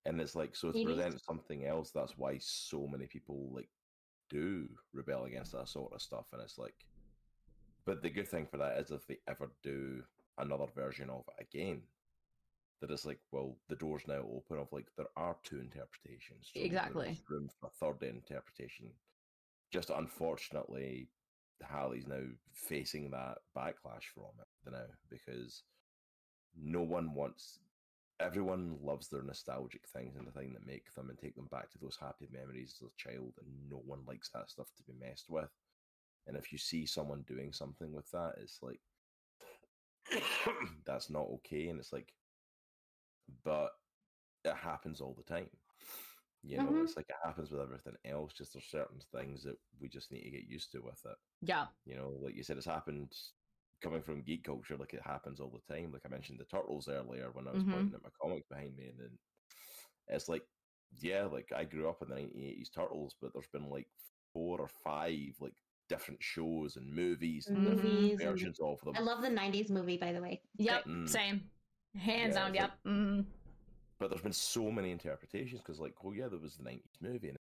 And 0.06 0.20
it's 0.20 0.36
like 0.36 0.56
so 0.56 0.72
to 0.72 0.84
present 0.84 1.22
something 1.22 1.66
else. 1.66 1.92
That's 1.92 2.18
why 2.18 2.38
so 2.40 2.88
many 2.88 3.08
people 3.08 3.50
like 3.54 3.70
do 4.30 4.68
rebel 4.94 5.26
against 5.26 5.54
that 5.54 5.70
sort 5.70 5.94
of 5.94 6.02
stuff. 6.02 6.26
And 6.34 6.42
it's 6.42 6.58
like, 6.58 6.76
but 7.86 8.02
the 8.02 8.10
good 8.10 8.28
thing 8.28 8.48
for 8.50 8.58
that 8.58 8.78
is 8.80 8.92
if 8.92 9.08
they 9.08 9.20
ever 9.28 9.52
do 9.64 10.04
another 10.38 10.66
version 10.76 11.10
of 11.10 11.24
it 11.40 11.48
again, 11.48 11.82
that 12.84 12.92
it's 12.92 13.06
like, 13.06 13.20
well, 13.32 13.56
the 13.70 13.78
door's 13.78 14.04
now 14.10 14.26
open 14.36 14.60
of 14.60 14.68
like 14.74 14.88
there 14.98 15.08
are 15.16 15.38
two 15.42 15.62
interpretations. 15.62 16.52
so 16.54 16.60
Exactly. 16.60 17.18
room 17.30 17.48
for 17.58 17.68
a 17.68 17.94
third 17.94 18.06
interpretation. 18.06 18.92
Just 19.72 19.90
unfortunately, 19.90 21.08
Hallie's 21.64 22.08
now 22.08 22.26
facing 22.54 23.10
that 23.12 23.38
backlash 23.58 24.12
from 24.14 24.26
it 24.38 24.70
now 24.70 24.84
because 25.10 25.64
no 26.62 26.82
one 26.82 27.14
wants. 27.14 27.60
Everyone 28.20 28.76
loves 28.84 29.08
their 29.08 29.24
nostalgic 29.24 29.88
things 29.96 30.18
and 30.18 30.28
the 30.28 30.32
thing 30.32 30.52
that 30.52 30.68
make 30.68 30.94
them 30.94 31.10
and 31.10 31.18
take 31.18 31.36
them 31.36 31.48
back 31.52 31.72
to 31.72 31.78
those 31.82 31.98
happy 32.00 32.28
memories 32.34 32.76
as 32.82 32.90
a 32.90 33.10
child, 33.10 33.32
and 33.40 33.48
no 33.70 33.82
one 33.86 34.00
likes 34.06 34.30
that 34.34 34.50
stuff 34.50 34.68
to 34.76 34.84
be 34.84 34.94
messed 35.00 35.30
with. 35.30 35.50
And 36.28 36.36
if 36.36 36.52
you 36.52 36.58
see 36.58 36.86
someone 36.86 37.24
doing 37.30 37.54
something 37.54 37.94
with 37.94 38.12
that, 38.12 38.34
it's 38.42 38.60
like 38.62 38.82
that's 40.86 41.10
not 41.10 41.28
okay. 41.36 41.70
And 41.70 41.80
it's 41.80 41.94
like, 41.94 42.14
but 43.44 43.72
it 44.46 44.56
happens 44.56 45.02
all 45.02 45.14
the 45.14 45.24
time. 45.24 45.50
You 46.46 46.58
know, 46.58 46.72
Mhm. 46.72 46.84
it's 46.84 46.98
like 46.98 47.08
it 47.10 47.16
happens 47.24 47.52
with 47.52 47.62
everything 47.62 47.96
else. 48.04 48.34
Just 48.34 48.54
there's 48.54 48.66
certain 48.66 49.00
things 49.14 49.44
that 49.44 49.58
we 49.80 49.88
just 49.88 50.12
need 50.12 50.24
to 50.24 50.30
get 50.30 50.44
used 50.44 50.72
to 50.74 50.82
with 50.82 51.00
it. 51.06 51.18
Yeah. 51.42 51.68
You 51.86 51.96
know, 51.96 52.10
like 52.22 52.36
you 52.36 52.44
said, 52.44 52.58
it's 52.58 52.66
happened 52.66 53.16
coming 53.80 54.02
from 54.02 54.22
geek 54.24 54.44
culture, 54.44 54.76
like 54.78 54.94
it 54.94 55.02
happens 55.02 55.40
all 55.40 55.50
the 55.50 55.74
time. 55.74 55.92
Like 55.94 56.06
I 56.06 56.10
mentioned 56.10 56.40
the 56.40 56.46
turtles 56.46 56.88
earlier 56.90 57.32
when 57.32 57.48
I 57.48 57.52
was 57.52 57.64
Mhm. 57.64 57.72
pointing 57.72 57.94
at 57.96 58.04
my 58.04 58.10
comics 58.22 58.48
behind 58.48 58.76
me, 58.76 58.88
and 58.90 59.00
then 59.00 59.18
it's 60.10 60.28
like, 60.28 60.46
yeah, 61.00 61.24
like 61.26 61.52
I 61.54 61.64
grew 61.66 61.90
up 61.90 62.02
in 62.02 62.10
the 62.10 62.16
1980s 62.16 62.70
turtles, 62.70 63.16
but 63.22 63.32
there's 63.34 63.48
been 63.48 63.70
like 63.70 63.90
four 64.34 64.60
or 64.60 64.68
five 64.68 65.40
like 65.40 65.56
different 65.90 66.22
shows 66.24 66.76
and 66.78 66.94
movies 66.94 67.48
and 67.48 67.58
different 67.64 67.84
Movies. 67.84 68.12
and- 68.20 68.30
versions 68.30 68.60
of 68.60 68.80
them. 68.82 68.96
I 68.96 69.00
love 69.02 69.22
the 69.22 69.30
'90s 69.30 69.70
movie, 69.70 69.98
by 69.98 70.12
the 70.14 70.22
way. 70.22 70.42
Yep. 70.58 70.86
Mm. 70.86 71.08
Same. 71.10 71.50
Hands 71.98 72.36
on, 72.36 72.54
Yeah, 72.54 72.66
it's 72.66 72.74
Yep. 72.86 72.94
mm. 72.94 73.26
but 74.00 74.10
there's 74.10 74.22
been 74.22 74.34
so 74.34 74.72
many 74.72 74.92
interpretations 74.92 75.62
because, 75.62 75.80
like, 75.80 75.94
oh 76.04 76.12
yeah, 76.12 76.28
there 76.28 76.40
was 76.40 76.56
the 76.58 76.64
'90s 76.64 77.02
movie 77.02 77.30
and 77.30 77.38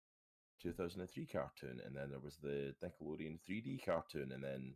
2003 0.63 1.27
cartoon, 1.27 1.81
and 1.85 1.95
then 1.97 2.11
there 2.11 2.21
was 2.21 2.37
the 2.37 2.75
Nickelodeon 2.83 3.39
3D 3.49 3.85
cartoon, 3.85 4.33
and 4.33 4.43
then 4.43 4.75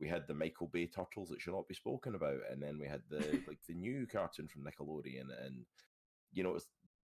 we 0.00 0.08
had 0.08 0.26
the 0.26 0.34
Michael 0.34 0.66
Bay 0.68 0.86
Turtles 0.86 1.28
that 1.28 1.40
should 1.40 1.54
not 1.54 1.68
be 1.68 1.74
spoken 1.74 2.14
about, 2.14 2.40
and 2.50 2.62
then 2.62 2.78
we 2.78 2.86
had 2.86 3.02
the 3.08 3.18
like 3.46 3.58
the 3.68 3.74
new 3.74 4.06
cartoon 4.06 4.48
from 4.48 4.64
Nickelodeon, 4.64 5.28
and 5.44 5.64
you 6.32 6.42
know, 6.42 6.54
it's 6.54 6.66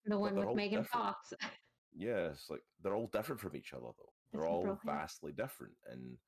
The 0.04 0.18
one 0.18 0.34
with 0.36 0.54
Megan 0.54 0.82
different. 0.82 0.88
Fox. 1.04 1.32
yeah, 1.94 2.28
it's 2.28 2.50
like 2.50 2.62
they're 2.82 2.94
all 2.94 3.08
different 3.08 3.40
from 3.40 3.56
each 3.56 3.72
other 3.72 3.86
though. 3.86 4.12
They're 4.32 4.46
all 4.46 4.64
broken. 4.64 4.80
vastly 4.86 5.32
different, 5.32 5.74
and 5.90 6.18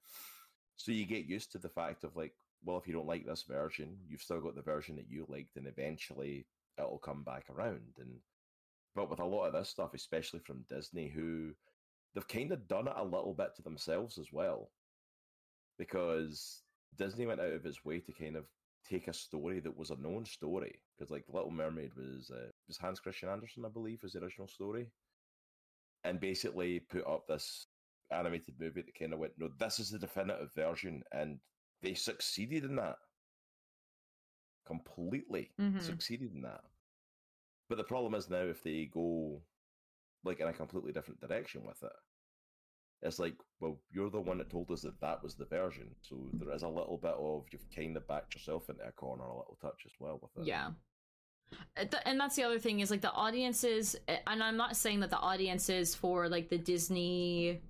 so 0.76 0.92
you 0.92 1.04
get 1.06 1.26
used 1.26 1.52
to 1.52 1.58
the 1.58 1.68
fact 1.68 2.04
of 2.04 2.16
like, 2.16 2.34
well, 2.66 2.78
if 2.78 2.86
you 2.86 2.92
don't 2.92 3.06
like 3.06 3.24
this 3.24 3.44
version, 3.48 3.96
you've 4.08 4.20
still 4.20 4.40
got 4.40 4.56
the 4.56 4.62
version 4.62 4.96
that 4.96 5.08
you 5.08 5.24
liked, 5.28 5.56
and 5.56 5.68
eventually 5.68 6.46
it'll 6.76 6.98
come 6.98 7.22
back 7.22 7.44
around. 7.48 7.94
And 7.98 8.18
but 8.94 9.08
with 9.08 9.20
a 9.20 9.24
lot 9.24 9.46
of 9.46 9.52
this 9.52 9.68
stuff, 9.68 9.94
especially 9.94 10.40
from 10.40 10.64
Disney, 10.68 11.08
who 11.08 11.52
they've 12.14 12.26
kind 12.26 12.50
of 12.50 12.66
done 12.66 12.88
it 12.88 12.94
a 12.96 13.04
little 13.04 13.34
bit 13.34 13.54
to 13.56 13.62
themselves 13.62 14.18
as 14.18 14.32
well, 14.32 14.70
because 15.78 16.62
Disney 16.98 17.24
went 17.26 17.40
out 17.40 17.52
of 17.52 17.64
its 17.64 17.84
way 17.84 18.00
to 18.00 18.12
kind 18.12 18.36
of 18.36 18.46
take 18.88 19.06
a 19.06 19.12
story 19.12 19.60
that 19.60 19.76
was 19.76 19.90
a 19.90 19.96
known 20.00 20.24
story, 20.24 20.80
because 20.98 21.10
like 21.10 21.24
Little 21.28 21.52
Mermaid 21.52 21.92
was 21.96 22.30
uh, 22.30 22.50
was 22.66 22.78
Hans 22.78 22.98
Christian 22.98 23.28
Andersen, 23.28 23.64
I 23.64 23.68
believe, 23.68 24.02
was 24.02 24.14
the 24.14 24.22
original 24.22 24.48
story, 24.48 24.88
and 26.02 26.18
basically 26.18 26.80
put 26.80 27.06
up 27.06 27.26
this 27.28 27.68
animated 28.10 28.54
movie 28.58 28.82
that 28.82 28.98
kind 28.98 29.12
of 29.12 29.18
went, 29.18 29.32
no, 29.38 29.48
this 29.58 29.78
is 29.78 29.90
the 29.90 29.98
definitive 29.98 30.52
version, 30.54 31.02
and 31.12 31.38
they 31.82 31.94
succeeded 31.94 32.64
in 32.64 32.76
that 32.76 32.96
completely. 34.66 35.52
Mhm. 35.58 35.80
Succeeded 35.80 36.32
in 36.34 36.42
that. 36.42 36.64
But 37.68 37.78
the 37.78 37.84
problem 37.84 38.14
is 38.14 38.28
now 38.30 38.42
if 38.42 38.62
they 38.62 38.86
go 38.86 39.42
like 40.24 40.40
in 40.40 40.48
a 40.48 40.52
completely 40.52 40.92
different 40.92 41.20
direction 41.20 41.64
with 41.64 41.82
it, 41.82 41.92
it's 43.02 43.18
like, 43.18 43.36
well, 43.60 43.80
you're 43.90 44.10
the 44.10 44.20
one 44.20 44.38
that 44.38 44.50
told 44.50 44.70
us 44.70 44.82
that 44.82 45.00
that 45.00 45.22
was 45.22 45.36
the 45.36 45.44
version, 45.44 45.94
so 46.00 46.30
there 46.32 46.52
is 46.54 46.62
a 46.62 46.68
little 46.68 46.96
bit 46.96 47.14
of 47.14 47.46
you've 47.52 47.70
kind 47.70 47.96
of 47.96 48.08
backed 48.08 48.34
yourself 48.34 48.68
into 48.68 48.82
a 48.86 48.92
corner 48.92 49.24
a 49.24 49.36
little 49.36 49.58
touch 49.60 49.84
as 49.86 49.92
well 50.00 50.18
with 50.20 50.36
it. 50.38 50.48
Yeah. 50.48 50.72
Uh, 51.76 51.84
And 52.04 52.18
that's 52.18 52.34
the 52.34 52.42
other 52.42 52.58
thing 52.58 52.80
is 52.80 52.90
like 52.90 53.02
the 53.02 53.12
audiences, 53.12 53.94
and 54.08 54.42
I'm 54.42 54.56
not 54.56 54.76
saying 54.76 55.00
that 55.00 55.10
the 55.10 55.18
audiences 55.18 55.94
for 55.94 56.28
like 56.28 56.48
the 56.48 56.58
Disney, 56.58 57.62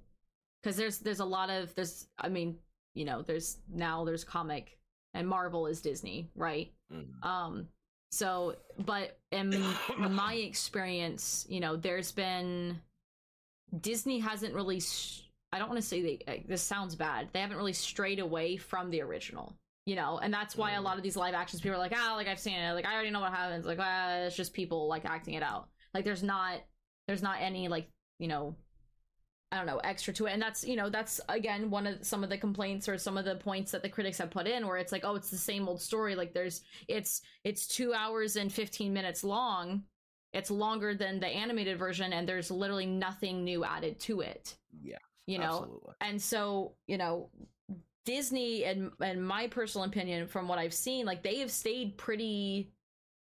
because 0.63 0.77
there's 0.77 1.01
there's 1.01 1.21
a 1.21 1.27
lot 1.27 1.51
of 1.51 1.75
there's 1.75 2.09
I 2.17 2.29
mean 2.29 2.59
you 2.97 3.05
know 3.05 3.22
there's 3.22 3.59
now 3.72 4.05
there's 4.05 4.24
comic 4.24 4.78
and 5.14 5.28
Marvel 5.28 5.66
is 5.66 5.80
Disney 5.80 6.30
right? 6.34 6.72
Mhm. 6.92 7.24
um 7.24 7.68
so 8.11 8.57
but 8.78 9.18
in 9.32 9.51
my 9.99 10.34
experience 10.34 11.47
you 11.49 11.61
know 11.61 11.76
there's 11.76 12.12
been 12.12 12.80
disney 13.80 14.20
hasn't 14.20 14.55
really 14.55 14.80
i 15.53 15.59
don't 15.59 15.68
want 15.68 15.80
to 15.80 15.86
say 15.86 16.01
they 16.01 16.18
uh, 16.28 16.36
this 16.47 16.62
sounds 16.62 16.94
bad. 16.94 17.28
They 17.32 17.40
haven't 17.40 17.57
really 17.57 17.72
strayed 17.72 18.20
away 18.20 18.57
from 18.57 18.90
the 18.90 19.03
original 19.03 19.57
you 19.86 19.94
know? 19.94 20.18
And 20.18 20.34
that's 20.34 20.57
why 20.57 20.72
a 20.72 20.80
lot 20.80 20.97
of 20.97 21.03
these 21.03 21.16
live 21.16 21.34
actions 21.34 21.62
people 21.62 21.76
are 21.76 21.78
like 21.78 21.94
ah 21.97 22.14
like 22.16 22.26
i've 22.28 22.40
seen 22.40 22.59
it. 22.59 22.74
Like 22.74 22.86
i 22.86 22.92
already 22.94 23.11
know 23.11 23.20
what 23.20 23.32
happens. 23.32 23.64
Like 23.64 23.78
ah, 23.80 24.24
it's 24.26 24.36
just 24.36 24.53
people 24.53 24.88
like 24.88 25.05
acting 25.05 25.34
it 25.34 25.42
out. 25.42 25.68
Like 25.94 26.05
there's 26.05 26.22
not 26.22 26.61
there's 27.07 27.22
not 27.22 27.38
any 27.40 27.68
like 27.68 27.88
you 28.18 28.28
know 28.28 28.57
I 29.57 29.61
don't 29.61 29.67
know, 29.67 29.79
extra 29.79 30.13
to 30.15 30.27
it. 30.27 30.33
And 30.33 30.43
that's, 30.43 30.63
you 30.65 30.77
know, 30.77 30.91
that's 30.91 31.21
again 31.29 31.71
one 31.71 31.87
of 31.87 32.05
some 32.07 32.23
of 32.23 32.31
the 32.31 32.39
complaints 32.39 32.89
or 32.89 32.99
some 32.99 33.17
of 33.17 33.25
the 33.25 33.37
points 33.37 33.73
that 33.73 33.83
the 33.83 33.89
critics 33.89 34.19
have 34.19 34.31
put 34.31 34.47
in 34.47 34.67
where 34.67 34.77
it's 34.77 34.93
like, 34.93 35.05
oh, 35.05 35.17
it's 35.17 35.31
the 35.31 35.39
same 35.39 35.69
old 35.69 35.81
story. 35.81 36.15
Like 36.15 36.35
there's 36.35 36.63
it's 36.87 37.23
it's 37.43 37.67
two 37.67 37.93
hours 37.95 38.37
and 38.37 38.53
fifteen 38.53 38.93
minutes 38.93 39.25
long. 39.25 39.83
It's 40.33 40.51
longer 40.51 40.95
than 40.95 41.19
the 41.19 41.27
animated 41.29 41.79
version, 41.79 42.13
and 42.13 42.29
there's 42.29 42.51
literally 42.51 42.87
nothing 42.87 43.43
new 43.45 43.65
added 43.65 43.99
to 44.01 44.21
it. 44.21 44.57
Yeah, 44.83 44.99
You 45.27 45.39
know, 45.39 45.45
absolutely. 45.61 45.95
and 46.03 46.21
so 46.23 46.75
you 46.87 46.99
know 46.99 47.31
disney 48.05 48.65
and 48.65 48.93
and 49.01 49.27
my 49.27 49.49
personal 49.49 49.85
opinion 49.85 50.29
from 50.29 50.47
what 50.47 50.59
i've 50.61 50.73
seen 50.73 51.05
like 51.05 51.25
they 51.25 51.39
have 51.41 51.51
stayed 51.51 51.99
pretty 51.99 52.71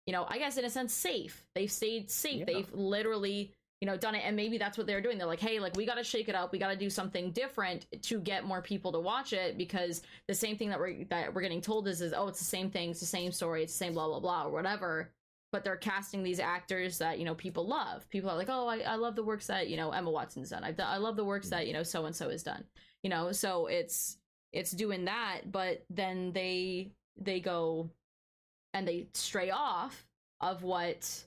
you 0.08 0.12
know 0.14 0.26
i 0.28 0.40
guess 0.40 0.58
in 0.58 0.66
a 0.66 0.70
sense 0.72 0.92
safe 0.92 1.46
they've 1.54 1.72
stayed 1.72 2.10
safe 2.10 2.40
Yeah. 2.40 2.46
they've 2.48 2.74
literally 2.74 3.54
you 3.82 3.88
know 3.88 3.98
done 3.98 4.14
it 4.14 4.22
and 4.24 4.36
maybe 4.36 4.58
that's 4.60 4.78
what 4.78 4.86
they're 4.88 5.02
doing. 5.02 5.18
They're 5.18 5.28
like 5.28 5.40
hey 5.40 5.60
like 5.60 5.76
we 5.76 5.86
got 5.86 5.96
to 5.96 6.04
shake 6.04 6.30
it 6.30 6.36
up. 6.36 6.52
We 6.52 6.60
got 6.60 6.70
to 6.70 6.78
do 6.78 6.90
something 6.90 7.32
different 7.32 7.88
to 8.04 8.20
get 8.20 8.46
more 8.46 8.62
people 8.62 8.92
to 8.92 9.00
watch 9.00 9.34
it 9.34 9.58
because 9.58 10.04
the 10.28 10.36
same 10.36 10.56
thing 10.56 10.70
that 10.70 10.80
we're 10.80 11.04
that 11.06 11.34
we're 11.34 11.42
getting 11.42 11.62
told 11.62 11.88
is 11.88 12.00
is 12.00 12.14
oh 12.16 12.28
it's 12.28 12.40
the 12.40 12.46
same 12.46 12.70
thing 12.70 12.92
it's 12.92 13.00
the 13.00 13.06
same 13.06 13.32
story 13.32 13.64
it's 13.64 13.74
the 13.74 13.78
same 13.78 13.94
blah 13.94 14.08
blah 14.08 14.20
blah 14.20 14.46
or 14.46 14.52
whatever. 14.52 15.12
But 15.52 15.66
they're 15.66 15.76
casting 15.76 16.24
these 16.24 16.40
actors 16.40 17.00
that 17.00 17.20
you 17.20 17.26
know 17.26 17.36
people 17.36 17.68
love. 17.68 18.08
People 18.10 18.30
are 18.30 18.38
like 18.38 18.50
oh 18.50 18.68
i, 18.68 18.80
I 18.80 18.96
love 18.96 19.16
the 19.16 19.24
works 19.24 19.48
that 19.48 19.68
you 19.68 19.78
know 19.78 19.92
emma 19.92 20.12
watson's 20.12 20.52
done. 20.52 20.64
I've 20.64 20.78
done, 20.78 20.88
i 20.88 20.98
love 20.98 21.16
the 21.16 21.26
works 21.26 21.50
that 21.50 21.64
mm. 21.64 21.68
you 21.68 21.74
know 21.74 21.84
so 21.84 22.06
and 22.06 22.16
so 22.16 22.30
has 22.30 22.44
done. 22.44 22.64
You 23.02 23.10
know 23.10 23.32
so 23.32 23.66
it's 23.66 24.18
it's 24.54 24.72
doing 24.72 25.06
that 25.06 25.52
but 25.52 25.84
then 25.90 26.34
they 26.34 26.92
they 27.18 27.40
go 27.40 27.90
and 28.74 28.88
they 28.88 29.08
stray 29.14 29.50
off 29.50 30.06
of 30.40 30.64
what 30.64 31.26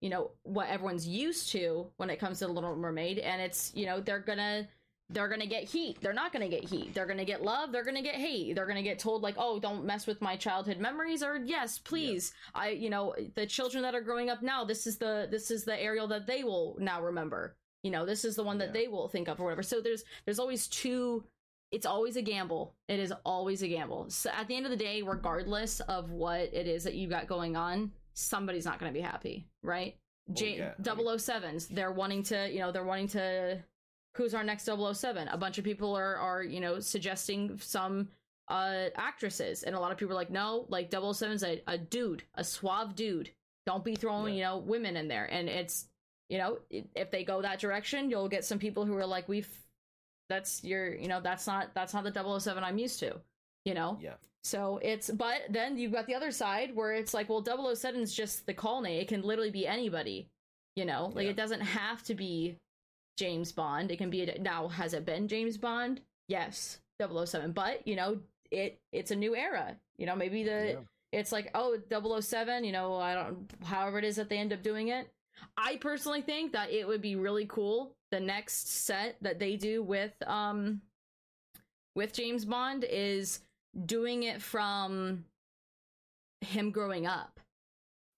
you 0.00 0.10
know 0.10 0.30
what 0.42 0.68
everyone's 0.68 1.06
used 1.06 1.50
to 1.52 1.86
when 1.96 2.10
it 2.10 2.18
comes 2.18 2.38
to 2.38 2.46
the 2.46 2.52
little 2.52 2.76
mermaid 2.76 3.18
and 3.18 3.40
it's 3.40 3.72
you 3.74 3.86
know 3.86 4.00
they're 4.00 4.20
gonna 4.20 4.68
they're 5.08 5.28
gonna 5.28 5.46
get 5.46 5.62
heat. 5.62 6.00
They're 6.00 6.12
not 6.12 6.32
gonna 6.32 6.48
get 6.48 6.64
heat. 6.64 6.92
They're 6.92 7.06
gonna 7.06 7.24
get 7.24 7.40
love. 7.40 7.70
They're 7.70 7.84
gonna 7.84 8.02
get 8.02 8.16
hate. 8.16 8.56
They're 8.56 8.66
gonna 8.66 8.82
get 8.82 8.98
told 8.98 9.22
like 9.22 9.36
oh 9.38 9.60
don't 9.60 9.84
mess 9.84 10.06
with 10.06 10.20
my 10.20 10.36
childhood 10.36 10.78
memories 10.78 11.22
or 11.22 11.36
yes 11.36 11.78
please. 11.78 12.32
I 12.54 12.70
you 12.70 12.90
know 12.90 13.14
the 13.36 13.46
children 13.46 13.82
that 13.84 13.94
are 13.94 14.00
growing 14.00 14.30
up 14.30 14.42
now 14.42 14.64
this 14.64 14.86
is 14.86 14.98
the 14.98 15.28
this 15.30 15.50
is 15.50 15.64
the 15.64 15.80
ariel 15.80 16.08
that 16.08 16.26
they 16.26 16.42
will 16.44 16.76
now 16.80 17.00
remember. 17.02 17.56
You 17.84 17.92
know 17.92 18.04
this 18.04 18.24
is 18.24 18.34
the 18.34 18.42
one 18.42 18.58
that 18.58 18.68
Yeah. 18.68 18.80
they 18.80 18.88
will 18.88 19.08
think 19.08 19.28
of 19.28 19.40
or 19.40 19.44
whatever. 19.44 19.62
So 19.62 19.80
there's 19.80 20.04
there's 20.24 20.40
always 20.40 20.66
two 20.66 21.24
it's 21.72 21.86
always 21.86 22.16
a 22.16 22.22
gamble. 22.22 22.74
It 22.88 23.00
is 23.00 23.12
always 23.24 23.62
a 23.62 23.68
gamble. 23.68 24.10
So 24.10 24.30
at 24.30 24.46
the 24.48 24.56
end 24.56 24.66
of 24.66 24.70
the 24.70 24.76
day, 24.76 25.02
regardless 25.02 25.80
of 25.80 26.10
what 26.10 26.40
it 26.52 26.66
is 26.66 26.84
that 26.84 26.94
you 26.94 27.08
got 27.08 27.26
going 27.26 27.56
on, 27.56 27.92
somebody's 28.16 28.64
not 28.64 28.78
going 28.80 28.92
to 28.92 28.98
be 28.98 29.02
happy, 29.02 29.46
right? 29.62 29.96
J- 30.32 30.58
yeah, 30.58 30.72
I 30.90 30.94
mean- 30.94 31.06
007s, 31.06 31.68
they're 31.68 31.92
wanting 31.92 32.22
to, 32.24 32.50
you 32.50 32.58
know, 32.60 32.72
they're 32.72 32.82
wanting 32.84 33.08
to 33.08 33.62
who's 34.16 34.34
our 34.34 34.42
next 34.42 34.64
007? 34.66 35.28
A 35.28 35.36
bunch 35.36 35.58
of 35.58 35.64
people 35.64 35.94
are 35.96 36.16
are, 36.16 36.42
you 36.42 36.58
know, 36.60 36.80
suggesting 36.80 37.58
some 37.58 38.08
uh 38.48 38.86
actresses 38.96 39.62
and 39.64 39.74
a 39.74 39.80
lot 39.80 39.90
of 39.90 39.98
people 39.98 40.12
are 40.12 40.16
like 40.22 40.30
no 40.30 40.66
like 40.68 40.88
007's 40.90 41.42
a, 41.42 41.60
a 41.66 41.76
dude 41.76 42.22
a 42.36 42.44
suave 42.44 42.94
dude 42.94 43.28
don't 43.66 43.84
be 43.84 43.96
throwing 43.96 44.34
Yeah. 44.34 44.38
you 44.38 44.44
know 44.44 44.58
women 44.64 44.96
in 44.96 45.08
there 45.08 45.24
and 45.24 45.48
it's 45.48 45.86
you 46.28 46.38
know 46.38 46.58
if 46.70 47.10
they 47.10 47.24
go 47.24 47.42
that 47.42 47.58
direction 47.58 48.08
you'll 48.08 48.28
get 48.28 48.44
some 48.44 48.60
people 48.60 48.84
who 48.86 48.96
are 48.96 49.04
like 49.04 49.28
we've 49.28 49.50
that's 50.28 50.62
your 50.62 50.94
you 50.94 51.08
know 51.08 51.20
that's 51.20 51.48
not 51.48 51.74
that's 51.74 51.92
not 51.92 52.04
the 52.04 52.38
007 52.38 52.62
i'm 52.62 52.78
used 52.78 53.00
to 53.00 53.16
you 53.64 53.74
know 53.74 53.98
Yeah. 54.00 54.14
So 54.46 54.78
it's 54.82 55.10
but 55.10 55.42
then 55.50 55.76
you've 55.76 55.92
got 55.92 56.06
the 56.06 56.14
other 56.14 56.30
side 56.30 56.74
where 56.74 56.92
it's 56.92 57.12
like 57.12 57.28
well 57.28 57.44
007 57.74 58.00
is 58.00 58.14
just 58.14 58.46
the 58.46 58.54
call 58.54 58.80
name 58.80 59.00
it 59.00 59.08
can 59.08 59.22
literally 59.22 59.50
be 59.50 59.66
anybody 59.66 60.28
you 60.76 60.84
know? 60.84 61.10
Like 61.14 61.24
Yeah. 61.24 61.30
it 61.30 61.36
doesn't 61.36 61.62
have 61.62 62.02
to 62.04 62.14
be 62.14 62.58
james 63.18 63.50
bond. 63.50 63.90
It 63.90 63.96
can 63.96 64.10
be 64.10 64.22
a, 64.22 64.38
now 64.38 64.68
has 64.68 64.92
it 64.92 65.06
been 65.06 65.26
james 65.26 65.56
bond? 65.56 66.00
Yes 66.28 66.78
007 67.00 67.52
but 67.52 67.86
you 67.88 67.96
know 67.96 68.20
it 68.50 68.78
it's 68.92 69.10
a 69.10 69.16
new 69.16 69.34
era. 69.34 69.76
You 69.98 70.06
know 70.06 70.14
maybe 70.16 70.44
the 70.44 70.60
Yeah. 70.72 70.80
it's 71.18 71.32
like 71.32 71.50
oh 71.54 71.78
007 72.20 72.62
you 72.64 72.72
know 72.72 72.94
i 72.96 73.14
don't 73.14 73.50
however 73.64 73.98
it 73.98 74.04
is 74.04 74.16
that 74.16 74.28
they 74.28 74.38
end 74.38 74.52
up 74.52 74.62
doing 74.62 74.88
it. 74.88 75.08
I 75.56 75.76
personally 75.76 76.22
think 76.22 76.52
that 76.52 76.70
it 76.70 76.86
would 76.86 77.02
be 77.02 77.16
really 77.16 77.46
cool 77.46 77.92
the 78.10 78.20
next 78.20 78.68
set 78.84 79.16
that 79.22 79.38
they 79.38 79.56
do 79.56 79.82
with 79.82 80.12
um 80.26 80.82
with 81.94 82.12
james 82.12 82.44
bond 82.44 82.84
is 82.88 83.40
doing 83.84 84.22
it 84.22 84.40
from 84.40 85.24
him 86.40 86.70
growing 86.70 87.06
up. 87.06 87.40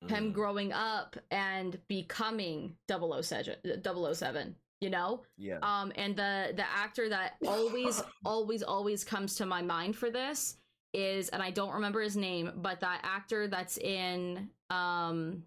Him 0.06 0.30
Mhm. 0.30 0.32
growing 0.32 0.72
up 0.72 1.16
and 1.32 1.76
becoming 1.88 2.76
007 2.86 3.56
007 3.82 4.54
you 4.80 4.90
know? 4.90 5.24
Yeah. 5.36 5.58
um 5.62 5.92
and 5.96 6.14
the 6.14 6.52
the 6.54 6.62
actor 6.70 7.08
that 7.08 7.34
always 7.46 8.00
always 8.24 8.62
always 8.62 9.02
comes 9.02 9.34
to 9.36 9.46
my 9.46 9.60
mind 9.60 9.96
for 9.96 10.08
this 10.08 10.56
is 10.94 11.28
and 11.30 11.42
i 11.42 11.50
don't 11.50 11.74
remember 11.74 12.00
his 12.00 12.16
name 12.16 12.52
but 12.56 12.78
that 12.80 13.00
actor 13.02 13.48
that's 13.48 13.76
in 13.78 14.48
um 14.70 15.42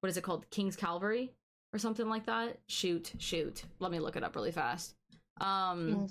what 0.00 0.10
is 0.10 0.16
it 0.16 0.22
called? 0.22 0.48
King's 0.50 0.76
calvary 0.76 1.32
or 1.72 1.80
something 1.80 2.08
like 2.08 2.26
that? 2.26 2.58
Shoot 2.68 3.12
shoot. 3.18 3.64
Let 3.80 3.90
me 3.90 3.98
look 3.98 4.14
it 4.14 4.22
up 4.22 4.36
really 4.36 4.52
fast. 4.52 4.94
Um 5.40 6.06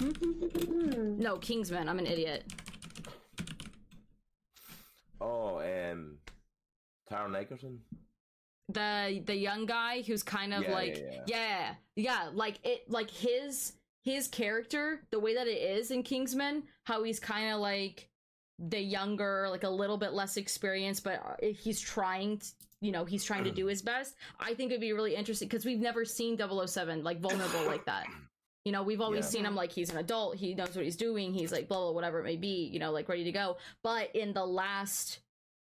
no 0.00 1.36
kingsman. 1.38 1.88
I'm 1.88 1.98
an 1.98 2.06
idiot. 2.06 2.44
Oh, 5.20 5.58
um, 5.58 6.16
Taron 7.10 7.36
Egerton. 7.36 7.80
the 8.68 9.22
the 9.26 9.34
young 9.34 9.66
guy 9.66 10.02
who's 10.02 10.22
kind 10.22 10.54
of 10.54 10.62
Yeah, 10.62 10.72
like 10.72 10.96
yeah, 10.96 11.22
yeah, 11.26 11.74
yeah 11.96 12.28
like 12.32 12.58
it 12.64 12.88
like 12.88 13.10
his 13.10 13.72
his 14.04 14.28
character 14.28 15.00
the 15.10 15.18
way 15.18 15.34
that 15.34 15.46
it 15.46 15.60
is 15.60 15.90
in 15.90 16.02
kingsman 16.02 16.62
how 16.84 17.02
he's 17.02 17.20
kind 17.20 17.52
of 17.52 17.60
like 17.60 18.08
the 18.58 18.80
younger 18.80 19.48
like 19.50 19.64
a 19.64 19.68
little 19.68 19.98
bit 19.98 20.12
less 20.12 20.36
experienced 20.36 21.02
but 21.04 21.14
uh, 21.42 21.46
he's 21.52 21.80
trying 21.80 22.38
to, 22.38 22.46
you 22.80 22.92
know 22.92 23.04
he's 23.04 23.24
trying 23.24 23.44
to 23.44 23.50
do 23.50 23.66
his 23.66 23.82
best. 23.82 24.14
I 24.38 24.54
think 24.54 24.70
it'd 24.70 24.80
be 24.80 24.92
really 24.92 25.16
interesting 25.16 25.48
because 25.48 25.64
we've 25.64 25.80
never 25.80 26.04
seen 26.04 26.38
007 26.38 27.02
like 27.02 27.20
vulnerable 27.20 27.66
like 27.66 27.84
that 27.86 28.06
you 28.64 28.72
know 28.72 28.82
we've 28.82 29.00
always 29.00 29.24
Yeah. 29.24 29.30
seen 29.30 29.44
him 29.46 29.54
like 29.54 29.72
he's 29.72 29.90
an 29.90 29.96
adult 29.98 30.36
he 30.36 30.54
knows 30.54 30.74
what 30.76 30.84
he's 30.84 30.96
doing 30.96 31.32
he's 31.32 31.50
like 31.52 31.68
blah 31.68 31.78
blah 31.78 31.90
whatever 31.92 32.20
it 32.20 32.24
may 32.24 32.36
be 32.36 32.68
you 32.72 32.78
know 32.78 32.92
like 32.92 33.08
ready 33.08 33.24
to 33.24 33.32
go 33.32 33.56
but 33.82 34.14
in 34.14 34.32
the 34.32 34.44
last 34.44 35.20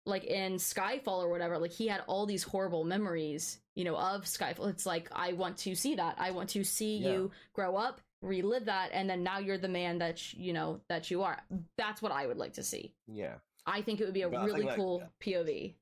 like 0.07 0.23
in 0.23 0.53
Skyfall 0.53 1.19
or 1.23 1.29
whatever, 1.29 1.59
like 1.59 1.69
he 1.71 1.85
had 1.87 2.01
all 2.07 2.25
these 2.25 2.41
horrible 2.41 2.83
memories, 2.83 3.59
you 3.75 3.83
know, 3.83 3.95
of 3.95 4.23
Skyfall. 4.23 4.67
It's 4.71 4.83
like 4.87 5.07
I 5.11 5.33
want 5.33 5.57
to 5.57 5.75
see 5.75 5.93
that. 5.93 6.15
I 6.17 6.31
want 6.31 6.49
to 6.49 6.63
see 6.63 6.97
Yeah. 6.97 7.11
you 7.11 7.31
grow 7.53 7.75
up, 7.75 8.01
relive 8.23 8.65
that, 8.65 8.89
and 8.93 9.07
then 9.07 9.21
now 9.21 9.37
you're 9.37 9.59
the 9.59 9.67
man 9.67 9.99
that 9.99 10.17
sh- 10.17 10.33
you 10.33 10.53
know 10.53 10.81
that 10.89 11.11
you 11.11 11.21
are. 11.21 11.37
That's 11.77 12.01
what 12.01 12.11
I 12.11 12.25
would 12.25 12.37
like 12.37 12.53
to 12.53 12.63
see. 12.63 12.95
Yeah. 13.07 13.35
I 13.67 13.83
think 13.83 14.01
it 14.01 14.05
would 14.05 14.15
be 14.15 14.23
a 14.23 14.29
But 14.29 14.43
really 14.43 14.65
that- 14.65 14.75
cool 14.75 15.03
POV. 15.19 15.75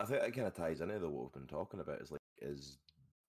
I 0.00 0.06
think 0.06 0.20
that 0.22 0.34
kind 0.34 0.48
of 0.48 0.54
ties 0.54 0.80
into 0.80 0.98
what 1.08 1.22
we've 1.22 1.32
been 1.32 1.46
talking 1.46 1.78
about. 1.78 2.00
Is 2.00 2.10
like 2.10 2.20
is 2.40 2.78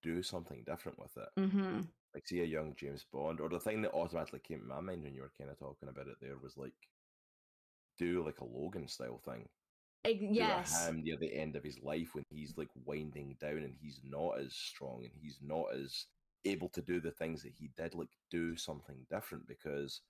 do 0.02 0.20
something 0.20 0.64
different 0.66 0.98
with 0.98 1.16
it. 1.16 1.28
Mm-hmm. 1.38 1.80
Like 2.14 2.26
see 2.26 2.40
a 2.40 2.44
young 2.44 2.74
James 2.78 3.04
Bond, 3.12 3.40
or 3.40 3.48
the 3.48 3.58
thing 3.58 3.82
that 3.82 3.92
automatically 3.92 4.40
came 4.40 4.60
to 4.60 4.66
my 4.66 4.80
mind 4.80 5.02
when 5.02 5.14
you 5.14 5.22
were 5.22 5.32
kind 5.36 5.50
of 5.50 5.58
talking 5.58 5.88
about 5.88 6.06
it 6.06 6.16
there 6.20 6.36
was 6.40 6.56
like 6.56 6.72
do 7.98 8.24
like 8.24 8.40
a 8.40 8.44
Logan 8.44 8.88
style 8.88 9.20
thing. 9.24 9.48
Yes. 10.04 10.86
him 10.86 11.02
near 11.02 11.16
the 11.18 11.34
end 11.34 11.56
of 11.56 11.64
his 11.64 11.80
life 11.82 12.14
when 12.14 12.24
he's 12.30 12.54
like 12.56 12.68
winding 12.84 13.36
down 13.40 13.58
and 13.58 13.74
he's 13.80 14.00
not 14.04 14.38
as 14.38 14.54
strong 14.54 15.00
and 15.02 15.12
he's 15.20 15.38
not 15.42 15.74
as 15.74 16.06
able 16.44 16.68
to 16.68 16.82
do 16.82 17.00
the 17.00 17.10
things 17.10 17.42
that 17.42 17.52
he 17.58 17.70
did. 17.76 17.94
Like 17.94 18.10
do 18.30 18.54
something 18.56 18.96
different 19.10 19.48
because 19.48 20.00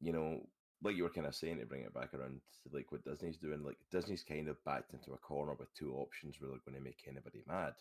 you 0.00 0.12
know, 0.12 0.40
like 0.82 0.96
you 0.96 1.02
were 1.02 1.10
kind 1.10 1.26
of 1.26 1.34
saying 1.34 1.58
to 1.58 1.66
bring 1.66 1.82
it 1.82 1.94
back 1.94 2.14
around 2.14 2.40
to 2.62 2.76
like 2.76 2.90
what 2.90 3.04
Disney's 3.04 3.36
doing. 3.36 3.62
Like 3.62 3.78
Disney's 3.90 4.22
kind 4.22 4.48
of 4.48 4.62
backed 4.64 4.92
into 4.92 5.12
a 5.12 5.18
corner 5.18 5.54
with 5.58 5.72
two 5.74 5.94
options 5.94 6.40
where 6.40 6.50
they're 6.50 6.60
going 6.64 6.78
to 6.78 6.84
make 6.84 7.04
anybody 7.08 7.42
mad 7.46 7.74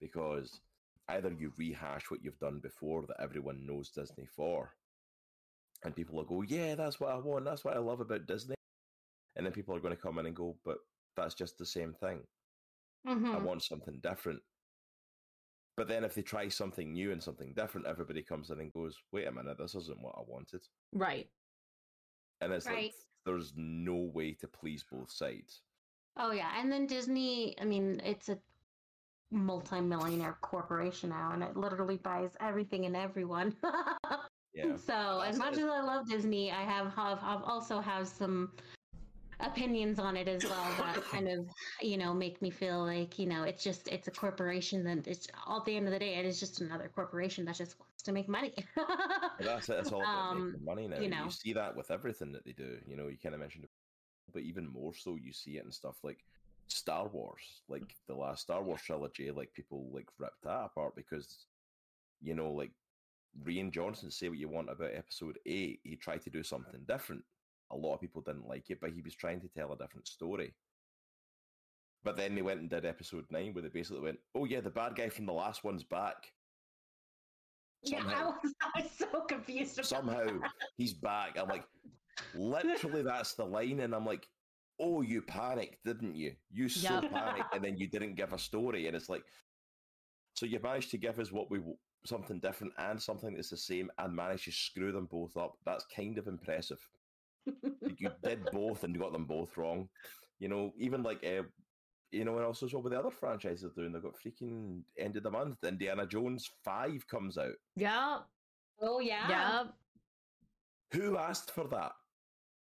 because 0.00 0.60
either 1.08 1.32
you 1.32 1.52
rehash 1.56 2.10
what 2.10 2.22
you've 2.24 2.38
done 2.38 2.60
before 2.60 3.06
that 3.06 3.20
everyone 3.20 3.66
knows 3.66 3.90
Disney 3.90 4.26
for, 4.26 4.76
and 5.84 5.94
people 5.94 6.16
will 6.16 6.24
go, 6.24 6.42
"Yeah, 6.42 6.74
that's 6.74 6.98
what 6.98 7.10
I 7.10 7.18
want. 7.18 7.44
That's 7.44 7.64
what 7.64 7.76
I 7.76 7.80
love 7.80 8.00
about 8.00 8.26
Disney." 8.26 8.54
And 9.36 9.44
then 9.44 9.52
people 9.52 9.74
are 9.74 9.80
going 9.80 9.94
to 9.94 10.00
come 10.00 10.18
in 10.18 10.26
and 10.26 10.36
go, 10.36 10.58
"But 10.64 10.78
that's 11.16 11.34
just 11.34 11.58
the 11.58 11.66
same 11.66 11.94
thing. 11.94 12.26
I 13.04 13.10
Mhm. 13.10 13.44
want 13.44 13.62
something 13.62 14.00
different." 14.00 14.42
But 15.76 15.88
then 15.88 16.04
if 16.04 16.14
they 16.14 16.22
try 16.22 16.48
something 16.48 16.92
new 16.92 17.10
and 17.10 17.22
something 17.22 17.52
different, 17.52 17.86
everybody 17.86 18.22
comes 18.22 18.50
in 18.50 18.60
and 18.60 18.72
goes, 18.72 18.96
"Wait 19.10 19.26
a 19.26 19.32
minute, 19.32 19.58
this 19.58 19.74
isn't 19.74 20.00
what 20.00 20.16
I 20.16 20.22
wanted." 20.22 20.68
Right. 20.92 21.28
And 22.40 22.52
it's 22.52 22.66
Right. 22.66 22.92
like 22.92 22.94
there's 23.24 23.54
no 23.56 23.96
way 23.96 24.34
to 24.34 24.48
please 24.48 24.84
both 24.84 25.10
sides. 25.10 25.62
Oh 26.16 26.30
yeah, 26.30 26.60
and 26.60 26.70
then 26.70 26.86
Disney. 26.86 27.58
I 27.58 27.64
mean, 27.64 28.00
it's 28.00 28.28
a 28.28 28.40
multi-millionaire 29.30 30.36
corporation 30.40 31.10
now, 31.10 31.30
and 31.32 31.42
it 31.42 31.56
literally 31.56 31.96
buys 31.96 32.30
everything 32.40 32.86
and 32.86 32.96
everyone. 32.96 33.54
Yeah. 34.56 34.76
so 34.76 35.20
as 35.26 35.36
much 35.36 35.54
as 35.54 35.64
I 35.64 35.80
love 35.82 36.08
Disney, 36.08 36.52
I 36.52 36.62
have, 36.62 36.94
have 36.94 37.18
I've 37.24 37.42
also 37.42 37.80
have 37.80 38.06
some 38.06 38.52
opinions 39.40 39.98
on 39.98 40.16
it 40.16 40.28
as 40.28 40.44
well 40.44 40.64
that 40.78 41.02
kind 41.10 41.28
of 41.28 41.46
you 41.82 41.96
know 41.96 42.14
make 42.14 42.40
me 42.40 42.50
feel 42.50 42.84
like 42.84 43.18
you 43.18 43.26
know 43.26 43.42
it's 43.42 43.64
just 43.64 43.88
it's 43.88 44.06
a 44.06 44.10
corporation 44.10 44.84
that 44.84 45.08
it's 45.08 45.26
at 45.50 45.64
the 45.64 45.76
end 45.76 45.86
of 45.86 45.92
the 45.92 45.98
day 45.98 46.14
it 46.14 46.24
is 46.24 46.38
just 46.38 46.60
another 46.60 46.88
corporation 46.94 47.44
that 47.44 47.56
just 47.56 47.78
wants 47.80 48.02
to 48.04 48.12
make 48.12 48.28
money. 48.28 48.54
That's 49.40 49.68
it. 49.68 49.78
It's 49.80 49.92
all 49.92 50.02
about 50.02 50.30
Um, 50.30 50.52
making 50.52 50.64
money 50.64 50.88
now. 50.88 51.00
you 51.00 51.08
know. 51.08 51.24
You, 51.24 51.30
see 51.30 51.52
that 51.54 51.74
with 51.76 51.90
everything 51.90 52.32
that 52.32 52.44
they 52.44 52.52
do. 52.52 52.78
You 52.86 52.96
know, 52.96 53.08
you 53.08 53.16
kind 53.20 53.34
of 53.34 53.40
mentioned, 53.40 53.64
it, 53.64 53.70
but 54.32 54.42
even 54.42 54.68
more 54.68 54.94
so, 54.94 55.16
you 55.16 55.32
see 55.32 55.56
it 55.56 55.64
in 55.64 55.72
stuff 55.72 55.96
like 56.02 56.24
Star 56.68 57.08
Wars, 57.08 57.62
like 57.68 57.94
the 58.08 58.14
last 58.14 58.42
Star 58.42 58.62
Wars 58.62 58.82
trilogy. 58.82 59.30
Like 59.30 59.52
people 59.52 59.88
like 59.92 60.08
ripped 60.18 60.42
that 60.44 60.64
apart 60.66 60.94
because, 60.96 61.46
you 62.22 62.34
know, 62.34 62.50
like 62.50 62.72
Rian 63.44 63.70
Johnson. 63.70 64.10
Say 64.10 64.28
what 64.28 64.38
you 64.38 64.48
want 64.48 64.70
about 64.70 64.94
Episode 64.94 65.38
Eight, 65.46 65.80
he 65.84 65.96
tried 65.96 66.22
to 66.22 66.30
do 66.30 66.42
something 66.42 66.80
different. 66.88 67.22
A 67.70 67.76
lot 67.76 67.94
of 67.94 68.00
people 68.00 68.22
didn't 68.22 68.48
like 68.48 68.70
it, 68.70 68.80
but 68.80 68.90
he 68.90 69.02
was 69.02 69.14
trying 69.14 69.40
to 69.40 69.48
tell 69.48 69.72
a 69.72 69.78
different 69.78 70.06
story. 70.06 70.54
But 72.04 72.16
then 72.16 72.34
they 72.34 72.42
went 72.42 72.60
and 72.60 72.68
did 72.68 72.84
Episode 72.84 73.24
Nine, 73.30 73.54
where 73.54 73.62
they 73.62 73.68
basically 73.68 74.02
went, 74.02 74.18
"Oh 74.34 74.44
yeah, 74.44 74.60
the 74.60 74.70
bad 74.70 74.94
guy 74.94 75.08
from 75.08 75.26
the 75.26 75.32
last 75.32 75.64
one's 75.64 75.84
back." 75.84 76.16
yeah, 77.84 78.02
I 78.06 78.24
was, 78.24 78.54
I 78.62 78.80
was 78.80 78.90
so 78.90 79.20
confused. 79.22 79.84
Somehow 79.84 80.26
he's 80.76 80.92
back. 80.92 81.36
I'm 81.38 81.48
like, 81.48 81.64
literally, 82.34 83.02
that's 83.02 83.34
the 83.34 83.44
line, 83.44 83.80
and 83.80 83.94
I'm 83.94 84.06
like, 84.06 84.26
oh, 84.80 85.02
you 85.02 85.22
panicked, 85.22 85.84
didn't 85.84 86.16
you? 86.16 86.34
You 86.50 86.68
so 86.68 87.00
Yep. 87.00 87.10
panicked, 87.10 87.54
and 87.54 87.64
then 87.64 87.76
you 87.78 87.86
didn't 87.86 88.14
give 88.14 88.32
a 88.32 88.38
story, 88.38 88.86
and 88.86 88.96
it's 88.96 89.08
like, 89.08 89.24
so 90.34 90.46
you 90.46 90.58
managed 90.60 90.90
to 90.90 90.98
give 90.98 91.18
us 91.18 91.30
what 91.32 91.50
we 91.50 91.60
something 92.06 92.38
different 92.40 92.72
and 92.78 93.00
something 93.00 93.34
that's 93.34 93.50
the 93.50 93.56
same, 93.56 93.90
and 93.98 94.14
managed 94.14 94.44
to 94.44 94.52
screw 94.52 94.92
them 94.92 95.06
both 95.10 95.36
up. 95.36 95.54
That's 95.64 95.86
kind 95.94 96.18
of 96.18 96.26
impressive. 96.26 96.80
You 97.46 98.10
did 98.22 98.44
both 98.52 98.84
and 98.84 98.94
you 98.94 99.00
got 99.00 99.12
them 99.12 99.26
both 99.26 99.56
wrong. 99.56 99.88
You 100.38 100.48
know, 100.48 100.72
even 100.78 101.02
like. 101.02 101.24
Uh, 101.24 101.42
you 102.10 102.24
know, 102.24 102.36
and 102.36 102.46
also 102.46 102.68
what 102.68 102.84
with 102.84 102.92
the 102.92 102.98
other 102.98 103.10
franchises 103.10 103.64
are 103.64 103.74
doing. 103.74 103.92
They've 103.92 104.02
got 104.02 104.14
freaking 104.14 104.82
end 104.96 105.16
of 105.16 105.24
the 105.24 105.30
month. 105.30 105.64
Indiana 105.64 106.06
Jones 106.06 106.48
five 106.64 107.04
comes 107.08 107.36
out. 107.36 107.54
Yeah. 107.74 108.18
oh 108.80 109.00
yeah. 109.00 109.28
Yeah. 109.28 109.64
Who 110.92 111.18
asked 111.18 111.50
for 111.50 111.66
that? 111.68 111.92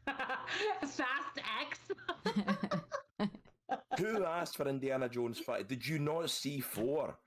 Fast 0.80 1.40
X. 1.60 3.30
Who 3.98 4.24
asked 4.24 4.56
for 4.56 4.68
Indiana 4.68 5.08
Jones 5.08 5.38
5? 5.38 5.68
Did 5.68 5.86
you 5.86 5.98
not 5.98 6.30
see 6.30 6.60
4? 6.60 7.18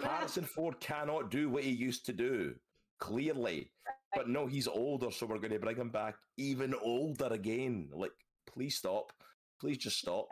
Harrison 0.00 0.44
Ford 0.44 0.80
cannot 0.80 1.30
do 1.30 1.48
what 1.48 1.64
he 1.64 1.70
used 1.70 2.06
to 2.06 2.12
do, 2.12 2.54
clearly. 2.98 3.70
But 4.14 4.28
no, 4.28 4.46
he's 4.46 4.68
older, 4.68 5.10
so 5.10 5.26
we're 5.26 5.38
going 5.38 5.52
to 5.52 5.58
bring 5.58 5.76
him 5.76 5.90
back 5.90 6.14
even 6.36 6.74
older 6.82 7.26
again. 7.26 7.88
Like, 7.92 8.12
please 8.46 8.76
stop. 8.76 9.12
Please 9.60 9.78
just 9.78 9.98
stop. 9.98 10.26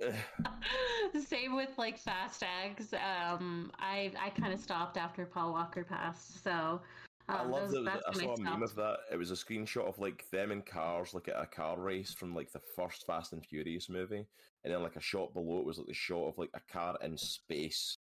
Same 1.26 1.56
with 1.56 1.70
like 1.76 1.98
Fast 1.98 2.44
X. 2.64 2.92
Um, 2.92 3.72
I 3.78 4.12
I 4.20 4.30
kind 4.30 4.52
of 4.52 4.60
stopped 4.60 4.96
after 4.96 5.26
Paul 5.26 5.52
Walker 5.52 5.84
passed. 5.84 6.42
So, 6.42 6.80
I 7.28 7.40
Um, 7.40 7.50
love 7.50 7.70
those- 7.70 7.84
that. 7.84 8.02
I 8.08 8.12
saw 8.12 8.34
a 8.34 8.40
meme 8.40 8.62
of 8.62 8.74
that. 8.76 9.00
It 9.12 9.16
was 9.16 9.30
a 9.30 9.34
screenshot 9.34 9.86
of 9.86 9.98
like 9.98 10.28
them 10.30 10.50
in 10.50 10.62
cars, 10.62 11.12
like 11.12 11.28
at 11.28 11.40
a 11.40 11.46
car 11.46 11.78
race 11.78 12.14
from 12.14 12.34
like 12.34 12.50
the 12.52 12.60
first 12.60 13.04
Fast 13.06 13.32
and 13.34 13.44
Furious 13.44 13.88
movie, 13.90 14.26
and 14.64 14.72
then 14.72 14.82
like 14.82 14.96
a 14.96 15.00
shot 15.00 15.34
below 15.34 15.58
it 15.60 15.66
was 15.66 15.78
like 15.78 15.88
the 15.88 15.94
shot 15.94 16.28
of 16.28 16.38
like 16.38 16.50
a 16.54 16.60
car 16.72 16.96
in 17.02 17.18
space, 17.18 17.98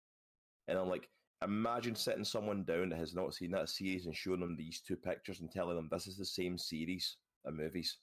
and 0.68 0.78
I'm 0.78 0.88
like, 0.88 1.10
imagine 1.42 1.94
sitting 1.96 2.24
someone 2.24 2.64
down 2.64 2.88
that 2.90 2.98
has 2.98 3.14
not 3.14 3.34
seen 3.34 3.50
that 3.50 3.68
series 3.68 4.06
and 4.06 4.16
showing 4.16 4.40
them 4.40 4.56
these 4.56 4.80
two 4.80 4.96
pictures 4.96 5.40
and 5.40 5.50
telling 5.50 5.76
them 5.76 5.88
this 5.90 6.06
is 6.06 6.16
the 6.16 6.24
same 6.24 6.56
series 6.56 7.16
of 7.44 7.54
movies. 7.54 7.98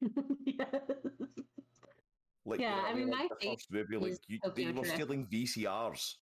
yes. 0.44 0.68
Like, 2.44 2.60
Yeah, 2.60 2.76
you 2.76 2.82
know 2.82 2.88
I 2.88 2.94
mean, 2.94 3.10
like, 3.10 3.30
my 3.30 3.36
the 3.40 3.46
first 3.50 3.70
movie, 3.70 3.96
like 3.98 4.18
you, 4.26 4.40
they 4.56 4.72
were 4.72 4.84
stealing 4.84 5.26
VCRs. 5.26 6.16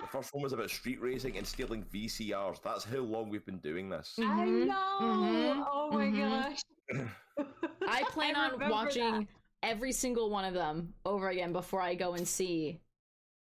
The 0.00 0.06
first 0.06 0.32
one 0.34 0.42
was 0.42 0.52
about 0.52 0.70
street 0.70 1.00
racing 1.00 1.36
and 1.38 1.46
stealing 1.46 1.84
VCRs. 1.84 2.62
That's 2.62 2.84
how 2.84 2.98
long 2.98 3.28
we've 3.28 3.44
been 3.44 3.58
doing 3.58 3.88
this. 3.88 4.14
I 4.18 4.22
Mhm, 4.22 4.66
know. 4.66 4.98
mhm, 5.00 5.66
oh 5.70 5.90
my 5.92 6.06
mhm. 6.06 6.18
gosh. 6.18 6.60
I 7.88 8.02
plan 8.04 8.36
on 8.36 8.68
watching 8.70 9.12
that. 9.12 9.26
every 9.62 9.92
single 9.92 10.30
one 10.30 10.44
of 10.44 10.54
them 10.54 10.94
over 11.04 11.28
again 11.28 11.52
before 11.52 11.80
I 11.80 11.94
go 11.94 12.14
and 12.14 12.26
see 12.26 12.80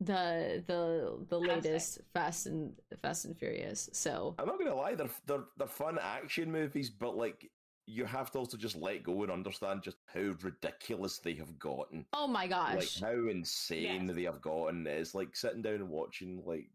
the 0.01 0.63
the 0.67 1.25
the 1.29 1.39
latest 1.39 1.99
Fast 2.13 2.47
and 2.47 2.73
Fast 3.01 3.25
and 3.25 3.37
Furious. 3.37 3.89
So 3.93 4.35
I'm 4.37 4.45
not 4.45 4.59
gonna 4.59 4.75
lie, 4.75 4.95
they're 4.95 5.09
they're 5.25 5.45
they're 5.57 5.67
fun 5.67 5.97
action 6.01 6.51
movies, 6.51 6.89
but 6.89 7.15
like 7.15 7.49
you 7.87 8.05
have 8.05 8.31
to 8.31 8.39
also 8.39 8.57
just 8.57 8.75
let 8.75 9.03
go 9.03 9.21
and 9.23 9.31
understand 9.31 9.83
just 9.83 9.97
how 10.13 10.33
ridiculous 10.41 11.19
they 11.19 11.33
have 11.33 11.57
gotten. 11.59 12.05
oh 12.13 12.27
my 12.27 12.47
gosh. 12.47 12.99
Like 13.01 13.11
how 13.11 13.27
insane 13.29 14.07
Yes. 14.07 14.15
they 14.15 14.23
have 14.23 14.41
gotten. 14.41 14.87
It's 14.87 15.13
like 15.15 15.35
sitting 15.35 15.61
down 15.61 15.75
and 15.75 15.89
watching 15.89 16.41
like 16.45 16.69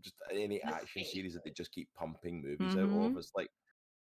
just 0.00 0.16
any 0.30 0.58
The 0.58 0.66
action 0.66 1.02
same. 1.04 1.12
series 1.12 1.34
that 1.34 1.44
they 1.44 1.50
just 1.52 1.72
keep 1.72 1.88
pumping 1.94 2.42
movies 2.42 2.74
out 2.76 2.84
of. 2.84 2.90
Mhm. 2.90 3.16
It's 3.16 3.32
like 3.36 3.50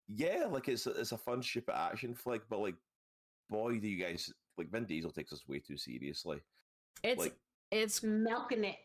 yeah, 0.09 0.47
like 0.51 0.69
it's 0.69 0.87
a, 0.87 0.91
it's 0.93 1.13
a 1.13 1.19
fun 1.19 1.43
stupid 1.43 1.75
action 1.77 2.15
flick, 2.15 2.43
but 2.49 2.61
like 2.61 2.77
boy 3.51 3.79
do 3.79 3.87
you 3.89 4.03
guys 4.03 4.33
like 4.57 4.71
Vin 4.71 4.85
Diesel 4.87 5.11
takes 5.13 5.33
us 5.33 5.47
way 5.49 5.59
too 5.59 5.77
seriously. 5.77 6.41
It's 7.03 7.21
like 7.21 7.37
it's 7.71 8.03
milking 8.03 8.65
it. 8.65 8.77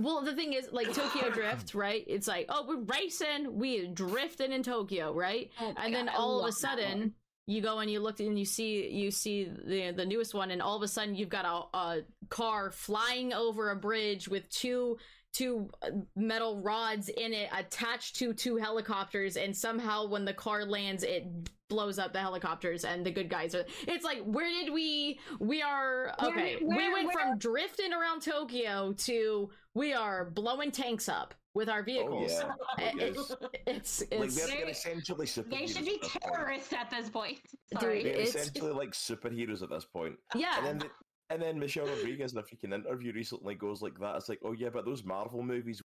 Well 0.00 0.22
the 0.22 0.34
thing 0.34 0.52
is 0.52 0.68
like 0.72 0.92
Tokyo 0.92 1.30
Drift, 1.32 1.74
right? 1.74 2.04
It's 2.06 2.26
like, 2.26 2.46
oh 2.48 2.64
we're 2.66 2.82
racing, 2.82 3.56
we 3.58 3.86
drifting 3.88 4.52
in 4.52 4.62
Tokyo, 4.62 5.12
right? 5.12 5.50
Oh 5.60 5.74
and 5.76 5.94
then 5.94 6.06
God, 6.06 6.14
I 6.14 6.18
all 6.18 6.40
of 6.40 6.48
a 6.48 6.52
sudden 6.52 7.14
you 7.46 7.60
go 7.60 7.78
and 7.80 7.90
you 7.90 8.00
look 8.00 8.20
and 8.20 8.38
you 8.38 8.44
see 8.44 8.88
you 8.88 9.10
see 9.10 9.50
the 9.64 9.92
the 9.92 10.06
newest 10.06 10.34
one 10.34 10.50
and 10.50 10.62
all 10.62 10.76
of 10.76 10.82
a 10.82 10.88
sudden 10.88 11.14
you've 11.14 11.28
got 11.28 11.44
a, 11.44 11.76
a 11.76 12.00
car 12.28 12.70
flying 12.70 13.32
over 13.32 13.70
a 13.70 13.76
bridge 13.76 14.28
with 14.28 14.48
two 14.50 14.96
two 15.32 15.70
uh, 15.82 15.90
metal 16.16 16.60
rods 16.62 17.08
in 17.08 17.32
it 17.32 17.48
attached 17.56 18.16
to 18.16 18.32
two 18.32 18.56
helicopters 18.56 19.36
and 19.36 19.56
somehow 19.56 20.06
when 20.06 20.24
the 20.24 20.32
car 20.32 20.64
lands 20.64 21.02
it 21.02 21.26
blows 21.70 21.98
up 21.98 22.12
the 22.12 22.20
helicopters 22.20 22.84
and 22.84 23.06
the 23.06 23.10
good 23.10 23.30
guys 23.30 23.54
are 23.54 23.64
it's 23.88 24.04
like 24.04 24.20
where 24.24 24.48
did 24.48 24.70
we 24.72 25.18
we 25.38 25.62
are 25.62 26.12
Where 26.18 26.30
okay 26.30 26.56
we 26.60 26.66
went 26.92 27.06
where- 27.06 27.12
from 27.12 27.38
drifting 27.38 27.92
around 27.94 28.20
tokyo 28.20 28.92
to 28.92 29.48
we 29.74 29.94
are 29.94 30.28
blowing 30.30 30.70
tanks 30.72 31.08
up 31.08 31.32
with 31.54 31.68
our 31.68 31.80
oh, 31.80 31.84
vehicles 31.84 32.32
oh, 32.44 32.54
yeah. 32.78 32.84
It- 32.86 32.94
Yes. 33.16 33.36
it's 33.66 34.02
it's, 34.02 34.12
like 34.12 34.30
they're, 34.30 34.46
they're 34.58 34.68
essentially 34.68 35.26
superheroes. 35.26 35.50
They 35.58 35.66
should 35.66 35.84
be 35.84 35.94
at 35.94 36.02
this 36.02 36.10
point. 36.12 36.34
terrorists 36.34 36.72
at 36.72 36.90
this 36.90 37.08
point. 37.08 37.38
Dude, 37.72 37.80
They're 37.80 37.96
It's- 37.98 38.34
essentially 38.34 38.72
like 38.72 38.90
superheroes 38.92 39.62
at 39.62 39.70
this 39.70 39.84
point. 39.84 40.16
yeah 40.34 40.58
And 40.58 40.66
then, 40.66 40.78
the, 40.78 40.86
and 41.30 41.42
then 41.42 41.58
Michelle 41.58 41.86
Rodriguez 41.86 42.32
in 42.32 42.38
a 42.38 42.42
freaking 42.42 42.74
interview 42.74 43.12
recently 43.12 43.54
goes 43.54 43.82
like 43.82 43.98
that. 44.00 44.16
It's 44.16 44.28
like, 44.28 44.40
oh 44.44 44.52
yeah, 44.52 44.68
but 44.72 44.84
those 44.84 45.04
Marvel 45.04 45.42
movies, 45.42 45.80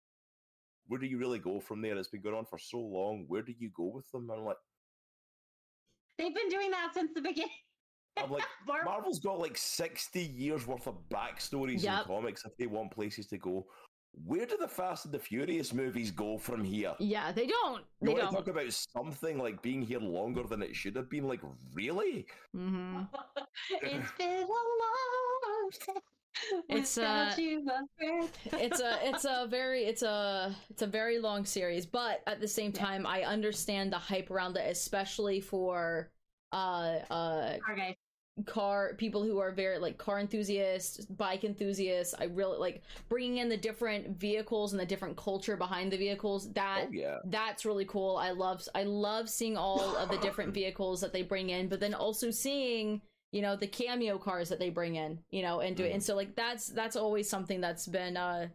where 0.87 0.99
do 0.99 1.07
you 1.07 1.17
really 1.17 1.39
go 1.39 1.59
from 1.59 1.81
there? 1.81 1.97
It's 1.97 2.09
been 2.09 2.21
going 2.21 2.35
on 2.35 2.45
for 2.45 2.59
so 2.59 2.77
long. 2.79 3.25
Where 3.27 3.41
do 3.41 3.53
you 3.57 3.69
go 3.75 3.85
with 3.93 4.09
them? 4.11 4.29
And 4.29 4.39
I'm 4.39 4.45
like, 4.45 4.57
They've 6.17 6.33
been 6.33 6.49
doing 6.49 6.71
that 6.71 6.91
since 6.93 7.11
the 7.13 7.21
beginning. 7.21 7.51
I'm 8.17 8.31
like, 8.31 8.43
Mar- 8.65 8.85
Marvel's 8.85 9.19
got 9.19 9.39
like 9.39 9.57
60 9.57 10.21
years 10.21 10.65
worth 10.65 10.87
of 10.87 10.95
backstories 11.09 11.83
Yep. 11.83 12.01
in 12.01 12.07
comics 12.07 12.45
if 12.45 12.55
they 12.57 12.67
want 12.67 12.91
places 12.91 13.27
to 13.27 13.37
go. 13.37 13.65
Where 14.25 14.45
do 14.45 14.55
the 14.57 14.67
Fast 14.69 15.03
and 15.03 15.13
the 15.13 15.19
Furious 15.19 15.73
movies 15.73 16.09
go 16.11 16.37
from 16.37 16.63
here? 16.63 16.93
Yeah, 16.99 17.33
they 17.33 17.47
don't. 17.47 17.83
You 17.99 18.07
They 18.07 18.13
want 18.13 18.19
don't. 18.21 18.31
to 18.31 18.37
talk 18.37 18.47
about 18.47 18.71
something 18.71 19.37
like 19.37 19.61
being 19.61 19.81
here 19.81 19.99
longer 19.99 20.43
than 20.43 20.61
it 20.63 20.73
should 20.73 20.95
have 20.95 21.09
been? 21.09 21.27
Like, 21.27 21.41
really? 21.73 22.25
hmm 22.53 23.01
it's 23.81 24.11
been 24.17 24.43
a 24.43 24.47
long 24.47 25.69
time. 25.85 25.95
It's, 26.69 26.97
without 26.97 27.37
uh, 27.37 27.41
you, 27.41 27.65
it's 28.59 28.79
a 28.79 28.99
it's 29.07 29.25
a 29.25 29.47
very 29.49 29.85
it's 29.85 30.01
a 30.01 30.55
it's 30.69 30.81
a 30.81 30.87
very 30.87 31.19
long 31.19 31.45
series, 31.45 31.85
but 31.85 32.21
at 32.27 32.39
the 32.41 32.47
same 32.47 32.71
time, 32.71 33.05
I 33.05 33.23
understand 33.23 33.91
the 33.93 33.97
hype 33.97 34.31
around 34.31 34.57
it, 34.57 34.69
especially 34.69 35.41
for 35.41 36.11
uh 36.51 36.99
uh 37.09 37.57
Okay. 37.71 37.97
car 38.45 38.95
people 38.97 39.23
who 39.23 39.39
are 39.39 39.51
very 39.51 39.77
like 39.79 39.97
car 39.97 40.19
enthusiasts, 40.19 41.05
bike 41.05 41.43
enthusiasts. 41.45 42.13
I 42.19 42.25
really 42.25 42.57
like 42.57 42.83
bringing 43.09 43.37
in 43.37 43.49
the 43.49 43.57
different 43.57 44.17
vehicles 44.17 44.73
and 44.73 44.79
the 44.79 44.85
different 44.85 45.17
culture 45.17 45.55
behind 45.57 45.91
the 45.91 45.97
vehicles. 45.97 46.51
That 46.53 46.87
oh 46.87 46.89
yeah. 46.91 47.17
that's 47.25 47.65
really 47.65 47.85
cool. 47.85 48.17
I 48.17 48.31
love 48.31 48.63
I 48.75 48.83
love 48.83 49.29
seeing 49.29 49.57
all 49.57 49.95
of 49.97 50.09
the 50.09 50.17
different 50.17 50.53
vehicles 50.55 51.01
that 51.01 51.13
they 51.13 51.23
bring 51.23 51.49
in, 51.49 51.69
but 51.69 51.79
then 51.79 51.93
also 51.93 52.29
seeing 52.31 53.01
you 53.35 53.41
know 53.41 53.57
the 53.57 53.67
cameo 53.67 54.17
cars 54.17 54.47
that 54.47 54.59
they 54.59 54.69
bring 54.69 54.95
in, 54.95 55.19
you 55.29 55.41
know, 55.41 55.59
and 55.59 55.75
do 55.75 55.83
it. 55.83 55.91
And 55.91 56.01
so 56.01 56.15
like 56.15 56.35
that's 56.35 56.67
that's 56.67 56.95
always 56.95 57.29
something 57.29 57.59
that's 57.59 57.85
been 57.85 58.15
uh 58.15 58.47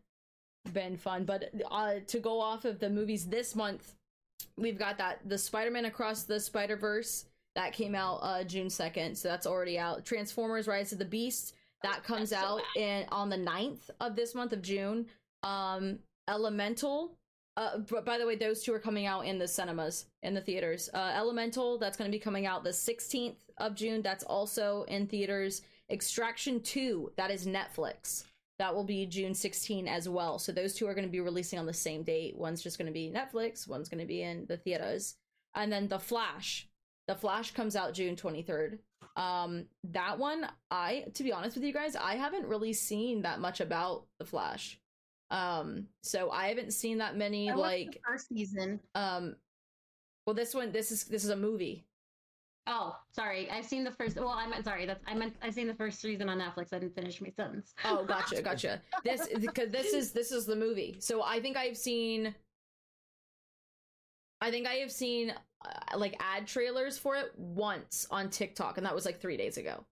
been 0.72 0.96
fun. 0.96 1.26
But 1.26 1.52
uh 1.70 1.96
to 2.06 2.18
go 2.18 2.40
off 2.40 2.64
of 2.64 2.78
the 2.78 2.88
movies 2.88 3.26
this 3.26 3.54
month, 3.54 3.92
we've 4.56 4.78
got 4.78 4.96
that 4.96 5.20
the 5.26 5.36
Spider-Man 5.36 5.84
Across 5.84 6.22
the 6.22 6.40
Spider-Verse 6.40 7.26
that 7.56 7.74
came 7.74 7.94
out 7.94 8.20
uh 8.22 8.42
June 8.42 8.68
2nd, 8.68 9.18
so 9.18 9.28
that's 9.28 9.46
already 9.46 9.78
out. 9.78 10.06
Transformers 10.06 10.66
Rise 10.66 10.92
of 10.92 10.98
the 10.98 11.04
Beast 11.04 11.52
that 11.82 12.02
comes 12.02 12.30
so 12.30 12.36
out 12.36 12.62
in 12.74 13.04
on 13.12 13.28
the 13.28 13.36
9th 13.36 13.90
of 14.00 14.16
this 14.16 14.34
month 14.34 14.54
of 14.54 14.62
June. 14.62 15.04
Um 15.42 15.98
Elemental 16.26 17.18
uh, 17.56 17.78
but 17.78 18.04
by 18.04 18.18
the 18.18 18.26
way, 18.26 18.36
those 18.36 18.62
two 18.62 18.72
are 18.72 18.78
coming 18.78 19.06
out 19.06 19.26
in 19.26 19.38
the 19.38 19.48
cinemas, 19.48 20.06
in 20.22 20.34
the 20.34 20.40
theaters. 20.40 20.88
Uh, 20.94 21.12
Elemental, 21.14 21.78
that's 21.78 21.96
going 21.96 22.10
to 22.10 22.16
be 22.16 22.20
coming 22.20 22.46
out 22.46 22.64
the 22.64 22.70
16th 22.70 23.38
of 23.58 23.74
June. 23.74 24.02
That's 24.02 24.24
also 24.24 24.84
in 24.88 25.06
theaters. 25.06 25.62
Extraction 25.90 26.60
2, 26.60 27.12
that 27.16 27.30
is 27.30 27.46
Netflix. 27.46 28.24
That 28.58 28.74
will 28.74 28.84
be 28.84 29.06
June 29.06 29.34
16 29.34 29.88
as 29.88 30.08
well. 30.08 30.38
So 30.38 30.52
those 30.52 30.74
two 30.74 30.86
are 30.86 30.94
going 30.94 31.06
to 31.06 31.10
be 31.10 31.20
releasing 31.20 31.58
on 31.58 31.66
the 31.66 31.72
same 31.72 32.02
date. 32.02 32.36
One's 32.36 32.62
just 32.62 32.78
going 32.78 32.86
to 32.86 32.92
be 32.92 33.10
Netflix, 33.10 33.68
one's 33.68 33.88
going 33.88 34.00
to 34.00 34.06
be 34.06 34.22
in 34.22 34.46
the 34.46 34.56
theaters. 34.56 35.16
And 35.54 35.72
then 35.72 35.88
The 35.88 35.98
Flash. 35.98 36.68
The 37.08 37.14
Flash 37.14 37.52
comes 37.52 37.74
out 37.74 37.94
June 37.94 38.16
23rd. 38.16 38.78
Um, 39.16 39.66
that 39.84 40.18
one, 40.18 40.46
I, 40.70 41.06
to 41.14 41.24
be 41.24 41.32
honest 41.32 41.56
with 41.56 41.64
you 41.64 41.72
guys, 41.72 41.96
I 41.96 42.14
haven't 42.14 42.46
really 42.46 42.72
seen 42.72 43.22
that 43.22 43.40
much 43.40 43.60
about 43.60 44.06
The 44.18 44.24
Flash. 44.24 44.79
Um, 45.30 45.86
so 46.02 46.30
I 46.30 46.48
haven't 46.48 46.72
seen 46.72 46.98
that 46.98 47.16
many 47.16 47.50
I 47.50 47.54
like 47.54 47.92
the 47.92 48.00
first 48.06 48.28
season. 48.28 48.80
um 48.94 49.36
well 50.26 50.34
this 50.34 50.54
one 50.54 50.72
this 50.72 50.90
is 50.90 51.04
this 51.04 51.24
is 51.24 51.30
a 51.30 51.36
movie. 51.36 51.86
Oh, 52.66 52.94
sorry. 53.10 53.50
I've 53.50 53.64
seen 53.64 53.84
the 53.84 53.90
first. 53.90 54.16
Well, 54.16 54.28
I 54.28 54.46
meant 54.46 54.64
sorry. 54.64 54.86
That's 54.86 55.02
I 55.06 55.14
meant 55.14 55.34
I've 55.42 55.54
seen 55.54 55.66
the 55.66 55.74
first 55.74 56.00
season 56.00 56.28
on 56.28 56.38
Netflix. 56.38 56.72
I 56.72 56.78
didn't 56.78 56.94
finish 56.94 57.20
my 57.20 57.30
sentence. 57.30 57.74
Oh, 57.84 58.04
gotcha, 58.04 58.42
gotcha. 58.42 58.80
This 59.04 59.28
because 59.40 59.70
this 59.70 59.92
is 59.92 60.12
this 60.12 60.30
is 60.30 60.46
the 60.46 60.54
movie. 60.56 60.96
So 61.00 61.22
I 61.22 61.40
think 61.40 61.56
I've 61.56 61.76
seen 61.76 62.34
I 64.40 64.50
think 64.50 64.66
I 64.66 64.74
have 64.74 64.92
seen 64.92 65.32
uh, 65.64 65.98
like 65.98 66.16
ad 66.20 66.46
trailers 66.46 66.96
for 66.98 67.16
it 67.16 67.32
once 67.36 68.06
on 68.10 68.30
TikTok 68.30 68.76
and 68.78 68.86
that 68.86 68.94
was 68.94 69.04
like 69.04 69.20
3 69.20 69.36
days 69.36 69.56
ago. 69.56 69.84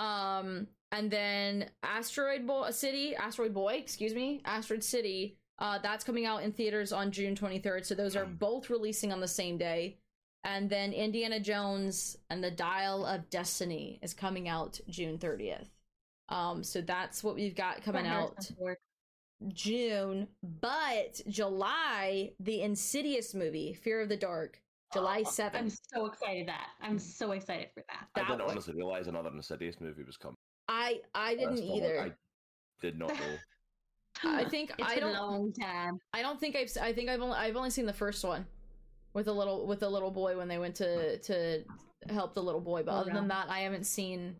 Um 0.00 0.66
and 0.92 1.10
then 1.10 1.70
Asteroid 1.82 2.46
Boy 2.46 2.70
City, 2.70 3.14
Asteroid 3.16 3.54
Boy, 3.54 3.74
excuse 3.74 4.14
me, 4.14 4.40
Asteroid 4.44 4.82
City, 4.84 5.36
uh 5.58 5.78
that's 5.82 6.04
coming 6.04 6.24
out 6.26 6.42
in 6.42 6.52
theaters 6.52 6.92
on 6.92 7.10
June 7.10 7.34
23rd. 7.34 7.84
So 7.84 7.94
those 7.94 8.16
are 8.16 8.24
both 8.24 8.70
releasing 8.70 9.12
on 9.12 9.20
the 9.20 9.28
same 9.28 9.58
day. 9.58 9.98
And 10.44 10.70
then 10.70 10.92
Indiana 10.92 11.40
Jones 11.40 12.16
and 12.30 12.42
the 12.42 12.50
Dial 12.50 13.04
of 13.04 13.28
Destiny 13.28 13.98
is 14.02 14.14
coming 14.14 14.48
out 14.48 14.80
June 14.88 15.18
30th. 15.18 15.66
Um, 16.28 16.62
so 16.62 16.80
that's 16.80 17.24
what 17.24 17.34
we've 17.34 17.56
got 17.56 17.82
coming 17.82 18.06
out 18.06 18.48
June. 19.48 20.28
But 20.60 21.20
July, 21.28 22.32
the 22.40 22.62
Insidious 22.62 23.34
movie, 23.34 23.72
Fear 23.74 24.02
of 24.02 24.08
the 24.08 24.16
Dark, 24.16 24.60
July 24.92 25.22
Oh, 25.26 25.28
7th. 25.30 25.54
I'm 25.54 25.70
so 25.70 26.06
excited 26.06 26.48
that. 26.48 26.68
I'm 26.80 26.98
so 26.98 27.32
excited 27.32 27.68
for 27.74 27.82
that. 27.88 28.06
I 28.14 28.20
didn't 28.28 28.40
one- 28.40 28.50
honestly 28.52 28.74
realize 28.74 29.06
another 29.08 29.30
Insidious 29.34 29.80
movie 29.80 30.02
was 30.04 30.16
coming. 30.16 30.36
I 30.68 31.00
I 31.14 31.34
didn't 31.34 31.56
the 31.56 31.62
either. 31.74 32.00
I 32.00 32.12
did 32.80 32.98
not 32.98 33.08
know. 33.14 34.30
I 34.30 34.44
think 34.44 34.72
it's 34.78 34.88
I 34.88 34.94
been 34.96 35.04
don't 35.04 35.16
a 35.16 35.20
long 35.26 35.52
time. 35.52 35.98
I 36.12 36.22
don't 36.22 36.38
think 36.40 36.56
I've 36.56 36.64
s- 36.68 36.76
I 36.76 36.92
think 36.92 37.08
I've 37.08 37.20
only 37.20 37.36
I've 37.36 37.56
only 37.56 37.70
seen 37.70 37.86
the 37.86 37.92
first 37.92 38.24
one 38.24 38.46
with 39.14 39.26
the 39.26 39.34
little 39.34 39.66
with 39.66 39.80
the 39.80 39.88
little 39.88 40.10
boy 40.10 40.36
when 40.36 40.48
they 40.48 40.58
went 40.58 40.74
to 40.76 41.18
to 41.18 41.64
help 42.10 42.34
the 42.34 42.42
little 42.42 42.60
boy. 42.60 42.82
But 42.82 42.92
Oh, 42.92 42.98
other 42.98 43.12
than 43.12 43.28
that, 43.28 43.48
I 43.48 43.60
haven't 43.60 43.84
seen 43.86 44.36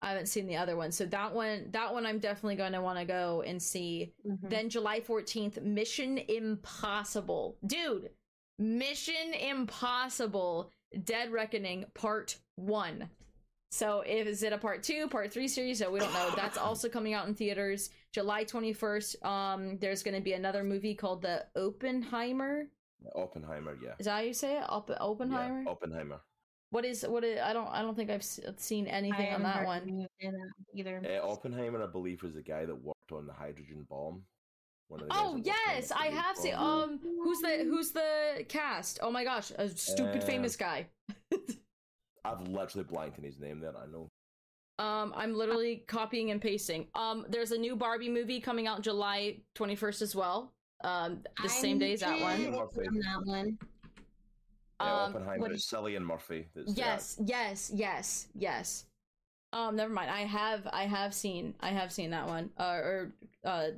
I 0.00 0.10
haven't 0.10 0.26
seen 0.26 0.46
the 0.46 0.56
other 0.56 0.76
one. 0.76 0.92
So 0.92 1.04
that 1.06 1.34
one 1.34 1.68
that 1.72 1.92
one 1.92 2.06
I'm 2.06 2.18
definitely 2.20 2.56
going 2.56 2.72
to 2.72 2.80
want 2.80 2.98
to 2.98 3.04
go 3.04 3.42
and 3.46 3.60
see. 3.62 4.14
Mhm. 4.26 4.48
Then 4.48 4.70
July 4.70 5.00
14th, 5.00 5.60
Mission 5.62 6.18
Impossible. 6.18 7.58
Dude, 7.66 8.10
Mission 8.58 9.34
Impossible 9.34 10.70
Dead 11.04 11.30
Reckoning 11.32 11.84
Part 11.94 12.38
1. 12.56 13.08
So 13.70 14.00
is 14.00 14.42
it 14.42 14.52
a 14.52 14.58
part 14.58 14.82
2, 14.82 15.08
part 15.08 15.32
3 15.32 15.46
series? 15.46 15.78
So 15.78 15.90
we 15.90 16.00
don't 16.00 16.12
know. 16.12 16.30
That's 16.36 16.56
also 16.68 16.88
coming 16.88 17.14
out 17.14 17.28
in 17.28 17.34
theaters 17.34 17.90
July 18.12 18.44
21st. 18.44 19.24
Um 19.24 19.78
there's 19.78 20.02
going 20.02 20.14
to 20.16 20.22
be 20.22 20.32
another 20.32 20.64
movie 20.64 20.94
called 20.94 21.22
The 21.22 21.46
Oppenheimer. 21.54 22.68
Oppenheimer, 23.14 23.76
yeah. 23.82 23.92
Is 23.98 24.06
that 24.06 24.12
how 24.12 24.20
you 24.20 24.34
say 24.34 24.58
it? 24.58 24.64
Opp- 24.68 24.90
Oppenheimer? 25.00 25.62
Yeah, 25.62 25.70
Oppenheimer. 25.70 26.20
What 26.70 26.84
is 26.84 27.02
what 27.06 27.24
is 27.24 27.40
I 27.40 27.52
don't 27.52 27.68
I 27.68 27.82
don't 27.82 27.94
think 27.94 28.10
I've 28.10 28.24
seen 28.24 28.86
anything 28.86 29.28
I 29.28 29.34
on 29.34 29.42
that 29.42 29.64
one. 29.64 30.08
that 30.20 30.32
either. 30.74 31.00
Uh, 31.04 31.26
Oppenheimer, 31.26 31.82
I 31.82 31.86
believe, 31.86 32.22
was 32.22 32.34
the 32.34 32.42
guy 32.42 32.66
that 32.66 32.74
worked 32.74 33.12
on 33.12 33.26
the 33.26 33.32
hydrogen 33.32 33.86
bomb. 33.88 34.22
One 34.88 35.00
of 35.00 35.08
the 35.08 35.14
Oh 35.14 35.16
that 35.16 35.32
worked 35.34 35.48
on 35.48 35.54
yes, 35.74 35.90
I 35.92 35.96
hydrogen 35.96 36.20
have 36.22 36.36
seen. 36.36 36.54
Um, 36.54 37.00
who's 37.22 37.40
the 37.40 37.64
who's 37.64 37.92
the 37.92 38.44
cast? 38.48 38.98
Oh 39.02 39.10
my 39.10 39.24
gosh, 39.24 39.50
a 39.56 39.68
stupid 39.68 40.22
Uh, 40.22 40.26
famous 40.26 40.56
guy. 40.56 40.88
I've 42.28 42.46
literally 42.48 42.84
blanked 42.84 43.18
in 43.18 43.24
his 43.24 43.38
name 43.38 43.60
there. 43.60 43.72
I 43.76 43.86
know. 43.86 44.08
Um, 44.78 45.12
I'm 45.16 45.34
literally 45.34 45.84
copying 45.88 46.30
and 46.30 46.40
pasting. 46.40 46.86
Um, 46.94 47.26
there's 47.28 47.50
a 47.50 47.58
new 47.58 47.74
Barbie 47.74 48.08
movie 48.08 48.40
coming 48.40 48.66
out 48.66 48.80
July 48.82 49.38
21st 49.56 50.02
as 50.02 50.14
well. 50.14 50.52
Um, 50.84 51.22
the 51.42 51.48
same 51.48 51.72
I'm 51.74 51.78
day 51.80 51.92
as 51.94 52.00
that 52.00 52.20
one. 52.20 52.50
More 52.52 52.62
on 52.62 52.94
that 53.00 53.22
one. 53.24 53.58
Yeah, 54.80 54.86
Um, 54.86 55.10
Oppenheimer. 55.16 55.40
what 55.40 55.50
It's 55.52 55.68
Cillian 55.68 56.02
Murphy. 56.02 56.46
That's 56.54 56.72
the 56.72 56.78
Yes, 56.78 57.16
yes, 57.24 57.72
yes, 57.74 58.28
yes. 58.34 58.84
Um, 59.52 59.74
never 59.74 59.92
mind. 59.92 60.10
I 60.10 60.20
have 60.20 60.68
I 60.72 60.84
have 60.84 61.12
seen 61.14 61.54
I 61.58 61.70
have 61.70 61.90
seen 61.90 62.10
that 62.10 62.28
one. 62.28 62.50
Uh, 62.56 62.62
or 62.84 63.12
uh, 63.44 63.68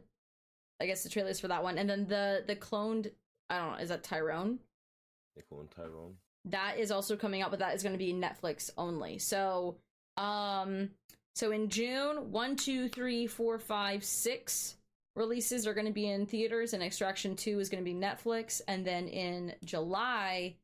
I 0.80 0.86
guess 0.86 1.02
the 1.02 1.08
trailers 1.08 1.40
for 1.40 1.48
that 1.48 1.62
one, 1.62 1.78
and 1.78 1.88
then 1.88 2.06
the 2.06 2.44
the 2.46 2.56
cloned. 2.56 3.10
I 3.48 3.58
don't 3.58 3.72
know. 3.72 3.78
Is 3.78 3.88
that 3.88 4.02
Tyrone? 4.02 4.58
Nicole 5.36 5.60
and 5.60 5.70
Tyrone. 5.70 6.14
That 6.46 6.78
is 6.78 6.90
also 6.90 7.16
coming 7.16 7.42
out 7.42 7.50
but 7.50 7.58
that 7.60 7.74
is 7.74 7.82
going 7.82 7.92
to 7.94 7.98
be 7.98 8.12
netflix 8.12 8.70
only. 8.78 9.18
So 9.18 9.76
um 10.16 10.90
so 11.34 11.52
in 11.52 11.68
june 11.68 12.32
one 12.32 12.56
two 12.56 12.88
three 12.88 13.26
four 13.26 13.58
five 13.58 14.04
six 14.04 14.76
releases 15.16 15.66
are 15.66 15.74
going 15.74 15.86
to 15.86 15.92
be 15.92 16.08
in 16.08 16.26
theaters 16.26 16.72
and 16.72 16.82
extraction 16.82 17.36
2 17.36 17.58
is 17.60 17.68
going 17.68 17.82
to 17.82 17.88
be 17.90 17.96
netflix 17.96 18.60
and 18.68 18.84
then 18.86 19.06
in 19.08 19.54
july 19.64 20.54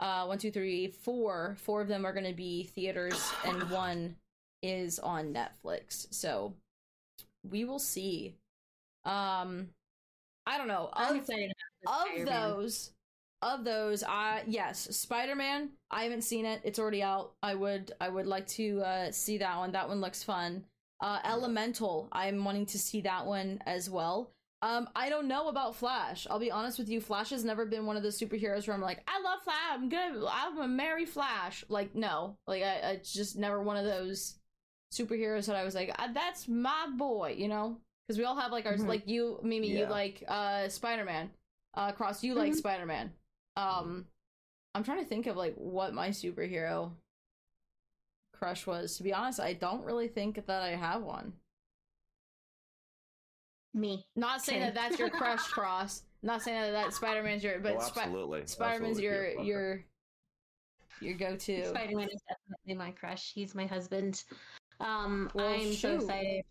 uh 0.00 0.24
one 0.26 0.38
two 0.38 0.50
three 0.50 0.88
four 0.88 1.56
four 1.60 1.80
of 1.80 1.88
them 1.88 2.04
are 2.04 2.12
going 2.12 2.24
to 2.26 2.32
be 2.34 2.64
theaters 2.64 3.32
and 3.46 3.70
one 3.70 4.16
is 4.62 4.98
on 4.98 5.32
netflix. 5.34 6.06
So 6.10 6.52
we 7.48 7.64
will 7.64 7.78
see. 7.78 8.34
Um 9.04 9.68
i 10.46 10.58
don't 10.58 10.68
know. 10.68 10.90
I'm 10.92 11.16
Of- 11.16 11.22
excited 11.22 11.52
of 11.86 12.26
those 12.26 12.90
of 13.42 13.64
those 13.64 14.02
i 14.02 14.42
yes 14.46 14.86
spider-man 14.96 15.70
i 15.90 16.02
haven't 16.04 16.22
seen 16.22 16.44
it. 16.44 16.60
It's 16.62 16.78
already 16.78 17.02
out. 17.02 17.32
I 17.42 17.54
would 17.54 17.92
i 18.00 18.08
would 18.08 18.26
like 18.26 18.46
to 18.48 18.80
uh 18.82 19.10
see 19.12 19.38
that 19.38 19.56
one. 19.56 19.72
That 19.72 19.88
one 19.88 20.00
looks 20.00 20.22
fun. 20.22 20.64
Uh 21.02 21.18
elemental 21.24 22.08
i'm 22.12 22.44
wanting 22.44 22.66
to 22.66 22.78
see 22.78 23.00
that 23.02 23.24
one 23.26 23.60
as 23.66 23.88
well. 23.88 24.32
Um 24.62 24.88
i 24.94 25.08
don't 25.08 25.26
know 25.26 25.48
about 25.48 25.74
flash. 25.74 26.26
I'll 26.30 26.38
be 26.38 26.50
honest 26.50 26.78
with 26.78 26.90
you 26.90 27.00
flash 27.00 27.30
has 27.30 27.42
never 27.44 27.64
been 27.64 27.86
one 27.86 27.96
of 27.96 28.02
the 28.02 28.10
superheroes 28.10 28.66
where 28.66 28.74
i'm 28.74 28.82
like 28.82 29.02
i 29.08 29.18
love 29.22 29.42
flash. 29.42 29.56
I'm 29.72 29.88
good. 29.88 30.22
I'm 30.30 30.58
a 30.58 30.68
merry 30.68 31.06
flash. 31.06 31.64
Like 31.70 31.94
no. 31.94 32.36
Like 32.46 32.62
i, 32.62 33.00
just 33.02 33.38
never 33.38 33.62
one 33.62 33.78
of 33.78 33.86
those 33.86 34.34
superheroes 34.92 35.46
that 35.46 35.56
i 35.56 35.64
was 35.64 35.74
like 35.74 35.90
"Ah, 35.98 36.08
that's 36.12 36.46
my 36.48 36.88
boy 36.96 37.34
you 37.38 37.48
know? 37.48 37.78
Because 38.06 38.18
we 38.18 38.24
all 38.24 38.36
have 38.36 38.52
like 38.52 38.66
ours 38.66 38.82
Mhm. 38.82 38.88
like 38.88 39.08
you 39.08 39.38
mimi 39.42 39.68
you 39.68 39.86
like 39.86 40.24
uh 40.28 40.68
spider-man. 40.68 41.30
Uh 41.74 41.92
cross 41.92 42.22
you 42.22 42.34
like 42.34 42.52
Mhm. 42.52 42.56
spider-man 42.56 43.12
um 43.56 44.06
i'm 44.74 44.84
trying 44.84 44.98
to 45.00 45.04
think 45.04 45.26
of 45.26 45.36
like 45.36 45.54
what 45.56 45.92
my 45.94 46.08
superhero 46.10 46.90
crush 48.32 48.66
was 48.66 48.96
to 48.96 49.02
be 49.02 49.12
honest 49.12 49.40
i 49.40 49.52
don't 49.52 49.84
really 49.84 50.08
think 50.08 50.44
that 50.46 50.62
i 50.62 50.70
have 50.70 51.02
one 51.02 51.32
Me. 53.72 54.04
not 54.16 54.42
saying 54.42 54.62
Okay. 54.62 54.70
that 54.72 54.74
that's 54.74 54.98
your 54.98 55.10
crush 55.20 55.42
cross 55.48 56.02
not 56.22 56.42
saying 56.42 56.60
that 56.60 56.72
that 56.72 56.92
spider-man's 56.92 57.42
your 57.44 57.58
but 57.60 57.76
oh, 57.76 57.80
Spi- 57.80 58.00
absolutely. 58.02 58.42
spider-man's 58.46 59.00
your 59.00 59.12
Peter 59.24 59.34
Parker. 59.36 59.48
your 59.48 59.84
your 61.00 61.14
go-to 61.14 61.64
Spider 61.66 61.96
Man 61.96 62.08
is 62.12 62.20
definitely 62.28 62.74
my 62.74 62.90
crush. 62.90 63.32
He's 63.32 63.54
my 63.54 63.64
husband. 63.64 64.22
Um, 64.80 65.30
Well, 65.34 65.48
I'm 65.48 65.72
so 65.72 65.94
excited. 65.94 66.42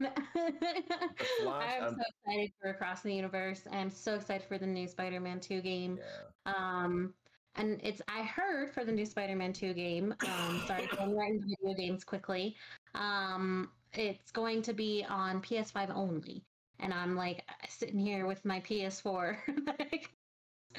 I'm 0.04 1.94
so 1.94 2.02
excited 2.26 2.52
for 2.60 2.70
Across 2.70 3.02
the 3.02 3.14
Universe. 3.14 3.62
I'm 3.72 3.90
so 3.90 4.14
excited 4.14 4.46
for 4.46 4.58
the 4.58 4.66
new 4.66 4.86
Spider-Man 4.86 5.40
2 5.40 5.60
game. 5.60 5.98
Yeah. 5.98 6.52
Um, 6.54 7.14
and 7.56 7.80
it's 7.82 8.00
I 8.08 8.22
heard 8.22 8.70
for 8.70 8.84
the 8.84 8.92
new 8.92 9.04
Spider-Man 9.04 9.52
2 9.52 9.74
game. 9.74 10.14
Um, 10.24 10.62
sorry, 10.66 10.88
going 10.96 11.16
right 11.16 11.32
into 11.32 11.48
video 11.60 11.74
games 11.76 12.04
quickly. 12.04 12.56
Um, 12.94 13.70
it's 13.92 14.30
going 14.30 14.62
to 14.62 14.72
be 14.72 15.04
on 15.08 15.42
PS5 15.42 15.90
only, 15.94 16.44
and 16.78 16.94
I'm 16.94 17.16
like 17.16 17.42
sitting 17.68 17.98
here 17.98 18.26
with 18.26 18.44
my 18.44 18.60
PS4. 18.60 19.36
like, 19.66 20.10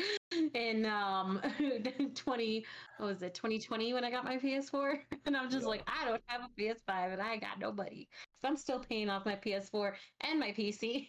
in 0.53 0.85
um 0.85 1.41
20 2.15 2.65
what 2.97 3.05
was 3.05 3.21
it 3.21 3.34
2020 3.34 3.93
when 3.93 4.03
i 4.03 4.11
got 4.11 4.23
my 4.23 4.38
ps4 4.38 4.99
and 5.26 5.35
i'm 5.35 5.49
just 5.49 5.63
Yeah. 5.63 5.69
like 5.69 5.84
i 5.88 6.05
don't 6.05 6.21
have 6.27 6.41
a 6.41 6.61
ps5 6.61 7.13
and 7.13 7.21
i 7.21 7.38
got 7.38 7.59
nobody 7.59 8.07
so 8.41 8.47
i'm 8.47 8.57
still 8.57 8.80
paying 8.80 9.09
off 9.09 9.26
my 9.26 9.35
ps4 9.35 9.95
and 10.21 10.39
my 10.39 10.51
pc 10.51 11.07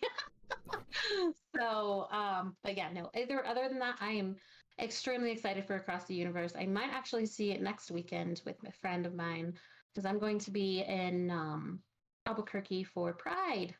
so 1.56 2.08
um 2.10 2.56
but 2.62 2.76
yeah 2.76 2.90
no 2.92 3.10
either 3.14 3.44
other 3.46 3.68
than 3.68 3.78
that 3.78 3.96
i 4.00 4.12
am 4.12 4.36
extremely 4.80 5.30
excited 5.30 5.66
for 5.66 5.76
across 5.76 6.06
the 6.06 6.14
universe. 6.14 6.54
I 6.56 6.66
might 6.66 6.90
actually 6.90 7.26
see 7.26 7.50
it 7.50 7.60
next 7.60 7.90
weekend 7.90 8.40
with 8.46 8.56
a 8.66 8.72
friend 8.72 9.06
of 9.06 9.14
mine 9.14 9.58
because 9.92 10.06
i'm 10.06 10.18
going 10.18 10.38
to 10.40 10.50
be 10.50 10.80
in 10.82 11.30
um 11.30 11.82
albuquerque 12.26 12.84
for 12.84 13.12
pride. 13.12 13.74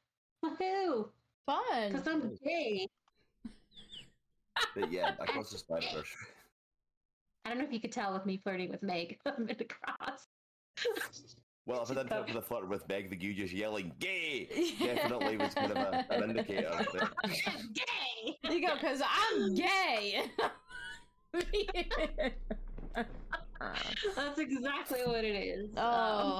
Woohoo! 0.45 1.11
Fun. 1.47 1.89
Because 1.89 2.07
i'm 2.07 2.35
gay 2.45 2.87
But 4.75 4.93
yeah, 4.93 5.13
I 5.21 5.25
across 5.31 5.51
the 5.51 5.59
Spider 5.59 5.87
Verse. 5.95 6.15
I 7.45 7.51
don't 7.51 7.59
know 7.59 7.65
if 7.65 7.73
you 7.73 7.81
could 7.81 7.93
tell 7.93 8.13
with 8.13 8.27
me 8.27 8.39
flirting 8.43 8.71
with 8.71 8.83
Meg. 8.83 9.19
I'm 9.27 9.49
in 9.49 9.57
the 9.57 9.65
cross. 9.65 10.27
Well, 11.67 11.83
if 11.83 11.91
I 11.91 11.95
didn't 11.95 12.13
have 12.13 12.33
the 12.33 12.43
flirt 12.43 12.69
with 12.69 12.89
Meg, 12.89 13.11
the 13.11 13.17
you 13.17 13.35
just 13.35 13.53
yelling 13.53 13.93
"gay" 13.99 14.49
definitely 14.79 15.37
was 15.37 15.55
kind 15.55 15.73
of 15.73 15.77
a, 15.77 16.07
an 16.11 16.23
indicator. 16.31 16.71
That, 16.93 17.11
Gay. 17.75 18.39
You 18.43 18.67
go 18.67 18.75
because 18.75 19.03
i'm 19.05 19.55
gay 19.55 20.25
That's 24.17 24.39
exactly 24.39 25.01
what 25.05 25.25
it 25.25 25.35
is. 25.37 25.71
Oh, 25.77 25.83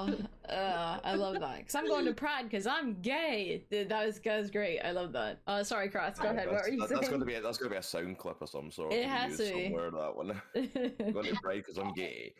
Um, 0.07 0.27
uh, 0.49 0.97
I 1.03 1.13
love 1.15 1.39
that. 1.39 1.59
Because 1.59 1.75
I'm 1.75 1.87
going 1.87 2.05
to 2.05 2.13
Pride 2.13 2.43
because 2.49 2.65
I'm 2.65 2.99
gay. 3.01 3.63
That 3.69 4.05
was, 4.05 4.19
that 4.19 4.39
was 4.39 4.49
great. 4.51 4.79
I 4.79 4.91
love 4.91 5.11
that. 5.13 5.39
Uh, 5.45 5.63
sorry, 5.63 5.89
Cross. 5.89 6.19
Go 6.19 6.29
ahead. 6.29 6.47
What 6.47 6.55
that's, 6.55 6.67
were 6.67 6.73
you 6.73 6.79
that- 6.79 6.89
that's 6.89 7.07
going 7.09 7.19
to 7.19 7.25
be 7.25 7.35
a, 7.35 7.41
that's 7.41 7.57
going 7.57 7.69
to 7.69 7.75
be 7.75 7.79
a 7.79 7.83
sound 7.83 8.17
clip 8.17 8.41
of 8.41 8.49
some 8.49 8.71
sort. 8.71 8.91
It 8.93 9.03
to 9.03 9.07
has 9.09 9.39
use 9.39 9.49
to 9.49 9.55
be. 9.55 9.63
somewhere. 9.65 9.91
That 9.91 10.15
one. 10.15 10.41
I'm 10.55 11.11
going 11.13 11.25
to 11.27 11.35
Pride 11.41 11.63
because 11.65 11.77
I'm 11.77 11.93
gay. 11.93 12.33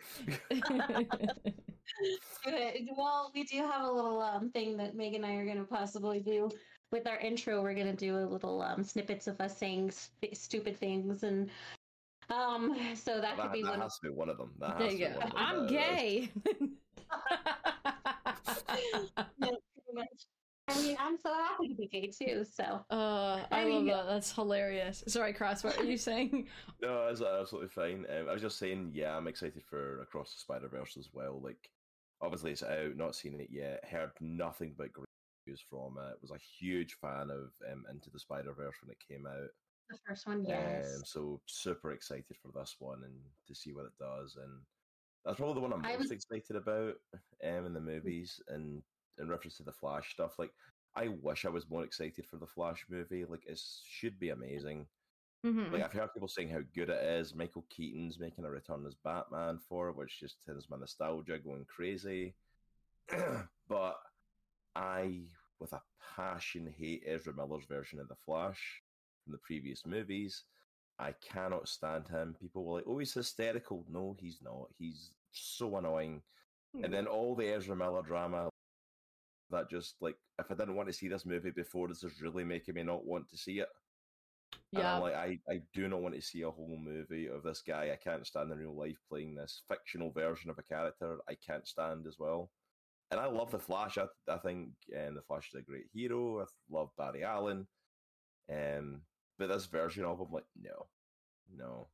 good. 2.44 2.90
Well, 2.98 3.32
we 3.34 3.44
do 3.44 3.58
have 3.58 3.84
a 3.84 3.92
little 3.92 4.22
um, 4.22 4.50
thing 4.52 4.78
that 4.78 4.96
Meg 4.96 5.14
and 5.14 5.26
I 5.26 5.34
are 5.36 5.46
going 5.46 5.58
to 5.58 5.64
possibly 5.64 6.20
do 6.20 6.50
with 6.92 7.08
our 7.08 7.18
intro. 7.20 7.62
We're 7.62 7.74
going 7.76 7.88
to 7.88 7.94
do 7.96 8.18
a 8.18 8.26
little 8.26 8.62
um, 8.62 8.84
snippets 8.84 9.28
of 9.28 9.40
us 9.42 9.58
saying 9.58 9.92
st- 9.92 10.36
stupid 10.36 10.78
things, 10.78 11.24
and 11.24 11.50
um, 12.32 12.78
so 12.96 13.20
that 13.22 13.36
could 13.36 13.46
That, 13.46 13.54
be 13.54 13.62
that 13.64 13.72
one. 13.72 13.80
has 13.82 13.98
to 14.00 14.08
be 14.08 14.14
one 14.14 14.30
of 14.30 14.38
them. 14.38 14.52
That 14.60 14.78
there 14.78 14.88
has 14.90 15.00
you 15.00 15.08
to 15.08 15.14
go. 15.14 15.20
be 15.20 15.26
one 15.26 15.28
of 15.28 15.34
them. 15.34 15.46
I'm 15.48 15.62
That- 15.62 15.70
gay. 15.70 16.30
Yeah. 19.94 20.04
I 20.68 20.82
mean, 20.82 20.96
I'm 21.00 21.18
so 21.18 21.34
happy 21.34 21.68
to 21.70 21.76
be 21.76 21.88
gay 21.88 22.08
too. 22.08 22.46
So 22.50 22.64
uh, 22.90 23.44
I 23.52 23.62
I 23.62 23.64
love 23.66 23.86
that. 23.88 24.06
That's 24.08 24.32
hilarious. 24.32 25.04
Sorry, 25.08 25.34
Cross. 25.34 25.64
What 25.66 25.78
were 25.78 25.84
you 25.84 25.98
saying? 26.10 26.48
No, 26.82 27.08
that's 27.08 27.22
absolutely 27.22 27.68
fine. 27.70 28.06
Um, 28.10 28.30
I 28.30 28.34
was 28.34 28.42
just 28.42 28.58
saying, 28.58 28.92
yeah, 28.94 29.18
I'm 29.18 29.28
excited 29.28 29.64
for 29.70 30.02
Across 30.02 30.34
the 30.34 30.40
Spider 30.40 30.70
Verse 30.70 30.96
as 30.98 31.10
well. 31.12 31.42
Like, 31.44 31.70
obviously 32.22 32.52
it's 32.52 32.64
out, 32.64 32.96
not 32.96 33.16
seen 33.16 33.42
it 33.42 33.50
yet. 33.52 33.84
Heard 33.90 34.12
nothing 34.22 34.74
but 34.78 34.94
great 34.94 35.08
reviews 35.46 35.62
from 35.70 35.98
it. 35.98 36.18
Was 36.22 36.32
a 36.32 36.38
huge 36.60 36.96
fan 37.02 37.30
of 37.32 37.52
um, 37.70 37.84
Into 37.92 38.10
the 38.10 38.20
Spider 38.20 38.54
Verse 38.54 38.76
when 38.82 38.92
it 38.92 38.98
came 39.14 39.26
out. 39.28 39.50
The 39.90 39.98
first 40.08 40.28
one, 40.28 40.46
yes. 40.46 40.96
Um, 40.96 41.02
so 41.06 41.42
super 41.46 41.92
excited 41.92 42.36
for 42.42 42.52
this 42.58 42.76
one 42.80 43.04
and 43.04 43.14
to 43.48 43.56
see 43.56 43.74
what 43.74 43.86
it 43.86 43.98
does. 44.00 44.38
And 44.42 44.52
that's 45.26 45.38
probably 45.38 45.56
the 45.56 45.60
one 45.62 45.74
I'm 45.74 45.86
I 45.86 45.92
most 45.98 46.00
was- 46.00 46.12
excited 46.12 46.56
about 46.56 46.96
um, 47.44 47.66
in 47.66 47.74
the 47.74 47.82
movies 47.82 48.40
and 48.48 48.82
in 49.20 49.28
reference 49.30 49.58
to 49.58 49.64
the 49.64 49.72
Flash 49.72 50.12
stuff. 50.14 50.40
Like, 50.40 50.52
I 50.96 51.10
wish 51.10 51.46
I 51.46 51.50
was 51.50 51.70
more 51.70 51.84
excited 51.84 52.26
for 52.26 52.38
the 52.38 52.48
Flash 52.48 52.86
movie. 52.90 53.26
Like, 53.26 53.46
it 53.46 53.62
should 53.86 54.20
be 54.20 54.30
amazing. 54.30 54.88
Mhm. 55.46 55.72
Like 55.72 55.82
I've 55.84 55.92
heard 55.94 56.14
people 56.14 56.28
saying 56.28 56.50
how 56.50 56.62
good 56.76 56.90
it 56.92 57.04
is. 57.04 57.34
Michael 57.34 57.66
Keaton's 57.70 58.20
making 58.20 58.46
a 58.46 58.50
return 58.50 58.86
as 58.86 58.94
Batman 58.94 59.58
for 59.58 59.90
it, 59.90 59.96
which 59.96 60.20
just 60.20 60.36
turns 60.46 60.70
my 60.70 60.78
nostalgia 60.78 61.40
going 61.40 61.66
crazy. 61.66 62.36
but 63.68 63.96
I, 64.76 65.22
with 65.60 65.74
a 65.74 65.82
passion, 66.16 66.72
hate 66.78 67.04
Ezra 67.08 67.34
Miller's 67.34 67.66
version 67.66 68.00
of 68.00 68.08
the 68.08 68.16
Flash 68.16 68.84
from 69.32 69.40
the 69.40 69.46
previous 69.46 69.86
movies. 69.86 70.44
I 71.00 71.14
cannot 71.22 71.68
stand 71.68 72.08
him. 72.08 72.36
People 72.40 72.66
were 72.66 72.76
like, 72.76 72.84
"Oh, 72.88 73.00
he's 73.00 73.14
hysterical." 73.14 73.86
No, 73.90 74.16
he's 74.20 74.40
not. 74.42 74.68
He's 74.78 75.12
so 75.32 75.78
annoying. 75.78 76.22
Hmm. 76.76 76.84
And 76.86 76.94
then 76.94 77.08
all 77.08 77.36
the 77.36 77.48
Ezra 77.48 77.76
Miller 77.76 78.02
drama 78.04 78.50
that 79.50 79.70
just 79.70 79.96
like, 80.02 80.16
if 80.40 80.50
I 80.50 80.54
didn't 80.54 80.76
want 80.76 80.88
to 80.88 80.94
see 80.94 81.08
this 81.08 81.26
movie 81.26 81.52
before, 81.52 81.88
this 81.88 82.04
is 82.04 82.22
really 82.22 82.44
making 82.44 82.76
me 82.76 82.84
not 82.84 83.06
want 83.06 83.30
to 83.30 83.38
see 83.38 83.60
it. 83.60 83.68
And 84.74 84.84
Yeah. 84.84 84.96
I'm 84.96 85.02
like, 85.02 85.16
I, 85.16 85.40
I 85.50 85.62
do 85.74 85.88
not 85.90 86.02
want 86.02 86.16
to 86.16 86.22
see 86.22 86.44
a 86.44 86.52
whole 86.52 86.78
movie 86.82 87.28
of 87.28 87.44
this 87.44 87.62
guy. 87.62 87.92
I 87.92 87.98
can't 87.98 88.26
stand 88.26 88.52
in 88.52 88.58
real 88.58 88.76
life 88.76 88.98
playing 89.10 89.36
this 89.36 89.64
fictional 89.68 90.12
version 90.12 90.50
of 90.50 90.58
a 90.58 90.64
character. 90.64 91.18
I 91.28 91.36
can't 91.36 91.68
stand 91.68 92.08
as 92.08 92.18
well. 92.18 92.50
And 93.12 93.20
I 93.20 93.26
love 93.26 93.52
the 93.52 93.60
Flash. 93.60 93.98
I, 93.98 94.06
I 94.30 94.38
think 94.38 94.70
um, 94.96 95.16
the 95.16 95.22
Flash 95.22 95.50
is 95.54 95.60
a 95.60 95.64
great 95.64 95.88
hero. 95.94 96.42
I 96.42 96.46
love 96.70 96.92
Barry 96.98 97.24
Allen. 97.26 97.68
Um, 98.50 99.02
but 99.48 99.54
this 99.54 99.66
version 99.66 100.06
of 100.06 100.20
him, 100.20 100.28
like, 100.32 100.46
no, 100.62 100.86
no. 101.58 101.88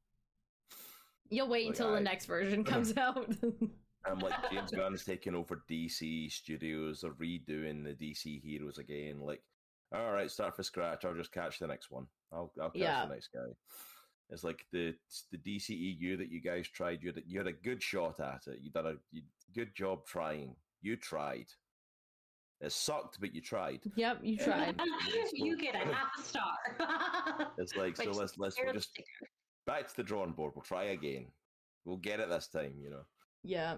You'll 1.30 1.50
wait 1.50 1.66
Like, 1.68 1.72
until 1.80 1.94
the 1.94 2.00
next 2.02 2.26
version 2.26 2.64
comes 2.74 2.96
out. 2.98 3.30
I'm 4.06 4.20
like 4.20 4.34
James 4.52 4.72
Gunn's 4.72 5.04
taking 5.04 5.36
over 5.36 5.64
DC 5.70 6.32
Studios. 6.32 7.02
They're 7.02 7.12
redoing 7.12 7.84
the 7.84 7.94
DC 7.94 8.42
heroes 8.42 8.78
again. 8.78 9.20
Like, 9.20 9.42
all 9.94 10.12
right, 10.14 10.32
start 10.32 10.56
from 10.56 10.64
scratch. 10.64 11.04
I'll 11.04 11.14
just 11.14 11.34
catch 11.34 11.60
the 11.60 11.68
next 11.68 11.92
one. 11.92 12.08
I'll 12.32 12.52
I'll 12.62 12.70
catch 12.70 12.82
Yeah. 12.82 13.06
the 13.06 13.14
next 13.14 13.30
guy. 13.34 13.52
It's 14.30 14.44
like 14.46 14.66
the 14.72 14.96
the 15.32 15.38
DCEU 15.38 16.18
that 16.20 16.30
you 16.32 16.40
guys 16.42 16.68
tried. 16.70 17.02
You 17.02 17.10
had, 17.10 17.18
a- 17.18 17.28
you 17.28 17.38
had 17.40 17.48
a 17.48 17.54
good 17.54 17.82
shot 17.84 18.20
at 18.22 18.44
it. 18.48 18.60
You 18.62 18.72
did 18.72 18.86
a 18.86 18.96
you, 19.12 19.24
good 19.54 19.76
job 19.76 20.06
trying. 20.06 20.56
You 20.82 20.96
tried. 20.96 21.48
It 22.60 22.72
sucked, 22.72 23.20
but 23.20 23.36
you 23.36 23.42
tried. 23.42 23.82
yep, 23.96 24.20
you 24.24 24.38
tried. 24.38 24.80
you 25.34 25.58
get 25.58 25.76
a 25.76 25.80
half 25.80 26.10
a 26.18 26.22
star. 26.24 27.48
It's 27.60 27.76
like 27.76 27.98
so. 27.98 28.12
Let's 28.12 28.38
let's 28.38 28.56
we'll 28.62 28.74
just 28.74 29.00
back 29.66 29.88
to 29.88 29.96
the 29.96 30.04
drawing 30.04 30.32
board. 30.32 30.54
We'll 30.56 30.64
try 30.64 30.86
again. 30.86 31.28
We'll 31.86 31.98
get 31.98 32.20
it 32.20 32.30
this 32.30 32.48
time. 32.48 32.74
You 32.82 32.90
know. 32.92 33.06
Yeah. 33.44 33.76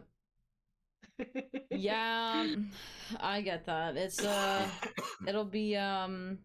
Yeah, 1.72 2.56
I 3.20 3.42
get 3.42 3.66
that. 3.68 3.96
It's 3.96 4.24
uh 4.24 4.68
it'll 5.28 5.46
be 5.46 5.76
um 5.78 6.40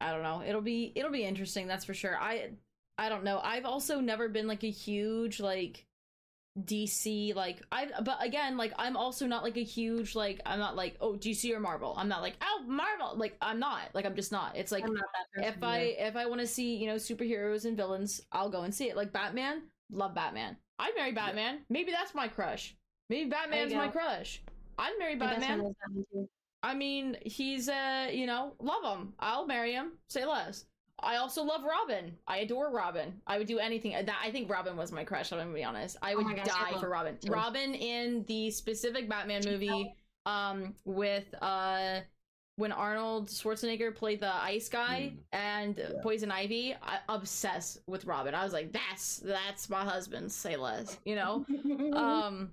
I 0.00 0.12
don't 0.12 0.22
know. 0.22 0.42
It'll 0.46 0.60
be 0.60 0.92
it'll 0.94 1.10
be 1.10 1.24
interesting, 1.24 1.66
that's 1.66 1.84
for 1.84 1.94
sure. 1.94 2.16
I 2.16 2.50
I 2.98 3.08
don't 3.08 3.24
know. 3.24 3.40
I've 3.42 3.64
also 3.64 4.00
never 4.00 4.28
been 4.28 4.46
like 4.46 4.62
a 4.64 4.70
huge 4.70 5.40
like 5.40 5.86
DC 6.62 7.34
like 7.34 7.62
I 7.72 7.88
but 8.04 8.24
again 8.24 8.56
like 8.56 8.72
I'm 8.78 8.96
also 8.96 9.26
not 9.26 9.42
like 9.42 9.56
a 9.56 9.64
huge 9.64 10.14
like 10.14 10.40
I'm 10.46 10.60
not 10.60 10.76
like 10.76 10.96
oh 11.00 11.14
DC 11.14 11.52
or 11.52 11.58
Marvel. 11.58 11.94
I'm 11.96 12.08
not 12.08 12.22
like 12.22 12.36
oh 12.42 12.62
Marvel 12.66 13.16
like 13.16 13.36
I'm 13.42 13.58
not. 13.58 13.92
Like 13.92 14.06
I'm 14.06 14.14
just 14.14 14.30
not. 14.30 14.56
It's 14.56 14.70
like 14.70 14.84
not 14.88 15.04
if 15.36 15.62
I 15.62 15.78
if 15.98 16.14
I 16.14 16.26
want 16.26 16.40
to 16.40 16.46
see 16.46 16.76
you 16.76 16.86
know 16.86 16.94
superheroes 16.94 17.64
and 17.64 17.76
villains, 17.76 18.20
I'll 18.30 18.50
go 18.50 18.62
and 18.62 18.72
see 18.74 18.88
it. 18.88 18.96
Like 18.96 19.12
Batman, 19.12 19.62
love 19.90 20.14
Batman. 20.14 20.56
I'd 20.78 20.94
marry 20.96 21.12
Batman. 21.12 21.60
Maybe 21.68 21.90
that's 21.90 22.14
my 22.14 22.28
crush. 22.28 22.76
Maybe 23.10 23.28
Batman's 23.30 23.74
my 23.74 23.88
crush. 23.88 24.40
I'd 24.78 24.94
marry 24.98 25.16
My 25.16 25.26
best 25.26 25.38
friend 25.38 25.40
Batman. 25.40 25.64
loves 25.64 25.76
Batman 25.80 26.04
too. 26.12 26.28
I 26.62 26.74
mean, 26.74 27.16
he's 27.22 27.68
uh, 27.68 28.08
you 28.12 28.26
know, 28.26 28.54
love 28.60 28.96
him. 28.96 29.12
I'll 29.18 29.46
marry 29.46 29.72
him. 29.72 29.92
Say 30.08 30.24
less. 30.24 30.64
I 31.02 31.16
also 31.16 31.42
love 31.42 31.62
Robin. 31.64 32.16
I 32.26 32.38
adore 32.38 32.70
Robin. 32.70 33.20
I 33.26 33.38
would 33.38 33.46
do 33.46 33.58
anything. 33.58 33.92
That 33.92 34.16
I 34.22 34.30
think 34.30 34.48
Robin 34.50 34.76
was 34.76 34.92
my 34.92 35.04
crush. 35.04 35.32
I'm 35.32 35.38
gonna 35.38 35.52
be 35.52 35.64
honest. 35.64 35.96
I 36.00 36.12
Oh 36.14 36.16
would 36.18 36.26
my 36.26 36.34
gosh, 36.34 36.46
die 36.46 36.70
love 36.72 36.80
for 36.80 36.88
Robin. 36.88 37.16
too. 37.18 37.30
Robin 37.32 37.74
in 37.74 38.24
the 38.26 38.50
specific 38.50 39.08
Batman 39.08 39.42
movie, 39.44 39.94
um, 40.24 40.74
with 40.84 41.24
uh, 41.42 42.00
when 42.56 42.70
Arnold 42.72 43.28
Schwarzenegger 43.28 43.94
played 43.94 44.20
the 44.20 44.32
ice 44.32 44.68
guy 44.68 45.12
Mm. 45.12 45.18
and 45.32 45.76
Yeah. 45.78 46.00
Poison 46.02 46.30
Ivy. 46.30 46.74
I 46.80 47.00
obsessed 47.08 47.80
with 47.88 48.04
Robin. 48.04 48.34
I 48.34 48.44
was 48.44 48.52
like, 48.52 48.72
that's 48.72 49.16
that's 49.18 49.68
my 49.68 49.82
husband. 49.84 50.30
Say 50.32 50.56
less. 50.56 50.96
You 51.04 51.16
know. 51.16 51.44
um, 51.92 52.48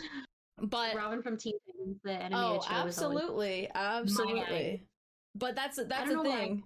but 0.63 0.95
Robin 0.95 1.22
from 1.22 1.38
Teen 1.38 1.53
Titans, 1.68 1.99
the 2.03 2.11
animated 2.13 2.38
Oh, 2.38 2.61
show, 2.68 2.84
was 2.85 3.01
always- 3.01 3.18
absolutely, 3.22 3.69
absolutely. 3.73 4.84
But 5.35 5.55
that's 5.55 5.77
that's 5.77 6.09
don't 6.09 6.23
the 6.23 6.23
know 6.23 6.30
why. 6.30 6.61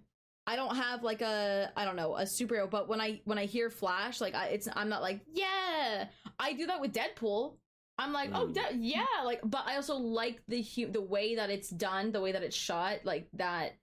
I 0.48 0.56
don't 0.56 0.76
have 0.76 1.04
like 1.04 1.22
a 1.22 1.72
I 1.76 1.86
don't 1.86 1.96
know 1.96 2.16
a 2.18 2.24
superhero, 2.24 2.70
but 2.70 2.88
when 2.88 3.02
I 3.02 3.22
when 3.26 3.38
I 3.38 3.46
hear 3.46 3.70
Flash, 3.70 4.22
like 4.22 4.36
I, 4.36 4.48
it's 4.48 4.68
I'm 4.74 4.90
not 4.90 5.02
like 5.02 5.22
yeah. 5.34 6.06
I 6.40 6.54
do 6.54 6.68
that 6.68 6.80
with 6.82 6.94
Deadpool. 6.94 7.56
I'm 7.98 8.12
like 8.14 8.30
oh 8.34 8.48
Mm. 8.48 8.54
De- 8.54 8.76
yeah, 8.78 9.06
like 9.24 9.40
but 9.44 9.64
I 9.66 9.76
also 9.78 9.96
like 9.96 10.42
the 10.48 10.62
hu- 10.62 10.92
the 10.92 11.02
way 11.02 11.36
that 11.36 11.50
it's 11.50 11.70
done, 11.70 12.12
the 12.12 12.22
way 12.22 12.32
that 12.32 12.44
it's 12.44 12.56
shot, 12.56 13.00
like 13.06 13.28
that. 13.34 13.74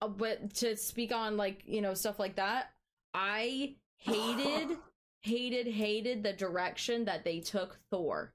Uh, 0.00 0.08
but 0.08 0.54
to 0.54 0.76
speak 0.76 1.12
on 1.12 1.36
like 1.36 1.62
you 1.66 1.82
know 1.82 1.94
stuff 1.94 2.18
like 2.18 2.36
that, 2.36 2.70
I 3.12 3.76
hated 3.98 4.76
hated 5.22 5.66
hated 5.66 6.22
the 6.22 6.32
direction 6.32 7.04
that 7.04 7.24
they 7.24 7.40
took 7.40 7.78
Thor. 7.90 8.32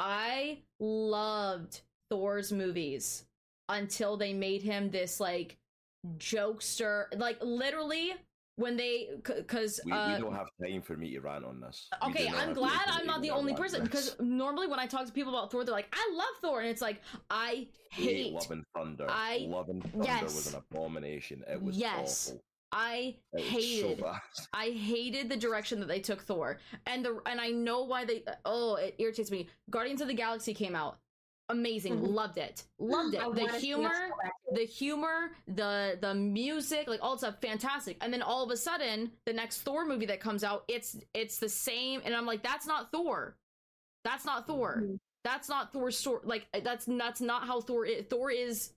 I 0.00 0.62
loved 0.80 1.82
Thor's 2.10 2.50
movies 2.52 3.24
until 3.68 4.16
they 4.16 4.32
made 4.32 4.62
him 4.62 4.90
this 4.90 5.20
like 5.20 5.58
jokester, 6.18 7.06
like 7.18 7.38
literally 7.42 8.12
when 8.56 8.76
they 8.76 9.08
because 9.24 9.80
We, 9.84 9.92
uh, 9.92 10.14
we 10.16 10.22
don't 10.22 10.34
have 10.34 10.48
time 10.62 10.82
for 10.82 10.96
me 10.96 11.12
to 11.12 11.20
rant 11.20 11.44
on 11.44 11.60
this. 11.60 11.88
Okay, 12.06 12.28
I'm 12.28 12.52
glad 12.52 12.82
I'm 12.86 13.06
not 13.06 13.22
the 13.22 13.30
only 13.30 13.54
person 13.54 13.82
because 13.82 14.16
normally 14.20 14.66
when 14.66 14.78
I 14.78 14.86
talk 14.86 15.06
to 15.06 15.12
people 15.12 15.36
about 15.36 15.50
Thor, 15.50 15.64
they're 15.64 15.74
like, 15.74 15.88
"I 15.92 16.12
love 16.14 16.34
Thor," 16.42 16.60
and 16.60 16.68
it's 16.68 16.82
like, 16.82 17.00
I 17.30 17.66
hate 17.90 18.24
hate, 18.26 18.32
Love 18.34 18.50
and 18.50 18.64
Thunder. 18.76 19.06
I- 19.08 19.46
Love 19.48 19.68
and 19.70 19.82
Thunder 19.82 20.04
yes. 20.06 20.22
was 20.22 20.52
an 20.52 20.60
abomination. 20.70 21.42
It 21.48 21.62
was 21.62 21.76
Yes. 21.78 22.28
awful. 22.28 22.42
I 22.74 23.16
It 23.34 23.42
hated, 23.42 23.98
so. 23.98 24.14
I 24.54 24.70
hated 24.70 25.28
the 25.28 25.36
direction 25.36 25.78
that 25.80 25.88
they 25.88 26.00
took 26.00 26.22
Thor, 26.22 26.58
and 26.86 27.04
the 27.04 27.20
and 27.26 27.40
I 27.40 27.48
know 27.50 27.84
why 27.84 28.04
they. 28.04 28.22
Oh, 28.44 28.76
it 28.76 28.94
irritates 28.98 29.30
me. 29.30 29.48
Guardians 29.70 30.00
of 30.00 30.08
the 30.08 30.14
Galaxy 30.14 30.54
came 30.54 30.74
out, 30.74 30.98
amazing, 31.48 31.98
Mhm. 32.00 32.14
loved 32.14 32.38
it, 32.38 32.64
loved 32.78 33.14
I 33.16 33.26
it. 33.28 33.34
The 33.34 33.40
see 33.40 33.46
this 33.52 33.62
humor, 33.62 34.10
the 34.52 34.64
humor, 34.64 35.36
the 35.48 35.98
the 36.00 36.14
music, 36.14 36.88
like 36.88 37.02
all 37.02 37.18
stuff, 37.18 37.40
fantastic. 37.40 37.98
And 38.00 38.12
then 38.12 38.22
all 38.22 38.42
of 38.42 38.50
a 38.50 38.56
sudden, 38.56 39.12
the 39.26 39.32
next 39.32 39.62
Thor 39.62 39.84
movie 39.84 40.06
that 40.06 40.20
comes 40.20 40.44
out, 40.44 40.64
it's 40.68 40.96
it's 41.14 41.38
the 41.38 41.48
same, 41.48 42.00
and 42.04 42.14
I'm 42.14 42.26
like, 42.26 42.42
that's 42.42 42.66
not 42.66 42.90
Thor. 42.90 43.36
That's 44.04 44.24
not 44.24 44.46
Thor. 44.46 44.82
Mhm. 44.82 44.98
That's 45.24 45.48
not 45.48 45.72
Thor's 45.72 45.96
story. 45.96 46.20
Like 46.24 46.46
that's 46.64 46.84
that's 46.86 47.20
not 47.20 47.46
how 47.46 47.60
Thor 47.60 47.84
is. 47.86 48.06
Thor 48.06 48.30
is. 48.30 48.72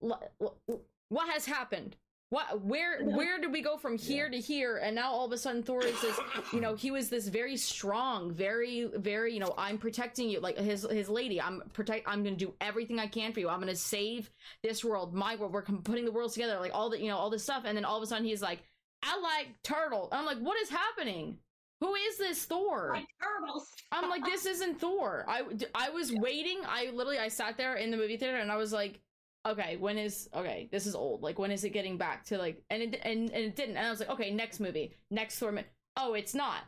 What 0.00 1.28
has 1.28 1.44
happened? 1.46 1.96
What 2.30 2.62
where 2.62 3.02
where 3.02 3.40
did 3.40 3.50
we 3.50 3.60
go 3.60 3.76
from 3.76 3.98
here 3.98 4.30
to 4.30 4.38
here? 4.38 4.76
And 4.76 4.94
now 4.94 5.10
all 5.10 5.26
of 5.26 5.32
a 5.32 5.38
sudden 5.38 5.64
Thor 5.64 5.84
is 5.84 6.00
this 6.00 6.18
you 6.52 6.60
know 6.60 6.76
he 6.76 6.92
was 6.92 7.08
this 7.08 7.26
very 7.26 7.56
strong 7.56 8.32
very 8.32 8.88
very 8.94 9.34
you 9.34 9.40
know 9.40 9.52
I'm 9.58 9.78
protecting 9.78 10.30
you. 10.30 10.38
Like 10.38 10.56
his 10.56 10.86
his 10.88 11.08
lady 11.08 11.40
I'm 11.40 11.60
protect 11.72 12.08
I'm 12.08 12.22
gonna 12.22 12.36
do 12.36 12.54
everything 12.60 13.00
I 13.00 13.08
can 13.08 13.32
for 13.32 13.40
you. 13.40 13.48
I'm 13.48 13.58
gonna 13.58 13.74
save 13.74 14.30
this 14.62 14.84
world 14.84 15.12
my 15.12 15.34
world. 15.34 15.52
We're 15.52 15.62
putting 15.62 16.04
the 16.04 16.12
worlds 16.12 16.34
together 16.34 16.58
like 16.60 16.72
all 16.72 16.88
the 16.88 17.00
you 17.00 17.08
know 17.08 17.16
all 17.16 17.30
this 17.30 17.42
stuff. 17.42 17.64
And 17.66 17.76
then 17.76 17.84
all 17.84 17.96
of 17.96 18.02
a 18.04 18.06
sudden 18.06 18.24
he's 18.24 18.42
like 18.42 18.62
I 19.02 19.18
like 19.18 19.48
turtle 19.64 20.08
I'm 20.12 20.24
like 20.24 20.38
what 20.38 20.56
is 20.60 20.70
happening? 20.70 21.36
Who 21.80 21.94
is 21.94 22.18
this 22.18 22.44
Thor? 22.44 22.90
Like 22.94 23.06
turtles. 23.22 23.66
I'm 23.90 24.10
like, 24.10 24.22
this 24.24 24.44
isn't 24.44 24.78
Thor. 24.78 25.24
I, 25.26 25.42
I 25.74 25.88
was 25.88 26.12
waiting. 26.20 26.60
I 26.66 26.90
literally, 26.92 27.18
I 27.18 27.28
sat 27.28 27.56
there 27.56 27.76
in 27.76 27.90
the 27.90 27.96
movie 27.96 28.18
theater 28.18 28.36
and 28.36 28.52
I 28.52 28.56
was 28.56 28.70
like, 28.70 29.00
okay, 29.46 29.76
when 29.76 29.98
is, 29.98 30.28
okay, 30.34 30.68
this 30.70 30.86
is 30.86 30.94
old. 30.94 31.22
Like, 31.22 31.38
when 31.38 31.50
is 31.50 31.64
it 31.64 31.70
getting 31.70 31.96
back 31.96 32.24
to 32.26 32.38
like, 32.38 32.62
and 32.70 32.82
it, 32.82 33.00
and, 33.02 33.30
and 33.30 33.44
it 33.44 33.56
didn't. 33.56 33.76
And 33.76 33.86
I 33.86 33.90
was 33.90 34.00
like, 34.00 34.10
okay, 34.10 34.30
next 34.30 34.60
movie, 34.60 34.94
next 35.10 35.38
Thor. 35.38 35.52
mo- 35.52 35.64
Oh, 35.96 36.14
it's 36.14 36.34
not. 36.34 36.62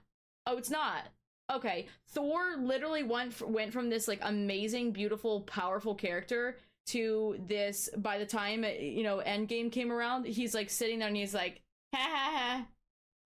Oh, 0.46 0.56
it's 0.56 0.70
not. 0.70 1.04
Okay. 1.52 1.86
Thor 2.08 2.56
literally 2.58 3.02
went, 3.02 3.32
f- 3.32 3.42
went 3.42 3.72
from 3.72 3.90
this 3.90 4.08
like 4.08 4.20
amazing, 4.22 4.92
beautiful, 4.92 5.42
powerful 5.42 5.94
character 5.94 6.56
to 6.86 7.36
this, 7.46 7.88
by 7.96 8.18
the 8.18 8.26
time, 8.26 8.64
you 8.64 9.02
know, 9.04 9.22
Endgame 9.24 9.70
came 9.70 9.92
around, 9.92 10.26
he's 10.26 10.54
like 10.54 10.68
sitting 10.70 10.98
there 10.98 11.08
and 11.08 11.16
he's 11.16 11.34
like, 11.34 11.60
ha 11.94 12.00
ha 12.02 12.32
ha. 12.36 12.66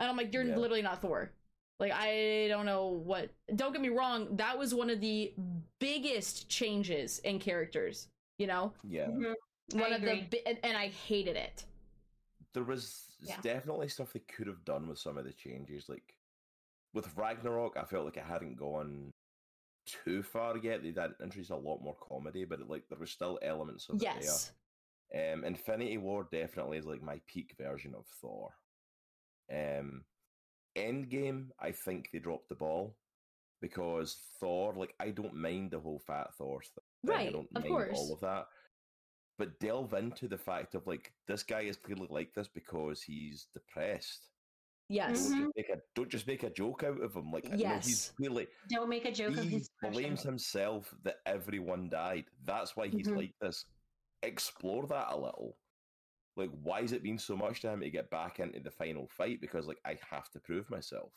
And 0.01 0.10
I'm 0.10 0.16
like, 0.16 0.35
you're 0.35 0.44
Yeah. 0.44 0.56
literally 0.56 0.82
not 0.82 1.01
Thor. 1.01 1.31
Like 1.78 1.93
I 1.93 2.47
don't 2.48 2.66
know 2.66 2.86
what. 2.89 3.31
Don't 3.55 3.73
get 3.73 3.81
me 3.82 3.90
wrong. 3.90 4.36
That 4.36 4.59
was 4.59 4.74
one 4.74 4.90
of 4.90 5.01
the 5.01 5.32
biggest 5.78 6.48
changes 6.48 7.18
in 7.20 7.39
characters. 7.39 8.09
You 8.38 8.46
know, 8.46 8.72
Yeah. 8.84 9.08
Mhm. 9.08 9.34
one 9.72 9.92
I 9.92 9.96
of 9.96 10.02
the 10.02 10.28
bi- 10.30 10.42
and, 10.46 10.58
and 10.62 10.76
I 10.76 10.88
hated 10.88 11.36
it. 11.36 11.64
There 12.52 12.64
was 12.64 13.16
Yeah. 13.20 13.40
definitely 13.40 13.88
stuff 13.88 14.12
they 14.12 14.20
could 14.20 14.46
have 14.46 14.64
done 14.64 14.88
with 14.88 14.98
some 14.98 15.18
of 15.18 15.24
the 15.24 15.32
changes. 15.32 15.88
Like 15.88 16.16
with 16.92 17.14
Ragnarok, 17.16 17.76
I 17.76 17.84
felt 17.84 18.04
like 18.04 18.16
it 18.16 18.24
hadn't 18.24 18.56
gone 18.56 19.12
too 19.86 20.22
far 20.22 20.56
yet. 20.58 20.82
They 20.82 20.92
had 20.92 21.14
introduced 21.20 21.50
a 21.50 21.56
lot 21.56 21.80
more 21.80 21.96
comedy, 21.96 22.44
but 22.44 22.60
like 22.68 22.88
there 22.88 22.98
was 22.98 23.10
still 23.10 23.38
elements 23.42 23.88
of 23.88 23.96
it 23.96 24.02
Yes. 24.02 24.52
there. 25.10 25.34
Um, 25.34 25.44
Infinity 25.44 25.98
War 25.98 26.24
definitely 26.24 26.78
is 26.78 26.86
like 26.86 27.02
my 27.02 27.20
peak 27.26 27.54
version 27.56 27.94
of 27.94 28.06
Thor. 28.06 28.54
Um, 29.50 30.04
Endgame, 30.74 31.50
I 31.58 31.72
think 31.72 32.10
they 32.10 32.18
dropped 32.18 32.48
the 32.48 32.54
ball 32.56 32.98
because 33.60 34.16
Thor, 34.40 34.74
like, 34.74 34.94
I 35.00 35.10
don't 35.10 35.34
mind 35.36 35.70
the 35.70 35.80
whole 35.80 36.00
fat 36.00 36.34
Thor 36.34 36.60
thing. 36.62 36.84
I 37.08 37.12
Right, 37.14 37.32
don't 37.32 37.48
of 37.54 37.62
mind 37.62 37.68
course. 37.68 37.96
all 37.98 38.12
of 38.12 38.20
that. 38.20 38.46
But 39.38 39.58
delve 39.60 39.92
into 39.92 40.28
the 40.28 40.38
fact 40.38 40.74
of 40.74 40.86
like 40.86 41.12
this 41.28 41.42
guy 41.42 41.60
is 41.62 41.76
clearly 41.76 42.06
like 42.10 42.32
this 42.34 42.48
because 42.48 43.02
he's 43.02 43.48
depressed. 43.52 44.30
Yes. 44.88 45.28
Don't 45.28 45.40
just, 45.44 45.56
make 45.56 45.68
a, 45.68 45.80
don't 45.96 46.08
just 46.08 46.26
make 46.28 46.42
a 46.44 46.50
joke 46.50 46.84
out 46.84 47.02
of 47.02 47.14
him. 47.14 47.32
Like, 47.32 47.44
no, 47.44 47.50
he's 47.50 47.60
Yes. 47.60 48.12
really 48.20 48.46
Don't 48.70 48.88
make 48.88 49.04
a 49.04 49.10
joke 49.12 49.36
of 49.36 49.42
he 49.44 49.50
his 49.50 49.68
blames 49.82 49.96
expression. 49.98 50.28
himself 50.28 50.94
that 51.02 51.16
everyone 51.26 51.88
died. 51.88 52.26
That's 52.44 52.76
why 52.76 52.86
he's 52.88 53.08
Mhm. 53.08 53.16
like 53.16 53.34
this. 53.40 53.64
Explore 54.22 54.86
that 54.86 55.12
a 55.12 55.16
little. 55.16 55.58
Like, 56.36 56.50
why 56.62 56.82
has 56.82 56.92
it 56.92 57.02
been 57.02 57.18
so 57.18 57.36
much 57.36 57.60
to 57.62 57.70
him 57.70 57.80
to 57.80 57.90
get 57.90 58.10
back 58.10 58.38
into 58.40 58.60
the 58.60 58.70
final 58.70 59.08
fight? 59.08 59.40
Because 59.40 59.66
like 59.66 59.80
I 59.84 59.98
have 60.08 60.30
to 60.30 60.40
prove 60.40 60.70
myself. 60.70 61.12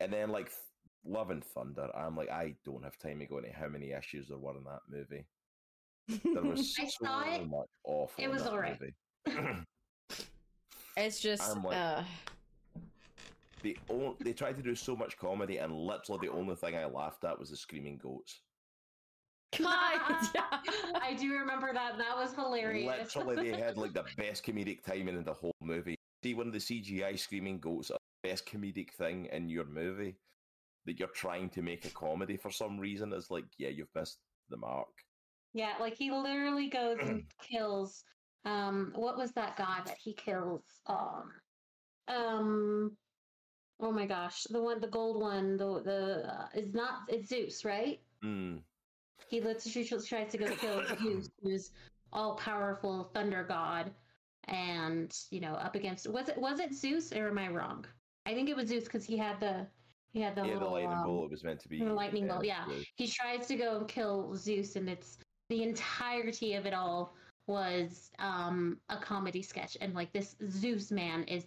And 0.00 0.12
then 0.12 0.30
like 0.30 0.46
Th- 0.46 0.58
Love 1.06 1.30
and 1.30 1.44
Thunder, 1.44 1.88
I'm 1.96 2.16
like, 2.16 2.30
I 2.30 2.54
don't 2.64 2.82
have 2.84 2.96
time 2.98 3.18
to 3.20 3.26
go 3.26 3.38
into 3.38 3.52
how 3.52 3.68
many 3.68 3.92
issues 3.92 4.28
there 4.28 4.38
were 4.38 4.56
in 4.56 4.64
that 4.64 4.80
movie. 4.88 5.26
There 6.34 6.42
was 6.42 6.74
I 6.80 6.84
so 6.86 7.04
saw 7.04 7.20
it. 7.22 7.46
much 7.48 7.66
awful. 7.84 8.24
It 8.24 8.30
was 8.30 8.42
alright. 8.42 8.78
it's 10.96 11.20
just 11.20 11.42
I'm 11.50 11.62
like- 11.62 11.76
uh 11.76 12.02
the 13.62 13.76
on- 13.88 14.16
they 14.20 14.34
tried 14.34 14.56
to 14.56 14.62
do 14.62 14.74
so 14.74 14.94
much 14.94 15.16
comedy, 15.16 15.56
and 15.56 15.72
literally 15.74 16.26
the 16.28 16.32
only 16.34 16.54
thing 16.54 16.76
I 16.76 16.84
laughed 16.84 17.24
at 17.24 17.38
was 17.38 17.48
the 17.50 17.56
screaming 17.56 17.96
goats. 17.96 18.42
God. 19.58 19.70
I 21.00 21.16
do 21.18 21.32
remember 21.32 21.72
that. 21.72 21.96
That 21.96 22.16
was 22.16 22.34
hilarious. 22.34 22.86
Literally, 23.16 23.50
they 23.52 23.58
had 23.58 23.78
like 23.78 23.94
the 23.94 24.04
best 24.18 24.44
comedic 24.44 24.82
timing 24.84 25.16
in 25.16 25.24
the 25.24 25.32
whole 25.32 25.54
movie. 25.62 25.96
See, 26.22 26.34
one 26.34 26.46
of 26.48 26.52
the 26.52 26.58
CGI 26.58 27.18
screaming 27.18 27.58
goats 27.58 27.90
are 27.90 27.98
the 28.22 28.28
best 28.30 28.44
comedic 28.46 28.90
thing 28.98 29.26
in 29.32 29.48
your 29.48 29.64
movie 29.64 30.16
that 30.86 30.98
you're 30.98 31.08
trying 31.08 31.48
to 31.50 31.62
make 31.62 31.84
a 31.84 31.90
comedy 31.90 32.36
for 32.36 32.50
some 32.50 32.78
reason. 32.78 33.12
is 33.12 33.30
like, 33.30 33.44
yeah, 33.58 33.70
you've 33.70 33.94
missed 33.94 34.18
the 34.50 34.56
mark. 34.56 34.88
yeah, 35.54 35.74
like 35.80 35.96
he 35.96 36.10
literally 36.10 36.68
goes 36.68 36.98
and 37.00 37.24
kills. 37.50 38.04
Um, 38.44 38.92
what 38.94 39.16
was 39.16 39.32
that 39.32 39.56
guy 39.56 39.80
that 39.86 39.96
he 40.02 40.12
kills? 40.12 40.62
Um, 40.86 41.32
um, 42.08 42.96
oh 43.80 43.92
my 43.92 44.06
gosh, 44.06 44.44
the 44.50 44.60
one, 44.60 44.80
the 44.80 44.88
gold 44.88 45.20
one, 45.20 45.56
the 45.56 45.82
the 45.82 46.32
uh, 46.32 46.46
is 46.54 46.74
not 46.74 47.02
it's 47.08 47.28
Zeus, 47.28 47.64
right? 47.64 48.00
Mm. 48.24 48.60
He 49.30 49.40
literally 49.40 49.86
tries 50.06 50.32
to 50.32 50.38
go 50.38 50.54
kill 50.56 50.82
Zeus, 51.00 51.30
who's 51.42 51.70
all 52.12 52.36
powerful 52.36 53.10
thunder 53.14 53.44
god, 53.44 53.90
and 54.48 55.16
you 55.30 55.40
know 55.40 55.54
up 55.54 55.74
against 55.74 56.06
was 56.08 56.28
it 56.28 56.36
was 56.36 56.60
it 56.60 56.74
Zeus 56.74 57.12
or 57.12 57.28
am 57.28 57.38
I 57.38 57.48
wrong? 57.48 57.86
I 58.26 58.34
think 58.34 58.48
it 58.48 58.56
was 58.56 58.68
Zeus 58.68 58.84
because 58.84 59.04
he 59.04 59.16
had 59.16 59.40
the 59.40 59.66
had 60.20 60.36
the 60.36 60.46
yeah, 60.46 60.58
the 60.58 60.64
lightning 60.64 60.98
um, 60.98 61.04
bolt 61.04 61.30
was 61.30 61.42
meant 61.44 61.60
to 61.60 61.68
be. 61.68 61.80
the 61.80 61.92
lightning 61.92 62.28
bolt, 62.28 62.44
yeah. 62.44 62.64
he 62.96 63.06
tries 63.06 63.46
to 63.48 63.56
go 63.56 63.78
and 63.78 63.88
kill 63.88 64.34
Zeus, 64.36 64.76
and 64.76 64.88
it's 64.88 65.18
the 65.50 65.62
entirety 65.62 66.54
of 66.54 66.66
it 66.66 66.74
all 66.74 67.14
was 67.46 68.10
um 68.18 68.78
a 68.88 68.96
comedy 68.96 69.42
sketch, 69.42 69.76
and 69.80 69.94
like 69.94 70.12
this 70.12 70.36
Zeus 70.46 70.90
man 70.90 71.24
is 71.24 71.46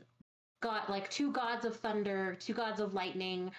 got 0.62 0.90
like 0.90 1.10
two 1.10 1.32
gods 1.32 1.66
of 1.66 1.76
thunder, 1.78 2.36
two 2.40 2.54
gods 2.54 2.80
of 2.80 2.94
lightning, 2.94 3.52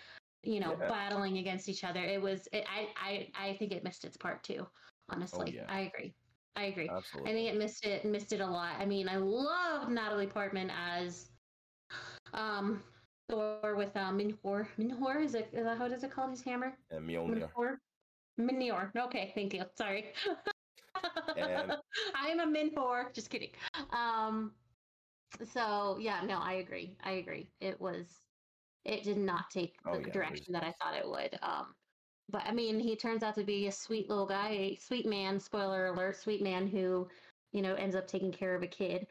you 0.42 0.60
know, 0.60 0.76
Yeah. 0.80 0.88
battling 0.88 1.38
against 1.38 1.68
each 1.68 1.84
other. 1.84 2.00
It 2.00 2.20
was, 2.20 2.48
it, 2.52 2.64
I, 2.68 2.88
I, 2.96 3.48
I 3.50 3.52
think 3.54 3.72
it 3.72 3.84
missed 3.84 4.04
its 4.04 4.16
part 4.16 4.42
too. 4.42 4.66
Honestly, 5.08 5.54
yeah. 5.56 5.64
I 5.68 5.80
agree. 5.80 6.12
I 6.56 6.64
agree. 6.64 6.88
Absolutely. 6.88 7.30
I 7.30 7.34
think 7.34 7.48
it 7.54 7.58
missed 7.58 7.84
it 7.84 8.04
missed 8.04 8.32
it 8.32 8.40
a 8.40 8.46
lot. 8.46 8.74
I 8.78 8.84
mean, 8.84 9.08
I 9.08 9.16
love 9.16 9.88
Natalie 9.88 10.26
Portman 10.26 10.70
as 10.70 11.30
um 12.34 12.82
Thor 13.28 13.74
with 13.76 13.96
uh, 13.96 14.10
Minhor. 14.12 14.66
Minhor 14.78 15.22
is 15.22 15.34
it? 15.34 15.50
Is 15.52 15.64
that 15.64 15.78
how 15.78 15.86
is 15.86 16.02
it 16.02 16.10
called? 16.10 16.30
His 16.30 16.42
hammer. 16.42 16.72
and 16.90 17.06
Mjolnir. 17.08 17.50
Minhor. 17.56 17.76
Minhor. 18.40 18.90
Okay, 18.96 19.32
thank 19.34 19.54
you. 19.54 19.64
Sorry. 19.76 20.12
Um, 21.36 21.72
I 22.16 22.28
am 22.28 22.40
a 22.40 22.46
Minhor. 22.46 23.12
Just 23.14 23.30
kidding. 23.30 23.50
Um. 23.90 24.52
So 25.52 25.98
yeah, 26.00 26.22
no, 26.24 26.38
I 26.38 26.54
agree. 26.54 26.96
I 27.02 27.12
agree. 27.12 27.50
It 27.60 27.80
was. 27.80 28.22
It 28.84 29.02
did 29.02 29.18
not 29.18 29.50
take 29.50 29.74
the 29.82 29.90
Oh, 29.90 29.98
yeah, 29.98 30.12
direction 30.12 30.52
that 30.54 30.64
I 30.64 30.72
thought 30.72 30.96
it 30.96 31.08
would. 31.08 31.38
Um. 31.42 31.74
But 32.30 32.42
I 32.44 32.52
mean, 32.52 32.78
he 32.78 32.96
turns 32.96 33.22
out 33.22 33.34
to 33.36 33.44
be 33.44 33.66
a 33.66 33.72
sweet 33.72 34.08
little 34.08 34.26
guy, 34.26 34.50
a 34.50 34.76
sweet 34.76 35.06
man. 35.06 35.38
Spoiler 35.40 35.86
alert: 35.86 36.16
sweet 36.16 36.42
man 36.42 36.66
who, 36.66 37.08
you 37.52 37.62
know, 37.62 37.74
ends 37.74 37.96
up 37.96 38.06
taking 38.06 38.32
care 38.32 38.54
of 38.54 38.62
a 38.62 38.66
kid. 38.66 39.06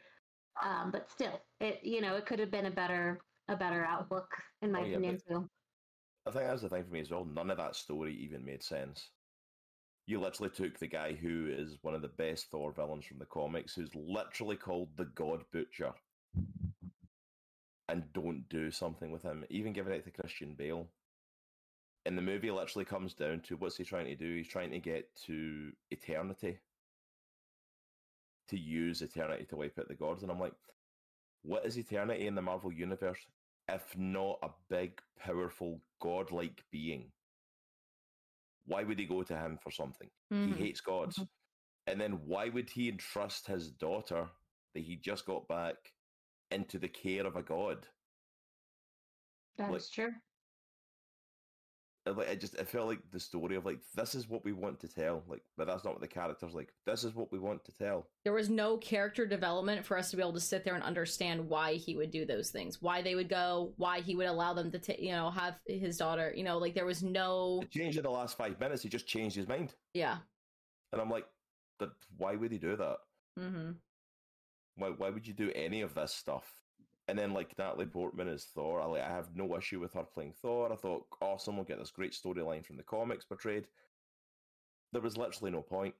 Um, 0.62 0.90
but 0.90 1.10
still, 1.10 1.40
it 1.60 1.80
you 1.84 2.00
know, 2.00 2.16
it 2.16 2.26
could 2.26 2.38
have 2.40 2.50
been 2.50 2.66
a 2.66 2.70
better 2.70 3.20
a 3.48 3.56
better 3.56 3.84
outlook 3.84 4.28
in 4.62 4.72
my 4.72 4.80
Oh, 4.80 4.84
yeah, 4.84 4.96
opinion 4.96 5.18
too. 5.28 5.48
I 6.26 6.30
think 6.30 6.44
that's 6.44 6.62
the 6.62 6.68
thing 6.68 6.84
for 6.84 6.92
me 6.92 7.00
as 7.00 7.10
well. 7.10 7.24
None 7.24 7.50
of 7.50 7.56
that 7.56 7.76
story 7.76 8.14
even 8.14 8.44
made 8.44 8.62
sense. 8.62 9.10
You 10.06 10.20
literally 10.20 10.50
took 10.50 10.78
the 10.78 10.86
guy 10.86 11.14
who 11.14 11.48
is 11.48 11.78
one 11.82 11.94
of 11.94 12.02
the 12.02 12.08
best 12.08 12.50
Thor 12.50 12.72
villains 12.72 13.04
from 13.06 13.18
the 13.18 13.26
comics, 13.26 13.74
who's 13.74 13.94
literally 13.94 14.56
called 14.56 14.88
the 14.96 15.06
God 15.14 15.44
Butcher, 15.52 15.92
and 17.88 18.04
don't 18.12 18.48
do 18.48 18.70
something 18.70 19.10
with 19.10 19.22
him. 19.22 19.44
Even 19.50 19.72
giving 19.72 19.92
it 19.92 20.04
to 20.04 20.10
Christian 20.10 20.54
Bale. 20.54 20.86
And 22.06 22.16
the 22.16 22.22
movie 22.22 22.50
literally 22.50 22.86
comes 22.86 23.12
down 23.12 23.40
to 23.40 23.56
what's 23.56 23.76
he 23.76 23.84
trying 23.84 24.06
to 24.06 24.14
do? 24.14 24.36
He's 24.36 24.48
trying 24.48 24.70
to 24.70 24.78
get 24.78 25.14
to 25.26 25.72
eternity. 25.90 26.58
To 28.48 28.58
use 28.58 29.02
eternity 29.02 29.44
to 29.46 29.56
wipe 29.56 29.78
out 29.78 29.88
the 29.88 29.94
gods. 29.94 30.22
And 30.22 30.32
I'm 30.32 30.40
like, 30.40 30.54
what 31.42 31.66
is 31.66 31.78
eternity 31.78 32.26
in 32.26 32.34
the 32.34 32.42
Marvel 32.42 32.72
Universe 32.72 33.18
if 33.68 33.96
not 33.96 34.38
a 34.42 34.50
big, 34.68 35.00
powerful, 35.18 35.80
godlike 36.00 36.64
being? 36.70 37.12
Why 38.66 38.82
would 38.84 38.98
he 38.98 39.06
go 39.06 39.22
to 39.22 39.36
him 39.36 39.58
for 39.62 39.70
something? 39.70 40.10
Mhm. 40.32 40.54
He 40.56 40.64
hates 40.64 40.80
gods. 40.80 41.18
And 41.86 42.00
then 42.00 42.26
why 42.26 42.50
would 42.50 42.68
he 42.70 42.88
entrust 42.88 43.46
his 43.46 43.70
daughter 43.72 44.30
that 44.74 44.80
he 44.80 44.96
just 44.96 45.24
got 45.24 45.48
back 45.48 45.76
into 46.50 46.78
the 46.78 46.88
care 46.88 47.26
of 47.26 47.36
a 47.36 47.42
god? 47.42 47.88
That 49.56 49.70
like- 49.70 49.90
true. 49.90 50.14
And, 52.08 52.16
Like 52.16 52.30
I 52.30 52.34
just 52.34 52.58
I 52.58 52.64
felt 52.64 52.88
like 52.88 53.00
the 53.10 53.20
story 53.20 53.56
of 53.56 53.64
like 53.64 53.78
this 53.94 54.14
is 54.14 54.28
what 54.28 54.44
we 54.44 54.52
want 54.52 54.80
to 54.80 54.88
tell, 54.88 55.22
like, 55.28 55.42
but 55.56 55.66
that's 55.66 55.84
not 55.84 55.92
what 55.92 56.00
the 56.00 56.08
character's 56.08 56.54
like. 56.54 56.72
This 56.86 57.04
is 57.04 57.14
what 57.14 57.30
we 57.30 57.38
want 57.38 57.64
to 57.66 57.72
tell. 57.72 58.06
there 58.24 58.32
was 58.32 58.50
no 58.50 58.76
character 58.78 59.26
development 59.26 59.84
for 59.84 59.96
us 59.96 60.10
to 60.10 60.16
be 60.16 60.22
able 60.22 60.32
to 60.32 60.40
sit 60.40 60.64
there 60.64 60.74
and 60.74 60.82
understand 60.82 61.48
why 61.48 61.74
he 61.74 61.96
would 61.96 62.10
do 62.10 62.24
those 62.26 62.50
things 62.50 62.82
why 62.82 63.02
they 63.02 63.14
would 63.14 63.28
go 63.28 63.72
why 63.76 64.00
he 64.00 64.14
would 64.16 64.26
allow 64.26 64.52
them 64.54 64.70
to 64.70 64.78
ta 64.78 64.94
you 64.98 65.12
know 65.12 65.30
have 65.30 65.54
his 65.66 65.96
daughter 65.96 66.32
you 66.36 66.44
know 66.44 66.58
like 66.58 66.74
there 66.74 66.86
was 66.86 67.02
no 67.02 67.60
The 67.60 67.78
change 67.78 67.96
in 67.96 68.02
the 68.02 68.10
last 68.10 68.36
five 68.36 68.58
minutes, 68.60 68.82
he 68.82 68.88
just 68.88 69.06
changed 69.06 69.36
his 69.36 69.48
mind, 69.48 69.74
yeah 69.94 70.18
and 70.92 71.00
I'm 71.02 71.10
like, 71.10 71.26
but 71.78 71.92
why 72.16 72.34
would 72.34 72.50
he 72.52 72.58
do 72.58 72.74
that? 72.76 72.98
mm-hmm. 73.38 73.70
Why 74.76 74.88
why 74.90 75.10
would 75.10 75.26
you 75.26 75.34
do 75.34 75.50
any 75.54 75.80
of 75.82 75.94
this 75.94 76.12
stuff? 76.14 76.46
And 77.08 77.18
then 77.18 77.32
like 77.32 77.56
Natalie 77.58 77.86
Portman 77.86 78.28
as 78.28 78.44
Thor, 78.54 78.82
I 78.82 78.86
like 78.86 79.02
I 79.02 79.08
have 79.08 79.34
no 79.34 79.56
issue 79.56 79.80
with 79.80 79.94
her 79.94 80.02
playing 80.04 80.34
Thor. 80.42 80.70
I 80.70 80.76
thought 80.76 81.06
awesome, 81.22 81.56
we'll 81.56 81.64
get 81.64 81.78
this 81.78 81.90
great 81.90 82.12
storyline 82.12 82.64
from 82.64 82.76
the 82.76 82.82
comics 82.82 83.24
portrayed. 83.24 83.66
There 84.92 85.00
was 85.02 85.16
literally 85.16 85.50
no 85.50 85.62
point. 85.62 85.94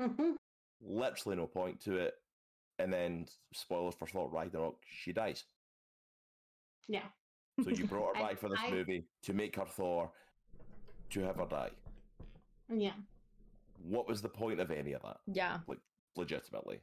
Mhm. 0.00 0.36
Literally 0.80 1.36
no 1.36 1.46
point 1.48 1.80
to 1.82 1.96
it. 1.96 2.14
And 2.78 2.92
then 2.92 3.26
spoilers 3.52 3.96
for 3.96 4.06
Thor 4.06 4.28
Ragnarok, 4.30 4.76
she 4.86 5.12
dies. 5.12 5.44
Yeah. 6.86 7.02
So 7.64 7.70
you 7.70 7.86
brought 7.86 8.16
her 8.16 8.22
I- 8.24 8.28
back 8.28 8.38
for 8.38 8.48
this 8.48 8.60
I- 8.62 8.70
movie 8.70 9.04
to 9.22 9.32
make 9.32 9.56
her 9.56 9.66
Thor, 9.66 10.12
to 11.10 11.20
have 11.22 11.36
her 11.36 11.46
die. 11.46 11.70
Yeah. 12.72 12.92
What 13.82 14.06
was 14.06 14.22
the 14.22 14.28
point 14.28 14.60
of 14.60 14.70
any 14.70 14.92
of 14.92 15.02
that? 15.02 15.18
yeah 15.26 15.58
Like 15.66 15.78
Legitimately, 16.16 16.74
like 16.74 16.82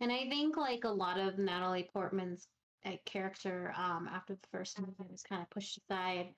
And 0.00 0.12
I 0.12 0.28
think 0.28 0.56
like 0.56 0.84
a 0.84 0.88
lot 0.90 1.18
of 1.18 1.38
Natalie 1.38 1.88
Portman's 1.92 2.48
uh, 2.84 2.96
character 3.04 3.72
um 3.76 4.08
after 4.12 4.34
the 4.34 4.46
first 4.52 4.78
movie 4.80 5.10
was 5.10 5.22
kind 5.22 5.42
of 5.42 5.50
pushed 5.50 5.78
aside. 5.78 6.34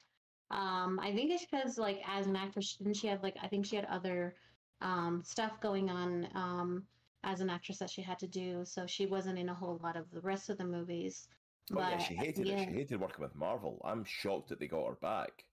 Um, 0.50 0.98
I 1.00 1.12
think 1.14 1.30
it's 1.30 1.44
because 1.46 1.78
like 1.78 2.00
as 2.06 2.26
an 2.26 2.36
actress, 2.36 2.76
didn't 2.76 2.94
she 2.96 3.08
have 3.08 3.22
like 3.22 3.36
I 3.42 3.48
think 3.48 3.66
she 3.66 3.76
had 3.76 3.84
other 3.86 4.36
um 4.80 5.22
stuff 5.24 5.60
going 5.60 5.90
on 5.90 6.28
um 6.34 6.86
as 7.24 7.40
an 7.40 7.50
actress 7.50 7.78
that 7.78 7.90
she 7.90 8.02
had 8.02 8.18
to 8.20 8.28
do, 8.28 8.64
so 8.64 8.86
she 8.86 9.06
wasn't 9.06 9.38
in 9.38 9.48
a 9.48 9.54
whole 9.54 9.78
lot 9.82 9.96
of 9.96 10.10
the 10.10 10.20
rest 10.20 10.48
of 10.50 10.58
the 10.58 10.64
movies. 10.64 11.28
oh 11.72 11.82
yeah, 11.82 11.98
But, 11.98 11.98
she 11.98 12.14
hated 12.14 12.46
yeah, 12.46 12.54
it. 12.54 12.58
She 12.60 12.70
hated 12.72 13.00
working 13.00 13.22
with 13.22 13.34
Marvel. 13.34 13.80
I'm 13.84 14.04
shocked 14.04 14.48
that 14.48 14.58
they 14.60 14.68
got 14.68 14.86
her 14.88 14.94
back. 14.96 15.44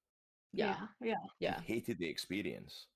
yeah 0.54 0.76
yeah, 0.76 0.88
yeah, 1.02 1.28
yeah 1.40 1.60
She 1.60 1.62
hated 1.62 1.98
the 2.00 2.08
experience. 2.08 2.88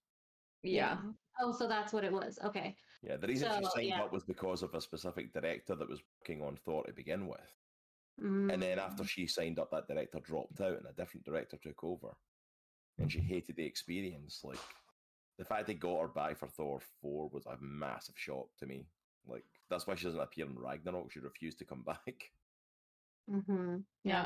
Yeah 0.63 0.97
Oh, 1.41 1.53
so 1.53 1.69
that's 1.69 1.93
what 1.93 2.03
it 2.03 2.11
was. 2.11 2.37
Okay. 2.43 2.75
Yeah, 3.01 3.15
the 3.15 3.27
reason 3.27 3.49
she 3.57 3.63
signed 3.69 3.87
yeah. 3.87 4.01
up 4.01 4.11
was 4.11 4.25
because 4.25 4.61
of 4.61 4.73
a 4.73 4.81
specific 4.81 5.31
director 5.31 5.73
that 5.73 5.87
was 5.87 6.01
working 6.19 6.43
on 6.43 6.57
Thor 6.57 6.83
to 6.83 6.91
begin 6.91 7.27
with. 7.27 7.39
And 8.17 8.61
then 8.61 8.77
after 8.77 9.03
Mm. 9.03 9.07
she 9.07 9.25
signed 9.25 9.57
up, 9.57 9.71
that 9.71 9.87
director 9.87 10.19
dropped 10.19 10.59
out 10.59 10.75
and 10.77 10.85
a 10.85 10.91
different 10.91 11.25
director 11.25 11.55
took 11.55 11.81
over. 11.85 12.09
And 12.97 13.09
she 13.09 13.19
hated 13.19 13.55
the 13.55 13.63
experience. 13.63 14.41
Like, 14.43 14.59
the 15.37 15.45
fact 15.45 15.67
they 15.67 15.75
got 15.75 16.01
her 16.01 16.09
back 16.09 16.37
for 16.37 16.49
Thor 16.49 16.81
4 17.01 17.29
was 17.29 17.45
a 17.45 17.55
massive 17.61 18.15
shock 18.17 18.47
to 18.57 18.65
me. 18.65 18.89
Like, 19.25 19.45
that's 19.69 19.87
why 19.87 19.95
she 19.95 20.03
doesn't 20.03 20.19
appear 20.19 20.45
in 20.47 20.59
Ragnarok. 20.59 21.13
She 21.13 21.21
refused 21.21 21.59
to 21.59 21.65
come 21.65 21.83
back. 21.85 22.33
Mm-hmm. 23.31 23.77
yeah 24.03 24.25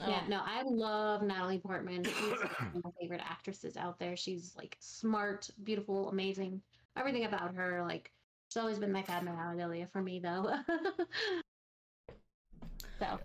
Oh. 0.00 0.22
no, 0.28 0.40
I 0.44 0.62
love 0.64 1.22
Natalie 1.22 1.58
Portman. 1.58 2.02
She's 2.04 2.14
one 2.14 2.42
of 2.76 2.84
my 2.84 2.90
favorite 3.00 3.20
actresses 3.28 3.76
out 3.76 3.98
there. 3.98 4.16
She's 4.16 4.54
like 4.56 4.76
smart, 4.80 5.50
beautiful, 5.64 6.08
amazing. 6.08 6.62
Everything 6.96 7.24
about 7.26 7.54
her, 7.54 7.82
like 7.86 8.10
she's 8.48 8.56
always 8.60 8.78
been 8.78 8.90
my 8.92 9.02
Padme 9.02 9.28
Amidala 9.28 9.90
for 9.92 10.00
me, 10.02 10.18
though. 10.20 10.50
So, 12.98 13.18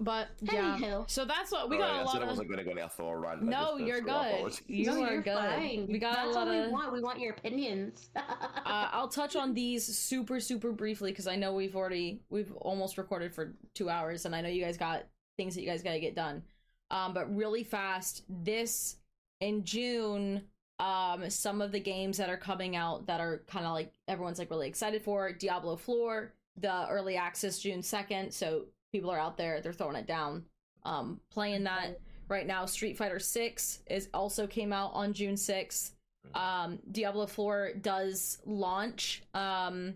But 0.00 0.28
yeah, 0.40 0.78
Anywho. 0.78 1.10
so 1.10 1.24
that's 1.24 1.50
what 1.50 1.68
we 1.68 1.74
Oh, 1.76 1.80
got 1.80 1.90
I 1.90 2.00
a 2.00 2.04
lot 2.04 2.12
said 2.12 2.22
I 2.22 2.26
wasn't 2.26 2.48
going 2.48 2.58
to 2.58 2.64
go 2.64 2.70
into 2.70 2.84
a 2.84 2.88
Thor 2.88 3.18
rant. 3.20 3.42
I 3.42 3.46
No, 3.46 3.76
just- 3.78 3.80
you're 3.88 3.98
so 3.98 4.04
good. 4.04 4.60
You 4.68 4.86
No, 4.86 5.02
are 5.02 5.12
you're 5.12 5.22
good. 5.22 5.34
fine. 5.36 5.86
We 5.90 5.98
got 5.98 6.14
That's 6.14 6.28
a 6.28 6.38
lot 6.38 6.46
what 6.46 6.54
we 6.56 6.62
of. 6.62 6.70
want. 6.70 6.92
We 6.92 7.00
want 7.00 7.18
your 7.18 7.32
opinions. 7.32 8.10
uh, 8.16 8.22
I'll 8.64 9.08
touch 9.08 9.34
on 9.34 9.54
these 9.54 9.84
super 9.98 10.38
super 10.38 10.70
briefly 10.70 11.10
because 11.10 11.26
I 11.26 11.34
know 11.34 11.52
we've 11.52 11.74
already 11.74 12.20
we've 12.30 12.52
almost 12.60 12.96
recorded 12.96 13.34
for 13.34 13.54
two 13.74 13.90
hours, 13.90 14.24
and 14.24 14.36
I 14.36 14.40
know 14.40 14.48
you 14.48 14.62
guys 14.62 14.76
got 14.76 15.02
things 15.38 15.54
that 15.54 15.62
you 15.62 15.66
guys 15.66 15.82
got 15.82 15.92
to 15.92 16.00
get 16.00 16.14
done. 16.14 16.42
Um, 16.90 17.14
but 17.14 17.34
really 17.34 17.64
fast, 17.64 18.24
this 18.28 18.96
in 19.40 19.64
June, 19.64 20.42
um, 20.78 21.30
some 21.30 21.62
of 21.62 21.72
the 21.72 21.80
games 21.80 22.18
that 22.18 22.28
are 22.28 22.36
coming 22.36 22.76
out 22.76 23.06
that 23.06 23.20
are 23.20 23.42
kind 23.46 23.64
of 23.64 23.72
like 23.72 23.90
everyone's 24.06 24.38
like 24.38 24.50
really 24.50 24.68
excited 24.68 25.00
for 25.00 25.32
Diablo 25.32 25.76
Four, 25.76 26.34
the 26.60 26.86
early 26.88 27.16
access 27.16 27.58
June 27.58 27.82
second, 27.82 28.32
so 28.32 28.66
people 28.92 29.10
are 29.10 29.18
out 29.18 29.38
there 29.38 29.62
they're 29.62 29.72
throwing 29.72 29.96
it 29.96 30.06
down, 30.06 30.44
um, 30.84 31.20
playing 31.30 31.64
that 31.64 31.98
right 32.28 32.46
now. 32.46 32.66
Street 32.66 32.98
Fighter 32.98 33.18
Six 33.18 33.80
is 33.88 34.10
also 34.12 34.46
came 34.46 34.72
out 34.72 34.90
on 34.92 35.14
June 35.14 35.36
sixth 35.36 35.94
um 36.34 36.78
diablo 36.90 37.26
4 37.26 37.72
does 37.80 38.38
launch 38.44 39.22
um 39.34 39.94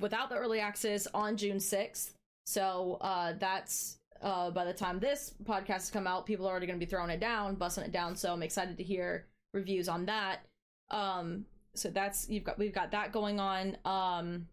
without 0.00 0.28
the 0.28 0.36
early 0.36 0.60
access 0.60 1.06
on 1.14 1.36
june 1.36 1.58
6th 1.58 2.10
so 2.44 2.98
uh 3.00 3.32
that's 3.38 3.98
uh 4.22 4.50
by 4.50 4.64
the 4.64 4.72
time 4.72 4.98
this 4.98 5.34
podcast 5.44 5.66
has 5.66 5.90
come 5.90 6.06
out 6.06 6.26
people 6.26 6.46
are 6.46 6.50
already 6.50 6.66
going 6.66 6.78
to 6.78 6.84
be 6.84 6.88
throwing 6.88 7.10
it 7.10 7.20
down 7.20 7.54
busting 7.54 7.84
it 7.84 7.92
down 7.92 8.16
so 8.16 8.32
i'm 8.32 8.42
excited 8.42 8.76
to 8.76 8.82
hear 8.82 9.26
reviews 9.56 9.88
on 9.88 10.06
that. 10.06 10.42
Um 10.90 11.46
so 11.74 11.90
that's 11.90 12.28
you've 12.28 12.44
got 12.44 12.58
we've 12.58 12.74
got 12.74 12.92
that 12.92 13.10
going 13.10 13.40
on. 13.40 13.76
Um 13.84 14.46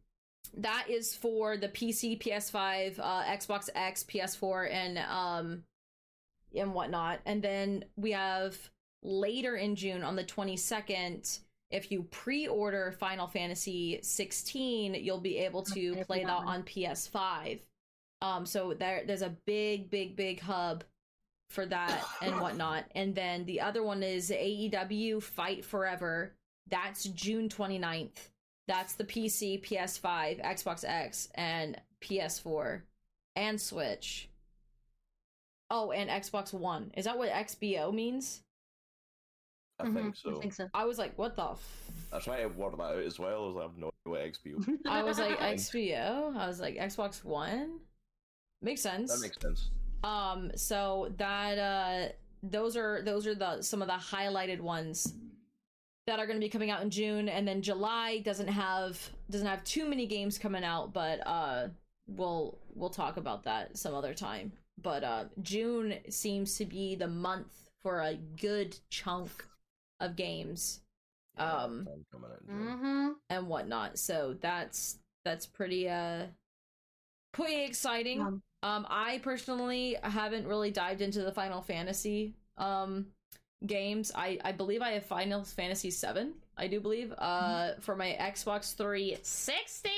that 0.57 0.85
is 0.89 1.15
for 1.15 1.57
the 1.57 1.69
pc 1.69 2.21
ps5 2.21 2.99
uh 2.99 3.23
xbox 3.23 3.69
x 3.75 4.03
ps4 4.03 4.71
and 4.71 4.97
um 4.97 5.63
and 6.55 6.73
whatnot. 6.73 7.19
And 7.25 7.41
then 7.41 7.85
we 7.95 8.11
have 8.11 8.57
later 9.03 9.55
in 9.55 9.75
June 9.75 10.03
on 10.03 10.15
the 10.15 10.23
22nd, 10.23 11.39
if 11.71 11.91
you 11.91 12.03
pre-order 12.03 12.95
Final 12.99 13.27
Fantasy 13.27 13.99
16, 14.03 14.93
you'll 14.93 15.19
be 15.19 15.39
able 15.39 15.63
to 15.63 15.95
play 16.05 16.19
that 16.19 16.27
that 16.27 16.45
on 16.45 16.61
PS5. 16.61 17.59
Um, 18.23 18.45
so 18.45 18.73
there, 18.73 19.03
there's 19.05 19.21
a 19.21 19.35
big, 19.45 19.89
big, 19.89 20.15
big 20.15 20.39
hub 20.39 20.83
for 21.49 21.65
that 21.67 22.03
and 22.21 22.33
whatnot. 22.41 22.85
And 22.95 23.13
then 23.13 23.45
the 23.45 23.61
other 23.61 23.83
one 23.83 24.01
is 24.01 24.31
AEW 24.31 25.21
Fight 25.21 25.63
Forever. 25.63 26.33
That's 26.69 27.03
June 27.03 27.49
29th. 27.49 28.29
That's 28.67 28.93
the 28.93 29.03
PC, 29.03 29.61
PS5, 29.63 30.41
Xbox 30.43 30.85
X, 30.87 31.27
and 31.35 31.79
PS4 32.01 32.81
and 33.35 33.59
Switch. 33.59 34.29
Oh, 35.69 35.91
and 35.91 36.09
Xbox 36.09 36.53
One. 36.53 36.91
Is 36.95 37.03
that 37.05 37.17
what 37.17 37.29
XBO 37.29 37.93
means? 37.93 38.41
I 39.79 39.85
Mhm, 39.85 39.93
think 39.95 40.15
so. 40.15 40.37
I 40.37 40.39
think 40.39 40.53
so. 40.53 40.69
I 40.73 40.85
was 40.85 40.97
like, 40.97 41.17
what 41.17 41.35
the 41.35 41.43
f- 41.49 41.91
I 42.11 42.15
was 42.15 42.23
trying 42.25 42.43
to 42.49 42.57
word 42.57 42.77
that 42.77 42.81
out 42.83 42.97
as 43.03 43.19
well. 43.19 43.43
I 43.43 43.47
was 43.47 43.55
like, 43.55 43.63
I 43.63 43.67
have 43.67 43.77
no 43.77 43.87
idea 43.87 44.05
what 44.05 44.21
XP. 44.21 44.87
I 44.87 45.03
was 45.03 45.19
like 45.19 45.37
XBO. 45.39 46.35
I 46.37 46.47
was 46.47 46.59
like 46.61 46.77
Xbox 46.77 47.23
One. 47.25 47.79
Makes 48.63 48.81
sense. 48.81 49.13
that 49.13 49.21
makes 49.21 49.37
sense. 49.39 49.69
um 50.03 50.51
so 50.55 51.11
that 51.17 51.57
uh 51.59 52.11
those 52.41 52.75
are 52.75 53.01
those 53.03 53.27
are 53.27 53.35
the 53.35 53.61
some 53.61 53.81
of 53.81 53.87
the 53.87 53.93
highlighted 53.93 54.59
ones 54.59 55.13
that 56.07 56.19
are 56.19 56.25
going 56.27 56.37
to 56.37 56.45
be 56.45 56.49
coming 56.49 56.69
out 56.69 56.81
in 56.81 56.89
June 56.89 57.29
and 57.29 57.47
then 57.47 57.61
July 57.61 58.19
doesn't 58.19 58.49
have 58.49 58.99
doesn't 59.29 59.47
have 59.47 59.63
too 59.63 59.87
many 59.87 60.05
games 60.05 60.37
coming 60.37 60.63
out 60.63 60.93
but 60.93 61.25
uh 61.25 61.67
we'll 62.07 62.57
we'll 62.75 62.89
talk 62.89 63.15
about 63.17 63.43
that 63.43 63.77
some 63.77 63.93
other 63.93 64.13
time. 64.13 64.51
But 64.81 65.03
uh 65.03 65.25
June 65.41 65.95
seems 66.09 66.57
to 66.57 66.65
be 66.65 66.95
the 66.95 67.07
month 67.07 67.69
for 67.81 68.01
a 68.01 68.15
good 68.41 68.77
chunk 68.89 69.45
of 70.01 70.15
games. 70.17 70.81
Um, 71.37 71.85
time 71.85 72.05
coming 72.11 72.29
out 72.31 72.41
in 72.41 72.47
June. 72.47 72.67
Mm-hmm. 72.67 73.09
and 73.29 73.47
whatnot. 73.47 73.97
So 73.97 74.35
that's 74.41 74.97
that's 75.23 75.45
pretty 75.45 75.87
uh 75.87 76.25
pretty 77.31 77.63
exciting. 77.63 78.21
Um, 78.21 78.41
Um, 78.63 78.87
I 78.89 79.19
personally 79.23 79.97
haven't 80.01 80.47
really 80.47 80.71
dived 80.71 81.01
into 81.01 81.21
the 81.21 81.31
Final 81.31 81.61
Fantasy 81.61 82.33
um 82.57 83.07
games. 83.65 84.11
I 84.15 84.39
I 84.43 84.51
believe 84.51 84.81
I 84.81 84.91
have 84.91 85.05
Final 85.05 85.43
Fantasy 85.43 85.91
Seven. 85.91 86.33
I 86.57 86.67
do 86.67 86.79
believe 86.79 87.13
uh 87.17 87.73
for 87.81 87.95
my 87.95 88.17
Xbox 88.19 88.75
360. 88.75 89.89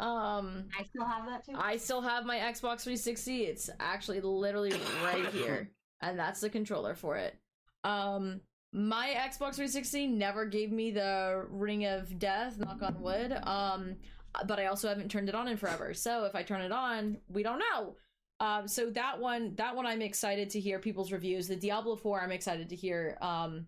Um, 0.00 0.64
I 0.78 0.84
still 0.84 1.04
have 1.04 1.26
that 1.26 1.44
too. 1.44 1.52
I 1.56 1.76
still 1.76 2.00
have 2.00 2.24
my 2.24 2.38
Xbox 2.38 2.82
360. 2.82 3.44
It's 3.44 3.70
actually 3.78 4.20
literally 4.20 4.72
right 5.04 5.26
here, 5.32 5.70
and 6.00 6.18
that's 6.18 6.40
the 6.40 6.50
controller 6.50 6.94
for 6.94 7.16
it. 7.16 7.36
Um, 7.84 8.40
my 8.72 9.08
Xbox 9.08 9.56
360 9.56 10.06
never 10.08 10.44
gave 10.46 10.72
me 10.72 10.90
the 10.90 11.46
ring 11.50 11.84
of 11.84 12.18
death, 12.18 12.58
knock 12.58 12.82
on 12.82 13.00
wood. 13.00 13.32
Um, 13.44 13.96
but 14.46 14.58
I 14.58 14.66
also 14.66 14.88
haven't 14.88 15.10
turned 15.10 15.28
it 15.28 15.34
on 15.34 15.48
in 15.48 15.56
forever. 15.56 15.94
So 15.94 16.24
if 16.24 16.34
I 16.34 16.42
turn 16.42 16.60
it 16.62 16.72
on, 16.72 17.18
we 17.28 17.42
don't 17.42 17.60
know. 17.60 17.96
Um, 18.40 18.66
so 18.66 18.90
that 18.90 19.20
one, 19.20 19.54
that 19.56 19.76
one, 19.76 19.86
I'm 19.86 20.02
excited 20.02 20.50
to 20.50 20.60
hear 20.60 20.78
people's 20.78 21.12
reviews. 21.12 21.46
The 21.46 21.56
Diablo 21.56 21.96
4, 21.96 22.20
I'm 22.20 22.32
excited 22.32 22.68
to 22.70 22.76
hear 22.76 23.16
um 23.20 23.66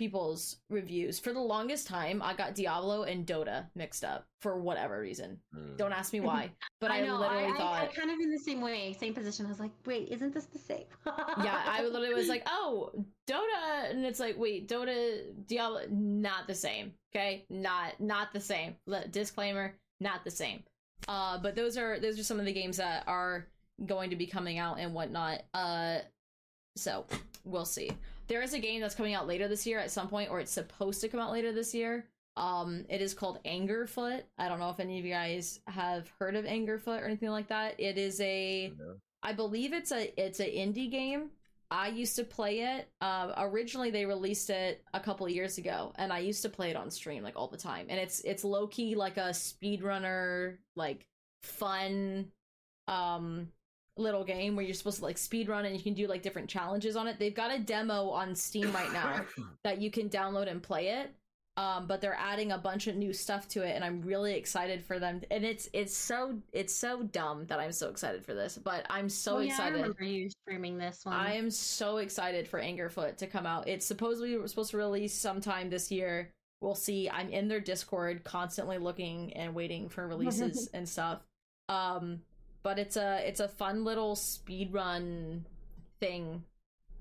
people's 0.00 0.56
reviews. 0.70 1.18
For 1.18 1.34
the 1.34 1.40
longest 1.40 1.86
time, 1.86 2.22
I 2.22 2.32
got 2.32 2.54
Diablo 2.54 3.02
and 3.02 3.26
Dota 3.26 3.66
mixed 3.74 4.02
up 4.02 4.26
for 4.40 4.58
whatever 4.58 4.98
reason. 4.98 5.36
Mm. 5.54 5.76
Don't 5.76 5.92
ask 5.92 6.14
me 6.14 6.20
why, 6.20 6.50
but 6.80 6.90
I, 6.90 7.02
know. 7.02 7.18
literally 7.18 7.52
I, 7.52 7.56
thought. 7.58 7.82
I, 7.82 7.84
I 7.84 7.86
kind 7.88 8.10
of 8.10 8.18
in 8.18 8.30
the 8.30 8.38
same 8.38 8.62
way, 8.62 8.96
same 8.98 9.12
position. 9.12 9.44
I 9.44 9.50
was 9.50 9.60
like, 9.60 9.72
wait, 9.84 10.08
isn't 10.08 10.32
this 10.32 10.46
the 10.46 10.58
same? 10.58 10.84
yeah, 11.04 11.64
I 11.66 11.82
literally 11.84 12.14
was 12.14 12.28
like, 12.28 12.44
oh, 12.46 12.92
Dota, 13.28 13.90
and 13.90 14.06
it's 14.06 14.20
like, 14.20 14.38
wait, 14.38 14.66
Dota, 14.66 15.20
Diablo, 15.46 15.82
not 15.90 16.46
the 16.46 16.54
same. 16.54 16.94
Okay, 17.14 17.44
not 17.50 18.00
not 18.00 18.32
the 18.32 18.40
same. 18.40 18.76
Disclaimer, 19.10 19.74
not 20.00 20.24
the 20.24 20.30
same. 20.30 20.62
Uh, 21.08 21.38
but 21.38 21.54
those 21.54 21.76
are 21.76 21.98
those 21.98 22.18
are 22.18 22.24
some 22.24 22.38
of 22.40 22.46
the 22.46 22.52
games 22.52 22.76
that 22.76 23.04
are 23.06 23.46
going 23.86 24.10
to 24.10 24.16
be 24.16 24.26
coming 24.26 24.58
out 24.58 24.78
and 24.78 24.94
whatnot. 24.94 25.42
Uh, 25.54 25.98
so 26.76 27.06
we'll 27.44 27.64
see. 27.64 27.90
There 28.28 28.42
is 28.42 28.54
a 28.54 28.58
game 28.58 28.80
that's 28.80 28.94
coming 28.94 29.14
out 29.14 29.26
later 29.26 29.48
this 29.48 29.66
year 29.66 29.78
at 29.78 29.90
some 29.90 30.08
point, 30.08 30.30
or 30.30 30.40
it's 30.40 30.52
supposed 30.52 31.00
to 31.00 31.08
come 31.08 31.20
out 31.20 31.32
later 31.32 31.52
this 31.52 31.74
year. 31.74 32.06
Um, 32.36 32.84
it 32.88 33.00
is 33.02 33.12
called 33.12 33.42
Angerfoot. 33.44 34.22
I 34.38 34.48
don't 34.48 34.60
know 34.60 34.70
if 34.70 34.80
any 34.80 34.98
of 34.98 35.04
you 35.04 35.12
guys 35.12 35.60
have 35.66 36.10
heard 36.18 36.36
of 36.36 36.44
Angerfoot 36.44 37.02
or 37.02 37.06
anything 37.06 37.30
like 37.30 37.48
that. 37.48 37.74
It 37.78 37.98
is 37.98 38.20
a. 38.20 38.72
I 39.22 39.32
believe 39.32 39.72
it's 39.72 39.92
a 39.92 40.12
it's 40.20 40.40
an 40.40 40.46
indie 40.46 40.90
game. 40.90 41.30
I 41.70 41.88
used 41.88 42.16
to 42.16 42.24
play 42.24 42.60
it. 42.60 42.88
Uh, 43.00 43.32
originally, 43.38 43.90
they 43.90 44.04
released 44.04 44.50
it 44.50 44.84
a 44.92 45.00
couple 45.00 45.26
of 45.26 45.32
years 45.32 45.58
ago, 45.58 45.92
and 45.96 46.12
I 46.12 46.18
used 46.18 46.42
to 46.42 46.48
play 46.48 46.70
it 46.70 46.76
on 46.76 46.90
stream 46.90 47.22
like 47.22 47.36
all 47.36 47.48
the 47.48 47.56
time. 47.56 47.86
And 47.88 47.98
it's 47.98 48.20
it's 48.22 48.44
low 48.44 48.66
key 48.66 48.94
like 48.96 49.16
a 49.16 49.30
speedrunner, 49.30 50.56
like 50.74 51.06
fun, 51.42 52.26
um, 52.88 53.48
little 53.96 54.24
game 54.24 54.56
where 54.56 54.64
you're 54.64 54.74
supposed 54.74 54.98
to 54.98 55.04
like 55.04 55.18
speed 55.18 55.48
run 55.48 55.64
and 55.64 55.76
you 55.76 55.82
can 55.82 55.94
do 55.94 56.06
like 56.06 56.22
different 56.22 56.48
challenges 56.48 56.96
on 56.96 57.06
it. 57.06 57.18
They've 57.18 57.34
got 57.34 57.52
a 57.54 57.58
demo 57.58 58.10
on 58.10 58.34
Steam 58.34 58.72
right 58.72 58.92
now 58.92 59.24
that 59.64 59.80
you 59.80 59.90
can 59.90 60.08
download 60.08 60.50
and 60.50 60.62
play 60.62 60.88
it. 60.88 61.14
Um, 61.56 61.86
but 61.86 62.00
they're 62.00 62.14
adding 62.18 62.52
a 62.52 62.58
bunch 62.58 62.86
of 62.86 62.96
new 62.96 63.12
stuff 63.12 63.46
to 63.48 63.62
it, 63.62 63.74
and 63.74 63.84
I'm 63.84 64.00
really 64.02 64.34
excited 64.34 64.82
for 64.84 64.98
them. 64.98 65.20
And 65.30 65.44
it's 65.44 65.68
it's 65.72 65.94
so 65.94 66.38
it's 66.52 66.74
so 66.74 67.02
dumb 67.02 67.46
that 67.46 67.58
I'm 67.58 67.72
so 67.72 67.90
excited 67.90 68.24
for 68.24 68.34
this, 68.34 68.56
but 68.56 68.86
I'm 68.88 69.08
so 69.10 69.36
Oh, 69.36 69.40
yeah, 69.40 69.58
I 69.60 69.68
excited. 69.68 69.74
remember 69.74 70.04
you 70.04 70.30
streaming 70.30 70.78
this 70.78 71.00
one. 71.04 71.14
I 71.14 71.34
am 71.34 71.50
so 71.50 71.98
excited 71.98 72.48
for 72.48 72.60
Angerfoot 72.60 73.16
to 73.18 73.26
come 73.26 73.46
out. 73.46 73.68
It's 73.68 73.84
supposedly 73.84 74.46
supposed 74.48 74.70
to 74.70 74.78
release 74.78 75.12
sometime 75.12 75.68
this 75.70 75.90
year. 75.90 76.32
We'll 76.62 76.74
see. 76.74 77.10
I'm 77.10 77.28
in 77.30 77.48
their 77.48 77.60
Discord 77.60 78.22
constantly 78.24 78.78
looking 78.78 79.32
and 79.34 79.54
waiting 79.54 79.88
for 79.88 80.06
releases 80.06 80.68
and 80.74 80.88
stuff. 80.88 81.20
Um 81.68 82.22
but 82.62 82.78
it's 82.78 82.96
a 82.96 83.26
it's 83.26 83.40
a 83.40 83.48
fun 83.48 83.84
little 83.84 84.14
speed 84.16 84.72
run 84.72 85.46
thing 86.00 86.44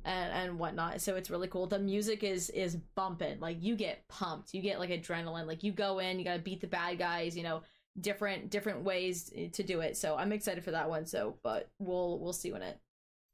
and 0.05 0.31
and 0.33 0.59
whatnot. 0.59 1.01
So 1.01 1.15
it's 1.15 1.29
really 1.29 1.47
cool. 1.47 1.67
The 1.67 1.79
music 1.79 2.23
is 2.23 2.49
is 2.51 2.75
bumping. 2.95 3.39
Like 3.39 3.57
you 3.61 3.75
get 3.75 4.07
pumped. 4.07 4.53
You 4.53 4.61
get 4.61 4.79
like 4.79 4.89
adrenaline. 4.89 5.47
Like 5.47 5.63
you 5.63 5.71
go 5.71 5.99
in, 5.99 6.19
you 6.19 6.25
gotta 6.25 6.39
beat 6.39 6.61
the 6.61 6.67
bad 6.67 6.97
guys, 6.97 7.35
you 7.35 7.43
know, 7.43 7.61
different 7.99 8.49
different 8.49 8.83
ways 8.83 9.31
to 9.53 9.63
do 9.63 9.81
it. 9.81 9.97
So 9.97 10.15
I'm 10.15 10.31
excited 10.31 10.63
for 10.63 10.71
that 10.71 10.89
one. 10.89 11.05
So 11.05 11.37
but 11.43 11.69
we'll 11.79 12.19
we'll 12.19 12.33
see 12.33 12.51
when 12.51 12.61
it 12.61 12.79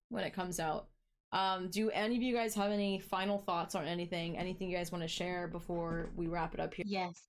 when 0.09 0.23
it 0.23 0.33
comes 0.33 0.59
out. 0.59 0.87
Um, 1.31 1.69
do 1.69 1.89
any 1.89 2.15
of 2.15 2.21
you 2.21 2.33
guys 2.33 2.55
have 2.55 2.71
any 2.71 2.99
final 2.99 3.39
thoughts 3.39 3.75
on 3.75 3.85
anything? 3.85 4.37
Anything 4.37 4.69
you 4.69 4.77
guys 4.77 4.91
want 4.91 5.03
to 5.03 5.07
share 5.07 5.47
before 5.47 6.09
we 6.15 6.27
wrap 6.27 6.53
it 6.53 6.59
up 6.59 6.73
here? 6.73 6.85
Yes, 6.87 7.21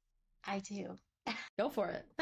I 0.46 0.60
do. 0.60 0.96
Go 1.58 1.68
for 1.68 1.88
it. 1.88 2.04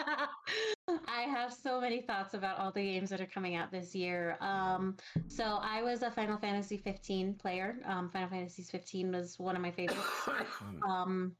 I 1.08 1.22
have 1.22 1.52
so 1.52 1.80
many 1.80 2.00
thoughts 2.00 2.34
about 2.34 2.58
all 2.58 2.70
the 2.70 2.82
games 2.82 3.10
that 3.10 3.20
are 3.20 3.26
coming 3.26 3.56
out 3.56 3.72
this 3.72 3.94
year. 3.94 4.36
Um, 4.40 4.96
so 5.28 5.58
I 5.60 5.82
was 5.82 6.02
a 6.02 6.10
Final 6.10 6.38
Fantasy 6.38 6.76
15 6.76 7.34
player. 7.34 7.76
Um, 7.84 8.10
Final 8.10 8.28
Fantasy 8.28 8.62
15 8.62 9.12
was 9.12 9.38
one 9.38 9.56
of 9.56 9.62
my 9.62 9.70
favorites. 9.70 10.28
um, 10.88 11.32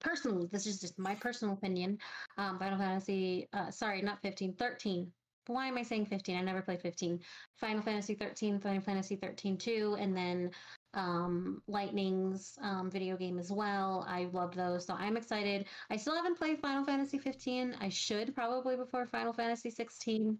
personally, 0.00 0.48
this 0.52 0.66
is 0.66 0.80
just 0.80 0.98
my 0.98 1.14
personal 1.14 1.54
opinion. 1.54 1.98
Um, 2.38 2.58
Final 2.58 2.78
Fantasy, 2.78 3.48
uh, 3.52 3.70
sorry, 3.70 4.00
not 4.02 4.22
15, 4.22 4.54
13. 4.54 5.10
why 5.46 5.66
am 5.66 5.76
I 5.76 5.82
saying 5.82 6.06
15? 6.06 6.36
I 6.36 6.40
never 6.40 6.62
played 6.62 6.80
15. 6.80 7.20
Final 7.56 7.82
Fantasy 7.82 8.14
13, 8.14 8.60
Final 8.60 8.80
Fantasy 8.80 9.16
13 9.16 9.58
2, 9.58 9.96
and 9.98 10.16
then 10.16 10.50
um, 10.94 11.62
Lightning's 11.66 12.56
um, 12.62 12.90
video 12.90 13.16
game 13.16 13.38
as 13.38 13.50
well. 13.50 14.06
I 14.08 14.28
loved 14.32 14.54
those, 14.56 14.86
so 14.86 14.94
I'm 14.94 15.16
excited. 15.16 15.66
I 15.90 15.96
still 15.96 16.14
haven't 16.14 16.38
played 16.38 16.60
Final 16.60 16.84
Fantasy 16.84 17.18
15. 17.18 17.76
I 17.80 17.88
should 17.88 18.34
probably 18.34 18.76
before 18.76 19.06
Final 19.06 19.32
Fantasy 19.32 19.70
16. 19.70 20.38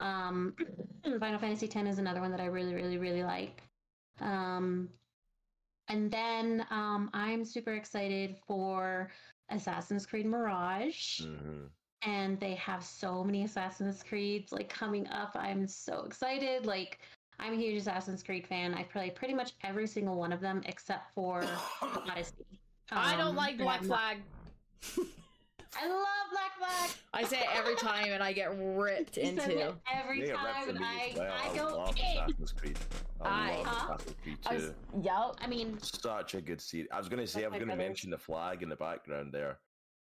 Um, 0.00 0.54
Final 1.20 1.38
Fantasy 1.38 1.68
10 1.68 1.86
is 1.86 1.98
another 1.98 2.20
one 2.20 2.30
that 2.30 2.40
I 2.40 2.46
really, 2.46 2.74
really, 2.74 2.98
really 2.98 3.22
like. 3.22 3.62
Um, 4.20 4.88
and 5.88 6.10
then 6.10 6.66
um, 6.70 7.10
I'm 7.12 7.44
super 7.44 7.74
excited 7.74 8.36
for 8.46 9.10
Assassin's 9.50 10.06
Creed 10.06 10.26
Mirage. 10.26 11.20
hmm 11.20 11.66
And 12.02 12.38
they 12.38 12.54
have 12.54 12.84
so 12.84 13.24
many 13.24 13.44
Assassin's 13.44 14.02
Creeds 14.02 14.52
like 14.52 14.68
coming 14.68 15.06
up. 15.08 15.32
I'm 15.34 15.66
so 15.66 16.04
excited. 16.04 16.66
Like 16.66 17.00
I'm 17.38 17.52
a 17.52 17.56
huge 17.56 17.76
Assassin's 17.80 18.22
Creed 18.22 18.46
fan. 18.46 18.74
I 18.74 18.82
play 18.84 19.10
pretty 19.10 19.34
much 19.34 19.52
every 19.62 19.86
single 19.86 20.16
one 20.16 20.32
of 20.32 20.40
them 20.40 20.62
except 20.66 21.12
for 21.14 21.44
Odyssey. 21.82 22.32
I 22.90 23.16
don't 23.16 23.28
Um, 23.28 23.36
like 23.36 23.58
Black 23.58 23.82
not- 23.82 23.86
Flag. 23.86 24.18
I 25.78 25.88
love 25.88 26.06
Black 26.32 26.56
Flag. 26.56 26.90
I 27.12 27.24
say 27.24 27.38
it 27.40 27.46
every 27.54 27.76
time 27.76 28.06
and 28.10 28.22
I 28.22 28.32
get 28.32 28.50
ripped 28.58 29.16
He 29.16 29.22
into. 29.28 29.58
it 29.68 29.74
every 29.92 30.22
They 30.22 30.32
time, 30.32 30.70
and 30.70 30.78
me 30.78 30.86
I, 30.86 31.12
well. 31.16 31.32
I 31.44 31.50
I 31.50 31.56
go 31.56 31.76
love 31.76 31.96
in. 31.98 32.04
Assassin's 32.22 32.52
Creed. 32.52 32.78
I 33.20 33.28
I- 33.52 33.56
love 33.58 33.66
Huh? 33.66 33.94
Assassin's 33.94 34.14
Creed 34.22 34.38
I 34.46 34.54
was, 34.54 34.64
too. 34.64 34.74
yup. 35.02 35.36
I 35.42 35.46
mean, 35.46 35.78
Such 35.82 36.34
a 36.34 36.40
good 36.40 36.60
series. 36.62 36.88
I 36.92 36.98
was 36.98 37.08
going 37.10 37.20
to 37.20 37.26
say, 37.26 37.40
I 37.40 37.42
That's 37.42 37.52
was 37.52 37.58
going 37.58 37.68
to 37.68 37.74
brother's. 37.76 37.88
mention 37.88 38.10
the 38.10 38.18
flag 38.18 38.62
in 38.62 38.70
the 38.70 38.76
background 38.76 39.32
there. 39.34 39.58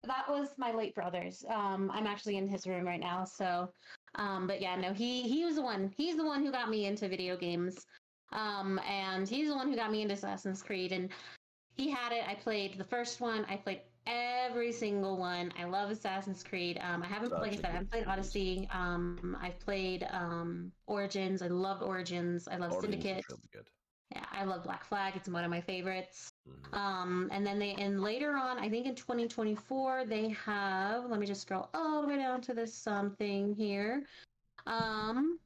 that 0.05 0.29
was 0.29 0.49
my 0.57 0.71
late 0.71 0.95
brother's. 0.95 1.43
Um, 1.49 1.91
I'm 1.93 2.07
actually 2.07 2.37
in 2.37 2.47
his 2.47 2.65
room 2.65 2.85
right 2.85 2.99
now. 3.01 3.25
So, 3.25 3.69
um, 4.15 4.47
but 4.47 4.61
yeah, 4.61 4.75
no, 4.75 4.93
he 4.93 5.23
he 5.23 5.45
was 5.45 5.55
the 5.55 5.61
one. 5.61 5.93
He's 5.95 6.15
the 6.15 6.25
one 6.25 6.43
who 6.43 6.51
got 6.51 6.69
me 6.69 6.85
into 6.85 7.07
video 7.07 7.37
games. 7.37 7.85
Um, 8.31 8.79
and 8.87 9.27
he's 9.27 9.49
the 9.49 9.55
one 9.55 9.69
who 9.69 9.75
got 9.75 9.91
me 9.91 10.01
into 10.01 10.13
Assassin's 10.13 10.61
Creed. 10.61 10.91
And 10.91 11.09
he 11.75 11.89
had 11.89 12.11
it. 12.11 12.23
I 12.27 12.35
played 12.35 12.77
the 12.77 12.83
first 12.83 13.21
one. 13.21 13.45
I 13.49 13.55
played 13.55 13.81
every 14.05 14.71
single 14.71 15.17
one. 15.17 15.51
I 15.59 15.65
love 15.65 15.89
Assassin's 15.89 16.43
Creed. 16.43 16.79
Um, 16.81 17.03
I 17.03 17.07
haven't, 17.07 17.29
Such 17.29 17.39
like 17.39 17.53
I 17.53 17.55
said, 17.55 17.65
I 17.65 17.67
good 17.67 17.73
haven't 17.73 17.91
played. 17.91 18.07
Odyssey. 18.07 18.69
Um, 18.71 19.37
I've 19.41 19.59
played 19.59 20.07
um 20.11 20.71
Origins. 20.87 21.41
I 21.41 21.47
love 21.47 21.81
Origins. 21.81 22.47
I 22.47 22.57
love 22.57 22.73
Origins 22.73 23.03
Syndicate. 23.03 23.25
really. 23.29 23.65
Yeah, 24.15 24.25
I 24.31 24.43
love 24.43 24.63
Black 24.63 24.83
Flag. 24.83 25.15
It's 25.15 25.29
one 25.29 25.43
of 25.43 25.51
my 25.51 25.61
favorites. 25.61 26.28
Mhm. 26.47 26.77
Um, 26.77 27.29
and 27.31 27.45
then 27.45 27.59
they 27.59 27.73
and 27.73 28.01
later 28.01 28.35
on, 28.35 28.59
I 28.59 28.69
think 28.69 28.85
in 28.85 28.95
2024 28.95 30.05
they 30.05 30.29
have. 30.29 31.05
Let 31.05 31.19
me 31.19 31.25
just 31.25 31.41
scroll 31.41 31.69
all 31.73 32.01
the 32.01 32.07
way 32.07 32.17
down 32.17 32.41
to 32.41 32.53
this 32.53 32.73
something 32.73 33.53
here. 33.55 34.03
Um, 34.65 35.39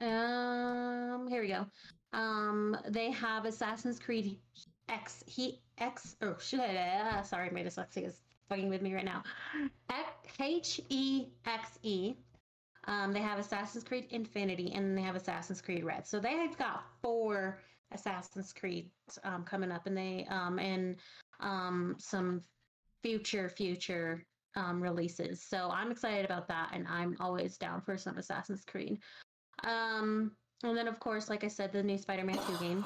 um, 0.00 1.28
here 1.28 1.42
we 1.42 1.48
go. 1.48 1.66
Um, 2.12 2.76
they 2.88 3.10
have 3.10 3.44
Assassin's 3.44 3.98
Creed 3.98 4.38
X. 4.88 5.24
He 5.26 5.60
X. 5.78 6.16
Oh 6.22 6.36
shit! 6.38 6.60
ah, 6.60 7.22
Sorry, 7.22 7.50
my 7.50 7.62
dyslexia 7.62 8.06
is 8.06 8.20
fucking 8.48 8.68
with 8.68 8.82
me 8.82 8.94
right 8.94 9.04
now. 9.04 9.22
H 10.40 10.80
E 10.88 11.26
X 11.46 11.78
E. 11.82 12.14
Um, 12.88 13.12
they 13.12 13.20
have 13.20 13.38
Assassin's 13.38 13.82
Creed 13.82 14.06
Infinity 14.10 14.72
and 14.72 14.96
they 14.96 15.02
have 15.02 15.16
Assassin's 15.16 15.60
Creed 15.60 15.82
Red. 15.82 16.06
So 16.06 16.20
they've 16.20 16.56
got 16.56 16.84
four 17.02 17.58
Assassin's 17.92 18.52
Creed 18.52 18.90
um, 19.24 19.44
coming 19.44 19.70
up, 19.70 19.86
and 19.86 19.96
they 19.96 20.26
um, 20.30 20.58
and 20.58 20.96
um, 21.40 21.96
some 21.98 22.42
future 23.02 23.48
future 23.48 24.24
um, 24.56 24.82
releases. 24.82 25.42
So 25.42 25.70
I'm 25.72 25.90
excited 25.90 26.24
about 26.24 26.48
that, 26.48 26.70
and 26.72 26.86
I'm 26.88 27.16
always 27.20 27.56
down 27.56 27.80
for 27.80 27.96
some 27.96 28.18
Assassin's 28.18 28.64
Creed. 28.64 28.98
Um, 29.64 30.32
and 30.62 30.76
then 30.76 30.88
of 30.88 30.98
course, 31.00 31.28
like 31.28 31.44
I 31.44 31.48
said, 31.48 31.72
the 31.72 31.82
new 31.82 31.98
Spider-Man 31.98 32.38
2 32.46 32.58
game. 32.58 32.84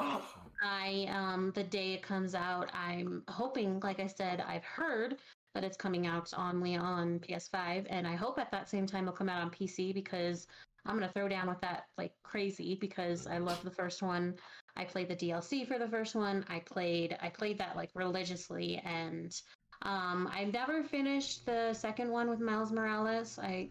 I 0.62 1.06
um 1.10 1.52
the 1.54 1.62
day 1.62 1.94
it 1.94 2.02
comes 2.02 2.34
out, 2.34 2.68
I'm 2.74 3.22
hoping, 3.28 3.80
like 3.80 4.00
I 4.00 4.06
said, 4.06 4.40
I've 4.46 4.64
heard 4.64 5.16
that 5.54 5.64
it's 5.64 5.76
coming 5.76 6.06
out 6.06 6.32
only 6.36 6.76
on 6.76 7.20
PS5, 7.20 7.86
and 7.88 8.06
I 8.06 8.14
hope 8.14 8.38
at 8.38 8.50
that 8.50 8.68
same 8.68 8.86
time 8.86 9.04
it'll 9.04 9.16
come 9.16 9.28
out 9.28 9.42
on 9.42 9.50
PC 9.50 9.94
because 9.94 10.46
I'm 10.84 10.94
gonna 10.94 11.12
throw 11.12 11.28
down 11.28 11.48
with 11.48 11.60
that 11.60 11.84
like 11.96 12.12
crazy 12.22 12.76
because 12.80 13.26
I 13.26 13.38
love 13.38 13.62
the 13.62 13.70
first 13.70 14.02
one. 14.02 14.34
I 14.76 14.84
played 14.84 15.08
the 15.08 15.16
DLC 15.16 15.66
for 15.66 15.78
the 15.78 15.88
first 15.88 16.14
one. 16.14 16.44
I 16.48 16.60
played 16.60 17.16
I 17.20 17.28
played 17.28 17.58
that 17.58 17.76
like 17.76 17.90
religiously, 17.94 18.80
and 18.84 19.34
um, 19.82 20.30
I've 20.32 20.52
never 20.52 20.82
finished 20.82 21.46
the 21.46 21.72
second 21.74 22.10
one 22.10 22.28
with 22.28 22.40
Miles 22.40 22.72
Morales. 22.72 23.38
I 23.38 23.70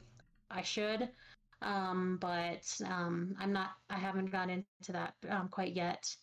I 0.52 0.62
should, 0.62 1.10
um, 1.62 2.18
but 2.20 2.66
um, 2.86 3.36
I'm 3.40 3.54
not. 3.54 3.72
I 3.90 3.98
haven't 3.98 4.32
got 4.32 4.50
into 4.50 4.92
that 4.92 5.14
um, 5.30 5.50
quite 5.50 5.74
yet. 5.74 6.16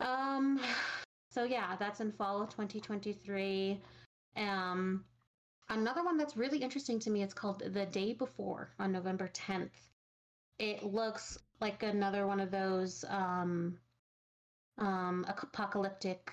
Um, 0.00 0.60
so 1.30 1.44
yeah, 1.44 1.76
that's 1.78 2.00
in 2.00 2.12
fall 2.12 2.42
of 2.42 2.50
2023. 2.50 3.80
Um, 4.36 5.04
another 5.68 6.04
one 6.04 6.16
that's 6.16 6.36
really 6.36 6.58
interesting 6.58 6.98
to 7.00 7.10
me. 7.10 7.22
It's 7.22 7.34
called 7.34 7.62
The 7.64 7.86
Day 7.86 8.12
Before 8.12 8.70
on 8.78 8.92
November 8.92 9.30
10th. 9.32 9.70
It 10.58 10.84
looks 10.84 11.38
like 11.62 11.82
another 11.84 12.26
one 12.26 12.40
of 12.40 12.50
those 12.50 13.04
um, 13.08 13.78
um, 14.78 15.24
apocalyptic 15.28 16.30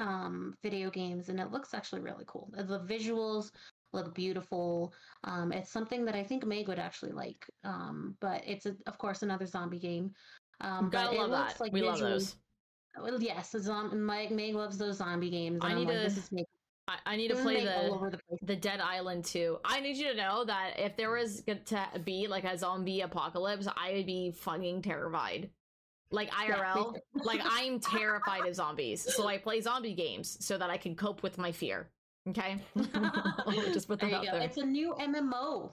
um, 0.00 0.54
video 0.62 0.90
games, 0.90 1.28
and 1.28 1.40
it 1.40 1.50
looks 1.50 1.72
actually 1.72 2.02
really 2.02 2.24
cool. 2.26 2.50
The 2.52 2.80
visuals 2.80 3.52
look 3.92 4.14
beautiful. 4.14 4.92
Um, 5.24 5.52
it's 5.52 5.70
something 5.70 6.04
that 6.04 6.14
I 6.16 6.24
think 6.24 6.44
Meg 6.44 6.68
would 6.68 6.78
actually 6.78 7.12
like, 7.12 7.46
um, 7.64 8.16
but 8.20 8.42
it's 8.46 8.66
a, 8.66 8.76
of 8.86 8.98
course 8.98 9.22
another 9.22 9.46
zombie 9.46 9.78
game. 9.78 10.12
Um, 10.60 10.90
Gotta 10.90 11.16
but 11.16 11.24
it 11.24 11.30
looks 11.30 11.52
that. 11.54 11.60
like 11.60 11.72
we 11.72 11.82
love 11.82 12.00
those. 12.00 12.36
Well, 13.00 13.22
yes, 13.22 13.54
zom- 13.56 14.04
Meg, 14.04 14.32
Meg 14.32 14.56
loves 14.56 14.76
those 14.76 14.96
zombie 14.96 15.30
games. 15.30 15.60
I 15.62 15.72
need 15.72 15.86
like, 15.86 15.96
to- 15.98 16.02
this 16.02 16.18
is 16.18 16.32
Meg. 16.32 16.44
I, 17.08 17.16
need 17.16 17.28
to 17.28 17.36
play 17.36 17.64
the 17.64 18.18
the 18.42 18.56
Dead 18.56 18.80
Island 18.80 19.24
too. 19.24 19.58
I 19.64 19.80
need 19.80 19.96
you 19.96 20.08
to 20.08 20.16
know 20.16 20.44
that 20.44 20.74
if 20.78 20.96
there 20.96 21.10
was 21.10 21.42
to 21.66 21.88
be 22.04 22.26
like 22.28 22.44
a 22.44 22.56
zombie 22.56 23.00
apocalypse, 23.00 23.66
I 23.76 23.94
would 23.94 24.06
be 24.06 24.32
fucking 24.32 24.82
terrified. 24.82 25.50
Like 26.10 26.30
IRL, 26.30 26.94
too. 26.94 27.00
like 27.24 27.40
I'm 27.44 27.80
terrified 27.94 28.46
of 28.46 28.54
zombies. 28.54 29.14
So 29.14 29.26
I 29.26 29.38
play 29.38 29.60
zombie 29.60 29.94
games 29.94 30.38
so 30.40 30.56
that 30.56 30.70
I 30.70 30.76
can 30.76 30.94
cope 30.94 31.22
with 31.22 31.36
my 31.36 31.52
fear. 31.52 31.90
Okay? 32.28 32.56
Just 33.72 33.88
put 33.88 34.00
there 34.00 34.10
that 34.10 34.22
you 34.22 34.28
out 34.28 34.32
go. 34.32 34.38
there. 34.38 34.42
It's 34.42 34.56
a 34.56 34.64
new 34.64 34.94
MMO, 34.98 35.70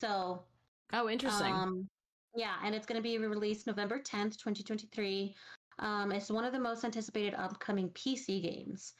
so 0.00 0.44
Oh, 0.92 1.08
interesting. 1.08 1.52
Um, 1.52 1.88
yeah, 2.34 2.54
and 2.64 2.74
it's 2.74 2.86
going 2.86 2.96
to 2.96 3.02
be 3.02 3.18
released 3.18 3.66
November 3.66 3.98
10th, 3.98 4.36
2023. 4.36 5.34
Um, 5.82 6.12
it's 6.12 6.30
one 6.30 6.44
of 6.44 6.52
the 6.52 6.60
most 6.60 6.84
anticipated 6.84 7.34
upcoming 7.34 7.88
PC 7.90 8.40
games. 8.40 8.92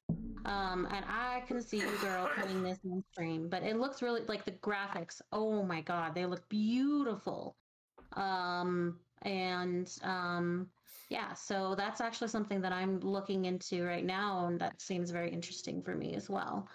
Um, 0.45 0.89
and 0.91 1.05
I 1.09 1.45
can 1.47 1.63
see 1.63 1.79
you, 1.79 1.93
girl, 2.01 2.29
playing 2.37 2.65
this 2.65 2.81
on 2.85 3.05
stream, 3.13 3.49
but 3.49 3.63
it 3.63 3.79
looks 3.79 4.03
really 4.03 4.23
like 4.27 4.45
the 4.45 4.51
graphics. 4.51 5.23
Oh 5.31 5.63
my 5.63 5.81
god, 5.81 6.13
they 6.13 6.27
look 6.27 6.47
beautiful. 6.49 7.55
Um, 8.15 8.99
and 9.23 9.97
um, 10.03 10.67
yeah, 11.09 11.33
so 11.35 11.77
that's 11.77 12.01
actually 12.01 12.29
something 12.29 12.61
that 12.61 12.73
I'm 12.73 12.99
looking 12.99 13.45
into 13.45 13.85
right 13.85 14.05
now, 14.05 14.47
and 14.47 14.61
that 14.61 14.83
seems 14.83 15.13
very 15.13 15.31
interesting 15.31 15.83
for 15.83 15.95
me 15.95 16.15
as 16.17 16.29
well. 16.29 16.69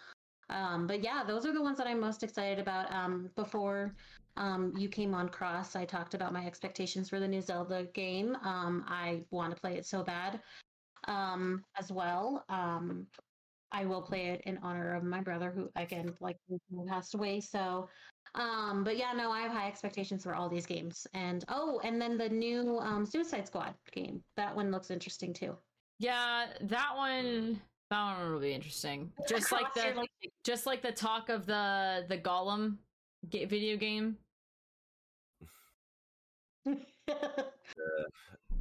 Um, 0.49 0.87
but 0.87 1.03
yeah, 1.03 1.25
those 1.27 1.45
are 1.45 1.53
the 1.53 1.61
ones 1.61 1.77
that 1.79 1.87
I'm 1.87 1.99
most 1.99 2.23
excited 2.23 2.59
about. 2.59 2.89
Um, 2.93 3.29
before 3.35 3.93
um, 4.37 4.73
you 4.77 4.87
came 4.89 5.13
on 5.13 5.29
Cross, 5.29 5.75
I 5.75 5.85
talked 5.85 6.13
about 6.13 6.31
my 6.31 6.45
expectations 6.45 7.09
for 7.09 7.19
the 7.19 7.27
new 7.27 7.41
Zelda 7.41 7.85
game. 7.93 8.35
Um, 8.43 8.85
I 8.87 9.23
want 9.31 9.53
to 9.53 9.59
play 9.59 9.75
it 9.75 9.85
so 9.85 10.03
bad 10.03 10.39
um, 11.07 11.63
as 11.77 11.91
well. 11.91 12.45
Um, 12.49 13.07
I 13.71 13.85
will 13.85 14.01
play 14.01 14.27
it 14.27 14.41
in 14.45 14.57
honor 14.63 14.95
of 14.95 15.03
my 15.03 15.19
brother, 15.21 15.51
who 15.51 15.69
again, 15.75 16.13
like, 16.21 16.37
passed 16.87 17.15
away. 17.15 17.41
So, 17.41 17.89
um, 18.35 18.83
but 18.83 18.97
yeah, 18.97 19.11
no, 19.13 19.31
I 19.31 19.41
have 19.41 19.51
high 19.51 19.67
expectations 19.67 20.23
for 20.23 20.35
all 20.35 20.47
these 20.47 20.65
games. 20.65 21.05
And 21.13 21.43
oh, 21.49 21.81
and 21.83 21.99
then 22.01 22.17
the 22.17 22.29
new 22.29 22.79
um, 22.79 23.05
Suicide 23.05 23.47
Squad 23.47 23.73
game. 23.91 24.23
That 24.37 24.55
one 24.55 24.71
looks 24.71 24.89
interesting 24.91 25.33
too. 25.33 25.57
yeah, 25.99 26.47
that 26.61 26.91
one 26.95 27.59
that 27.89 28.17
one 28.17 28.31
will 28.31 28.39
be 28.39 28.53
interesting. 28.53 29.11
Just 29.27 29.51
like 29.51 29.73
the 29.73 30.07
just 30.43 30.65
like 30.65 30.81
the 30.81 30.91
talk 30.91 31.29
of 31.29 31.45
the 31.45 32.05
the 32.07 32.17
Gollum 32.17 32.77
video 33.31 33.77
game. 33.77 34.17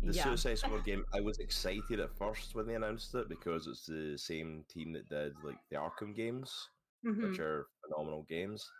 The 0.02 0.12
yeah. 0.12 0.24
Suicide 0.24 0.58
Squad 0.58 0.84
game, 0.84 1.04
I 1.14 1.20
was 1.20 1.38
excited 1.38 2.00
at 2.00 2.16
first 2.16 2.54
when 2.54 2.66
they 2.66 2.74
announced 2.74 3.14
it 3.14 3.28
because 3.28 3.66
it's 3.66 3.86
the 3.86 4.16
same 4.16 4.64
team 4.68 4.92
that 4.92 5.08
did 5.08 5.32
like 5.42 5.56
the 5.70 5.76
Arkham 5.76 6.14
games, 6.14 6.68
Mhm. 7.04 7.30
which 7.30 7.40
are 7.40 7.66
phenomenal 7.84 8.22
games. 8.28 8.70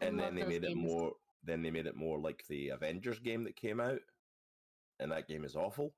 And 0.00 0.18
then 0.20 0.34
they 0.34 0.42
those 0.42 0.50
made 0.50 0.64
it 0.64 0.76
more. 0.76 1.12
Then 1.42 1.62
they 1.62 1.70
made 1.70 1.86
it 1.86 1.96
more 1.96 2.18
like 2.18 2.44
the 2.48 2.68
Avengers 2.68 3.18
game 3.18 3.44
that 3.44 3.56
came 3.56 3.80
out, 3.80 4.00
and 5.00 5.10
that 5.10 5.26
game 5.26 5.44
is 5.44 5.56
awful. 5.56 5.94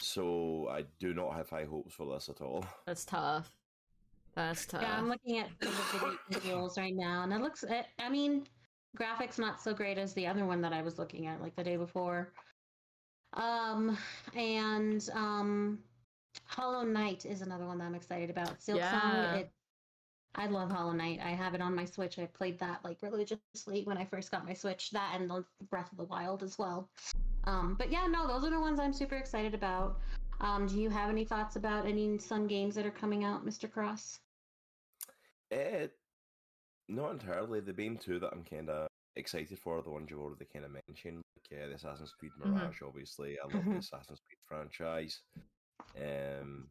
So 0.00 0.68
I 0.68 0.82
do 1.00 1.14
not 1.14 1.34
have 1.34 1.48
high 1.50 1.64
hopes 1.64 1.94
for 1.94 2.06
this 2.12 2.28
at 2.28 2.40
all. 2.40 2.64
That's 2.86 3.04
tough. 3.04 3.56
That's 4.34 4.66
tough. 4.66 4.82
Yeah, 4.82 4.98
I'm 4.98 5.08
looking 5.08 5.38
at 5.38 5.48
the 5.58 5.68
video- 5.92 6.18
videos 6.30 6.76
right 6.76 6.94
now, 6.94 7.22
and 7.22 7.32
it 7.32 7.40
looks. 7.40 7.64
I 7.98 8.08
mean, 8.08 8.46
graphics 8.98 9.38
not 9.38 9.60
so 9.60 9.72
great 9.72 9.98
as 9.98 10.12
the 10.14 10.26
other 10.26 10.44
one 10.44 10.60
that 10.62 10.72
I 10.72 10.82
was 10.82 10.98
looking 10.98 11.26
at 11.26 11.40
like 11.40 11.54
the 11.56 11.64
day 11.64 11.76
before. 11.76 12.32
Um, 13.34 13.96
and 14.34 15.08
um, 15.12 15.78
Hollow 16.44 16.84
Knight 16.84 17.26
is 17.26 17.42
another 17.42 17.66
one 17.66 17.78
that 17.78 17.84
I'm 17.84 17.94
excited 17.94 18.30
about. 18.30 18.60
Silk 18.62 18.78
Yeah. 18.78 19.00
Song. 19.00 19.40
It, 19.40 19.50
I 20.34 20.46
love 20.46 20.70
Hollow 20.70 20.92
Knight. 20.92 21.20
I 21.22 21.30
have 21.30 21.54
it 21.54 21.60
on 21.60 21.74
my 21.74 21.84
Switch. 21.84 22.18
I 22.18 22.26
played 22.26 22.58
that 22.60 22.84
like 22.84 22.98
religiously 23.02 23.82
when 23.84 23.98
I 23.98 24.04
first 24.04 24.30
got 24.30 24.46
my 24.46 24.54
Switch. 24.54 24.90
That 24.90 25.16
and 25.18 25.28
the 25.28 25.44
Breath 25.70 25.90
of 25.90 25.98
the 25.98 26.04
Wild 26.04 26.42
as 26.42 26.58
well. 26.58 26.88
Um, 27.44 27.76
but 27.78 27.90
yeah, 27.90 28.06
no, 28.06 28.26
those 28.26 28.44
are 28.44 28.50
the 28.50 28.60
ones 28.60 28.78
I'm 28.78 28.92
super 28.92 29.16
excited 29.16 29.54
about. 29.54 29.98
Um, 30.40 30.66
do 30.66 30.80
you 30.80 30.90
have 30.90 31.10
any 31.10 31.24
thoughts 31.24 31.56
about 31.56 31.86
any 31.86 32.18
some 32.18 32.46
games 32.46 32.74
that 32.76 32.86
are 32.86 32.90
coming 32.90 33.24
out, 33.24 33.44
Mr. 33.44 33.70
Cross? 33.70 34.20
Eh, 35.50 35.86
not 36.88 37.12
entirely. 37.12 37.60
The 37.60 37.72
main 37.72 37.96
two 37.96 38.18
that 38.20 38.30
I'm 38.32 38.44
kind 38.44 38.68
of 38.70 38.87
excited 39.18 39.58
for 39.58 39.82
the 39.82 39.90
ones 39.90 40.10
you've 40.10 40.20
already 40.20 40.46
kind 40.46 40.64
of 40.64 40.72
mentioned. 40.72 41.22
Like, 41.36 41.50
yeah, 41.50 41.66
the 41.66 41.74
Assassin's 41.74 42.12
Creed 42.12 42.32
Mhm. 42.44 42.54
Mirage, 42.54 42.82
obviously. 42.82 43.38
I 43.38 43.44
love 43.44 43.64
the 43.70 43.76
Mhm. 43.76 43.78
Assassin's 43.78 44.20
Creed 44.20 44.38
franchise. 44.46 45.22
Um, 46.00 46.70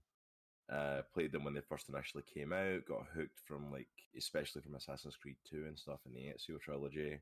uh, 0.70 1.02
played 1.14 1.32
them 1.32 1.44
when 1.44 1.54
they 1.54 1.62
first 1.62 1.90
initially 1.90 2.24
came 2.24 2.54
out. 2.54 2.86
Got 2.86 3.08
hooked 3.08 3.40
from 3.46 3.72
like, 3.72 3.88
especially 4.18 4.62
from 4.62 4.76
Assassin's 4.76 5.16
Creed 5.16 5.38
Two 5.46 5.66
and 5.68 5.78
stuff 5.78 6.00
in 6.06 6.14
the 6.14 6.34
Ezio 6.34 6.60
trilogy. 6.60 7.22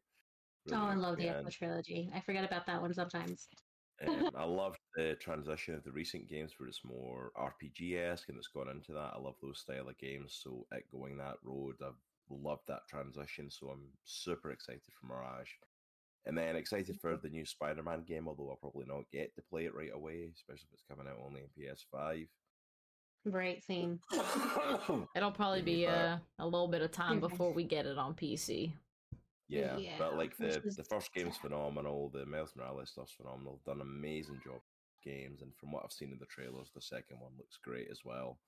oh, 0.71 0.75
I 0.75 0.95
love 0.95 1.17
the. 1.17 1.29
Echo 1.29 1.49
trilogy. 1.49 2.11
I 2.13 2.21
forget 2.21 2.43
about 2.43 2.65
that 2.67 2.81
one 2.81 2.93
sometimes. 2.93 3.47
Um, 4.01 4.31
I 4.35 4.43
love 4.45 4.77
the 4.95 5.15
transition 5.15 5.75
of 5.75 5.83
the 5.83 5.91
recent 5.91 6.27
games 6.27 6.53
where 6.57 6.67
it's 6.67 6.83
more 6.83 7.31
RPG 7.37 7.97
esque 7.97 8.29
and 8.29 8.37
it's 8.37 8.47
gone 8.47 8.69
into 8.69 8.93
that. 8.93 9.13
I 9.15 9.19
love 9.19 9.35
those 9.41 9.59
style 9.59 9.89
of 9.89 9.97
games. 9.97 10.39
So 10.43 10.65
it 10.71 10.85
going 10.91 11.17
that 11.17 11.37
road, 11.43 11.75
I've 11.81 11.93
loved 12.29 12.63
that 12.67 12.87
transition. 12.89 13.49
So 13.49 13.67
I'm 13.69 13.87
super 14.03 14.51
excited 14.51 14.81
for 14.99 15.07
Mirage. 15.07 15.49
And 16.27 16.35
then 16.37 16.55
excited 16.55 16.97
for 16.99 17.17
the 17.17 17.29
new 17.29 17.45
Spider 17.45 17.83
Man 17.83 18.03
game, 18.07 18.27
although 18.27 18.49
I'll 18.49 18.55
probably 18.55 18.85
not 18.87 19.03
get 19.11 19.35
to 19.35 19.43
play 19.43 19.65
it 19.65 19.75
right 19.75 19.93
away, 19.93 20.31
especially 20.33 20.67
if 20.69 20.73
it's 20.73 20.83
coming 20.89 21.07
out 21.07 21.19
only 21.23 21.41
in 21.41 21.63
PS5. 21.63 22.27
Right, 23.25 23.63
same. 23.63 23.99
It'll 25.15 25.31
probably 25.31 25.61
be 25.61 25.85
a, 25.85 26.21
a 26.39 26.45
little 26.45 26.67
bit 26.67 26.81
of 26.81 26.91
time 26.91 27.19
before 27.19 27.51
we 27.53 27.63
get 27.63 27.85
it 27.85 27.97
on 27.97 28.13
PC. 28.13 28.73
Yeah, 29.47 29.77
Yeah, 29.77 29.95
but 29.99 30.17
like 30.17 30.35
the 30.37 30.61
is 30.63 30.75
the 30.75 30.83
first 30.83 31.13
game's 31.13 31.35
sad. 31.35 31.41
phenomenal. 31.49 32.09
The 32.09 32.25
Miles 32.25 32.53
Morales 32.55 32.89
stuff's 32.91 33.13
phenomenal. 33.13 33.61
Done 33.65 33.81
an 33.81 33.81
amazing 33.81 34.41
job 34.43 34.61
games, 35.03 35.41
and 35.41 35.55
from 35.55 35.71
what 35.71 35.83
I've 35.83 35.91
seen 35.91 36.11
in 36.11 36.19
the 36.19 36.25
trailers, 36.25 36.71
the 36.73 36.81
second 36.81 37.19
one 37.19 37.31
looks 37.37 37.57
great 37.63 37.87
as 37.91 37.99
well. 38.03 38.39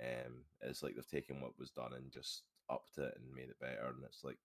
Um, 0.00 0.42
it's 0.62 0.82
like 0.82 0.96
they've 0.96 1.08
taken 1.08 1.40
what 1.40 1.58
was 1.58 1.70
done 1.70 1.92
and 1.94 2.10
just 2.12 2.42
upped 2.68 2.98
it 2.98 3.14
and 3.16 3.32
made 3.34 3.50
it 3.50 3.58
better, 3.60 3.86
and 3.88 4.04
it's 4.04 4.24
like 4.24 4.38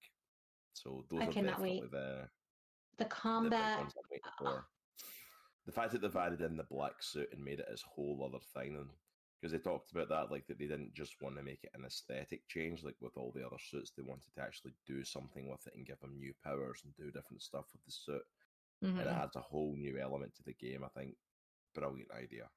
so. 0.73 1.05
Those 1.09 1.21
I 1.21 1.25
are 1.27 1.31
definitely 1.33 1.81
the 1.81 2.29
The 2.97 3.03
the 3.03 3.05
combat. 3.05 3.93
waiting 4.09 4.21
uh, 4.25 4.31
for. 4.37 4.69
The 5.65 5.71
fact 5.71 5.91
that 5.91 6.01
they've 6.01 6.15
added 6.15 6.41
in 6.41 6.57
the 6.57 6.63
black 6.63 7.01
suit 7.03 7.31
and 7.31 7.43
made 7.43 7.59
it 7.59 7.67
this 7.69 7.81
whole 7.83 8.23
other 8.23 8.39
thing, 8.39 8.75
and 8.75 8.89
because 9.39 9.51
they 9.51 9.59
talked 9.59 9.91
about 9.91 10.09
that, 10.09 10.31
like 10.31 10.47
that 10.47 10.57
they 10.57 10.67
didn't 10.67 10.93
just 10.93 11.21
want 11.21 11.35
to 11.37 11.43
make 11.43 11.63
it 11.63 11.71
an 11.73 11.85
aesthetic 11.85 12.47
change, 12.47 12.83
like 12.83 12.95
with 13.01 13.15
all 13.17 13.31
the 13.31 13.45
other 13.45 13.59
suits, 13.59 13.91
they 13.91 14.01
wanted 14.03 14.33
to 14.33 14.41
actually 14.41 14.73
do 14.85 15.03
something 15.03 15.47
with 15.47 15.65
it 15.67 15.75
and 15.75 15.85
give 15.85 15.99
them 15.99 16.17
new 16.17 16.33
powers 16.43 16.81
and 16.83 16.93
do 16.95 17.11
different 17.11 17.41
stuff 17.41 17.71
with 17.73 17.83
the 17.85 17.91
suit, 17.91 18.23
Mhm. 18.81 18.99
and 18.99 19.01
it 19.01 19.07
adds 19.07 19.35
a 19.35 19.41
whole 19.41 19.75
new 19.75 19.97
element 19.97 20.33
to 20.35 20.43
the 20.43 20.53
game. 20.53 20.83
I 20.83 20.89
think 20.89 21.17
brilliant 21.73 22.11
idea. 22.11 22.49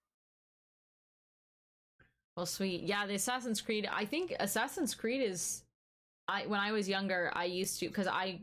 Well, 2.37 2.47
sweet. 2.47 2.83
Yeah, 2.83 3.07
the 3.07 3.15
Assassin's 3.15 3.61
Creed. 3.61 3.89
I 3.91 4.05
think 4.05 4.35
Assassin's 4.41 4.95
Creed 4.95 5.23
is. 5.23 5.63
I 6.29 6.47
when 6.47 6.61
I 6.61 6.73
was 6.73 6.89
younger, 6.89 7.31
I 7.35 7.45
used 7.47 7.81
to 7.81 7.89
because 7.89 8.07
I 8.07 8.41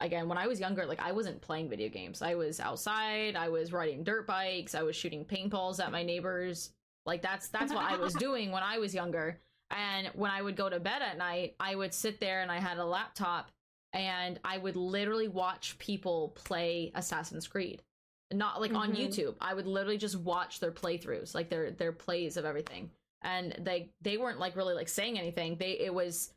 again 0.00 0.28
when 0.28 0.38
I 0.38 0.46
was 0.48 0.58
younger, 0.58 0.86
like 0.86 1.00
I 1.00 1.12
wasn't 1.12 1.40
playing 1.40 1.68
video 1.68 1.88
games. 1.88 2.22
I 2.22 2.34
was 2.34 2.58
outside. 2.58 3.36
I 3.36 3.48
was 3.48 3.72
riding 3.72 4.02
dirt 4.02 4.26
bikes. 4.26 4.74
I 4.74 4.82
was 4.82 4.96
shooting 4.96 5.24
paintballs 5.24 5.78
at 5.78 5.92
my 5.92 6.02
neighbors. 6.02 6.70
Like 7.06 7.22
that's 7.22 7.48
that's 7.48 7.72
what 7.72 7.84
I 7.84 7.96
was 7.96 8.14
doing 8.26 8.50
when 8.50 8.62
I 8.62 8.78
was 8.78 8.94
younger. 8.94 9.38
And 9.70 10.08
when 10.14 10.30
I 10.30 10.42
would 10.42 10.56
go 10.56 10.68
to 10.68 10.80
bed 10.80 11.00
at 11.02 11.16
night, 11.18 11.54
I 11.60 11.74
would 11.74 11.94
sit 11.94 12.18
there 12.18 12.40
and 12.42 12.50
I 12.50 12.58
had 12.58 12.78
a 12.78 12.84
laptop 12.84 13.50
and 13.92 14.40
I 14.44 14.58
would 14.58 14.76
literally 14.76 15.28
watch 15.28 15.78
people 15.78 16.30
play 16.34 16.92
Assassin's 16.94 17.46
Creed. 17.46 17.82
Not 18.32 18.60
like 18.60 18.72
on 18.74 18.92
Mhm. 18.94 18.96
YouTube. 19.08 19.36
I 19.40 19.52
would 19.54 19.66
literally 19.66 19.98
just 19.98 20.16
watch 20.16 20.60
their 20.60 20.72
playthroughs, 20.72 21.34
like 21.34 21.50
their 21.50 21.70
their 21.70 21.92
plays 21.92 22.36
of 22.38 22.44
everything. 22.46 22.90
And 23.22 23.54
they 23.60 23.90
they 24.00 24.16
weren't 24.16 24.38
like 24.40 24.56
really 24.56 24.74
like 24.74 24.88
saying 24.88 25.18
anything. 25.18 25.56
They 25.58 25.78
it 25.78 25.94
was 25.94 26.32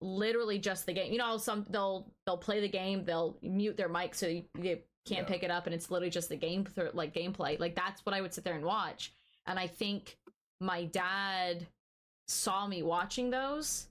literally 0.00 0.58
just 0.58 0.86
the 0.86 0.92
game. 0.92 1.12
You 1.12 1.18
know, 1.18 1.36
some 1.36 1.66
they'll 1.68 2.10
they'll 2.26 2.38
play 2.38 2.60
the 2.60 2.68
game, 2.68 3.04
they'll 3.04 3.36
mute 3.42 3.76
their 3.76 3.88
mic 3.88 4.14
so 4.14 4.26
you, 4.26 4.44
can't 4.54 4.82
Yeah. 5.06 5.24
pick 5.24 5.42
it 5.42 5.50
up, 5.50 5.66
and 5.66 5.74
it's 5.74 5.90
literally 5.90 6.10
just 6.10 6.28
the 6.28 6.36
game 6.36 6.66
like 6.94 7.14
gameplay. 7.14 7.58
Like 7.58 7.74
that's 7.74 8.04
what 8.04 8.14
I 8.14 8.20
would 8.20 8.34
sit 8.34 8.44
there 8.44 8.54
and 8.54 8.64
watch. 8.64 9.12
And 9.46 9.58
I 9.58 9.66
think 9.66 10.16
my 10.60 10.84
dad 10.84 11.66
saw 12.28 12.66
me 12.66 12.82
watching 12.82 13.30
those, 13.30 13.88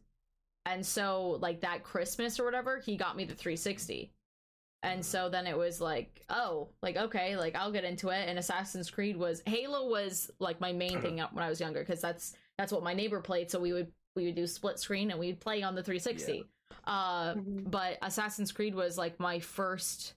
and 0.65 0.85
so 0.85 1.38
like 1.41 1.61
that 1.61 1.84
Christmas 1.84 2.39
or 2.39 2.45
whatever, 2.45 2.80
he 2.80 2.95
got 2.95 3.15
me 3.15 3.26
the 3.26 3.35
360. 3.35 4.11
And 4.81 5.06
so 5.06 5.27
then 5.30 5.45
it 5.45 5.57
was 5.57 5.81
like, 5.81 6.23
oh, 6.30 6.69
like 6.81 6.95
okay, 6.95 7.35
like 7.35 7.56
I'll 7.56 7.72
get 7.72 7.84
into 7.84 8.10
it. 8.10 8.27
And 8.30 8.39
Assassin's 8.39 8.89
Creed 8.89 9.18
was 9.18 9.41
Halo 9.45 9.89
was 9.89 10.31
like 10.39 10.61
my 10.61 10.72
main 10.72 11.01
thing 11.01 11.18
when 11.34 11.43
I 11.43 11.49
was 11.49 11.60
younger 11.60 11.81
because 11.81 12.01
that's 12.01 12.34
that's 12.57 12.72
what 12.72 12.84
my 12.84 12.93
neighbor 12.93 13.19
played. 13.19 13.51
So 13.51 13.60
we 13.60 13.73
would 13.73 13.91
we 14.15 14.26
would 14.26 14.35
do 14.35 14.47
split 14.47 14.80
screen 14.80 15.11
and 15.11 15.19
we'd 15.19 15.39
play 15.39 15.64
on 15.64 15.76
the 15.76 15.84
360. 15.84 16.45
Uh, 16.85 17.34
Mhm. 17.35 17.69
but 17.69 17.97
Assassin's 18.01 18.51
Creed 18.51 18.73
was 18.73 18.97
like 18.97 19.19
my 19.19 19.39
first 19.39 20.14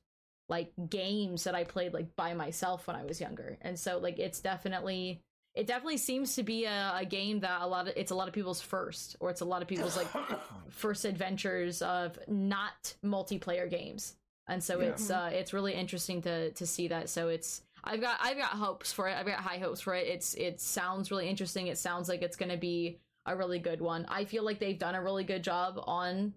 like 0.49 0.73
games 0.89 1.45
that 1.45 1.55
I 1.55 1.65
played 1.65 1.93
like 1.93 2.15
by 2.15 2.35
myself 2.35 2.87
when 2.87 2.95
I 2.97 3.05
was 3.05 3.21
younger. 3.21 3.59
And 3.63 3.79
so 3.79 3.99
like 3.99 4.19
it's 4.19 4.41
definitely 4.41 5.21
it 5.55 5.67
definitely 5.67 5.99
seems 5.99 6.37
to 6.37 6.43
be 6.43 6.65
a, 6.65 6.93
a 6.97 7.05
game 7.05 7.41
that 7.41 7.61
a 7.63 7.67
lot 7.67 7.89
of 7.89 7.95
it's 7.97 8.11
a 8.11 8.15
lot 8.15 8.29
of 8.29 8.35
people's 8.35 8.61
first 8.61 9.17
or 9.21 9.29
it's 9.31 9.41
a 9.41 9.45
lot 9.45 9.61
of 9.61 9.69
people's 9.69 9.97
like 9.97 10.09
first 10.71 11.05
adventures 11.05 11.83
of 11.83 12.19
not 12.29 12.95
multiplayer 13.05 13.69
games. 13.69 14.15
And 14.49 14.63
so 14.63 14.81
Yeah. 14.81 14.89
it's 14.89 15.11
uh 15.11 15.31
it's 15.33 15.53
really 15.53 15.75
interesting 15.75 16.23
to 16.23 16.51
to 16.53 16.67
see 16.67 16.89
that. 16.89 17.09
So 17.09 17.29
it's 17.29 17.63
I've 17.85 18.01
got 18.01 18.19
I've 18.21 18.37
got 18.37 18.51
hopes 18.51 18.93
for 18.93 19.09
it. 19.09 19.17
I've 19.17 19.27
got 19.27 19.41
high 19.41 19.59
hopes 19.59 19.81
for 19.81 19.95
it. 19.95 20.07
It's 20.07 20.35
it 20.35 20.61
sounds 20.61 21.11
really 21.11 21.29
interesting. 21.29 21.67
It 21.69 21.79
sounds 21.79 22.09
like 22.09 22.23
it's 22.23 22.37
going 22.37 22.51
to 22.51 22.57
be 22.57 22.99
a 23.27 23.37
really 23.37 23.59
good 23.59 23.81
one. 23.81 24.05
I 24.09 24.25
feel 24.25 24.45
like 24.45 24.59
they've 24.59 24.79
done 24.79 24.95
a 24.95 25.03
really 25.03 25.25
good 25.25 25.43
job 25.45 25.81
on 25.87 26.35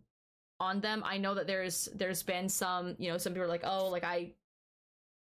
on 0.60 0.80
them. 0.82 1.04
I 1.06 1.18
know 1.18 1.34
that 1.36 1.48
there's 1.48 1.86
there's 1.96 2.24
been 2.24 2.50
some, 2.50 2.96
you 2.98 3.12
know, 3.12 3.18
some 3.18 3.34
people 3.34 3.44
are 3.46 3.48
like, 3.50 3.64
"Oh, 3.66 3.90
like 3.90 4.04
I 4.04 4.32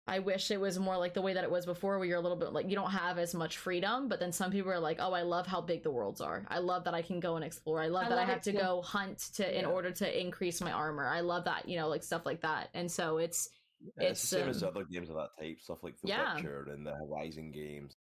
I 0.07 0.19
wish 0.19 0.51
it 0.51 0.59
was 0.59 0.77
more 0.77 0.97
like 0.97 1.15
the 1.15 1.21
way 1.21 1.33
that 1.33 1.43
it 1.43 1.49
was 1.49 1.65
before 1.65 1.97
where 1.97 2.07
you're 2.07 2.17
a 2.19 2.21
little 2.21 2.37
bit 2.37 2.53
like 2.53 2.69
you 2.69 2.75
don't 2.75 2.91
have 2.91 3.17
as 3.17 3.33
much 3.33 3.57
freedom, 3.57 4.07
but 4.07 4.19
then 4.19 4.31
some 4.31 4.51
people 4.51 4.71
are 4.71 4.79
like, 4.79 4.97
"Oh, 4.99 5.13
I 5.13 5.23
love 5.23 5.47
how 5.47 5.61
big 5.61 5.81
the 5.81 5.89
worlds 5.89 6.21
are. 6.21 6.45
I 6.47 6.59
love 6.59 6.83
that 6.83 6.93
I 6.93 7.01
can 7.01 7.19
go 7.19 7.35
and 7.37 7.43
explore. 7.43 7.81
I 7.81 7.87
love 7.87 8.05
I 8.05 8.09
that 8.09 8.19
I 8.19 8.23
have 8.25 8.41
to 8.41 8.51
too. 8.51 8.57
go 8.59 8.81
hunt 8.83 9.17
to 9.35 9.59
in 9.59 9.65
order 9.65 9.91
to 9.91 10.19
increase 10.21 10.61
my 10.61 10.71
armor. 10.71 11.07
I 11.07 11.21
love 11.21 11.45
that, 11.45 11.67
you 11.67 11.77
know, 11.77 11.87
like 11.87 12.03
stuff 12.03 12.23
like 12.25 12.41
that." 12.41 12.69
And 12.75 12.91
so 12.91 13.17
it's 13.17 13.49
Yeah, 13.97 14.09
it's, 14.09 14.21
It's, 14.21 14.29
the 14.29 14.37
same 14.37 14.49
as 14.49 14.63
um, 14.63 14.69
other 14.69 14.85
games 14.85 15.09
of 15.09 15.15
that 15.15 15.29
type, 15.39 15.59
stuff 15.59 15.79
like 15.83 15.95
The 16.01 16.07
Yeah. 16.09 16.35
Witcher 16.35 16.67
and 16.71 16.85
the 16.85 16.93
Horizon 16.95 17.51
games. 17.51 17.97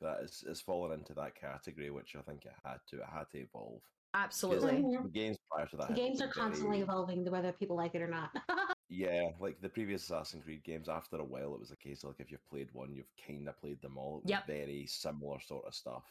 That 0.00 0.20
is, 0.22 0.44
is 0.46 0.60
fallen 0.60 0.92
into 0.98 1.12
that 1.14 1.34
category, 1.34 1.90
which 1.90 2.14
I 2.16 2.22
think 2.22 2.44
it 2.46 2.52
had 2.64 2.78
to. 2.90 2.98
It 2.98 3.06
had 3.12 3.24
to 3.32 3.38
evolve. 3.38 3.82
absolutely. 4.14 4.74
Mhm. 4.74 5.02
The 5.02 5.08
games 5.08 5.36
prior 5.50 5.66
to 5.66 5.76
that, 5.76 5.88
The 5.88 5.94
games 5.94 6.22
are 6.22 6.28
constantly 6.28 6.78
very- 6.78 6.82
evolving, 6.84 7.28
whether 7.30 7.52
people 7.52 7.76
like 7.76 7.94
it 7.96 8.00
or 8.02 8.06
not. 8.08 8.30
Yeah, 8.88 9.28
like 9.38 9.60
the 9.60 9.68
previous 9.68 10.04
Assassin's 10.04 10.44
Creed 10.44 10.64
games, 10.64 10.88
after 10.88 11.16
a 11.16 11.24
while, 11.24 11.54
it 11.54 11.60
was 11.60 11.72
a 11.72 11.76
case 11.76 12.02
of 12.02 12.10
like 12.10 12.20
if 12.20 12.30
you've 12.30 12.48
played 12.48 12.68
one, 12.72 12.94
you've 12.94 13.12
kind 13.26 13.48
of 13.48 13.58
played 13.58 13.82
them 13.82 13.98
all. 13.98 14.22
Yep. 14.24 14.46
very 14.46 14.86
similar 14.88 15.38
sort 15.40 15.66
of 15.66 15.74
stuff 15.74 16.04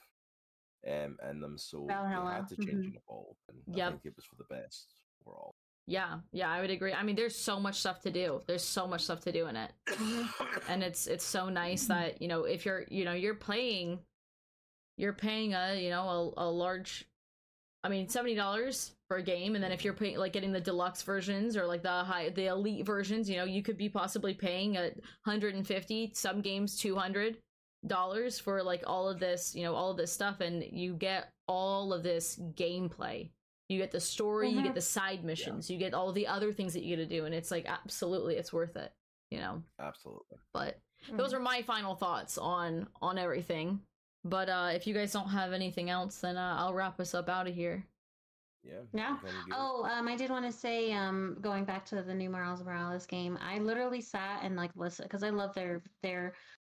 um, 0.87 1.17
in 1.29 1.41
them, 1.41 1.57
so 1.57 1.85
they 1.87 1.93
had 1.93 2.47
to 2.49 2.55
change 2.57 2.69
mhm. 2.69 2.85
and 2.85 2.97
evolve. 3.07 3.35
And 3.49 3.75
Yep. 3.75 3.87
I 3.87 3.91
think 3.91 4.05
it 4.05 4.15
was 4.15 4.25
for 4.25 4.35
the 4.35 4.55
best 4.55 4.93
overall. 5.25 5.55
Yeah, 5.87 6.19
yeah, 6.31 6.51
I 6.51 6.61
would 6.61 6.69
agree. 6.69 6.93
I 6.93 7.01
mean, 7.01 7.15
there's 7.15 7.35
so 7.35 7.59
much 7.59 7.79
stuff 7.79 8.01
to 8.01 8.11
do. 8.11 8.41
There's 8.45 8.63
so 8.63 8.87
much 8.87 9.05
stuff 9.05 9.21
to 9.21 9.31
do 9.31 9.47
in 9.47 9.55
it. 9.55 9.71
and 10.69 10.83
it's 10.83 11.07
it's 11.07 11.25
so 11.25 11.49
nice 11.49 11.85
that 11.87 12.21
you 12.21 12.27
know 12.27 12.43
if 12.43 12.65
you're 12.65 12.85
you 12.89 13.05
know 13.05 13.13
you're 13.13 13.35
playing 13.35 13.99
you're 14.97 15.13
paying 15.13 15.53
a 15.53 15.81
you 15.81 15.89
know 15.89 16.33
a, 16.37 16.43
a 16.45 16.49
large 16.49 17.05
i 17.83 17.89
mean 17.89 18.07
$70 18.07 18.91
for 19.07 19.17
a 19.17 19.23
game 19.23 19.55
and 19.55 19.63
then 19.63 19.71
if 19.71 19.85
you're 19.85 19.93
paying 19.93 20.17
like 20.17 20.34
getting 20.34 20.51
the 20.51 20.59
deluxe 20.59 21.01
versions 21.01 21.55
or 21.55 21.65
like 21.65 21.81
the 21.81 21.89
high 21.89 22.29
the 22.29 22.47
elite 22.47 22.85
versions 22.85 23.29
you 23.29 23.38
know 23.38 23.45
you 23.45 23.63
could 23.63 23.77
be 23.77 23.88
possibly 23.88 24.34
paying 24.34 24.75
a 24.75 24.91
150 25.23 26.11
some 26.13 26.41
games 26.41 26.77
200 26.77 27.38
dollars 27.85 28.38
for 28.39 28.61
like 28.61 28.84
all 28.85 29.07
of 29.07 29.19
this 29.19 29.55
you 29.55 29.63
know 29.63 29.73
all 29.75 29.91
of 29.91 29.97
this 29.97 30.11
stuff 30.11 30.41
and 30.41 30.63
you 30.71 30.93
get 30.93 31.31
all 31.47 31.93
of 31.93 32.03
this 32.03 32.38
gameplay. 32.55 33.29
You 33.69 33.77
get 33.77 33.91
the 33.91 33.99
story 34.01 34.49
you 34.49 34.59
Mhm. 34.59 34.63
get 34.63 34.75
the 34.75 34.81
side 34.81 35.23
missions 35.23 35.69
you 35.69 35.77
get 35.77 35.93
all 35.93 36.11
the 36.11 36.27
other 36.27 36.51
things 36.51 36.73
that 36.73 36.84
you 36.84 36.95
get 36.97 37.07
to 37.07 37.15
do 37.17 37.25
and 37.25 37.34
it's 37.34 37.51
like 37.51 37.65
absolutely 37.65 38.35
it's 38.35 38.51
worth 38.51 38.75
it 38.75 38.91
you 39.31 39.39
know? 39.39 39.61
Absolutely. 39.79 40.38
but 40.53 40.79
those 41.13 41.34
are 41.34 41.39
my 41.39 41.61
final 41.61 41.95
thoughts 41.95 42.38
on 42.38 42.88
on 43.01 43.17
everything. 43.17 43.79
But 44.25 44.49
uh 44.49 44.71
if 44.73 44.85
you 44.88 44.93
guys 44.93 45.13
don't 45.13 45.29
have 45.29 45.53
anything 45.53 45.89
else 45.89 46.19
then 46.19 46.35
uh, 46.35 46.55
i'll 46.59 46.73
wrap 46.73 46.99
us 46.99 47.13
up 47.13 47.29
out 47.29 47.47
of 47.47 47.53
here 47.55 47.85
yeah. 48.68 48.81
Yeah. 48.94 49.18
Oh, 49.53 49.84
um, 49.84 50.07
I 50.07 50.15
did 50.15 50.30
want 50.30 50.45
to 50.45 50.52
say, 50.52 50.94
um, 50.94 51.38
going 51.41 51.65
back 51.65 51.85
to 51.88 52.02
the 52.02 52.14
new 52.14 52.30
Miles 52.30 52.64
Morales 52.64 53.06
game, 53.06 53.38
I 53.41 53.60
literally 53.60 54.02
sat 54.02 54.41
and 54.44 54.56
like 54.56 54.72
listened 54.76 55.10
because 55.10 55.23
I 55.23 55.30
love 55.30 55.53
their 55.53 55.81
their 56.02 56.34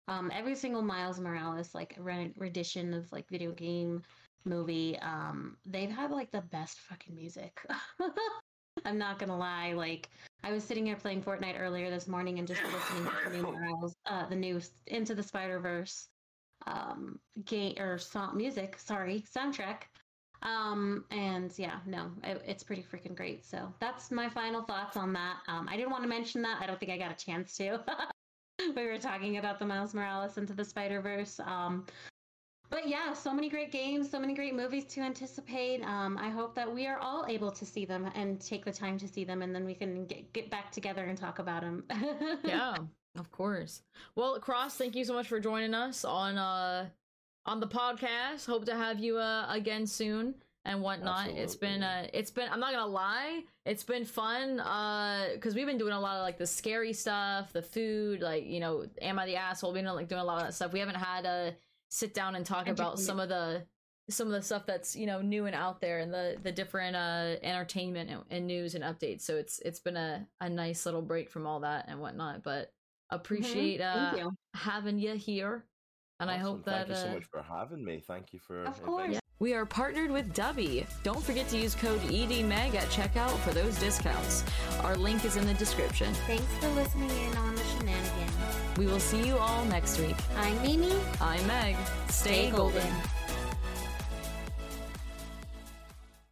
um 0.08 0.32
every 0.34 0.56
single 0.56 0.82
Miles 0.82 1.20
Morales 1.20 1.76
like 1.76 1.96
rendition 2.00 2.94
of 2.94 3.12
like 3.12 3.30
video 3.30 3.52
game 3.52 4.02
movie. 4.46 4.98
Um, 5.00 5.58
they've 5.66 5.90
had 5.90 6.12
like 6.12 6.32
the 6.32 6.42
best 6.42 6.80
fucking 6.82 7.16
music. 7.16 7.60
I'm 8.86 8.98
not 8.98 9.20
gonna 9.20 9.38
lie. 9.38 9.74
Like, 9.74 10.10
I 10.44 10.52
was 10.52 10.64
sitting 10.64 10.86
here 10.86 10.96
playing 10.96 11.24
Fortnite 11.24 11.60
earlier 11.60 11.90
this 11.90 12.08
morning 12.08 12.40
and 12.40 12.48
just 12.48 12.62
listening 12.64 13.06
to 13.06 13.30
the 13.30 13.38
new 13.38 13.52
Miles, 13.60 13.96
uh, 14.06 14.28
the 14.28 14.36
new 14.36 14.62
Into 14.88 15.16
the 15.16 15.24
Spider 15.24 15.60
Verse, 15.60 16.08
um, 16.66 17.20
game 17.46 17.76
or 17.78 17.98
song 17.98 18.38
music. 18.38 18.80
Sorry, 18.80 19.24
soundtrack. 19.36 19.84
Um, 20.42 21.06
and 21.12 21.54
yeah, 21.58 21.80
no, 21.86 22.12
it, 22.24 22.42
it's 22.46 22.64
pretty 22.64 22.84
freaking 22.84 23.16
great. 23.16 23.46
So 23.46 23.74
that's 23.80 24.12
my 24.12 24.30
final 24.30 24.62
thoughts 24.62 24.96
on 24.96 25.14
that. 25.14 25.38
Um, 25.48 25.68
I 25.70 25.76
didn't 25.76 25.92
want 25.92 26.04
to 26.04 26.10
mention 26.10 26.42
that. 26.44 26.62
I 26.62 26.68
don't 26.68 26.80
think 26.80 26.92
I 26.92 26.98
got 26.98 27.12
a 27.12 27.26
chance 27.26 27.56
to. 27.58 27.82
we 28.76 28.86
were 28.86 28.98
talking 28.98 29.38
about 29.38 29.60
the 29.60 29.66
Miles 29.66 29.94
Morales 29.94 30.38
into 30.38 30.54
the 30.54 30.66
Spider 30.66 31.02
Verse. 31.02 31.40
Um, 31.40 31.86
but 32.70 32.88
yeah, 32.88 33.14
so 33.14 33.34
many 33.34 33.50
great 33.50 33.72
games, 33.72 34.10
so 34.10 34.20
many 34.20 34.36
great 34.36 34.56
movies 34.56 34.86
to 34.86 35.02
anticipate. 35.02 35.82
Um, 35.84 36.18
I 36.20 36.30
hope 36.30 36.54
that 36.56 36.72
we 36.72 36.86
are 36.86 37.00
all 37.00 37.26
able 37.28 37.52
to 37.52 37.66
see 37.66 37.84
them 37.84 38.10
and 38.14 38.40
take 38.40 38.64
the 38.64 38.72
time 38.72 38.98
to 39.00 39.08
see 39.08 39.24
them, 39.24 39.42
and 39.42 39.56
then 39.56 39.66
we 39.66 39.74
can 39.74 40.06
get, 40.06 40.32
get 40.34 40.52
back 40.52 40.72
together 40.72 41.06
and 41.06 41.18
talk 41.18 41.40
about 41.40 41.62
them. 41.62 41.84
yeah, 42.44 42.76
of 43.18 43.32
course. 43.32 43.82
Well, 44.16 44.40
Cross, 44.40 44.78
thank 44.78 44.96
you 44.96 45.04
so 45.04 45.14
much 45.14 45.28
for 45.28 45.40
joining 45.40 45.74
us 45.74 46.06
on 46.06 46.38
uh 46.38 46.90
on 47.46 47.60
the 47.60 47.68
podcast. 47.68 48.46
Hope 48.46 48.66
to 48.66 48.76
have 48.76 49.00
you 49.00 49.18
uh 49.18 49.48
again 49.50 49.88
soon 49.88 50.36
and 50.66 50.82
whatnot. 50.82 51.30
It's 51.30 51.56
been 51.56 51.84
uh 51.84 52.08
it's 52.14 52.32
been 52.32 52.50
I'm 52.52 52.60
not 52.60 52.72
gonna 52.72 52.88
lie, 52.88 53.44
it's 53.66 53.84
been 53.84 54.06
fun 54.06 54.60
uh 54.60 55.30
because 55.34 55.56
we've 55.56 55.68
been 55.68 55.78
doing 55.78 55.94
a 55.94 56.00
lot 56.00 56.18
of 56.18 56.24
like 56.24 56.38
the 56.38 56.48
scary 56.48 56.94
stuff, 56.94 57.54
the 57.54 57.62
food, 57.62 58.22
like 58.22 58.46
you 58.46 58.60
know, 58.60 58.86
am 59.02 59.20
I 59.20 59.26
the 59.26 59.36
asshole? 59.36 59.74
We've 59.74 59.84
been 59.84 59.96
like 59.96 60.08
doing 60.08 60.22
a 60.22 60.26
lot 60.26 60.42
of 60.42 60.48
that 60.48 60.54
stuff. 60.54 60.74
We 60.74 60.80
haven't 60.80 60.96
had 60.96 61.26
a 61.26 61.56
sit 61.90 62.14
down 62.14 62.36
and 62.36 62.46
talk 62.46 62.68
about 62.68 63.00
some 63.00 63.20
of 63.20 63.30
the 63.30 63.64
some 64.10 64.28
of 64.28 64.34
the 64.34 64.42
stuff 64.42 64.66
that's 64.66 64.96
you 64.96 65.06
know 65.06 65.22
new 65.22 65.46
and 65.46 65.56
out 65.56 65.82
there 65.82 66.00
and 66.00 66.14
the 66.14 66.38
the 66.42 66.52
different 66.52 66.96
uh 66.96 67.36
entertainment 67.44 68.10
and, 68.10 68.24
and 68.30 68.48
news 68.48 68.76
and 68.76 68.84
updates 68.84 69.22
so 69.22 69.38
it's 69.38 69.60
it's 69.60 69.80
been 69.80 69.98
a, 69.98 70.28
a 70.42 70.50
nice 70.50 70.86
little 70.86 71.02
break 71.02 71.30
from 71.30 71.46
all 71.46 71.60
that 71.60 71.86
and 71.88 72.00
whatnot 72.00 72.44
but 72.44 72.72
appreciate 73.12 73.82
uh 73.82 74.14
you. 74.18 74.32
having 74.56 74.98
you 74.98 75.14
here 75.14 75.64
and 76.20 76.30
i 76.30 76.38
hope 76.38 76.64
that 76.66 76.88
Thank 76.88 76.90
you 76.90 76.96
so 76.96 77.10
uh, 77.10 77.14
much 77.14 77.26
for 77.26 77.42
having 77.42 77.84
me. 77.84 78.02
Thank 78.06 78.34
you 78.34 78.40
for 78.40 78.64
Of 78.64 78.82
course. 78.84 79.06
inviting 79.06 79.20
we 79.40 79.54
are 79.54 79.66
partnered 79.66 80.12
with 80.12 80.34
Dubby. 80.34 80.86
Don't 81.02 81.24
forget 81.24 81.48
to 81.48 81.58
use 81.58 81.74
code 81.74 82.02
EDMEG 82.02 82.76
at 82.76 82.90
checkout 82.90 83.38
for 83.38 83.52
those 83.52 83.80
discounts. 83.80 84.44
Our 84.82 84.98
link 84.98 85.24
is 85.24 85.38
in 85.38 85.48
the 85.48 85.54
description. 85.54 86.14
Thanks 86.28 86.44
for 86.60 86.68
listening 86.72 87.10
in 87.10 87.38
on 87.38 87.56
the 87.56 87.64
shenanigans. 87.64 88.78
We 88.78 88.86
will 88.86 89.00
see 89.00 89.26
you 89.26 89.38
all 89.38 89.64
next 89.66 89.98
week. 90.00 90.18
I'm 90.36 90.62
Mimi. 90.62 90.92
I'm 91.22 91.48
Meg. 91.48 91.78
Stay, 92.10 92.48
Stay 92.50 92.52
golden. 92.52 92.82
golden. 92.82 93.19